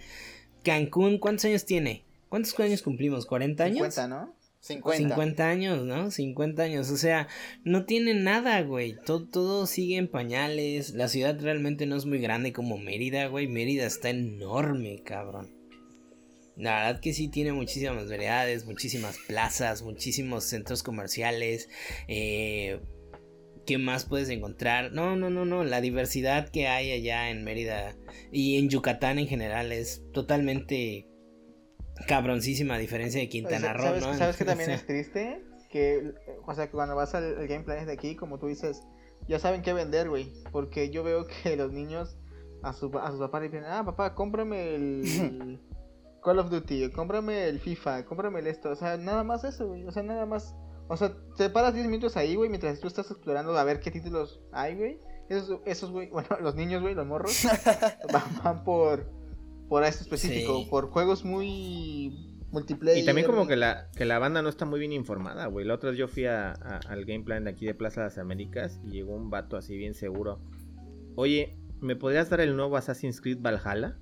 Cancún, 0.63 1.19
¿cuántos 1.19 1.45
años 1.47 1.65
tiene? 1.65 2.05
¿Cuántos 2.29 2.59
años 2.61 2.83
cumplimos? 2.83 3.29
¿40 3.29 3.61
años? 3.61 3.95
50, 3.95 4.09
¿no? 4.09 4.37
50. 4.61 5.15
50 5.15 5.49
años, 5.49 5.85
¿no? 5.85 6.11
50 6.11 6.63
años. 6.63 6.91
O 6.91 6.97
sea, 6.97 7.29
no 7.65 7.85
tiene 7.85 8.15
nada, 8.15 8.61
güey. 8.63 8.97
Todo, 9.05 9.29
todo 9.29 9.67
sigue 9.67 9.97
en 9.97 10.09
pañales. 10.09 10.95
La 10.95 11.09
ciudad 11.09 11.39
realmente 11.41 11.87
no 11.87 11.97
es 11.97 12.05
muy 12.05 12.19
grande 12.19 12.53
como 12.53 12.79
Mérida, 12.79 13.27
güey. 13.29 13.47
Mérida 13.47 13.87
está 13.87 14.11
enorme, 14.11 15.03
cabrón. 15.05 15.55
La 16.57 16.77
verdad 16.77 17.01
que 17.01 17.13
sí 17.13 17.29
tiene 17.29 17.53
muchísimas 17.53 18.09
variedades, 18.09 18.65
muchísimas 18.65 19.19
plazas, 19.27 19.83
muchísimos 19.83 20.45
centros 20.45 20.83
comerciales. 20.83 21.69
Eh, 22.09 22.81
¿Qué 23.67 23.79
más 23.79 24.05
puedes 24.05 24.31
encontrar? 24.31 24.93
No, 24.93 25.17
no, 25.17 25.29
no, 25.29 25.45
no. 25.45 25.65
La 25.65 25.81
diversidad 25.81 26.49
que 26.49 26.67
hay 26.67 26.93
allá 26.93 27.31
en 27.31 27.45
Mérida 27.45 27.95
y 28.33 28.59
en 28.59 28.71
Yucatán 28.71 29.19
en 29.19 29.29
general 29.29 29.71
es 29.71 30.03
totalmente 30.13 31.09
cabroncísima 32.07 32.75
a 32.75 32.79
diferencia 32.79 33.21
de 33.21 33.29
Quintana 33.29 33.73
Roo, 33.73 33.85
¿Sabes, 33.85 34.07
¿no? 34.07 34.15
¿sabes 34.15 34.37
que 34.37 34.45
también 34.47 34.71
es 34.71 34.87
triste? 34.87 35.43
Que, 35.71 36.13
o 36.47 36.55
sea, 36.55 36.67
que 36.67 36.73
cuando 36.73 36.95
vas 36.95 37.15
al, 37.15 37.39
al 37.39 37.47
Game 37.49 37.65
Planet 37.65 37.87
de 37.87 37.93
aquí, 37.93 38.17
como 38.17 38.39
tú 38.39 38.47
dices, 38.47 38.83
ya 39.29 39.39
saben 39.39 39.63
qué 39.63 39.73
vender, 39.73 40.09
güey. 40.09 40.33
Porque 40.53 40.91
yo 40.91 41.03
veo 41.03 41.27
que 41.43 41.57
los 41.57 41.73
niños 41.73 42.17
a, 42.63 42.73
su, 42.73 42.97
a 42.99 43.11
sus 43.11 43.21
papás 43.21 43.43
le 43.43 43.49
dicen, 43.49 43.65
ah, 43.65 43.85
papá, 43.85 44.15
cómprame 44.15 44.75
el 44.75 45.61
Call 46.23 46.39
of 46.39 46.51
Duty, 46.51 46.91
cómprame 46.91 47.49
el 47.49 47.61
FIFA, 47.61 48.05
cómprame 48.05 48.41
el 48.41 48.47
esto. 48.47 48.71
O 48.71 48.77
sea, 48.77 48.97
nada 48.97 49.25
más 49.25 49.45
eso, 49.45 49.69
güey. 49.69 49.87
O 49.87 49.93
sea, 49.93 50.03
nada 50.03 50.27
más. 50.27 50.55
O 50.89 50.97
sea, 50.97 51.13
te 51.37 51.51
paras 51.51 51.75
10 51.75 51.87
minutos 51.87 52.17
ahí, 52.17 52.37
güey, 52.37 52.49
mientras 52.49 52.79
tú 52.79 52.87
estás 52.87 53.11
explorando 53.11 53.57
a 53.57 53.65
ver 53.65 53.81
qué 53.81 53.91
títulos 53.91 54.41
hay, 54.53 54.77
güey. 54.77 55.01
Esos, 55.29 55.61
esos, 55.65 55.91
güey, 55.91 56.09
bueno, 56.09 56.29
los 56.41 56.55
niños, 56.55 56.81
güey, 56.83 56.95
los 56.95 57.05
morros, 57.05 57.45
van, 58.13 58.23
van 58.45 58.63
por, 58.63 59.11
por 59.69 59.85
esto 59.85 60.03
específico, 60.05 60.61
Sí. 60.63 60.67
por 60.71 60.89
juegos 60.91 61.25
muy 61.25 62.33
multiplayer. 62.51 63.03
Y 63.03 63.07
también 63.07 63.27
como 63.27 63.47
que 63.47 63.57
la, 63.57 63.91
que 63.97 64.05
la 64.05 64.19
banda 64.19 64.41
no 64.43 64.49
está 64.49 64.65
muy 64.65 64.79
bien 64.81 64.93
informada, 64.93 65.47
güey. 65.47 65.67
La 65.67 65.75
otra 65.75 65.91
vez 65.91 65.99
yo 65.99 66.09
fui 66.09 66.25
a- 66.27 66.53
a- 66.53 66.81
al 66.89 67.05
Game 67.05 67.25
Plan 67.25 67.45
de 67.45 67.51
aquí 67.51 67.67
de 67.67 67.75
Plaza 67.75 68.01
de 68.03 68.07
las 68.07 68.19
Américas 68.19 68.81
y 68.85 68.91
llegó 68.91 69.15
un 69.15 69.31
vato 69.31 69.57
así 69.57 69.77
bien 69.77 69.95
seguro. 69.95 70.41
Oye, 71.17 71.59
¿me 71.81 71.97
podrías 71.97 72.31
dar 72.31 72.41
el 72.41 72.57
nuevo 72.57 72.77
Assassin's 72.77 73.21
Creed 73.21 73.39
Valhalla? 73.41 73.99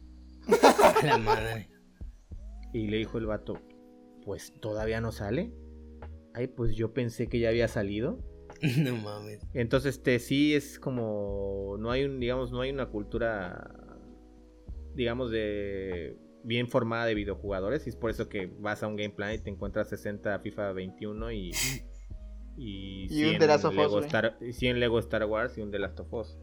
la 1.05 1.19
madre. 1.19 1.69
Y 2.73 2.89
le 2.89 2.99
dijo 2.99 3.19
el 3.19 3.27
vato, 3.27 3.61
pues 4.25 4.53
todavía 4.61 5.01
no 5.01 5.13
sale. 5.13 5.53
Ay, 6.35 6.49
pues 6.49 6.75
yo 6.77 6.93
pensé 6.93 7.29
que 7.29 7.39
ya 7.41 7.49
había 7.49 7.69
salido. 7.69 8.19
No 8.79 8.97
mames. 8.97 9.41
Entonces, 9.53 9.97
este 9.97 10.19
sí 10.19 10.55
es 10.55 10.79
como. 10.79 11.77
No 11.79 11.91
hay 11.91 12.05
un, 12.05 12.19
digamos, 12.21 12.51
no 12.53 12.61
hay 12.61 12.71
una 12.71 12.87
cultura. 12.87 13.84
Digamos, 14.95 15.31
de. 15.31 16.17
Bien 16.45 16.69
formada 16.69 17.07
de 17.07 17.15
videojugadores. 17.15 17.87
Y 17.87 17.91
es 17.91 17.97
por 17.97 18.11
eso 18.11 18.29
que 18.29 18.47
vas 18.59 18.83
a 18.83 18.87
un 18.87 18.97
Game 18.97 19.15
Plan 19.15 19.33
y 19.35 19.39
te 19.39 19.49
encuentras 19.51 19.89
60 19.89 20.39
FIFA 20.41 20.73
21 20.73 21.33
y. 21.33 21.51
Y, 22.57 23.09
Y 23.11 23.25
un 23.25 23.39
The 23.39 23.49
Last 23.49 23.65
of 23.65 23.73
Us, 23.73 23.77
Lego 23.79 23.93
güey. 23.95 24.05
Star, 24.07 24.39
100 24.53 24.79
Lego 24.79 25.01
Star 25.01 25.25
Wars 25.25 25.59
y 25.59 25.61
un 25.61 25.73
The 25.73 25.81
Last 25.81 25.99
of 25.99 26.13
Us. 26.13 26.39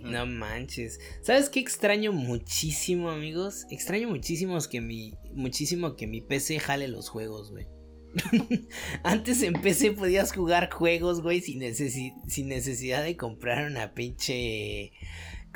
No 0.00 0.24
manches. 0.24 1.00
¿Sabes 1.22 1.50
qué 1.50 1.58
extraño 1.58 2.12
muchísimo, 2.12 3.10
amigos? 3.10 3.66
Extraño 3.72 4.08
muchísimo 4.08 4.56
que 4.70 4.80
mi 4.80 5.14
muchísimo 5.32 5.96
que 5.96 6.06
mi 6.06 6.20
PC 6.20 6.60
jale 6.60 6.86
los 6.86 7.08
juegos, 7.08 7.50
güey. 7.50 7.66
Antes 9.02 9.42
en 9.42 9.54
PC 9.54 9.90
podías 9.90 10.32
jugar 10.32 10.70
juegos, 10.70 11.20
güey, 11.20 11.40
sin, 11.40 11.60
necesi- 11.60 12.14
sin 12.28 12.46
necesidad 12.48 13.02
de 13.02 13.16
comprar 13.16 13.68
una 13.68 13.92
pinche 13.92 14.92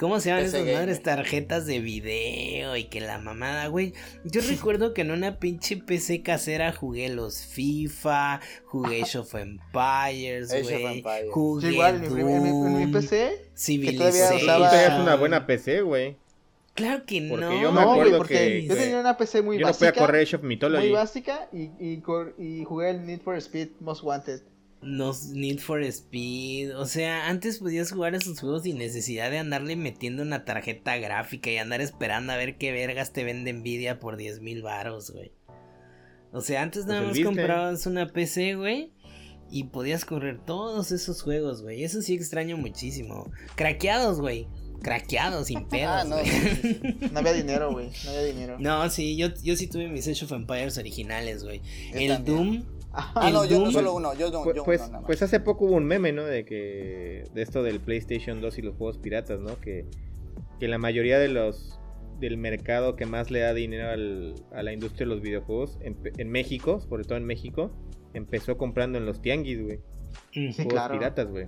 ¿Cómo 0.01 0.19
se 0.19 0.31
llaman 0.31 0.45
PC 0.47 0.61
esas 0.63 0.75
madres 0.75 1.03
tarjetas 1.03 1.67
de 1.67 1.79
video 1.81 2.75
y 2.77 2.85
que 2.85 3.01
la 3.03 3.19
mamada, 3.19 3.67
güey? 3.67 3.93
Yo 4.25 4.41
recuerdo 4.49 4.95
que 4.95 5.03
en 5.03 5.11
una 5.11 5.39
pinche 5.39 5.77
PC 5.77 6.23
casera 6.23 6.73
jugué 6.73 7.11
los 7.11 7.45
FIFA, 7.45 8.41
jugué 8.65 9.03
Age 9.03 9.19
of 9.19 9.35
Empires, 9.35 10.49
güey. 10.63 10.85
Empires. 10.99 11.27
Yo 11.27 11.33
Jugué 11.33 11.73
igual, 11.73 11.95
en 11.97 12.01
mi, 12.01 12.09
prim- 12.09 12.29
en 12.29 12.43
mi- 12.43 12.49
en 12.49 12.73
mi 12.79 12.83
Doom, 12.85 12.93
PC. 12.93 13.45
Civilization. 13.55 14.37
usaba- 14.43 14.71
Tú 14.71 14.77
tenías 14.77 15.01
una 15.01 15.17
buena 15.17 15.47
PC, 15.47 15.83
güey. 15.83 16.17
Claro 16.73 17.05
que 17.05 17.27
Porque 17.29 17.45
no. 17.45 17.61
yo 17.61 17.73
me 17.73 17.81
No, 17.81 17.87
güey, 17.89 18.01
acuerdo 18.01 18.17
porque 18.19 18.35
que- 18.35 18.67
yo 18.67 18.75
tenía 18.77 19.01
una 19.01 19.17
PC 19.19 19.43
muy 19.43 19.59
Yo 19.59 19.67
no 19.67 19.73
podía 19.73 19.89
básica. 19.91 20.07
correr 20.07 20.23
Age 20.23 20.37
of 20.37 20.43
Mythology. 20.45 20.85
muy 20.87 20.93
básica 20.93 21.49
y, 21.53 21.71
y 21.79 22.01
jugué 22.65 22.91
el 22.91 23.05
Need 23.07 23.21
for 23.21 23.37
Speed 23.37 23.69
Most 23.81 24.03
Wanted. 24.03 24.41
Los 24.83 25.27
Need 25.27 25.59
for 25.59 25.83
Speed. 25.83 26.77
O 26.77 26.87
sea, 26.87 27.29
antes 27.29 27.59
podías 27.59 27.93
jugar 27.93 28.15
esos 28.15 28.41
juegos 28.41 28.63
sin 28.63 28.79
necesidad 28.79 29.31
de 29.31 29.39
andarle 29.39 29.77
metiendo 29.77 30.23
una 30.23 30.45
tarjeta 30.45 30.97
gráfica 30.97 31.51
y 31.51 31.59
andar 31.59 31.81
esperando 31.81 32.33
a 32.33 32.37
ver 32.37 32.57
qué 32.57 32.73
vergas 32.73 33.13
te 33.13 33.25
vende 33.25 33.53
Nvidia 33.53 34.01
por 34.01 34.17
10 34.17 34.41
mil 34.41 34.63
baros, 34.63 35.11
güey. 35.11 35.33
O 36.33 36.41
sea, 36.41 36.63
antes 36.63 36.87
nada 36.87 37.03
más 37.03 37.19
comprabas 37.21 37.87
una 37.87 38.07
PC, 38.07 38.55
güey. 38.55 38.93
Y 39.51 39.65
podías 39.65 40.05
correr 40.05 40.39
todos 40.45 40.93
esos 40.93 41.23
juegos, 41.23 41.63
güey. 41.63 41.83
Eso 41.83 42.03
sí 42.03 42.15
extraño 42.15 42.57
muchísimo. 42.57 43.31
Craqueados, 43.57 44.21
güey. 44.21 44.47
Craqueados, 44.81 45.49
sin 45.49 45.65
pedos, 45.69 45.91
Ah, 45.93 46.05
no, 46.05 46.17
güey. 46.17 46.27
sí, 46.27 46.39
sí, 46.63 46.79
sí. 46.81 47.09
No 47.13 47.19
había 47.19 47.33
dinero, 47.33 47.73
güey. 47.73 47.91
No 48.05 48.11
había 48.11 48.23
dinero. 48.23 48.57
No, 48.61 48.89
sí, 48.89 49.17
yo, 49.17 49.27
yo 49.43 49.57
sí 49.57 49.67
tuve 49.67 49.89
mis 49.89 50.07
Age 50.07 50.25
of 50.25 50.33
Empires 50.33 50.79
originales, 50.79 51.43
güey. 51.43 51.61
Yo 51.93 51.99
El 51.99 52.09
también. 52.13 52.25
Doom. 52.37 52.80
Ah, 52.93 53.31
no, 53.33 53.45
yo 53.45 53.61
no 53.61 53.71
solo 53.71 53.95
uno, 53.95 54.15
yo 54.15 54.31
no, 54.31 54.43
Pues, 54.43 54.57
yo 54.57 54.65
pues, 54.65 54.81
uno 54.81 54.89
nada 54.89 55.01
más. 55.01 55.07
pues 55.07 55.23
hace 55.23 55.39
poco 55.41 55.67
hubo 55.67 55.77
un 55.77 55.85
meme, 55.85 56.13
¿no? 56.13 56.25
De 56.25 56.45
que. 56.45 57.25
De 57.35 57.43
esto 57.43 57.63
del 57.63 57.81
PlayStation 57.81 58.41
2 58.41 58.59
y 58.59 58.63
los 58.63 58.75
juegos 58.77 58.99
piratas, 58.99 59.41
¿no? 59.41 59.59
Que, 59.61 59.87
que 60.59 60.69
la 60.69 60.79
mayoría 60.79 61.19
de 61.19 61.29
los. 61.29 61.79
Del 62.19 62.37
mercado 62.37 62.97
que 62.97 63.07
más 63.07 63.31
le 63.31 63.41
da 63.41 63.55
dinero 63.55 63.89
al- 63.89 64.35
a 64.53 64.63
la 64.63 64.73
industria 64.75 65.07
de 65.07 65.15
los 65.15 65.23
videojuegos 65.23 65.79
en, 65.81 65.97
en 66.19 66.29
México, 66.31 66.79
sobre 66.81 67.05
todo 67.05 67.17
en 67.17 67.25
México, 67.25 67.71
empezó 68.13 68.59
comprando 68.59 68.99
en 68.99 69.07
los 69.07 69.23
tianguis, 69.23 69.63
güey. 69.63 69.79
Sí, 70.33 70.53
Juegos 70.53 70.73
claro. 70.75 70.95
piratas, 70.99 71.29
güey. 71.29 71.47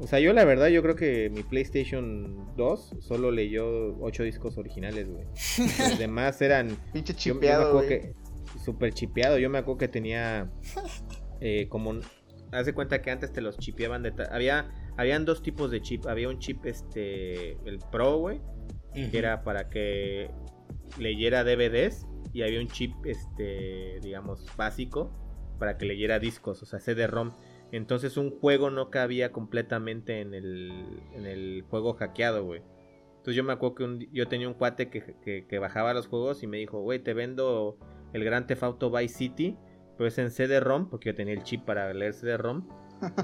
O 0.00 0.06
sea, 0.08 0.18
yo 0.18 0.32
la 0.32 0.44
verdad, 0.44 0.66
yo 0.68 0.82
creo 0.82 0.96
que 0.96 1.30
mi 1.30 1.42
PlayStation 1.42 2.48
2 2.56 2.96
solo 3.00 3.30
leyó 3.30 3.96
8 4.00 4.24
discos 4.24 4.58
originales, 4.58 5.08
güey. 5.08 5.24
Los 5.78 5.98
demás 5.98 6.40
eran 6.42 6.76
Pinche 6.92 7.12
yo, 7.14 7.18
yo 7.18 7.34
me 7.34 7.40
chipeado, 7.40 7.68
acuerdo 7.68 7.86
güey. 7.88 8.00
que 8.00 8.12
súper 8.66 8.92
chipeado. 8.92 9.38
Yo 9.38 9.48
me 9.48 9.58
acuerdo 9.58 9.78
que 9.78 9.88
tenía 9.88 10.50
eh, 11.40 11.68
como 11.68 11.94
haz 12.52 12.66
de 12.66 12.74
cuenta 12.74 13.00
que 13.00 13.10
antes 13.10 13.32
te 13.32 13.40
los 13.40 13.56
chipeaban 13.58 14.02
de 14.02 14.12
había 14.30 14.70
habían 14.98 15.24
dos 15.24 15.42
tipos 15.42 15.70
de 15.70 15.80
chip. 15.80 16.06
Había 16.06 16.28
un 16.28 16.38
chip 16.38 16.66
este 16.66 17.52
el 17.66 17.78
Pro, 17.90 18.18
güey, 18.18 18.40
que 19.10 19.16
era 19.18 19.42
para 19.42 19.68
que 19.70 20.30
leyera 20.98 21.44
DVDs 21.44 22.06
y 22.32 22.42
había 22.42 22.60
un 22.60 22.68
chip 22.68 22.92
este 23.06 23.98
digamos 24.02 24.44
básico 24.56 25.10
para 25.58 25.78
que 25.78 25.86
leyera 25.86 26.18
discos, 26.18 26.62
o 26.62 26.66
sea, 26.66 26.80
CD-ROM. 26.80 27.32
Entonces 27.72 28.16
un 28.16 28.30
juego 28.38 28.70
no 28.70 28.90
cabía 28.90 29.32
completamente 29.32 30.20
en 30.20 30.34
el 30.34 30.70
en 31.14 31.26
el 31.26 31.64
juego 31.68 31.94
hackeado, 31.94 32.44
güey. 32.44 32.62
Entonces 33.16 33.34
yo 33.36 33.42
me 33.44 33.52
acuerdo 33.52 33.74
que 33.74 33.84
un- 33.84 34.08
yo 34.12 34.28
tenía 34.28 34.46
un 34.48 34.54
cuate 34.54 34.88
que, 34.88 35.02
que- 35.24 35.46
que 35.48 35.58
bajaba 35.58 35.92
los 35.94 36.06
juegos 36.06 36.42
y 36.44 36.46
me 36.46 36.58
dijo, 36.58 36.80
güey, 36.80 37.00
te 37.00 37.12
vendo 37.12 37.76
el 38.16 38.24
Gran 38.24 38.46
Theft 38.46 38.62
Auto 38.62 38.90
Vice 38.90 39.14
City, 39.14 39.56
pero 39.96 40.08
es 40.08 40.18
en 40.18 40.30
CD-ROM, 40.30 40.88
porque 40.88 41.10
yo 41.10 41.14
tenía 41.14 41.34
el 41.34 41.42
chip 41.42 41.64
para 41.64 41.92
leer 41.94 42.14
CD-ROM, 42.14 42.66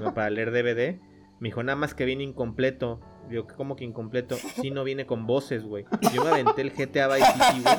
no 0.00 0.14
para 0.14 0.30
leer 0.30 0.52
DVD. 0.52 1.00
Me 1.40 1.48
dijo, 1.48 1.62
nada 1.62 1.76
más 1.76 1.94
que 1.94 2.04
viene 2.04 2.22
incompleto. 2.22 3.00
Digo, 3.28 3.46
¿cómo 3.56 3.74
que 3.74 3.84
incompleto? 3.84 4.36
Sí, 4.60 4.70
no 4.70 4.84
viene 4.84 5.06
con 5.06 5.26
voces, 5.26 5.64
güey. 5.64 5.84
Yo 6.14 6.22
me 6.22 6.30
aventé 6.30 6.62
el 6.62 6.70
GTA 6.70 7.08
Vice 7.08 7.32
City, 7.32 7.62
güey. 7.62 7.76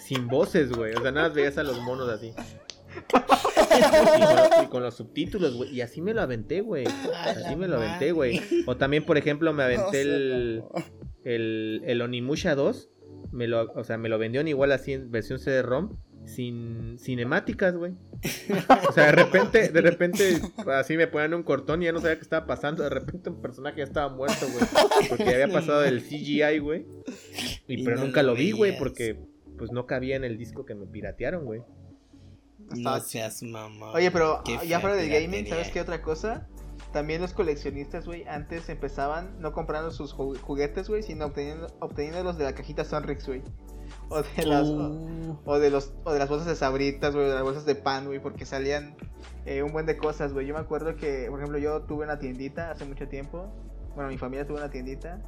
Sin 0.00 0.26
voces, 0.26 0.72
güey. 0.72 0.94
O 0.94 1.00
sea, 1.00 1.12
nada 1.12 1.28
más 1.28 1.36
veías 1.36 1.58
a 1.58 1.62
los 1.62 1.80
monos 1.82 2.08
así. 2.08 2.32
Y 3.78 3.82
con, 3.82 4.36
los, 4.36 4.64
y 4.64 4.66
con 4.66 4.82
los 4.82 4.94
subtítulos, 4.96 5.54
güey. 5.54 5.74
Y 5.74 5.80
así 5.82 6.00
me 6.00 6.12
lo 6.14 6.22
aventé, 6.22 6.60
güey. 6.60 6.86
Así 7.24 7.54
me 7.56 7.68
lo 7.68 7.76
aventé, 7.76 8.12
güey. 8.12 8.40
O 8.66 8.76
también, 8.76 9.04
por 9.04 9.16
ejemplo, 9.16 9.52
me 9.52 9.62
aventé 9.62 10.00
el, 10.00 10.64
el, 11.24 11.82
el 11.84 12.02
Onimusha 12.02 12.54
2. 12.54 12.90
Me 13.30 13.46
lo, 13.46 13.70
o 13.72 13.84
sea, 13.84 13.98
me 13.98 14.08
lo 14.08 14.18
vendieron 14.18 14.48
igual 14.48 14.72
así 14.72 14.94
en 14.94 15.10
versión 15.10 15.38
CD-ROM. 15.38 15.98
Sin 16.28 16.98
cinemáticas, 16.98 17.74
güey. 17.76 17.92
O 18.88 18.92
sea, 18.92 19.06
de 19.06 19.12
repente, 19.12 19.68
de 19.70 19.80
repente, 19.80 20.40
así 20.74 20.96
me 20.96 21.06
ponían 21.06 21.34
un 21.34 21.42
cortón 21.42 21.82
y 21.82 21.86
ya 21.86 21.92
no 21.92 22.00
sabía 22.00 22.16
qué 22.16 22.22
estaba 22.22 22.46
pasando. 22.46 22.82
De 22.82 22.90
repente 22.90 23.30
un 23.30 23.40
personaje 23.40 23.78
ya 23.78 23.84
estaba 23.84 24.08
muerto, 24.14 24.46
güey. 24.52 24.64
Porque 25.08 25.24
había 25.34 25.48
pasado 25.48 25.80
del 25.80 26.02
CGI, 26.02 26.58
güey. 26.58 26.86
Y, 27.66 27.80
Y 27.80 27.84
pero 27.84 27.96
no 27.96 28.04
nunca 28.06 28.22
lo 28.22 28.30
lo 28.32 28.34
vi, 28.36 28.52
güey, 28.52 28.78
porque 28.78 29.18
pues 29.56 29.72
no 29.72 29.86
cabía 29.86 30.16
en 30.16 30.24
el 30.24 30.38
disco 30.38 30.64
que 30.64 30.74
me 30.74 30.86
piratearon, 30.86 31.44
güey. 31.44 31.62
No 32.76 33.00
seas 33.00 33.42
mamá. 33.42 33.92
Oye, 33.92 34.10
pero 34.10 34.42
ya 34.66 34.80
fuera 34.80 34.96
del 34.96 35.08
gaming. 35.10 35.46
¿sabes 35.48 35.70
qué 35.70 35.80
otra 35.80 36.02
cosa? 36.02 36.46
También 36.92 37.20
los 37.20 37.32
coleccionistas, 37.32 38.06
güey, 38.06 38.24
antes 38.28 38.68
empezaban 38.68 39.40
no 39.40 39.52
comprando 39.52 39.90
sus 39.90 40.14
ju- 40.14 40.38
juguetes, 40.38 40.88
güey, 40.88 41.02
sino 41.02 41.26
obteniendo, 41.26 41.66
obteniéndolos 41.80 42.38
de 42.38 42.44
la 42.44 42.54
cajita 42.54 42.84
Sonrix, 42.84 43.26
güey. 43.26 43.42
O 44.10 44.22
de 44.22 44.46
las... 44.46 44.68
o- 44.68 45.40
O 45.44 45.58
de 45.58 45.70
los 45.70 45.92
o 46.04 46.12
de 46.12 46.18
las 46.18 46.28
bolsas 46.28 46.46
de 46.48 46.54
sabritas, 46.56 47.14
güey, 47.14 47.26
o 47.26 47.28
de 47.28 47.34
las 47.34 47.42
bolsas 47.42 47.64
de 47.66 47.74
pan, 47.74 48.06
güey, 48.06 48.18
porque 48.20 48.44
salían 48.46 48.96
eh, 49.46 49.62
un 49.62 49.72
buen 49.72 49.86
de 49.86 49.96
cosas, 49.96 50.32
güey. 50.32 50.46
Yo 50.46 50.54
me 50.54 50.60
acuerdo 50.60 50.96
que, 50.96 51.26
por 51.28 51.38
ejemplo, 51.40 51.58
yo 51.58 51.82
tuve 51.82 52.04
una 52.04 52.18
tiendita 52.18 52.70
hace 52.70 52.84
mucho 52.84 53.08
tiempo. 53.08 53.46
Bueno, 53.94 54.10
mi 54.10 54.18
familia 54.18 54.46
tuvo 54.46 54.56
una 54.58 54.70
tiendita. 54.70 55.22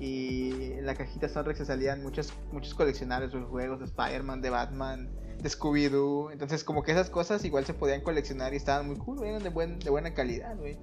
Y 0.00 0.72
en 0.72 0.86
la 0.86 0.94
cajita 0.94 1.28
Sonrex 1.28 1.58
se 1.58 1.64
salían 1.66 2.02
muchos, 2.02 2.32
muchos 2.52 2.74
coleccionables, 2.74 3.30
güey, 3.32 3.44
juegos 3.44 3.78
de 3.78 3.84
Spider-Man, 3.86 4.42
de 4.42 4.50
Batman, 4.50 5.08
de 5.40 5.48
Scooby-Doo. 5.48 6.32
Entonces, 6.32 6.64
como 6.64 6.82
que 6.82 6.92
esas 6.92 7.10
cosas 7.10 7.44
igual 7.44 7.64
se 7.64 7.74
podían 7.74 8.00
coleccionar 8.00 8.52
y 8.54 8.56
estaban 8.56 8.86
muy 8.88 8.96
cool, 8.96 9.18
güey, 9.18 9.30
eran 9.30 9.42
de, 9.42 9.50
buen, 9.50 9.78
de 9.78 9.90
buena 9.90 10.12
calidad, 10.14 10.56
güey. 10.56 10.76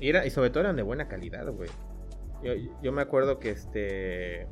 Y, 0.00 0.08
era, 0.08 0.26
y 0.26 0.30
sobre 0.30 0.50
todo 0.50 0.60
eran 0.64 0.76
de 0.76 0.82
buena 0.82 1.06
calidad, 1.08 1.46
güey. 1.52 1.70
Yo, 2.42 2.52
yo 2.82 2.92
me 2.92 3.02
acuerdo 3.02 3.38
que 3.38 3.50
este. 3.50 4.46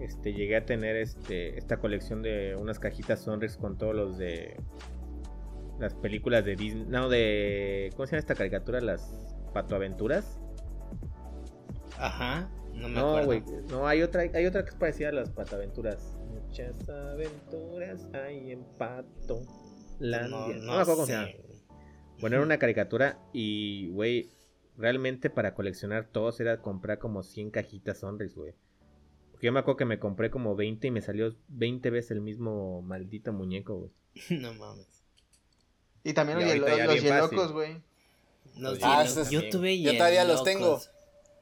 Este, 0.00 0.32
llegué 0.32 0.56
a 0.56 0.64
tener 0.64 0.96
este, 0.96 1.58
esta 1.58 1.78
colección 1.78 2.22
de 2.22 2.56
unas 2.58 2.78
cajitas 2.78 3.20
Sonrix 3.20 3.56
con 3.56 3.76
todos 3.76 3.94
los 3.94 4.18
de. 4.18 4.56
Las 5.78 5.94
películas 5.94 6.44
de 6.44 6.56
Disney. 6.56 6.86
No, 6.88 7.08
de. 7.08 7.90
¿Cómo 7.96 8.06
se 8.06 8.12
llama 8.12 8.20
esta 8.20 8.34
caricatura? 8.34 8.80
Las 8.80 9.12
Patoaventuras. 9.52 10.40
Ajá. 11.98 12.50
No 12.74 12.88
me 12.88 12.94
No, 12.94 13.24
güey. 13.24 13.42
No, 13.68 13.86
hay 13.86 14.02
otra, 14.02 14.22
hay 14.22 14.46
otra 14.46 14.62
que 14.62 14.70
es 14.70 14.76
parecida 14.76 15.10
a 15.10 15.12
las 15.12 15.30
Patoaventuras. 15.30 16.16
Muchas 16.30 16.88
aventuras 16.88 18.08
hay 18.14 18.52
en 18.52 18.64
Pato. 18.78 19.42
No, 20.00 20.28
No, 20.28 20.48
no, 20.48 20.48
me 20.48 20.80
acuerdo 20.80 20.94
cómo 20.94 21.06
sé, 21.06 21.14
güey. 21.14 21.50
Bueno, 22.20 22.36
era 22.36 22.44
una 22.44 22.58
caricatura 22.58 23.18
y, 23.32 23.88
güey, 23.90 24.30
realmente 24.76 25.30
para 25.30 25.54
coleccionar 25.54 26.06
todos 26.06 26.40
era 26.40 26.60
comprar 26.60 26.98
como 26.98 27.22
100 27.22 27.50
cajitas 27.50 27.98
Sonrix, 28.00 28.34
güey. 28.34 28.54
Porque 29.40 29.46
yo 29.46 29.52
me 29.52 29.60
acuerdo 29.60 29.78
que 29.78 29.84
me 29.86 29.98
compré 29.98 30.30
como 30.30 30.54
20 30.54 30.88
y 30.88 30.90
me 30.90 31.00
salió 31.00 31.34
20 31.48 31.88
veces 31.88 32.10
el 32.10 32.20
mismo 32.20 32.82
maldito 32.82 33.32
muñeco, 33.32 33.74
güey. 33.78 33.90
No 34.38 34.52
mames. 34.52 34.86
Y 36.04 36.12
también 36.12 36.40
Y 36.40 36.44
los, 36.58 36.68
los 36.68 36.78
fácil. 36.86 37.02
hielocos, 37.02 37.52
güey. 37.52 37.76
Los 38.58 38.78
Ah, 38.82 39.02
hielo- 39.02 39.10
esos 39.10 39.30
Yo 39.30 39.48
tuve 39.48 39.80
Yo 39.80 39.94
todavía 39.96 40.26
los 40.26 40.44
tengo. 40.44 40.60
hielocos. 40.66 40.90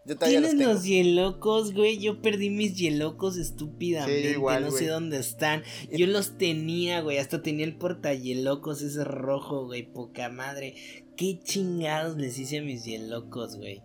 Yo 0.06 0.14
todavía 0.14 0.38
los 0.40 0.50
¿Tienes 0.50 0.64
tengo. 0.66 0.74
los 0.74 0.84
hielocos, 0.84 1.74
güey? 1.74 1.98
Yo 1.98 2.22
perdí 2.22 2.50
mis 2.50 2.76
hielocos 2.76 3.36
estúpidamente. 3.36 4.28
Sí, 4.28 4.34
igual, 4.34 4.62
no 4.62 4.70
sé 4.70 4.86
dónde 4.86 5.18
están. 5.18 5.64
Yo 5.90 6.06
los 6.06 6.38
tenía, 6.38 7.00
güey. 7.00 7.18
Hasta 7.18 7.42
tenía 7.42 7.64
el 7.66 7.74
portahielocos 7.76 8.80
ese 8.82 9.02
rojo, 9.02 9.66
güey. 9.66 9.82
Poca 9.92 10.28
madre. 10.28 10.76
¿Qué 11.16 11.40
chingados 11.42 12.16
les 12.16 12.38
hice 12.38 12.58
a 12.58 12.62
mis 12.62 12.84
hielocos, 12.84 13.56
güey? 13.56 13.82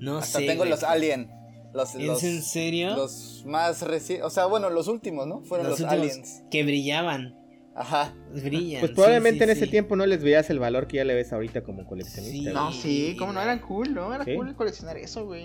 No 0.00 0.18
Hasta 0.18 0.40
sé. 0.40 0.46
tengo 0.46 0.58
güey. 0.60 0.70
los 0.70 0.82
Alien. 0.82 1.30
Los, 1.74 1.94
¿Es 1.96 2.06
los, 2.06 2.22
en 2.22 2.42
serio? 2.42 2.96
los 2.96 3.42
más 3.46 3.82
recientes. 3.82 4.24
O 4.26 4.30
sea, 4.30 4.46
bueno, 4.46 4.70
los 4.70 4.88
últimos, 4.88 5.26
¿no? 5.26 5.42
Fueron 5.42 5.68
los, 5.68 5.80
últimos 5.80 5.92
Aliens. 5.92 6.42
Que 6.50 6.62
brillaban. 6.62 7.36
Ajá. 7.74 8.14
Brillan. 8.32 8.80
Pues 8.80 8.92
probablemente 8.92 9.38
sí, 9.38 9.44
en 9.44 9.50
ese 9.50 9.64
sí. 9.64 9.70
tiempo 9.72 9.96
no 9.96 10.06
les 10.06 10.22
veías 10.22 10.48
el 10.50 10.60
valor 10.60 10.86
que 10.86 10.98
ya 10.98 11.04
le 11.04 11.14
ves 11.14 11.32
ahorita 11.32 11.62
como 11.64 11.84
coleccionista. 11.84 12.52
No, 12.52 12.70
sí, 12.72 13.16
como 13.18 13.32
no 13.32 13.42
eran 13.42 13.58
cool, 13.58 13.92
¿no? 13.92 14.14
Era 14.14 14.24
Sí. 14.24 14.36
cool 14.36 14.54
coleccionar 14.54 14.96
eso, 14.96 15.26
güey. 15.26 15.44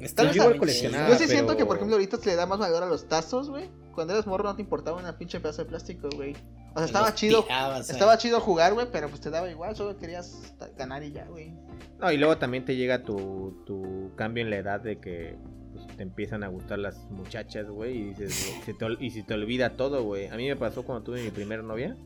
Está 0.00 0.24
vez 0.24 0.34
yo 0.34 0.42
igual 0.42 0.58
coleccionaba, 0.58 1.08
Yo 1.08 1.14
sí 1.14 1.20
pero- 1.26 1.32
siento 1.32 1.56
que, 1.56 1.64
por 1.66 1.76
ejemplo, 1.76 1.96
ahorita 1.96 2.16
se 2.16 2.26
le 2.26 2.36
da 2.36 2.46
más 2.46 2.58
valor 2.58 2.82
a 2.82 2.86
los 2.86 3.06
tazos, 3.08 3.48
güey. 3.50 3.68
Cuando 3.94 4.12
eras 4.14 4.26
morro 4.26 4.44
no 4.44 4.56
te 4.56 4.62
importaba 4.62 4.96
una 4.98 5.18
pinche 5.18 5.38
pedazo 5.40 5.62
de 5.62 5.68
plástico, 5.68 6.08
güey. 6.14 6.34
O 6.74 6.78
sea, 6.78 6.86
estaba 6.86 7.06
Los 7.10 7.14
chido. 7.16 7.42
tirabas 7.44 7.88
ahí. 7.88 7.94
Estaba 7.94 8.18
chido 8.18 8.40
jugar, 8.40 8.74
güey, 8.74 8.86
pero 8.90 9.08
pues 9.08 9.20
te 9.20 9.30
daba 9.30 9.50
igual, 9.50 9.74
solo 9.76 9.96
querías 9.96 10.54
ganar 10.76 11.02
y 11.04 11.12
ya, 11.12 11.24
güey. 11.26 11.52
No, 12.00 12.10
y 12.10 12.16
luego 12.16 12.38
también 12.38 12.64
te 12.64 12.76
llega 12.76 13.02
tu, 13.02 13.62
tu 13.66 14.12
cambio 14.16 14.42
en 14.44 14.50
la 14.50 14.56
edad 14.56 14.80
de 14.80 14.98
que 15.00 15.36
pues, 15.72 15.86
te 15.96 16.02
empiezan 16.02 16.42
a 16.42 16.48
gustar 16.48 16.78
las 16.78 16.96
muchachas, 17.10 17.68
güey, 17.68 17.96
y 17.96 18.04
dices, 18.10 18.46
güey, 18.46 18.62
se 18.62 18.74
te 18.74 19.04
y 19.04 19.10
se 19.10 19.22
te 19.22 19.34
olvida 19.34 19.76
todo, 19.76 20.02
güey. 20.04 20.26
A 20.28 20.36
mí 20.36 20.48
me 20.48 20.56
pasó 20.56 20.82
cuando 20.84 21.04
tuve 21.04 21.22
mi 21.22 21.30
primera 21.30 21.62
novia. 21.62 21.96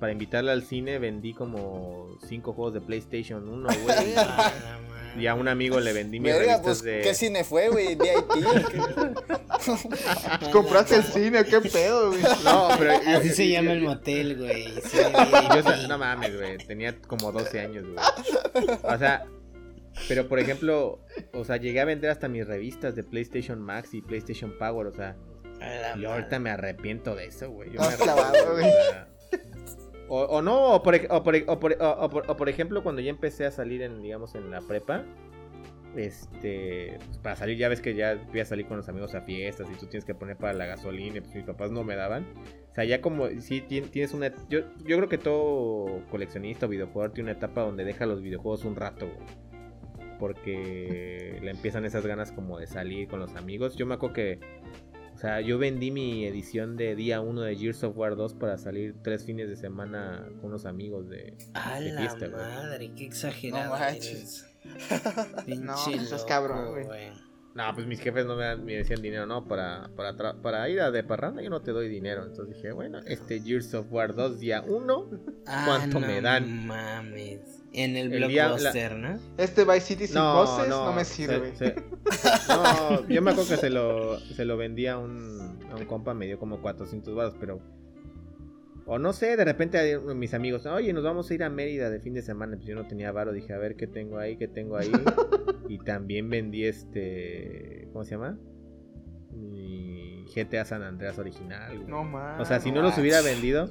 Para 0.00 0.12
invitarla 0.12 0.52
al 0.52 0.62
cine 0.62 1.00
vendí 1.00 1.34
como 1.34 2.16
cinco 2.28 2.52
juegos 2.52 2.74
de 2.74 2.80
PlayStation 2.80 3.48
1, 3.48 3.68
güey. 3.84 4.14
Ah, 4.16 4.52
y 5.18 5.26
a 5.26 5.34
un 5.34 5.48
amigo 5.48 5.80
le 5.80 5.92
vendí 5.92 6.20
mis 6.20 6.32
Verga, 6.32 6.58
revistas 6.58 6.62
pues, 6.62 6.82
de... 6.82 7.00
¿qué 7.00 7.14
cine 7.14 7.42
fue, 7.42 7.70
güey? 7.70 7.96
VIP. 7.96 8.46
¿o 8.46 8.68
qué? 8.68 10.50
¿Compraste 10.52 10.96
el 10.96 11.02
cine? 11.12 11.44
¿Qué 11.44 11.60
pedo, 11.60 12.10
güey? 12.10 12.22
No, 12.44 12.68
pero... 12.78 12.92
Así 13.16 13.30
se 13.30 13.48
llama 13.48 13.72
el 13.72 13.82
motel, 13.82 14.36
güey. 14.36 14.66
Sí, 14.82 14.98
Y 14.98 15.56
yo, 15.56 15.88
no 15.88 15.98
mames, 15.98 16.36
güey. 16.36 16.58
Tenía 16.58 16.96
como 17.00 17.32
12 17.32 17.60
años, 17.60 17.84
güey. 17.86 18.68
O 18.82 18.98
sea, 18.98 19.24
pero 20.06 20.28
por 20.28 20.38
ejemplo, 20.38 21.00
o 21.32 21.44
sea, 21.44 21.56
llegué 21.56 21.80
a 21.80 21.84
vender 21.84 22.10
hasta 22.10 22.28
mis 22.28 22.46
revistas 22.46 22.94
de 22.94 23.02
PlayStation 23.04 23.60
Max 23.60 23.94
y 23.94 24.02
PlayStation 24.02 24.52
Power, 24.58 24.86
o 24.86 24.92
sea, 24.92 25.16
madre. 25.94 26.06
ahorita 26.06 26.38
me 26.38 26.50
arrepiento 26.50 27.14
de 27.16 27.26
eso, 27.26 27.50
güey. 27.50 27.70
Yo 27.72 27.80
me 27.80 27.86
arrepiento, 27.86 28.52
güey. 28.52 28.70
o 30.08 30.20
O, 30.22 30.42
no, 30.42 30.74
o 30.74 30.82
por, 30.82 30.94
o, 31.10 31.22
por, 31.22 31.36
o, 31.46 31.58
por, 31.60 31.76
o- 31.80 32.10
por- 32.10 32.30
o 32.30 32.36
por 32.36 32.48
ejemplo, 32.48 32.82
cuando 32.82 33.00
ya 33.02 33.10
empecé 33.10 33.44
a 33.46 33.50
salir 33.50 33.82
en, 33.82 34.00
digamos, 34.02 34.34
en 34.34 34.50
la 34.50 34.60
prepa, 34.60 35.04
este, 35.96 36.98
pues, 37.06 37.18
para 37.18 37.36
salir, 37.36 37.56
ya 37.58 37.68
ves 37.68 37.80
que 37.80 37.94
ya 37.94 38.14
voy 38.30 38.40
a 38.40 38.44
salir 38.44 38.66
con 38.66 38.76
los 38.76 38.88
amigos 38.88 39.14
a 39.14 39.22
fiestas 39.22 39.66
y 39.70 39.74
tú 39.78 39.86
tienes 39.86 40.04
que 40.04 40.14
poner 40.14 40.36
para 40.36 40.52
la 40.52 40.66
gasolina, 40.66 41.18
y 41.18 41.20
pues 41.20 41.34
mis 41.34 41.44
papás 41.44 41.70
no 41.70 41.82
me 41.84 41.96
daban. 41.96 42.26
O 42.70 42.74
sea, 42.74 42.84
ya 42.84 43.00
como, 43.00 43.28
si 43.40 43.60
tienes 43.62 44.12
una, 44.12 44.32
yo, 44.48 44.60
yo 44.84 44.96
creo 44.96 45.08
que 45.08 45.18
todo 45.18 46.02
coleccionista 46.10 46.66
o 46.66 46.68
videojugador 46.68 47.12
tiene 47.12 47.30
una 47.30 47.38
etapa 47.38 47.62
donde 47.62 47.84
deja 47.84 48.06
los 48.06 48.22
videojuegos 48.22 48.64
un 48.64 48.76
rato, 48.76 49.06
güey. 49.06 49.47
Porque 50.18 51.38
le 51.40 51.50
empiezan 51.50 51.84
esas 51.84 52.04
ganas 52.06 52.32
como 52.32 52.58
de 52.58 52.66
salir 52.66 53.08
con 53.08 53.20
los 53.20 53.36
amigos. 53.36 53.76
Yo 53.76 53.86
me 53.86 53.94
acuerdo 53.94 54.14
que 54.14 54.40
o 55.18 55.20
sea, 55.20 55.40
yo 55.40 55.58
vendí 55.58 55.90
mi 55.90 56.26
edición 56.26 56.76
de 56.76 56.94
día 56.94 57.20
1 57.20 57.42
de 57.42 57.56
Gears 57.56 57.82
of 57.82 57.98
War 57.98 58.14
2 58.14 58.34
para 58.34 58.56
salir 58.56 58.94
tres 59.02 59.24
fines 59.24 59.48
de 59.48 59.56
semana 59.56 60.28
con 60.36 60.50
unos 60.50 60.64
amigos 60.64 61.08
de... 61.08 61.36
A 61.54 61.80
de 61.80 61.90
la 61.90 62.02
fiesta, 62.02 62.28
güey. 62.28 62.40
madre, 62.40 62.92
qué 62.94 63.06
exagerado. 63.06 63.64
No 63.64 63.80
manches. 63.80 64.46
eres. 64.64 65.44
Pinche 65.44 65.64
No, 65.96 66.16
es 66.16 66.24
cabrón, 66.24 66.68
güey. 66.70 67.10
No, 67.54 67.64
pues 67.74 67.86
mis 67.86 68.00
jefes 68.00 68.24
no 68.26 68.36
me, 68.36 68.44
dan- 68.44 68.64
me 68.64 68.74
decían 68.76 69.02
dinero, 69.02 69.26
no, 69.26 69.44
para, 69.46 69.90
para, 69.96 70.16
para 70.40 70.68
ir 70.68 70.80
a 70.80 70.90
de 70.92 71.02
parranda 71.02 71.42
yo 71.42 71.50
no 71.50 71.60
te 71.60 71.72
doy 71.72 71.88
dinero. 71.88 72.24
Entonces 72.24 72.54
dije, 72.54 72.70
bueno, 72.72 73.00
este 73.06 73.40
Gears 73.40 73.74
of 73.74 73.86
War 73.90 74.14
2 74.14 74.38
día 74.38 74.62
1, 74.66 75.10
Ah, 75.46 75.64
¿Cuánto 75.66 75.98
no 76.00 76.06
me 76.06 76.20
dan? 76.20 76.66
mames. 76.66 77.40
En 77.72 77.96
el 77.96 78.12
El 78.12 78.26
blockbuster, 78.28 78.96
¿no? 78.96 79.18
Este 79.36 79.64
Vice 79.64 79.80
City 79.80 80.06
sin 80.06 80.16
no, 80.16 80.34
voces 80.34 80.68
no, 80.68 80.86
no, 80.86 80.92
me 80.92 81.04
se- 81.04 81.14
sirve. 81.14 81.54
se- 81.56 81.74
no, 82.48 83.08
yo 83.08 83.22
me 83.22 83.30
acuerdo 83.32 83.50
que 83.50 83.56
se 83.56 83.70
lo, 83.70 84.18
se 84.20 84.44
lo 84.44 84.56
vendí 84.56 84.86
a 84.86 84.96
un, 84.98 85.58
a 85.70 85.76
un 85.76 85.84
compa, 85.86 86.14
me 86.14 86.26
dio 86.26 86.38
como 86.38 86.60
400 86.62 87.14
baros, 87.14 87.34
pero... 87.40 87.60
O 88.90 88.98
no 88.98 89.12
sé, 89.12 89.36
de 89.36 89.44
repente 89.44 89.98
mis 90.14 90.32
amigos, 90.32 90.64
oye, 90.64 90.92
nos 90.94 91.04
vamos 91.04 91.30
a 91.30 91.34
ir 91.34 91.44
a 91.44 91.50
Mérida 91.50 91.90
de 91.90 92.00
fin 92.00 92.14
de 92.14 92.22
semana. 92.22 92.56
Pues 92.56 92.66
yo 92.66 92.74
no 92.74 92.86
tenía 92.88 93.12
varo, 93.12 93.32
dije, 93.32 93.52
a 93.52 93.58
ver 93.58 93.76
qué 93.76 93.86
tengo 93.86 94.18
ahí, 94.18 94.36
qué 94.38 94.48
tengo 94.48 94.76
ahí. 94.78 94.90
y 95.68 95.78
también 95.78 96.30
vendí 96.30 96.64
este, 96.64 97.86
¿cómo 97.92 98.04
se 98.04 98.12
llama? 98.12 98.38
Mi 99.32 100.24
GTA 100.34 100.64
San 100.64 100.82
Andreas 100.82 101.18
original. 101.18 101.76
güey. 101.76 101.88
No 101.88 102.02
mames. 102.04 102.40
o 102.40 102.44
sea, 102.44 102.60
si 102.60 102.72
no 102.72 102.82
los 102.82 102.96
hubiera 102.98 103.20
vendido, 103.20 103.70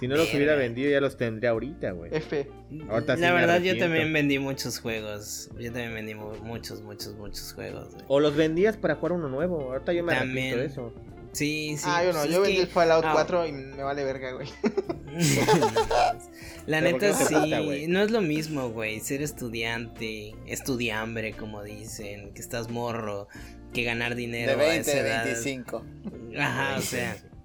Si 0.00 0.08
no 0.08 0.16
los 0.16 0.32
hubiera 0.34 0.54
vendido 0.56 0.90
ya 0.90 1.00
los 1.00 1.16
tendría 1.16 1.50
ahorita, 1.50 1.90
güey. 1.92 2.14
F. 2.14 2.48
Ahorita 2.88 3.16
sí 3.16 3.22
la 3.22 3.32
verdad, 3.32 3.60
yo 3.62 3.76
también 3.78 4.12
vendí 4.12 4.38
muchos 4.38 4.78
juegos. 4.80 5.50
Yo 5.58 5.72
también 5.72 5.94
vendí 5.94 6.14
mu- 6.14 6.34
muchos, 6.42 6.82
muchos, 6.82 7.14
muchos 7.16 7.52
juegos. 7.54 7.92
güey. 7.92 8.04
O 8.08 8.20
los 8.20 8.34
vendías 8.36 8.76
para 8.76 8.94
jugar 8.96 9.12
uno 9.12 9.28
nuevo. 9.28 9.72
Ahorita 9.72 9.92
yo 9.92 10.02
me 10.04 10.12
arrepiento 10.14 10.56
de 10.58 10.68
También. 10.68 10.70
eso. 10.70 10.92
Sí, 11.36 11.76
sí. 11.76 11.84
ah, 11.86 12.02
yo 12.02 12.12
no, 12.12 12.20
pues 12.20 12.30
yo 12.32 12.40
vendí 12.40 12.56
que- 12.56 12.62
el 12.62 12.68
Fallout 12.68 13.04
ah. 13.04 13.12
4 13.12 13.46
y 13.46 13.52
me 13.52 13.82
vale 13.82 14.04
verga, 14.04 14.32
güey. 14.32 14.48
La 16.66 16.80
Pero 16.80 16.90
¿por 16.92 17.00
qué 17.00 17.06
neta 17.06 17.18
sí, 17.26 17.34
gusta, 17.34 17.60
no 17.88 18.02
es 18.02 18.10
lo 18.10 18.20
mismo, 18.22 18.70
güey, 18.70 19.00
ser 19.00 19.22
estudiante, 19.22 20.34
estudiambre, 20.46 21.32
como 21.34 21.62
dicen, 21.62 22.32
que 22.34 22.40
estás 22.40 22.70
morro, 22.70 23.28
que 23.72 23.84
ganar 23.84 24.14
dinero 24.16 24.56
De 24.56 24.64
a 24.64 24.68
20, 24.70 24.90
esa 24.90 25.00
edad. 25.00 25.24
25. 25.24 25.84
Ajá, 26.38 26.76
o 26.78 26.82
sea, 26.82 27.16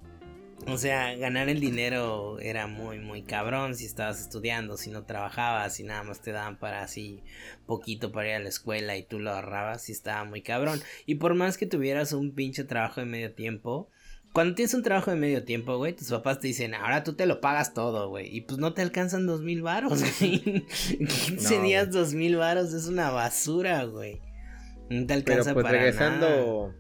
o 0.68 0.78
sea, 0.78 1.16
ganar 1.16 1.50
el 1.50 1.60
dinero 1.60 2.40
era 2.40 2.68
muy, 2.68 3.00
muy 3.00 3.24
cabrón 3.24 3.76
si 3.76 3.86
estabas 3.86 4.22
estudiando, 4.22 4.78
si 4.78 4.92
no 4.92 5.04
trabajabas, 5.06 5.76
si 5.76 5.84
nada 5.84 6.04
más 6.04 6.22
te 6.22 6.32
daban 6.32 6.58
para 6.58 6.84
así 6.84 7.24
poquito 7.66 8.12
para 8.12 8.30
ir 8.30 8.36
a 8.36 8.40
la 8.40 8.50
escuela 8.50 8.96
y 8.98 9.04
tú 9.04 9.20
lo 9.20 9.32
ahorrabas, 9.32 9.84
sí 9.84 9.92
estaba 9.92 10.24
muy 10.24 10.42
cabrón. 10.42 10.82
Y 11.06 11.16
por 11.16 11.34
más 11.34 11.58
que 11.58 11.66
tuvieras 11.66 12.14
un 12.14 12.34
pinche 12.34 12.64
trabajo 12.64 13.00
de 13.00 13.08
medio 13.08 13.34
tiempo, 13.34 13.90
cuando 14.34 14.56
tienes 14.56 14.74
un 14.74 14.84
trabajo 14.84 15.12
de 15.12 15.18
medio 15.18 15.44
tiempo, 15.44 15.78
güey, 15.78 15.94
tus 15.94 16.10
papás 16.10 16.40
te 16.40 16.48
dicen, 16.48 16.74
ahora 16.74 17.04
tú 17.04 17.14
te 17.14 17.26
lo 17.26 17.42
pagas 17.42 17.74
todo, 17.74 18.08
güey. 18.10 18.34
Y 18.34 18.42
pues 18.42 18.60
no 18.60 18.74
te 18.74 18.82
alcanzan 18.82 19.26
dos 19.28 19.42
mil 19.42 19.62
varos, 19.62 20.02
güey. 20.20 20.42
15 20.68 21.58
No, 21.58 21.64
días, 21.64 21.92
dos 21.92 22.14
mil 22.14 22.38
varos 22.38 22.74
es 22.74 22.88
una 22.88 23.10
basura, 23.10 23.84
güey. 23.86 24.22
No 24.90 25.06
te 25.06 25.22
Pero 25.22 25.42
alcanza 25.42 25.54
pues 25.54 25.64
para 25.66 25.92
nada. 25.92 26.76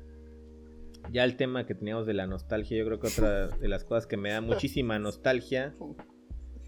Ya 1.11 1.23
al 1.23 1.35
tema 1.37 1.65
que 1.65 1.75
teníamos 1.75 2.05
de 2.05 2.13
la 2.13 2.27
nostalgia, 2.27 2.77
yo 2.77 2.85
creo 2.85 2.99
que 2.99 3.07
otra 3.07 3.47
de 3.47 3.67
las 3.67 3.83
cosas 3.83 4.07
que 4.07 4.17
me 4.17 4.31
da 4.31 4.41
muchísima 4.41 4.99
nostalgia 4.99 5.73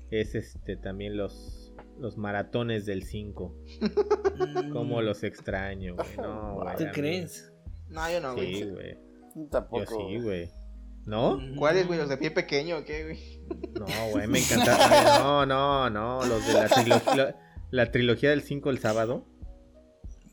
es 0.09 0.35
este 0.35 0.75
también 0.75 1.17
los 1.17 1.63
los 1.99 2.17
maratones 2.17 2.85
del 2.85 3.03
5. 3.03 3.55
Cómo 4.73 5.01
los 5.01 5.23
extraño, 5.23 5.95
güey. 5.95 6.17
No, 6.17 6.55
güey. 6.55 6.75
¿Tú 6.77 6.85
crees? 6.91 7.53
No, 7.89 8.09
yo 8.11 8.19
no, 8.19 8.33
güey. 8.35 8.55
Sí, 8.55 8.63
güey. 8.63 8.97
Yo 9.35 9.47
Tampoco. 9.49 9.85
sí, 9.85 10.19
güey. 10.19 10.49
¿No? 11.05 11.39
¿Cuáles, 11.57 11.85
güey? 11.85 11.99
¿Los 11.99 12.09
de 12.09 12.17
pie 12.17 12.31
pequeño 12.31 12.77
o 12.77 12.83
qué, 12.85 13.03
güey? 13.03 13.41
No, 13.79 14.11
güey, 14.11 14.27
me 14.27 14.39
encantaba. 14.39 15.19
No, 15.19 15.45
no, 15.45 15.89
no, 15.89 16.25
los 16.25 16.47
de 16.47 16.53
la, 16.53 17.35
la 17.71 17.91
trilogía 17.91 18.29
del 18.29 18.41
5 18.41 18.69
el 18.69 18.79
sábado. 18.79 19.25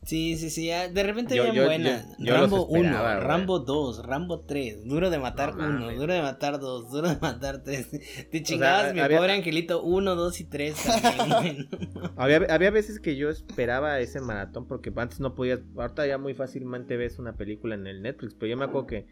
Sí, 0.03 0.35
sí, 0.35 0.49
sí. 0.49 0.71
ah, 0.71 0.87
De 0.89 1.03
repente 1.03 1.35
Yo- 1.35 1.43
había 1.43 1.53
yo- 1.53 1.65
buenas. 1.65 2.07
yo- 2.17 2.25
yo 2.25 2.31
los 2.33 2.41
Rambo 2.41 2.65
1, 2.65 2.79
esperaba, 2.85 3.15
güey. 3.15 3.27
Rambo 3.27 3.59
2, 3.59 4.03
Rambo 4.05 4.39
3, 4.45 4.83
Duro 4.83 5.09
de 5.11 5.19
matar 5.19 5.55
No 5.55 5.67
1, 5.67 5.79
mames. 5.79 5.99
Duro 5.99 6.13
de 6.13 6.21
matar 6.23 6.59
2, 6.59 6.89
Duro 6.91 7.07
de 7.09 7.17
matar 7.21 7.61
3. 7.63 7.87
Te 8.31 8.41
chingabas 8.41 8.93
mi 8.95 8.99
había- 8.99 9.17
pobre 9.19 9.33
angelito 9.33 9.83
1, 9.83 10.15
2 10.15 10.39
y 10.41 10.45
3 10.45 10.75
también. 11.29 11.67
güey. 11.69 11.89
Había, 12.17 12.37
había 12.49 12.71
veces 12.71 12.99
que 12.99 13.15
yo 13.15 13.29
esperaba 13.29 13.99
ese 13.99 14.19
maratón 14.21 14.67
porque 14.67 14.91
antes 14.95 15.19
no 15.19 15.35
podías. 15.35 15.59
Ahorita 15.77 16.07
ya 16.07 16.17
muy 16.17 16.33
fácilmente 16.33 16.97
ves 16.97 17.19
una 17.19 17.35
película 17.37 17.75
en 17.75 17.85
el 17.85 18.01
Netflix. 18.01 18.33
Pero 18.33 18.49
yo 18.49 18.57
me 18.57 18.65
acuerdo 18.65 18.87
que 18.87 19.05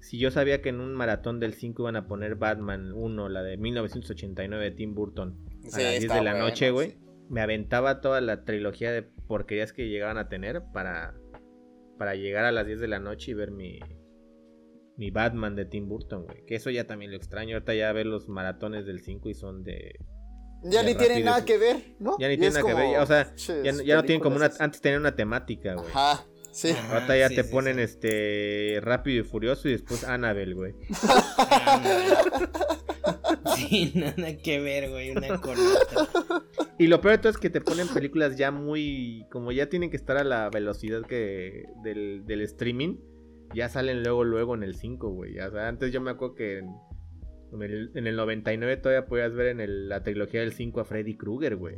si 0.00 0.18
yo 0.18 0.30
sabía 0.30 0.62
que 0.62 0.70
en 0.70 0.80
un 0.80 0.94
maratón 0.94 1.38
del 1.38 1.52
5 1.52 1.82
iban 1.82 1.96
a 1.96 2.06
poner 2.06 2.36
Batman 2.36 2.92
1, 2.94 3.28
la 3.28 3.42
de 3.42 3.58
1989 3.58 4.64
de 4.64 4.70
Tim 4.70 4.94
Burton, 4.94 5.36
a 5.66 5.70
Sí, 5.70 5.82
las 5.82 5.90
10 5.90 6.02
está 6.04 6.14
de 6.14 6.22
la 6.22 6.30
bueno, 6.32 6.46
noche, 6.46 6.70
güey. 6.70 6.92
sí. 6.92 6.96
Me 7.28 7.42
aventaba 7.42 8.00
toda 8.00 8.22
la 8.22 8.44
trilogía 8.44 8.90
de 8.90 9.06
porquerías 9.30 9.72
que 9.72 9.88
llegaban 9.88 10.18
a 10.18 10.28
tener 10.28 10.60
para, 10.74 11.14
para 11.98 12.16
llegar 12.16 12.44
a 12.44 12.50
las 12.50 12.66
10 12.66 12.80
de 12.80 12.88
la 12.88 12.98
noche 12.98 13.30
y 13.30 13.34
ver 13.34 13.52
mi, 13.52 13.78
mi 14.96 15.12
Batman 15.12 15.54
de 15.54 15.66
Tim 15.66 15.88
Burton, 15.88 16.24
güey. 16.26 16.44
Que 16.46 16.56
eso 16.56 16.68
ya 16.70 16.88
también 16.88 17.12
lo 17.12 17.16
extraño. 17.16 17.54
Ahorita 17.54 17.72
ya 17.74 17.92
ver 17.92 18.06
los 18.06 18.28
maratones 18.28 18.86
del 18.86 18.98
5 19.00 19.28
y 19.28 19.34
son 19.34 19.62
de. 19.62 19.92
Ya 20.64 20.82
ni 20.82 20.96
tienen 20.96 21.24
nada 21.24 21.44
que 21.44 21.56
ver, 21.58 21.76
¿no? 22.00 22.16
Ya 22.18 22.26
ni 22.28 22.36
tienen 22.36 22.54
nada 22.54 22.66
que 22.66 22.74
ver. 22.74 22.90
ya, 22.92 23.02
o 23.02 23.06
sea, 23.06 23.32
ya, 23.62 23.72
no- 23.72 23.82
ya 23.82 23.94
no 23.94 24.02
tienen 24.02 24.20
como 24.20 24.34
una. 24.34 24.50
Antes 24.58 24.80
tenían 24.80 25.00
una 25.02 25.14
temática, 25.14 25.74
güey. 25.74 25.86
Ajá, 25.94 26.26
sí. 26.52 26.70
Ajá, 26.70 26.94
Ahorita 26.96 27.16
ya 27.16 27.28
sí, 27.28 27.36
te 27.36 27.44
sí, 27.44 27.50
ponen 27.52 27.76
sí. 27.76 27.82
este 27.82 28.80
Rápido 28.82 29.20
y 29.20 29.24
Furioso 29.24 29.68
y 29.68 29.72
después 29.72 30.02
Annabelle, 30.04 30.54
güey. 30.54 30.74
Sí, 33.68 33.92
nada 33.94 34.36
que 34.42 34.60
ver, 34.60 34.90
güey, 34.90 35.10
una 35.10 35.28
con 35.40 35.56
otra. 35.58 36.08
Y 36.78 36.86
lo 36.86 37.00
peor 37.00 37.12
de 37.12 37.18
todo 37.18 37.30
es 37.30 37.38
que 37.38 37.50
te 37.50 37.60
ponen 37.60 37.88
películas 37.88 38.36
ya 38.36 38.50
muy. 38.50 39.26
Como 39.30 39.52
ya 39.52 39.68
tienen 39.68 39.90
que 39.90 39.96
estar 39.96 40.16
a 40.16 40.24
la 40.24 40.48
velocidad 40.50 41.02
que 41.02 41.64
del, 41.82 42.24
del 42.26 42.40
streaming. 42.42 42.96
Ya 43.54 43.68
salen 43.68 44.02
luego, 44.02 44.22
luego 44.24 44.54
en 44.54 44.62
el 44.62 44.76
5, 44.76 45.08
güey. 45.10 45.38
O 45.40 45.50
sea, 45.50 45.68
antes 45.68 45.92
yo 45.92 46.00
me 46.00 46.12
acuerdo 46.12 46.34
que 46.36 46.58
en, 46.58 46.68
en 47.52 47.62
el, 47.62 47.90
en 47.96 48.06
el 48.06 48.14
99 48.16 48.76
todavía 48.76 49.06
podías 49.06 49.32
ver 49.34 49.48
en 49.48 49.60
el- 49.60 49.88
la 49.88 50.02
trilogía 50.04 50.40
del 50.40 50.52
5 50.52 50.80
a 50.80 50.84
Freddy 50.84 51.16
Krueger, 51.16 51.56
güey. 51.56 51.76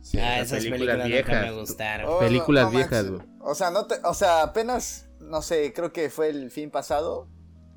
Sí. 0.00 0.18
Ah, 0.18 0.38
las 0.38 0.48
esas 0.48 0.64
películas 0.64 0.96
películas, 0.96 1.06
viejas. 1.06 1.36
nunca 1.36 1.52
me 1.52 1.60
gustaron. 1.60 2.06
Oh, 2.10 2.18
películas 2.18 2.72
viejas, 2.72 3.08
güey. 3.10 3.22
O 3.40 3.54
sea, 3.54 3.70
no 3.70 3.86
te, 3.86 3.94
o 4.02 4.14
sea, 4.14 4.42
apenas, 4.42 5.08
no 5.20 5.40
sé, 5.42 5.72
creo 5.72 5.92
que 5.92 6.10
fue 6.10 6.30
el 6.30 6.50
fin 6.50 6.72
pasado 6.72 7.28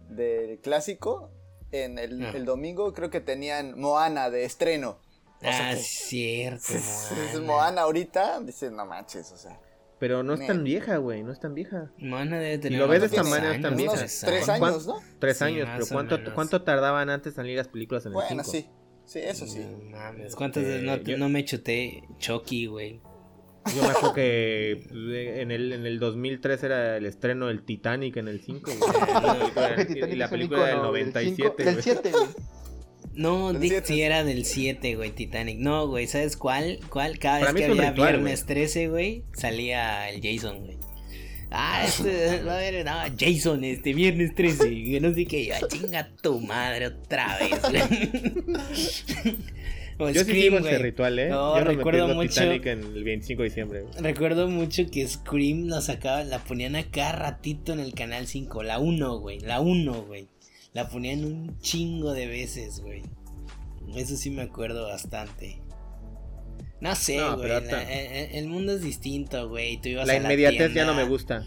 del 0.10 0.60
clásico. 0.60 1.32
En 1.72 1.98
el, 2.00 2.24
Ah. 2.26 2.32
el 2.36 2.46
domingo 2.46 2.94
creo 2.94 3.10
que 3.10 3.20
tenían 3.22 3.80
Moana 3.80 4.30
de 4.30 4.46
estreno. 4.46 5.00
O 5.40 5.42
sea 5.42 5.70
ah, 5.70 5.74
que- 5.74 5.82
cierto. 5.82 6.64
Si 6.68 6.76
es 6.76 7.34
Moana. 7.34 7.46
Moana 7.46 7.82
ahorita, 7.82 8.40
dices, 8.42 8.72
no 8.72 8.86
manches, 8.86 9.32
o 9.32 9.38
sea. 9.38 9.60
Pero 10.00 10.24
no 10.24 10.34
es 10.34 10.46
tan 10.46 10.64
vieja, 10.64 10.98
güey. 10.98 11.24
No 11.24 11.32
es 11.32 11.40
tan 11.40 11.54
vieja. 11.54 11.92
Moana 11.98 12.40
debe 12.40 12.58
tener 12.58 12.80
lo 12.80 12.88
ves 12.88 13.00
de 13.02 13.08
esta 13.08 13.24
manera, 13.24 13.52
años, 13.52 13.76
bien. 13.76 13.90
Unos 13.90 14.00
tres 14.00 14.22
tres 14.26 14.46
¿Cuán- 14.46 14.64
años, 14.64 14.88
¿no? 14.88 15.00
Tres 15.20 15.38
Sí, 15.38 15.44
años, 15.46 15.70
pero 15.74 15.86
¿cuánto. 15.88 16.34
¿cuánto 16.36 16.62
tardaban 16.64 17.10
antes 17.10 17.32
en 17.32 17.36
salir 17.38 17.58
las 17.58 17.68
películas 17.70 18.06
en 18.06 18.12
el 18.14 18.18
5? 18.20 18.28
Bueno, 18.28 18.44
sí. 18.44 18.70
Sí, 19.06 19.20
eso 19.20 19.46
sí. 19.48 19.60
No 19.60 19.98
mames, 19.98 20.36
¿cuántas 20.36 20.64
Eh, 20.64 20.68
veces 20.68 20.84
no, 20.84 20.98
yo- 20.98 21.18
no 21.18 21.30
me 21.30 21.46
chuté 21.46 22.04
Chucky, 22.20 22.66
güey? 22.66 23.02
Yo 23.74 23.82
me 23.82 23.90
acuerdo 23.90 24.14
que 24.14 24.84
en 25.42 25.52
el, 25.52 25.74
en 25.74 25.86
el 25.86 26.00
2003 26.00 26.64
era 26.64 26.98
el 26.98 27.06
estreno 27.06 27.48
del 27.48 27.64
Titanic 27.64 28.18
en 28.18 28.28
el 28.28 28.42
5, 28.42 28.72
güey. 28.78 28.80
Güey, 29.56 29.82
Y 29.82 29.94
Titanic 29.96 30.18
la 30.18 30.30
película 30.30 30.66
del 30.66 30.76
icono, 30.76 30.88
97, 30.90 31.36
cinco- 31.36 31.56
Del 31.64 31.74
güey. 31.74 31.84
7, 31.84 32.12
güey. 32.12 32.26
No, 33.14 33.54
Del 33.54 33.62
Dick 33.62 33.72
siete. 33.72 33.88
sí 33.88 34.02
era 34.02 34.24
del 34.24 34.46
7, 34.46 34.96
güey, 34.98 35.12
Titanic. 35.12 35.58
No, 35.60 35.88
güey, 35.88 36.06
¿sabes 36.08 36.36
cuál? 36.38 36.80
¿Cuál? 36.90 37.18
Cada 37.18 37.40
Para 37.40 37.52
vez 37.54 37.66
que 37.66 37.72
había 37.72 37.92
ritual, 37.92 38.14
viernes 38.18 38.46
13, 38.46 38.88
güey, 38.90 39.24
salía 39.34 40.10
el 40.10 40.22
Jason, 40.22 40.60
güey. 40.66 40.78
Ah, 41.50 41.86
este, 41.88 42.44
va 42.44 42.56
a 42.56 42.58
ver, 42.58 42.84
no, 42.86 42.92
Jason, 43.18 43.64
este, 43.64 43.94
viernes 43.94 44.36
13, 44.36 44.68
que 44.70 45.00
no 45.00 45.14
sé 45.14 45.26
qué, 45.26 45.54
ah, 45.54 45.66
chinga 45.70 46.10
tu 46.22 46.42
madre 46.42 46.88
otra 46.88 47.38
vez, 47.40 47.62
güey. 47.62 49.36
O 49.98 50.10
Yo 50.10 50.24
sí 50.26 50.32
Scream, 50.32 50.56
sigo 50.56 50.68
ese 50.68 50.78
ritual, 50.80 51.20
¿eh? 51.20 51.30
No, 51.30 51.54
Yo 51.58 51.64
no 51.64 51.72
me 51.72 51.76
recuerdo 51.78 52.06
pierdo 52.08 52.16
mucho- 52.16 52.30
Titanic 52.30 52.66
en 52.66 52.80
el 52.84 53.04
25 53.04 53.42
de 53.44 53.48
diciembre. 53.50 53.82
güey. 53.84 53.94
Recuerdo 54.04 54.48
mucho 54.50 54.84
que 54.92 55.08
Scream 55.08 55.68
la 55.68 55.82
sacaban, 55.82 56.30
la 56.30 56.40
ponían 56.40 56.76
a 56.76 56.84
cada 56.84 57.14
ratito 57.14 57.72
en 57.74 57.80
el 57.80 57.94
canal 57.94 58.28
5, 58.28 58.62
la 58.64 58.80
1, 58.80 59.20
güey, 59.20 59.40
la 59.40 59.62
1, 59.62 60.02
güey. 60.04 60.28
La 60.74 60.90
ponían 60.90 61.24
un 61.24 61.58
chingo 61.60 62.12
de 62.14 62.28
veces, 62.28 62.82
güey. 62.82 63.04
Eso 63.96 64.18
sí 64.18 64.30
me 64.32 64.42
acuerdo 64.42 64.88
bastante. 64.88 65.62
No 66.82 66.94
sé, 66.94 67.18
No, 67.18 67.38
güey. 67.38 67.48
la- 67.50 67.56
ahorita- 67.56 67.84
el, 67.92 68.48
mundo 68.48 68.74
es 68.74 68.82
distinto, 68.82 69.48
güey. 69.48 69.80
Tú 69.82 69.90
ibas 69.90 70.06
La 70.08 70.14
a 70.14 70.18
inmediatez 70.18 70.60
ya 70.60 70.74
tienda- 70.74 70.86
no 70.86 70.94
me 70.94 71.06
gusta. 71.06 71.46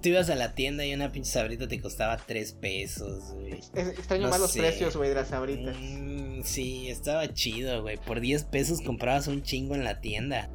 Tú 0.00 0.08
ibas 0.08 0.30
a 0.30 0.36
la 0.36 0.54
tienda 0.54 0.86
y 0.86 0.94
una 0.94 1.10
pinche 1.10 1.30
sabrita 1.32 1.66
te 1.66 1.80
costaba 1.80 2.16
3 2.16 2.52
pesos, 2.52 3.34
güey. 3.34 3.54
Es- 3.58 3.72
Extraño 3.74 4.24
No 4.24 4.30
más 4.30 4.40
los 4.40 4.52
sé. 4.52 4.60
precios, 4.60 4.96
güey, 4.96 5.08
de 5.08 5.16
las 5.16 5.28
sabritas. 5.28 5.76
Mm, 5.78 6.42
sí, 6.44 6.88
estaba 6.88 7.32
chido, 7.34 7.82
güey. 7.82 7.96
Por 7.96 8.20
10 8.20 8.44
pesos 8.44 8.80
comprabas 8.80 9.26
un 9.26 9.42
chingo 9.42 9.74
en 9.74 9.82
la 9.84 10.00
tienda. 10.00 10.48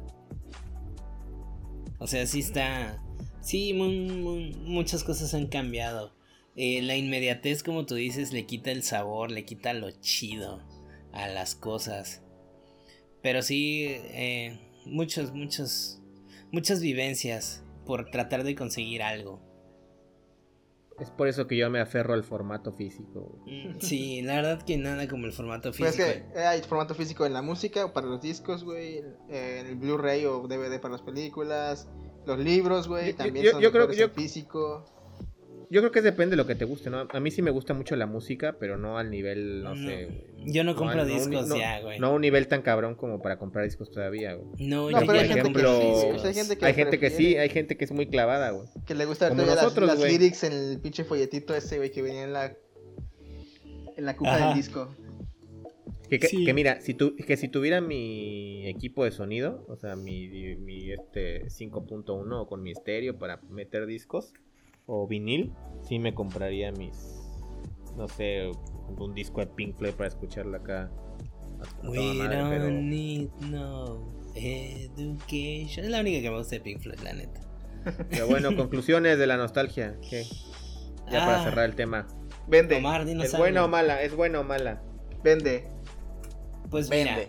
O 1.98 2.06
sea, 2.06 2.26
sí 2.26 2.40
está. 2.40 3.00
Sí, 3.40 3.72
mu- 3.74 3.88
mu- 3.90 4.56
muchas 4.64 5.04
cosas 5.04 5.34
han 5.34 5.46
cambiado. 5.46 6.14
Eh, 6.56 6.80
la 6.82 6.96
inmediatez, 6.96 7.62
como 7.62 7.84
tú 7.84 7.94
dices, 7.96 8.32
le 8.32 8.46
quita 8.46 8.70
el 8.70 8.82
sabor, 8.82 9.30
le 9.30 9.44
quita 9.44 9.72
lo 9.74 9.90
chido 9.90 10.62
a 11.12 11.28
las 11.28 11.54
cosas. 11.54 12.22
Pero 13.24 13.40
sí, 13.42 13.86
eh, 13.88 14.60
muchos, 14.84 15.32
muchos, 15.32 15.98
muchas 16.52 16.80
vivencias 16.82 17.64
por 17.86 18.10
tratar 18.10 18.44
de 18.44 18.54
conseguir 18.54 19.02
algo. 19.02 19.40
Es 21.00 21.10
por 21.10 21.26
eso 21.26 21.46
que 21.46 21.56
yo 21.56 21.68
me 21.70 21.80
aferro 21.80 22.12
al 22.12 22.22
formato 22.22 22.70
físico. 22.72 23.40
Mm, 23.46 23.80
Sí, 23.80 24.20
la 24.22 24.34
verdad 24.36 24.62
que 24.62 24.76
nada 24.76 25.08
como 25.08 25.24
el 25.26 25.32
formato 25.32 25.72
Pues 25.76 25.96
físico. 25.96 26.04
es 26.08 26.22
que 26.34 26.38
hay 26.38 26.60
formato 26.62 26.94
físico 26.94 27.24
en 27.26 27.32
la 27.32 27.40
música 27.42 27.86
o 27.86 27.92
para 27.94 28.06
los 28.06 28.20
discos, 28.20 28.62
güey. 28.62 28.98
eh, 29.30 29.58
En 29.60 29.66
el 29.68 29.76
Blu-ray 29.76 30.26
o 30.26 30.46
DVD 30.46 30.78
para 30.78 30.92
las 30.92 31.02
películas. 31.02 31.88
Los 32.26 32.38
libros, 32.38 32.88
güey, 32.88 33.12
Yo- 33.12 33.16
también 33.16 33.44
yo- 33.46 33.50
son 33.52 33.62
yo 33.62 33.72
creo 33.72 33.88
que 33.88 33.96
yo- 33.96 34.10
físico. 34.10 34.84
Yo 35.74 35.80
creo 35.80 35.90
que 35.90 36.02
depende 36.02 36.30
de 36.30 36.36
lo 36.36 36.46
que 36.46 36.54
te 36.54 36.64
guste, 36.64 36.88
¿no? 36.88 37.08
A 37.10 37.18
mí 37.18 37.30
sí 37.32 37.42
me 37.42 37.50
gusta 37.50 37.74
mucho 37.74 37.96
la 37.96 38.06
música, 38.06 38.56
pero 38.60 38.78
no 38.78 38.96
al 38.96 39.10
nivel, 39.10 39.64
no, 39.64 39.74
No, 39.74 39.88
sé. 39.90 40.04
güey. 40.04 40.52
yo 40.52 40.62
no 40.62 40.70
No, 40.72 40.78
compro 40.78 40.98
no, 40.98 41.04
discos 41.04 41.48
no- 41.48 41.56
ya, 41.56 41.80
güey. 41.80 41.98
No 41.98 42.06
a 42.06 42.10
un 42.10 42.20
nivel 42.20 42.46
tan 42.46 42.62
cabrón 42.62 42.94
como 42.94 43.20
para 43.20 43.38
comprar 43.38 43.64
discos 43.64 43.90
todavía, 43.90 44.34
güey. 44.34 44.68
No, 44.68 44.88
No, 44.90 45.00
yo 45.00 45.06
pero 45.06 45.18
hay 45.18 45.28
gente 45.28 45.52
que 45.52 45.58
sí, 45.58 45.64
discos. 45.64 46.24
hay 46.24 46.34
gente 46.34 46.56
que- 46.58 46.64
Hay 46.66 46.74
gente 46.74 46.98
que 47.00 47.10
sí, 47.10 47.36
hay 47.36 47.48
gente 47.48 47.76
que 47.76 47.84
es 47.84 47.90
muy 47.92 48.06
clavada, 48.06 48.50
güey. 48.52 48.68
Que 48.86 48.94
le 48.94 49.04
gusta 49.04 49.24
ver 49.24 49.30
Como 49.32 49.42
todavía 49.42 49.56
las, 49.56 49.64
nosotros, 49.64 49.88
las 49.88 49.98
güey. 49.98 50.12
lyrics 50.12 50.44
en 50.44 50.52
el 50.52 50.78
pinche 50.80 51.02
folletito 51.02 51.54
ese, 51.56 51.78
güey, 51.78 51.90
que 51.90 52.02
venía 52.02 52.22
en 52.22 52.32
la. 52.32 52.56
En 53.96 54.04
la 54.06 54.16
cuca 54.16 54.34
Ajá. 54.36 54.46
del 54.48 54.56
disco. 54.56 54.94
Que, 56.08 56.18
que- 56.18 56.28
Sí. 56.28 56.44
que 56.44 56.52
mira, 56.54 56.80
si 56.80 56.94
tu, 56.94 57.16
que 57.16 57.36
si 57.36 57.48
tuviera 57.48 57.80
mi 57.80 58.66
equipo 58.68 59.04
de 59.04 59.10
sonido, 59.10 59.64
o 59.68 59.76
sea, 59.76 59.96
mi, 59.96 60.28
mi 60.56 60.92
este 60.92 61.48
5.1 61.50 62.42
o 62.42 62.46
con 62.46 62.62
mi 62.62 62.70
estéreo 62.70 63.18
para 63.18 63.40
meter 63.50 63.86
discos 63.86 64.32
o 64.86 65.06
vinil, 65.06 65.52
sí 65.82 65.98
me 65.98 66.14
compraría 66.14 66.72
mis, 66.72 67.20
no 67.96 68.08
sé, 68.08 68.50
un 68.98 69.14
disco 69.14 69.40
de 69.40 69.46
Pink 69.46 69.76
Floyd 69.76 69.92
para 69.94 70.08
escucharla 70.08 70.58
acá. 70.58 70.90
We 71.82 72.14
madre, 72.14 72.36
don't 72.38 72.50
pero- 72.50 72.70
need 72.70 73.28
no 73.50 74.08
education. 74.34 75.84
Es 75.84 75.90
la 75.90 76.00
única 76.00 76.20
que 76.20 76.30
me 76.30 76.36
gusta 76.38 76.56
de 76.56 76.60
Pink 76.60 76.80
Floyd, 76.80 76.98
la 77.00 77.12
neta. 77.14 77.40
Pero 78.10 78.26
bueno, 78.26 78.54
conclusiones 78.56 79.18
de 79.18 79.26
la 79.26 79.36
nostalgia. 79.36 79.96
¿qué? 80.08 80.24
Ya 81.10 81.20
para 81.24 81.40
Ah, 81.40 81.44
cerrar 81.44 81.64
el 81.66 81.74
tema. 81.74 82.06
Vende, 82.46 82.76
Omar, 82.76 83.04
dinos 83.04 83.26
¿Es 83.26 83.34
algo. 83.34 83.44
buena 83.44 83.64
o 83.64 83.68
mala? 83.68 84.02
¿Es 84.02 84.14
buena 84.14 84.40
o 84.40 84.44
mala? 84.44 84.82
vende. 85.22 85.66
Pues 86.70 86.90
Vende. 86.90 87.28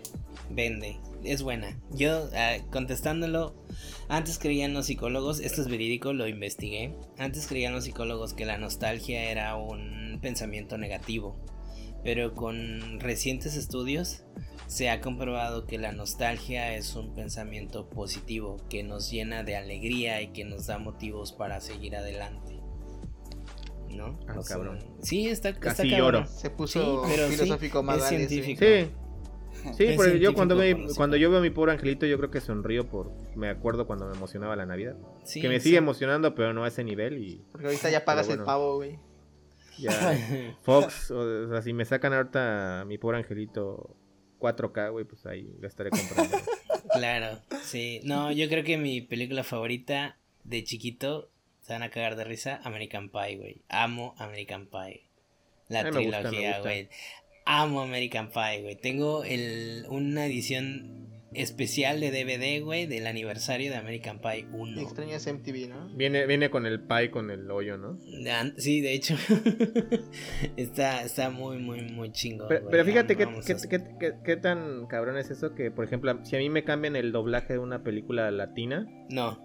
vende. 0.50 0.98
Es 1.26 1.42
buena. 1.42 1.78
Yo, 1.90 2.28
ah, 2.34 2.56
contestándolo, 2.70 3.54
antes 4.08 4.38
creían 4.38 4.72
los 4.74 4.86
psicólogos, 4.86 5.40
esto 5.40 5.60
es 5.62 5.68
verídico, 5.68 6.12
lo 6.12 6.28
investigué. 6.28 6.94
Antes 7.18 7.46
creían 7.46 7.72
los 7.72 7.84
psicólogos 7.84 8.32
que 8.32 8.46
la 8.46 8.58
nostalgia 8.58 9.30
era 9.30 9.56
un 9.56 10.18
pensamiento 10.22 10.78
negativo. 10.78 11.36
Pero 12.04 12.34
con 12.34 13.00
recientes 13.00 13.56
estudios 13.56 14.22
se 14.68 14.90
ha 14.90 15.00
comprobado 15.00 15.66
que 15.66 15.78
la 15.78 15.90
nostalgia 15.92 16.74
es 16.76 16.94
un 16.94 17.14
pensamiento 17.14 17.88
positivo 17.90 18.58
que 18.70 18.82
nos 18.84 19.10
llena 19.10 19.42
de 19.42 19.56
alegría 19.56 20.22
y 20.22 20.28
que 20.28 20.44
nos 20.44 20.66
da 20.66 20.78
motivos 20.78 21.32
para 21.32 21.60
seguir 21.60 21.96
adelante. 21.96 22.60
¿No? 23.90 24.18
Ah, 24.28 24.34
O 24.38 24.42
sea, 24.42 24.56
cabrón. 24.56 24.78
sí, 25.02 25.26
está, 25.28 25.48
está 25.50 25.60
Casi 25.60 25.90
cabrón. 25.90 26.24
lloro. 26.24 26.26
Se 26.26 26.50
puso 26.50 27.04
Sí, 27.06 27.10
pero 27.14 27.28
sí, 27.28 27.34
filosófico 27.36 27.82
más 27.82 27.98
es 28.02 28.08
científico. 28.08 28.60
Sí. 28.64 28.90
Sí, 29.76 29.94
porque 29.96 30.18
yo 30.18 30.34
cuando, 30.34 30.54
los 30.54 30.96
cuando 30.96 31.16
yo 31.16 31.30
veo 31.30 31.40
a 31.40 31.42
mi 31.42 31.50
pobre 31.50 31.72
angelito, 31.72 32.06
yo 32.06 32.18
creo 32.18 32.30
que 32.30 32.40
sonrío 32.40 32.86
por. 32.86 33.12
Me 33.34 33.48
acuerdo 33.48 33.86
cuando 33.86 34.06
me 34.06 34.16
emocionaba 34.16 34.56
la 34.56 34.66
Navidad. 34.66 34.96
Sí, 35.24 35.40
que 35.40 35.48
me 35.48 35.58
sí. 35.58 35.64
sigue 35.64 35.78
emocionando, 35.78 36.34
pero 36.34 36.52
no 36.52 36.64
a 36.64 36.68
ese 36.68 36.84
nivel. 36.84 37.18
Y 37.18 37.44
Porque 37.52 37.66
ahorita 37.66 37.90
ya 37.90 38.04
pagas 38.04 38.28
el 38.28 38.42
pavo, 38.42 38.76
güey. 38.76 38.98
ya. 39.78 39.92
Fox, 40.62 41.10
o, 41.10 41.48
sea, 41.48 41.62
si 41.62 41.72
me 41.72 41.84
sacan 41.84 42.12
ahorita 42.12 42.80
a 42.80 42.84
mi 42.84 42.98
pobre 42.98 43.18
angelito 43.18 43.96
4K, 44.40 44.92
güey, 44.92 45.04
pues 45.04 45.26
ahí 45.26 45.54
la 45.60 45.68
estaré 45.68 45.90
comprando. 45.90 46.36
Claro, 46.92 47.40
sí. 47.62 48.00
No, 48.04 48.32
yo 48.32 48.48
creo 48.48 48.64
que 48.64 48.78
mi 48.78 49.02
película 49.02 49.44
favorita 49.44 50.16
de 50.44 50.64
chiquito, 50.64 51.28
se 51.60 51.72
van 51.72 51.82
a 51.82 51.90
cagar 51.90 52.16
de 52.16 52.24
risa, 52.24 52.60
American 52.64 53.10
Pie, 53.10 53.36
güey. 53.36 53.62
Amo 53.68 54.14
American 54.18 54.66
Pie. 54.66 55.02
La 55.68 55.80
Ay, 55.80 55.84
me 55.86 55.90
me 55.90 55.96
trilogía, 55.96 56.60
güey. 56.60 56.88
Amo 57.46 57.80
American 57.80 58.30
Pie, 58.30 58.62
güey. 58.62 58.76
Tengo 58.76 59.24
el, 59.24 59.84
una 59.88 60.26
edición 60.26 60.94
especial 61.32 62.00
de 62.00 62.10
DVD, 62.10 62.64
güey, 62.64 62.86
del 62.86 63.06
aniversario 63.06 63.70
de 63.70 63.76
American 63.76 64.20
Pie 64.20 64.46
1. 64.52 64.80
Extrañas 64.80 65.26
MTV, 65.26 65.68
¿no? 65.68 65.94
viene, 65.94 66.24
viene 66.26 66.48
con 66.50 66.64
el 66.66 66.80
pie, 66.80 67.10
con 67.10 67.30
el 67.30 67.50
hoyo, 67.50 67.76
¿no? 67.76 67.98
Ah, 68.30 68.44
Sí, 68.56 68.80
de 68.80 68.94
hecho. 68.94 69.16
está, 70.56 71.02
está 71.02 71.30
muy, 71.30 71.58
muy, 71.58 71.82
muy 71.82 72.10
chingón. 72.12 72.48
Pero, 72.48 72.84
fíjate 72.84 73.16
qué, 73.16 73.26
qué, 73.46 73.52
a- 73.52 73.56
qué- 73.68 73.84
qué- 74.00 74.14
qué 74.24 74.36
tan 74.36 74.86
cabrón 74.86 75.18
es 75.18 75.30
eso 75.30 75.54
que, 75.54 75.70
por 75.70 75.84
ejemplo, 75.84 76.18
si 76.24 76.36
a 76.36 76.38
mí 76.38 76.48
me 76.50 76.64
cambian 76.64 76.96
el 76.96 77.12
doblaje 77.12 77.54
de 77.54 77.58
una 77.58 77.82
película 77.82 78.30
latina, 78.30 78.86
No, 79.10 79.38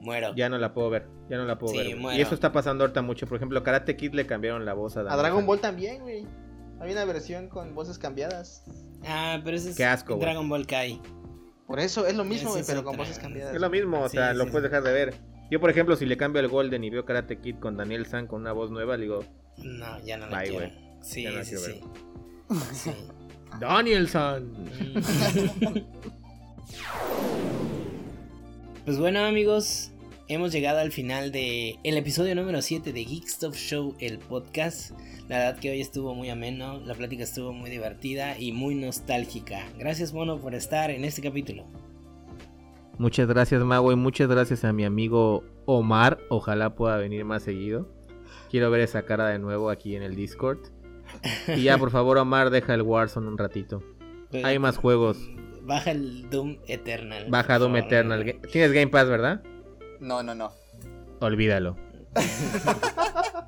muero. 0.00 0.34
ya 0.34 0.48
no 0.48 0.58
la 0.58 0.72
puedo 0.72 0.90
ver, 0.90 1.06
ya 1.28 1.36
no 1.36 1.44
la 1.44 1.58
puedo 1.58 1.72
Sí, 1.74 1.78
ver. 1.88 1.96
muero. 1.96 2.18
Y 2.18 2.22
eso 2.22 2.34
está 2.34 2.52
pasando 2.52 2.84
ahorita 2.84 3.02
mucho. 3.02 3.26
Por 3.26 3.36
ejemplo, 3.36 3.62
Karate 3.62 3.96
Kid 3.96 4.14
le 4.14 4.26
cambiaron 4.26 4.64
la 4.64 4.72
voz 4.74 4.96
a 4.96 5.00
A 5.00 5.16
Dragon. 5.16 5.44
Ball 5.46 5.60
también, 5.60 6.00
güey. 6.02 6.26
Hay 6.84 6.92
una 6.92 7.04
versión 7.04 7.48
con 7.48 7.74
voces 7.74 7.98
cambiadas. 7.98 8.64
Ah, 9.06 9.40
pero 9.44 9.56
ese 9.56 9.70
es 9.70 9.76
Qué 9.76 9.84
asco, 9.84 10.14
güey. 10.16 10.24
Dragon 10.26 10.48
Ball 10.48 10.66
Kai. 10.66 11.00
Por 11.66 11.80
eso 11.80 12.06
es 12.06 12.14
lo 12.14 12.24
mismo, 12.24 12.56
es 12.56 12.66
pero 12.66 12.84
con 12.84 12.96
voces 12.96 13.18
cambiadas. 13.18 13.54
Es 13.54 13.60
lo 13.60 13.70
mismo, 13.70 14.00
o 14.02 14.08
Sí, 14.08 14.16
sea, 14.18 14.34
lo 14.34 14.44
sí, 14.44 14.50
puedes 14.50 14.70
dejar 14.70 14.82
de 14.84 14.92
ver. 14.92 15.14
Yo, 15.50 15.60
por 15.60 15.70
ejemplo, 15.70 15.96
si 15.96 16.04
le 16.06 16.16
cambio 16.16 16.40
el 16.40 16.48
Golden 16.48 16.84
y 16.84 16.90
veo 16.90 17.04
Karate 17.04 17.38
Kid 17.40 17.56
con 17.58 17.76
Daniel 17.76 18.06
San 18.06 18.26
con 18.26 18.40
una 18.42 18.52
voz 18.52 18.70
nueva, 18.70 18.96
le 18.96 19.02
digo, 19.04 19.24
No, 19.58 19.98
ya 20.04 20.16
no 20.18 20.26
la 20.26 20.38
Bye, 20.40 20.50
quiero. 20.50 20.66
güey. 20.68 20.98
Sí, 21.02 21.22
Ya 21.22 21.30
no 21.30 21.36
la 21.38 21.44
sí, 21.44 21.56
quiero 21.56 21.74
sí. 21.74 22.74
Sí. 22.74 22.90
Daniel 23.60 24.08
San. 24.08 24.52
Pues 28.84 28.98
bueno 28.98 29.24
amigos, 29.24 29.92
hemos 30.28 30.52
llegado 30.52 30.78
al 30.78 30.92
final 30.92 31.32
de 31.32 31.78
el 31.84 31.96
episodio 31.96 32.34
número 32.34 32.62
7 32.62 32.92
de 32.92 33.04
Geek 33.04 33.26
Stuff 33.26 33.56
Show, 33.56 33.94
el 34.00 34.18
podcast. 34.18 34.92
La 35.28 35.38
verdad 35.38 35.58
que 35.58 35.70
hoy 35.70 35.80
estuvo 35.80 36.14
muy 36.14 36.30
ameno, 36.30 36.80
la 36.80 36.94
plática 36.94 37.24
estuvo 37.24 37.52
muy 37.52 37.70
divertida 37.70 38.38
y 38.38 38.52
muy 38.52 38.74
nostálgica. 38.74 39.64
Gracias 39.78 40.12
Mono 40.12 40.38
por 40.40 40.54
estar 40.54 40.90
en 40.90 41.04
este 41.04 41.22
capítulo. 41.22 41.66
Muchas 42.98 43.26
gracias, 43.26 43.62
Mago, 43.62 43.92
y 43.92 43.96
muchas 43.96 44.28
gracias 44.28 44.64
a 44.64 44.72
mi 44.72 44.84
amigo 44.84 45.44
Omar. 45.66 46.18
Ojalá 46.30 46.74
pueda 46.74 46.96
venir 46.96 47.24
más 47.24 47.42
seguido. 47.42 47.88
Quiero 48.50 48.70
ver 48.70 48.82
esa 48.82 49.04
cara 49.04 49.28
de 49.28 49.38
nuevo 49.38 49.68
aquí 49.68 49.96
en 49.96 50.02
el 50.02 50.14
Discord. 50.14 50.58
Y 51.48 51.62
ya, 51.64 51.76
por 51.76 51.90
favor, 51.90 52.18
Omar, 52.18 52.50
deja 52.50 52.72
el 52.72 52.82
Warzone 52.82 53.28
un 53.28 53.36
ratito. 53.36 53.82
Hay 54.44 54.58
más 54.58 54.76
juegos. 54.76 55.18
Baja 55.62 55.90
el 55.90 56.30
Doom 56.30 56.58
Eternal. 56.66 57.26
Baja 57.30 57.58
Doom 57.58 57.72
favor. 57.72 57.86
Eternal. 57.86 58.40
Tienes 58.52 58.72
Game 58.72 58.88
Pass, 58.88 59.08
¿verdad? 59.08 59.42
No, 60.00 60.22
no, 60.22 60.34
no. 60.34 60.52
Olvídalo. 61.20 61.76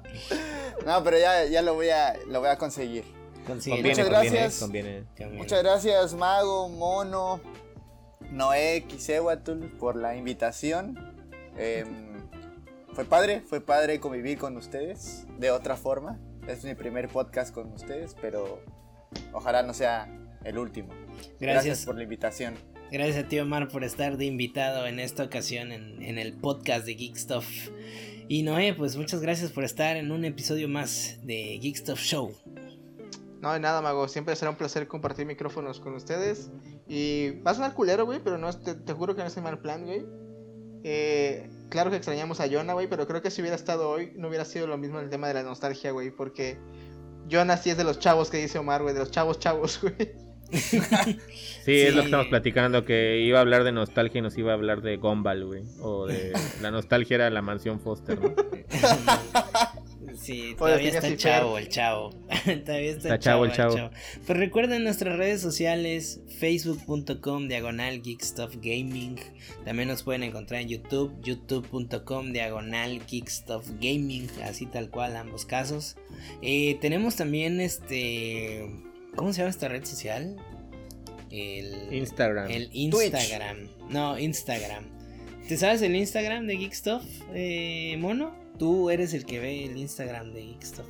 No, 0.86 1.02
pero 1.02 1.18
ya, 1.18 1.44
ya 1.47 1.62
lo 1.62 1.74
voy 1.74 1.89
a, 1.90 2.16
lo 2.28 2.39
voy 2.39 2.48
a 2.48 2.56
conseguir. 2.56 3.05
Conviene, 3.44 3.90
Muchas 3.90 4.06
conviene, 4.09 4.36
gracias. 4.36 4.60
conviene. 4.60 5.05
Muchas 5.32 5.62
gracias, 5.62 6.14
Mago, 6.14 6.68
Mono, 6.68 7.40
Noé, 8.31 8.85
Kisehuatl, 8.86 9.66
por 9.78 9.97
la 9.97 10.14
invitación. 10.16 10.97
Em, 11.56 12.18
fue 12.93 13.05
padre, 13.05 13.40
fue 13.40 13.60
padre 13.60 13.98
convivir 13.98 14.39
con 14.39 14.56
ustedes 14.56 15.27
de 15.39 15.51
otra 15.51 15.77
forma. 15.77 16.20
Es 16.47 16.62
mi 16.64 16.77
primer 16.77 17.09
podcast 17.09 17.52
con 17.52 17.73
ustedes, 17.73 18.14
pero 18.20 18.60
ojalá 19.32 19.62
no 19.64 19.74
sea 19.74 20.09
el 20.44 20.56
último. 20.56 20.93
Gracias. 21.40 21.85
por 21.85 21.97
la 21.97 22.05
invitación. 22.05 22.55
Gracias 22.91 23.25
a 23.25 23.29
ti 23.29 23.39
Omar 23.41 23.67
por 23.69 23.83
estar 23.83 24.17
de 24.17 24.27
invitado 24.27 24.87
en 24.87 25.01
esta 25.01 25.25
ocasión 25.25 25.73
en, 25.73 26.19
el 26.19 26.35
podcast 26.35 26.87
de 26.87 26.95
Geek 26.95 27.17
Stuff. 27.17 27.47
Y 28.29 28.45
Noé, 28.45 28.75
pues 28.75 28.97
muchas 28.97 29.21
gracias 29.21 29.51
por 29.51 29.65
estar 29.65 29.97
en 29.97 30.13
un 30.13 30.25
episodio 30.25 30.69
más 30.69 31.19
de 31.25 31.59
Geek 31.61 31.77
Stuff 31.77 32.01
Show. 32.01 32.33
No, 33.41 33.53
de 33.53 33.59
nada, 33.59 33.83
mago. 33.83 34.07
Siempre 34.07 34.37
será 34.37 34.53
un 34.53 34.57
placer 34.57 34.87
compartir 34.87 35.27
micrófonos 35.27 35.81
con 35.81 35.95
ustedes. 35.95 36.51
Y 36.87 37.41
va 37.41 37.51
a 37.51 37.55
sonar 37.55 37.75
culero, 37.75 38.07
güey, 38.07 38.21
pero 38.23 38.39
no, 38.39 38.53
te, 38.53 38.77
te 38.77 38.93
juro 38.93 39.17
que 39.17 39.23
no 39.23 39.27
es 39.27 39.37
el 39.37 39.43
mal 39.43 39.59
plan, 39.59 39.85
güey. 39.85 40.07
Eh, 40.85 41.51
claro 41.69 41.91
que 41.91 41.97
extrañamos 41.97 42.39
a 42.39 42.49
Jonah, 42.49 42.75
güey, 42.75 42.89
pero 42.89 43.09
creo 43.09 43.21
que 43.21 43.33
si 43.33 43.41
hubiera 43.41 43.57
estado 43.57 43.91
hoy 43.91 44.13
no 44.15 44.29
hubiera 44.29 44.45
sido 44.45 44.69
lo 44.69 44.79
mismo 44.79 45.01
el 45.01 45.11
tema 45.11 45.27
de 45.27 45.35
la 45.35 45.43
nostalgia, 45.43 45.91
güey, 45.91 46.13
porque 46.13 46.57
Jonah 47.29 47.57
sí 47.57 47.71
es 47.71 47.77
de 47.77 47.83
los 47.83 47.99
chavos 47.99 48.31
que 48.31 48.37
dice 48.37 48.61
Omar, 48.61 48.83
güey, 48.83 48.95
de 48.95 49.01
los 49.01 49.11
chavos 49.11 49.41
chavos, 49.41 49.81
güey. 49.83 50.26
Sí, 50.52 50.81
Sí. 51.64 51.73
es 51.81 51.94
lo 51.94 52.02
que 52.02 52.06
estamos 52.06 52.27
platicando, 52.28 52.85
que 52.85 53.20
iba 53.20 53.39
a 53.39 53.43
hablar 53.43 53.64
de 53.64 53.73
nostalgia 53.73 54.18
y 54.18 54.23
nos 54.23 54.36
iba 54.39 54.52
a 54.52 54.55
hablar 54.55 54.82
de 54.82 54.97
Gumball, 54.97 55.44
güey. 55.44 55.62
O 55.81 56.06
de 56.06 56.32
la 56.62 56.70
nostalgia 56.70 57.16
era 57.16 57.31
la 57.31 57.43
mansión 57.43 57.81
Foster, 57.81 58.18
¿no? 58.20 58.35
Sí, 60.18 60.40
Oye, 60.43 60.55
todavía 60.56 60.89
está 60.89 61.01
Cifer. 61.02 61.16
chavo 61.18 61.59
el 61.59 61.68
chavo. 61.68 62.10
todavía 62.64 62.90
está, 62.90 63.14
Está 63.14 63.18
chavo 63.18 63.44
el 63.44 63.52
chavo. 63.52 63.90
Pues 64.27 64.39
recuerden 64.39 64.82
nuestras 64.82 65.16
redes 65.18 65.40
sociales, 65.40 66.20
facebook.com 66.40 67.47
diagonal 67.48 68.02
Geekstuff 68.02 68.56
Gaming. 68.56 69.16
También 69.64 69.89
nos 69.89 70.02
pueden 70.02 70.23
encontrar 70.24 70.62
en 70.62 70.68
YouTube, 70.68 71.12
youtube.com 71.23 72.32
diagonal 72.32 73.05
Geekstuff 73.06 73.68
Gaming, 73.81 74.28
así 74.43 74.66
tal 74.66 74.90
cual 74.90 75.14
ambos 75.16 75.44
casos. 75.44 75.97
Eh, 76.43 76.77
tenemos 76.81 77.14
también 77.16 77.60
este... 77.60 78.68
¿Cómo 79.16 79.32
se 79.32 79.38
llama 79.38 79.51
esta 79.51 79.68
red 79.68 79.84
social? 79.84 80.36
El 81.30 81.93
Instagram. 81.93 82.51
El 82.51 82.68
Instagram. 82.72 83.68
No, 83.90 84.18
Instagram. 84.18 84.84
¿Te 85.48 85.56
sabes 85.56 85.80
el 85.82 85.94
Instagram 85.97 86.47
de 86.47 86.56
Geekstuff, 86.56 87.02
eh, 87.34 87.97
Mono? 87.98 88.34
Tú 88.59 88.90
eres 88.90 89.12
el 89.14 89.24
que 89.24 89.38
ve 89.40 89.64
el 89.64 89.76
Instagram 89.76 90.32
de 90.32 90.43
Geekstuff. 90.43 90.86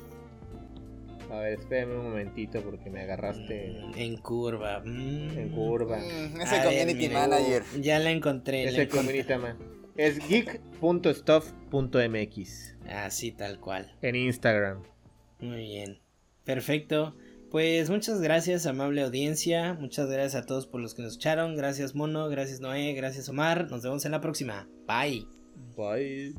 A 1.31 1.39
ver, 1.39 1.59
espérame 1.59 1.91
un 1.99 2.03
momentito 2.09 2.61
porque 2.63 2.89
me 2.89 3.01
agarraste 3.01 3.73
Mm, 3.87 3.91
En 3.97 4.17
curva. 4.17 4.81
mm. 4.85 5.37
en 5.37 5.49
curva. 5.49 5.97
Mm, 5.97 6.39
A 6.39 6.43
ese 6.43 6.55
ver, 6.55 6.63
community 6.63 6.93
mire, 6.95 7.13
manager. 7.13 7.63
Ya 7.81 7.99
la 7.99 8.11
encontré. 8.11 8.63
la 8.65 8.71
Ese 8.71 8.83
encontré. 8.83 9.23
community 9.25 9.35
man. 9.35 9.57
Es 9.97 10.19
geek.stuff.mx 10.27 12.75
Así 12.89 13.31
tal 13.31 13.59
cual. 13.59 13.93
en 14.01 14.15
Instagram. 14.15 14.83
Muy 15.39 15.57
bien. 15.67 15.99
Perfecto. 16.45 17.15
Pues 17.57 17.89
muchas 17.89 18.21
gracias, 18.21 18.67
amable 18.67 19.01
audiencia. 19.01 19.73
Muchas 19.73 20.07
gracias 20.07 20.35
a 20.35 20.45
todos 20.45 20.67
por 20.67 20.79
los 20.79 20.93
que 20.93 21.01
nos 21.01 21.13
escucharon. 21.13 21.55
Gracias, 21.55 21.95
Mono. 21.95 22.29
Gracias, 22.29 22.59
Noé. 22.59 22.93
Gracias, 22.93 23.29
Omar. 23.29 23.71
Nos 23.71 23.81
vemos 23.81 24.05
en 24.05 24.11
la 24.11 24.21
próxima. 24.21 24.69
Bye. 24.85 25.25
Bye. 25.75 26.35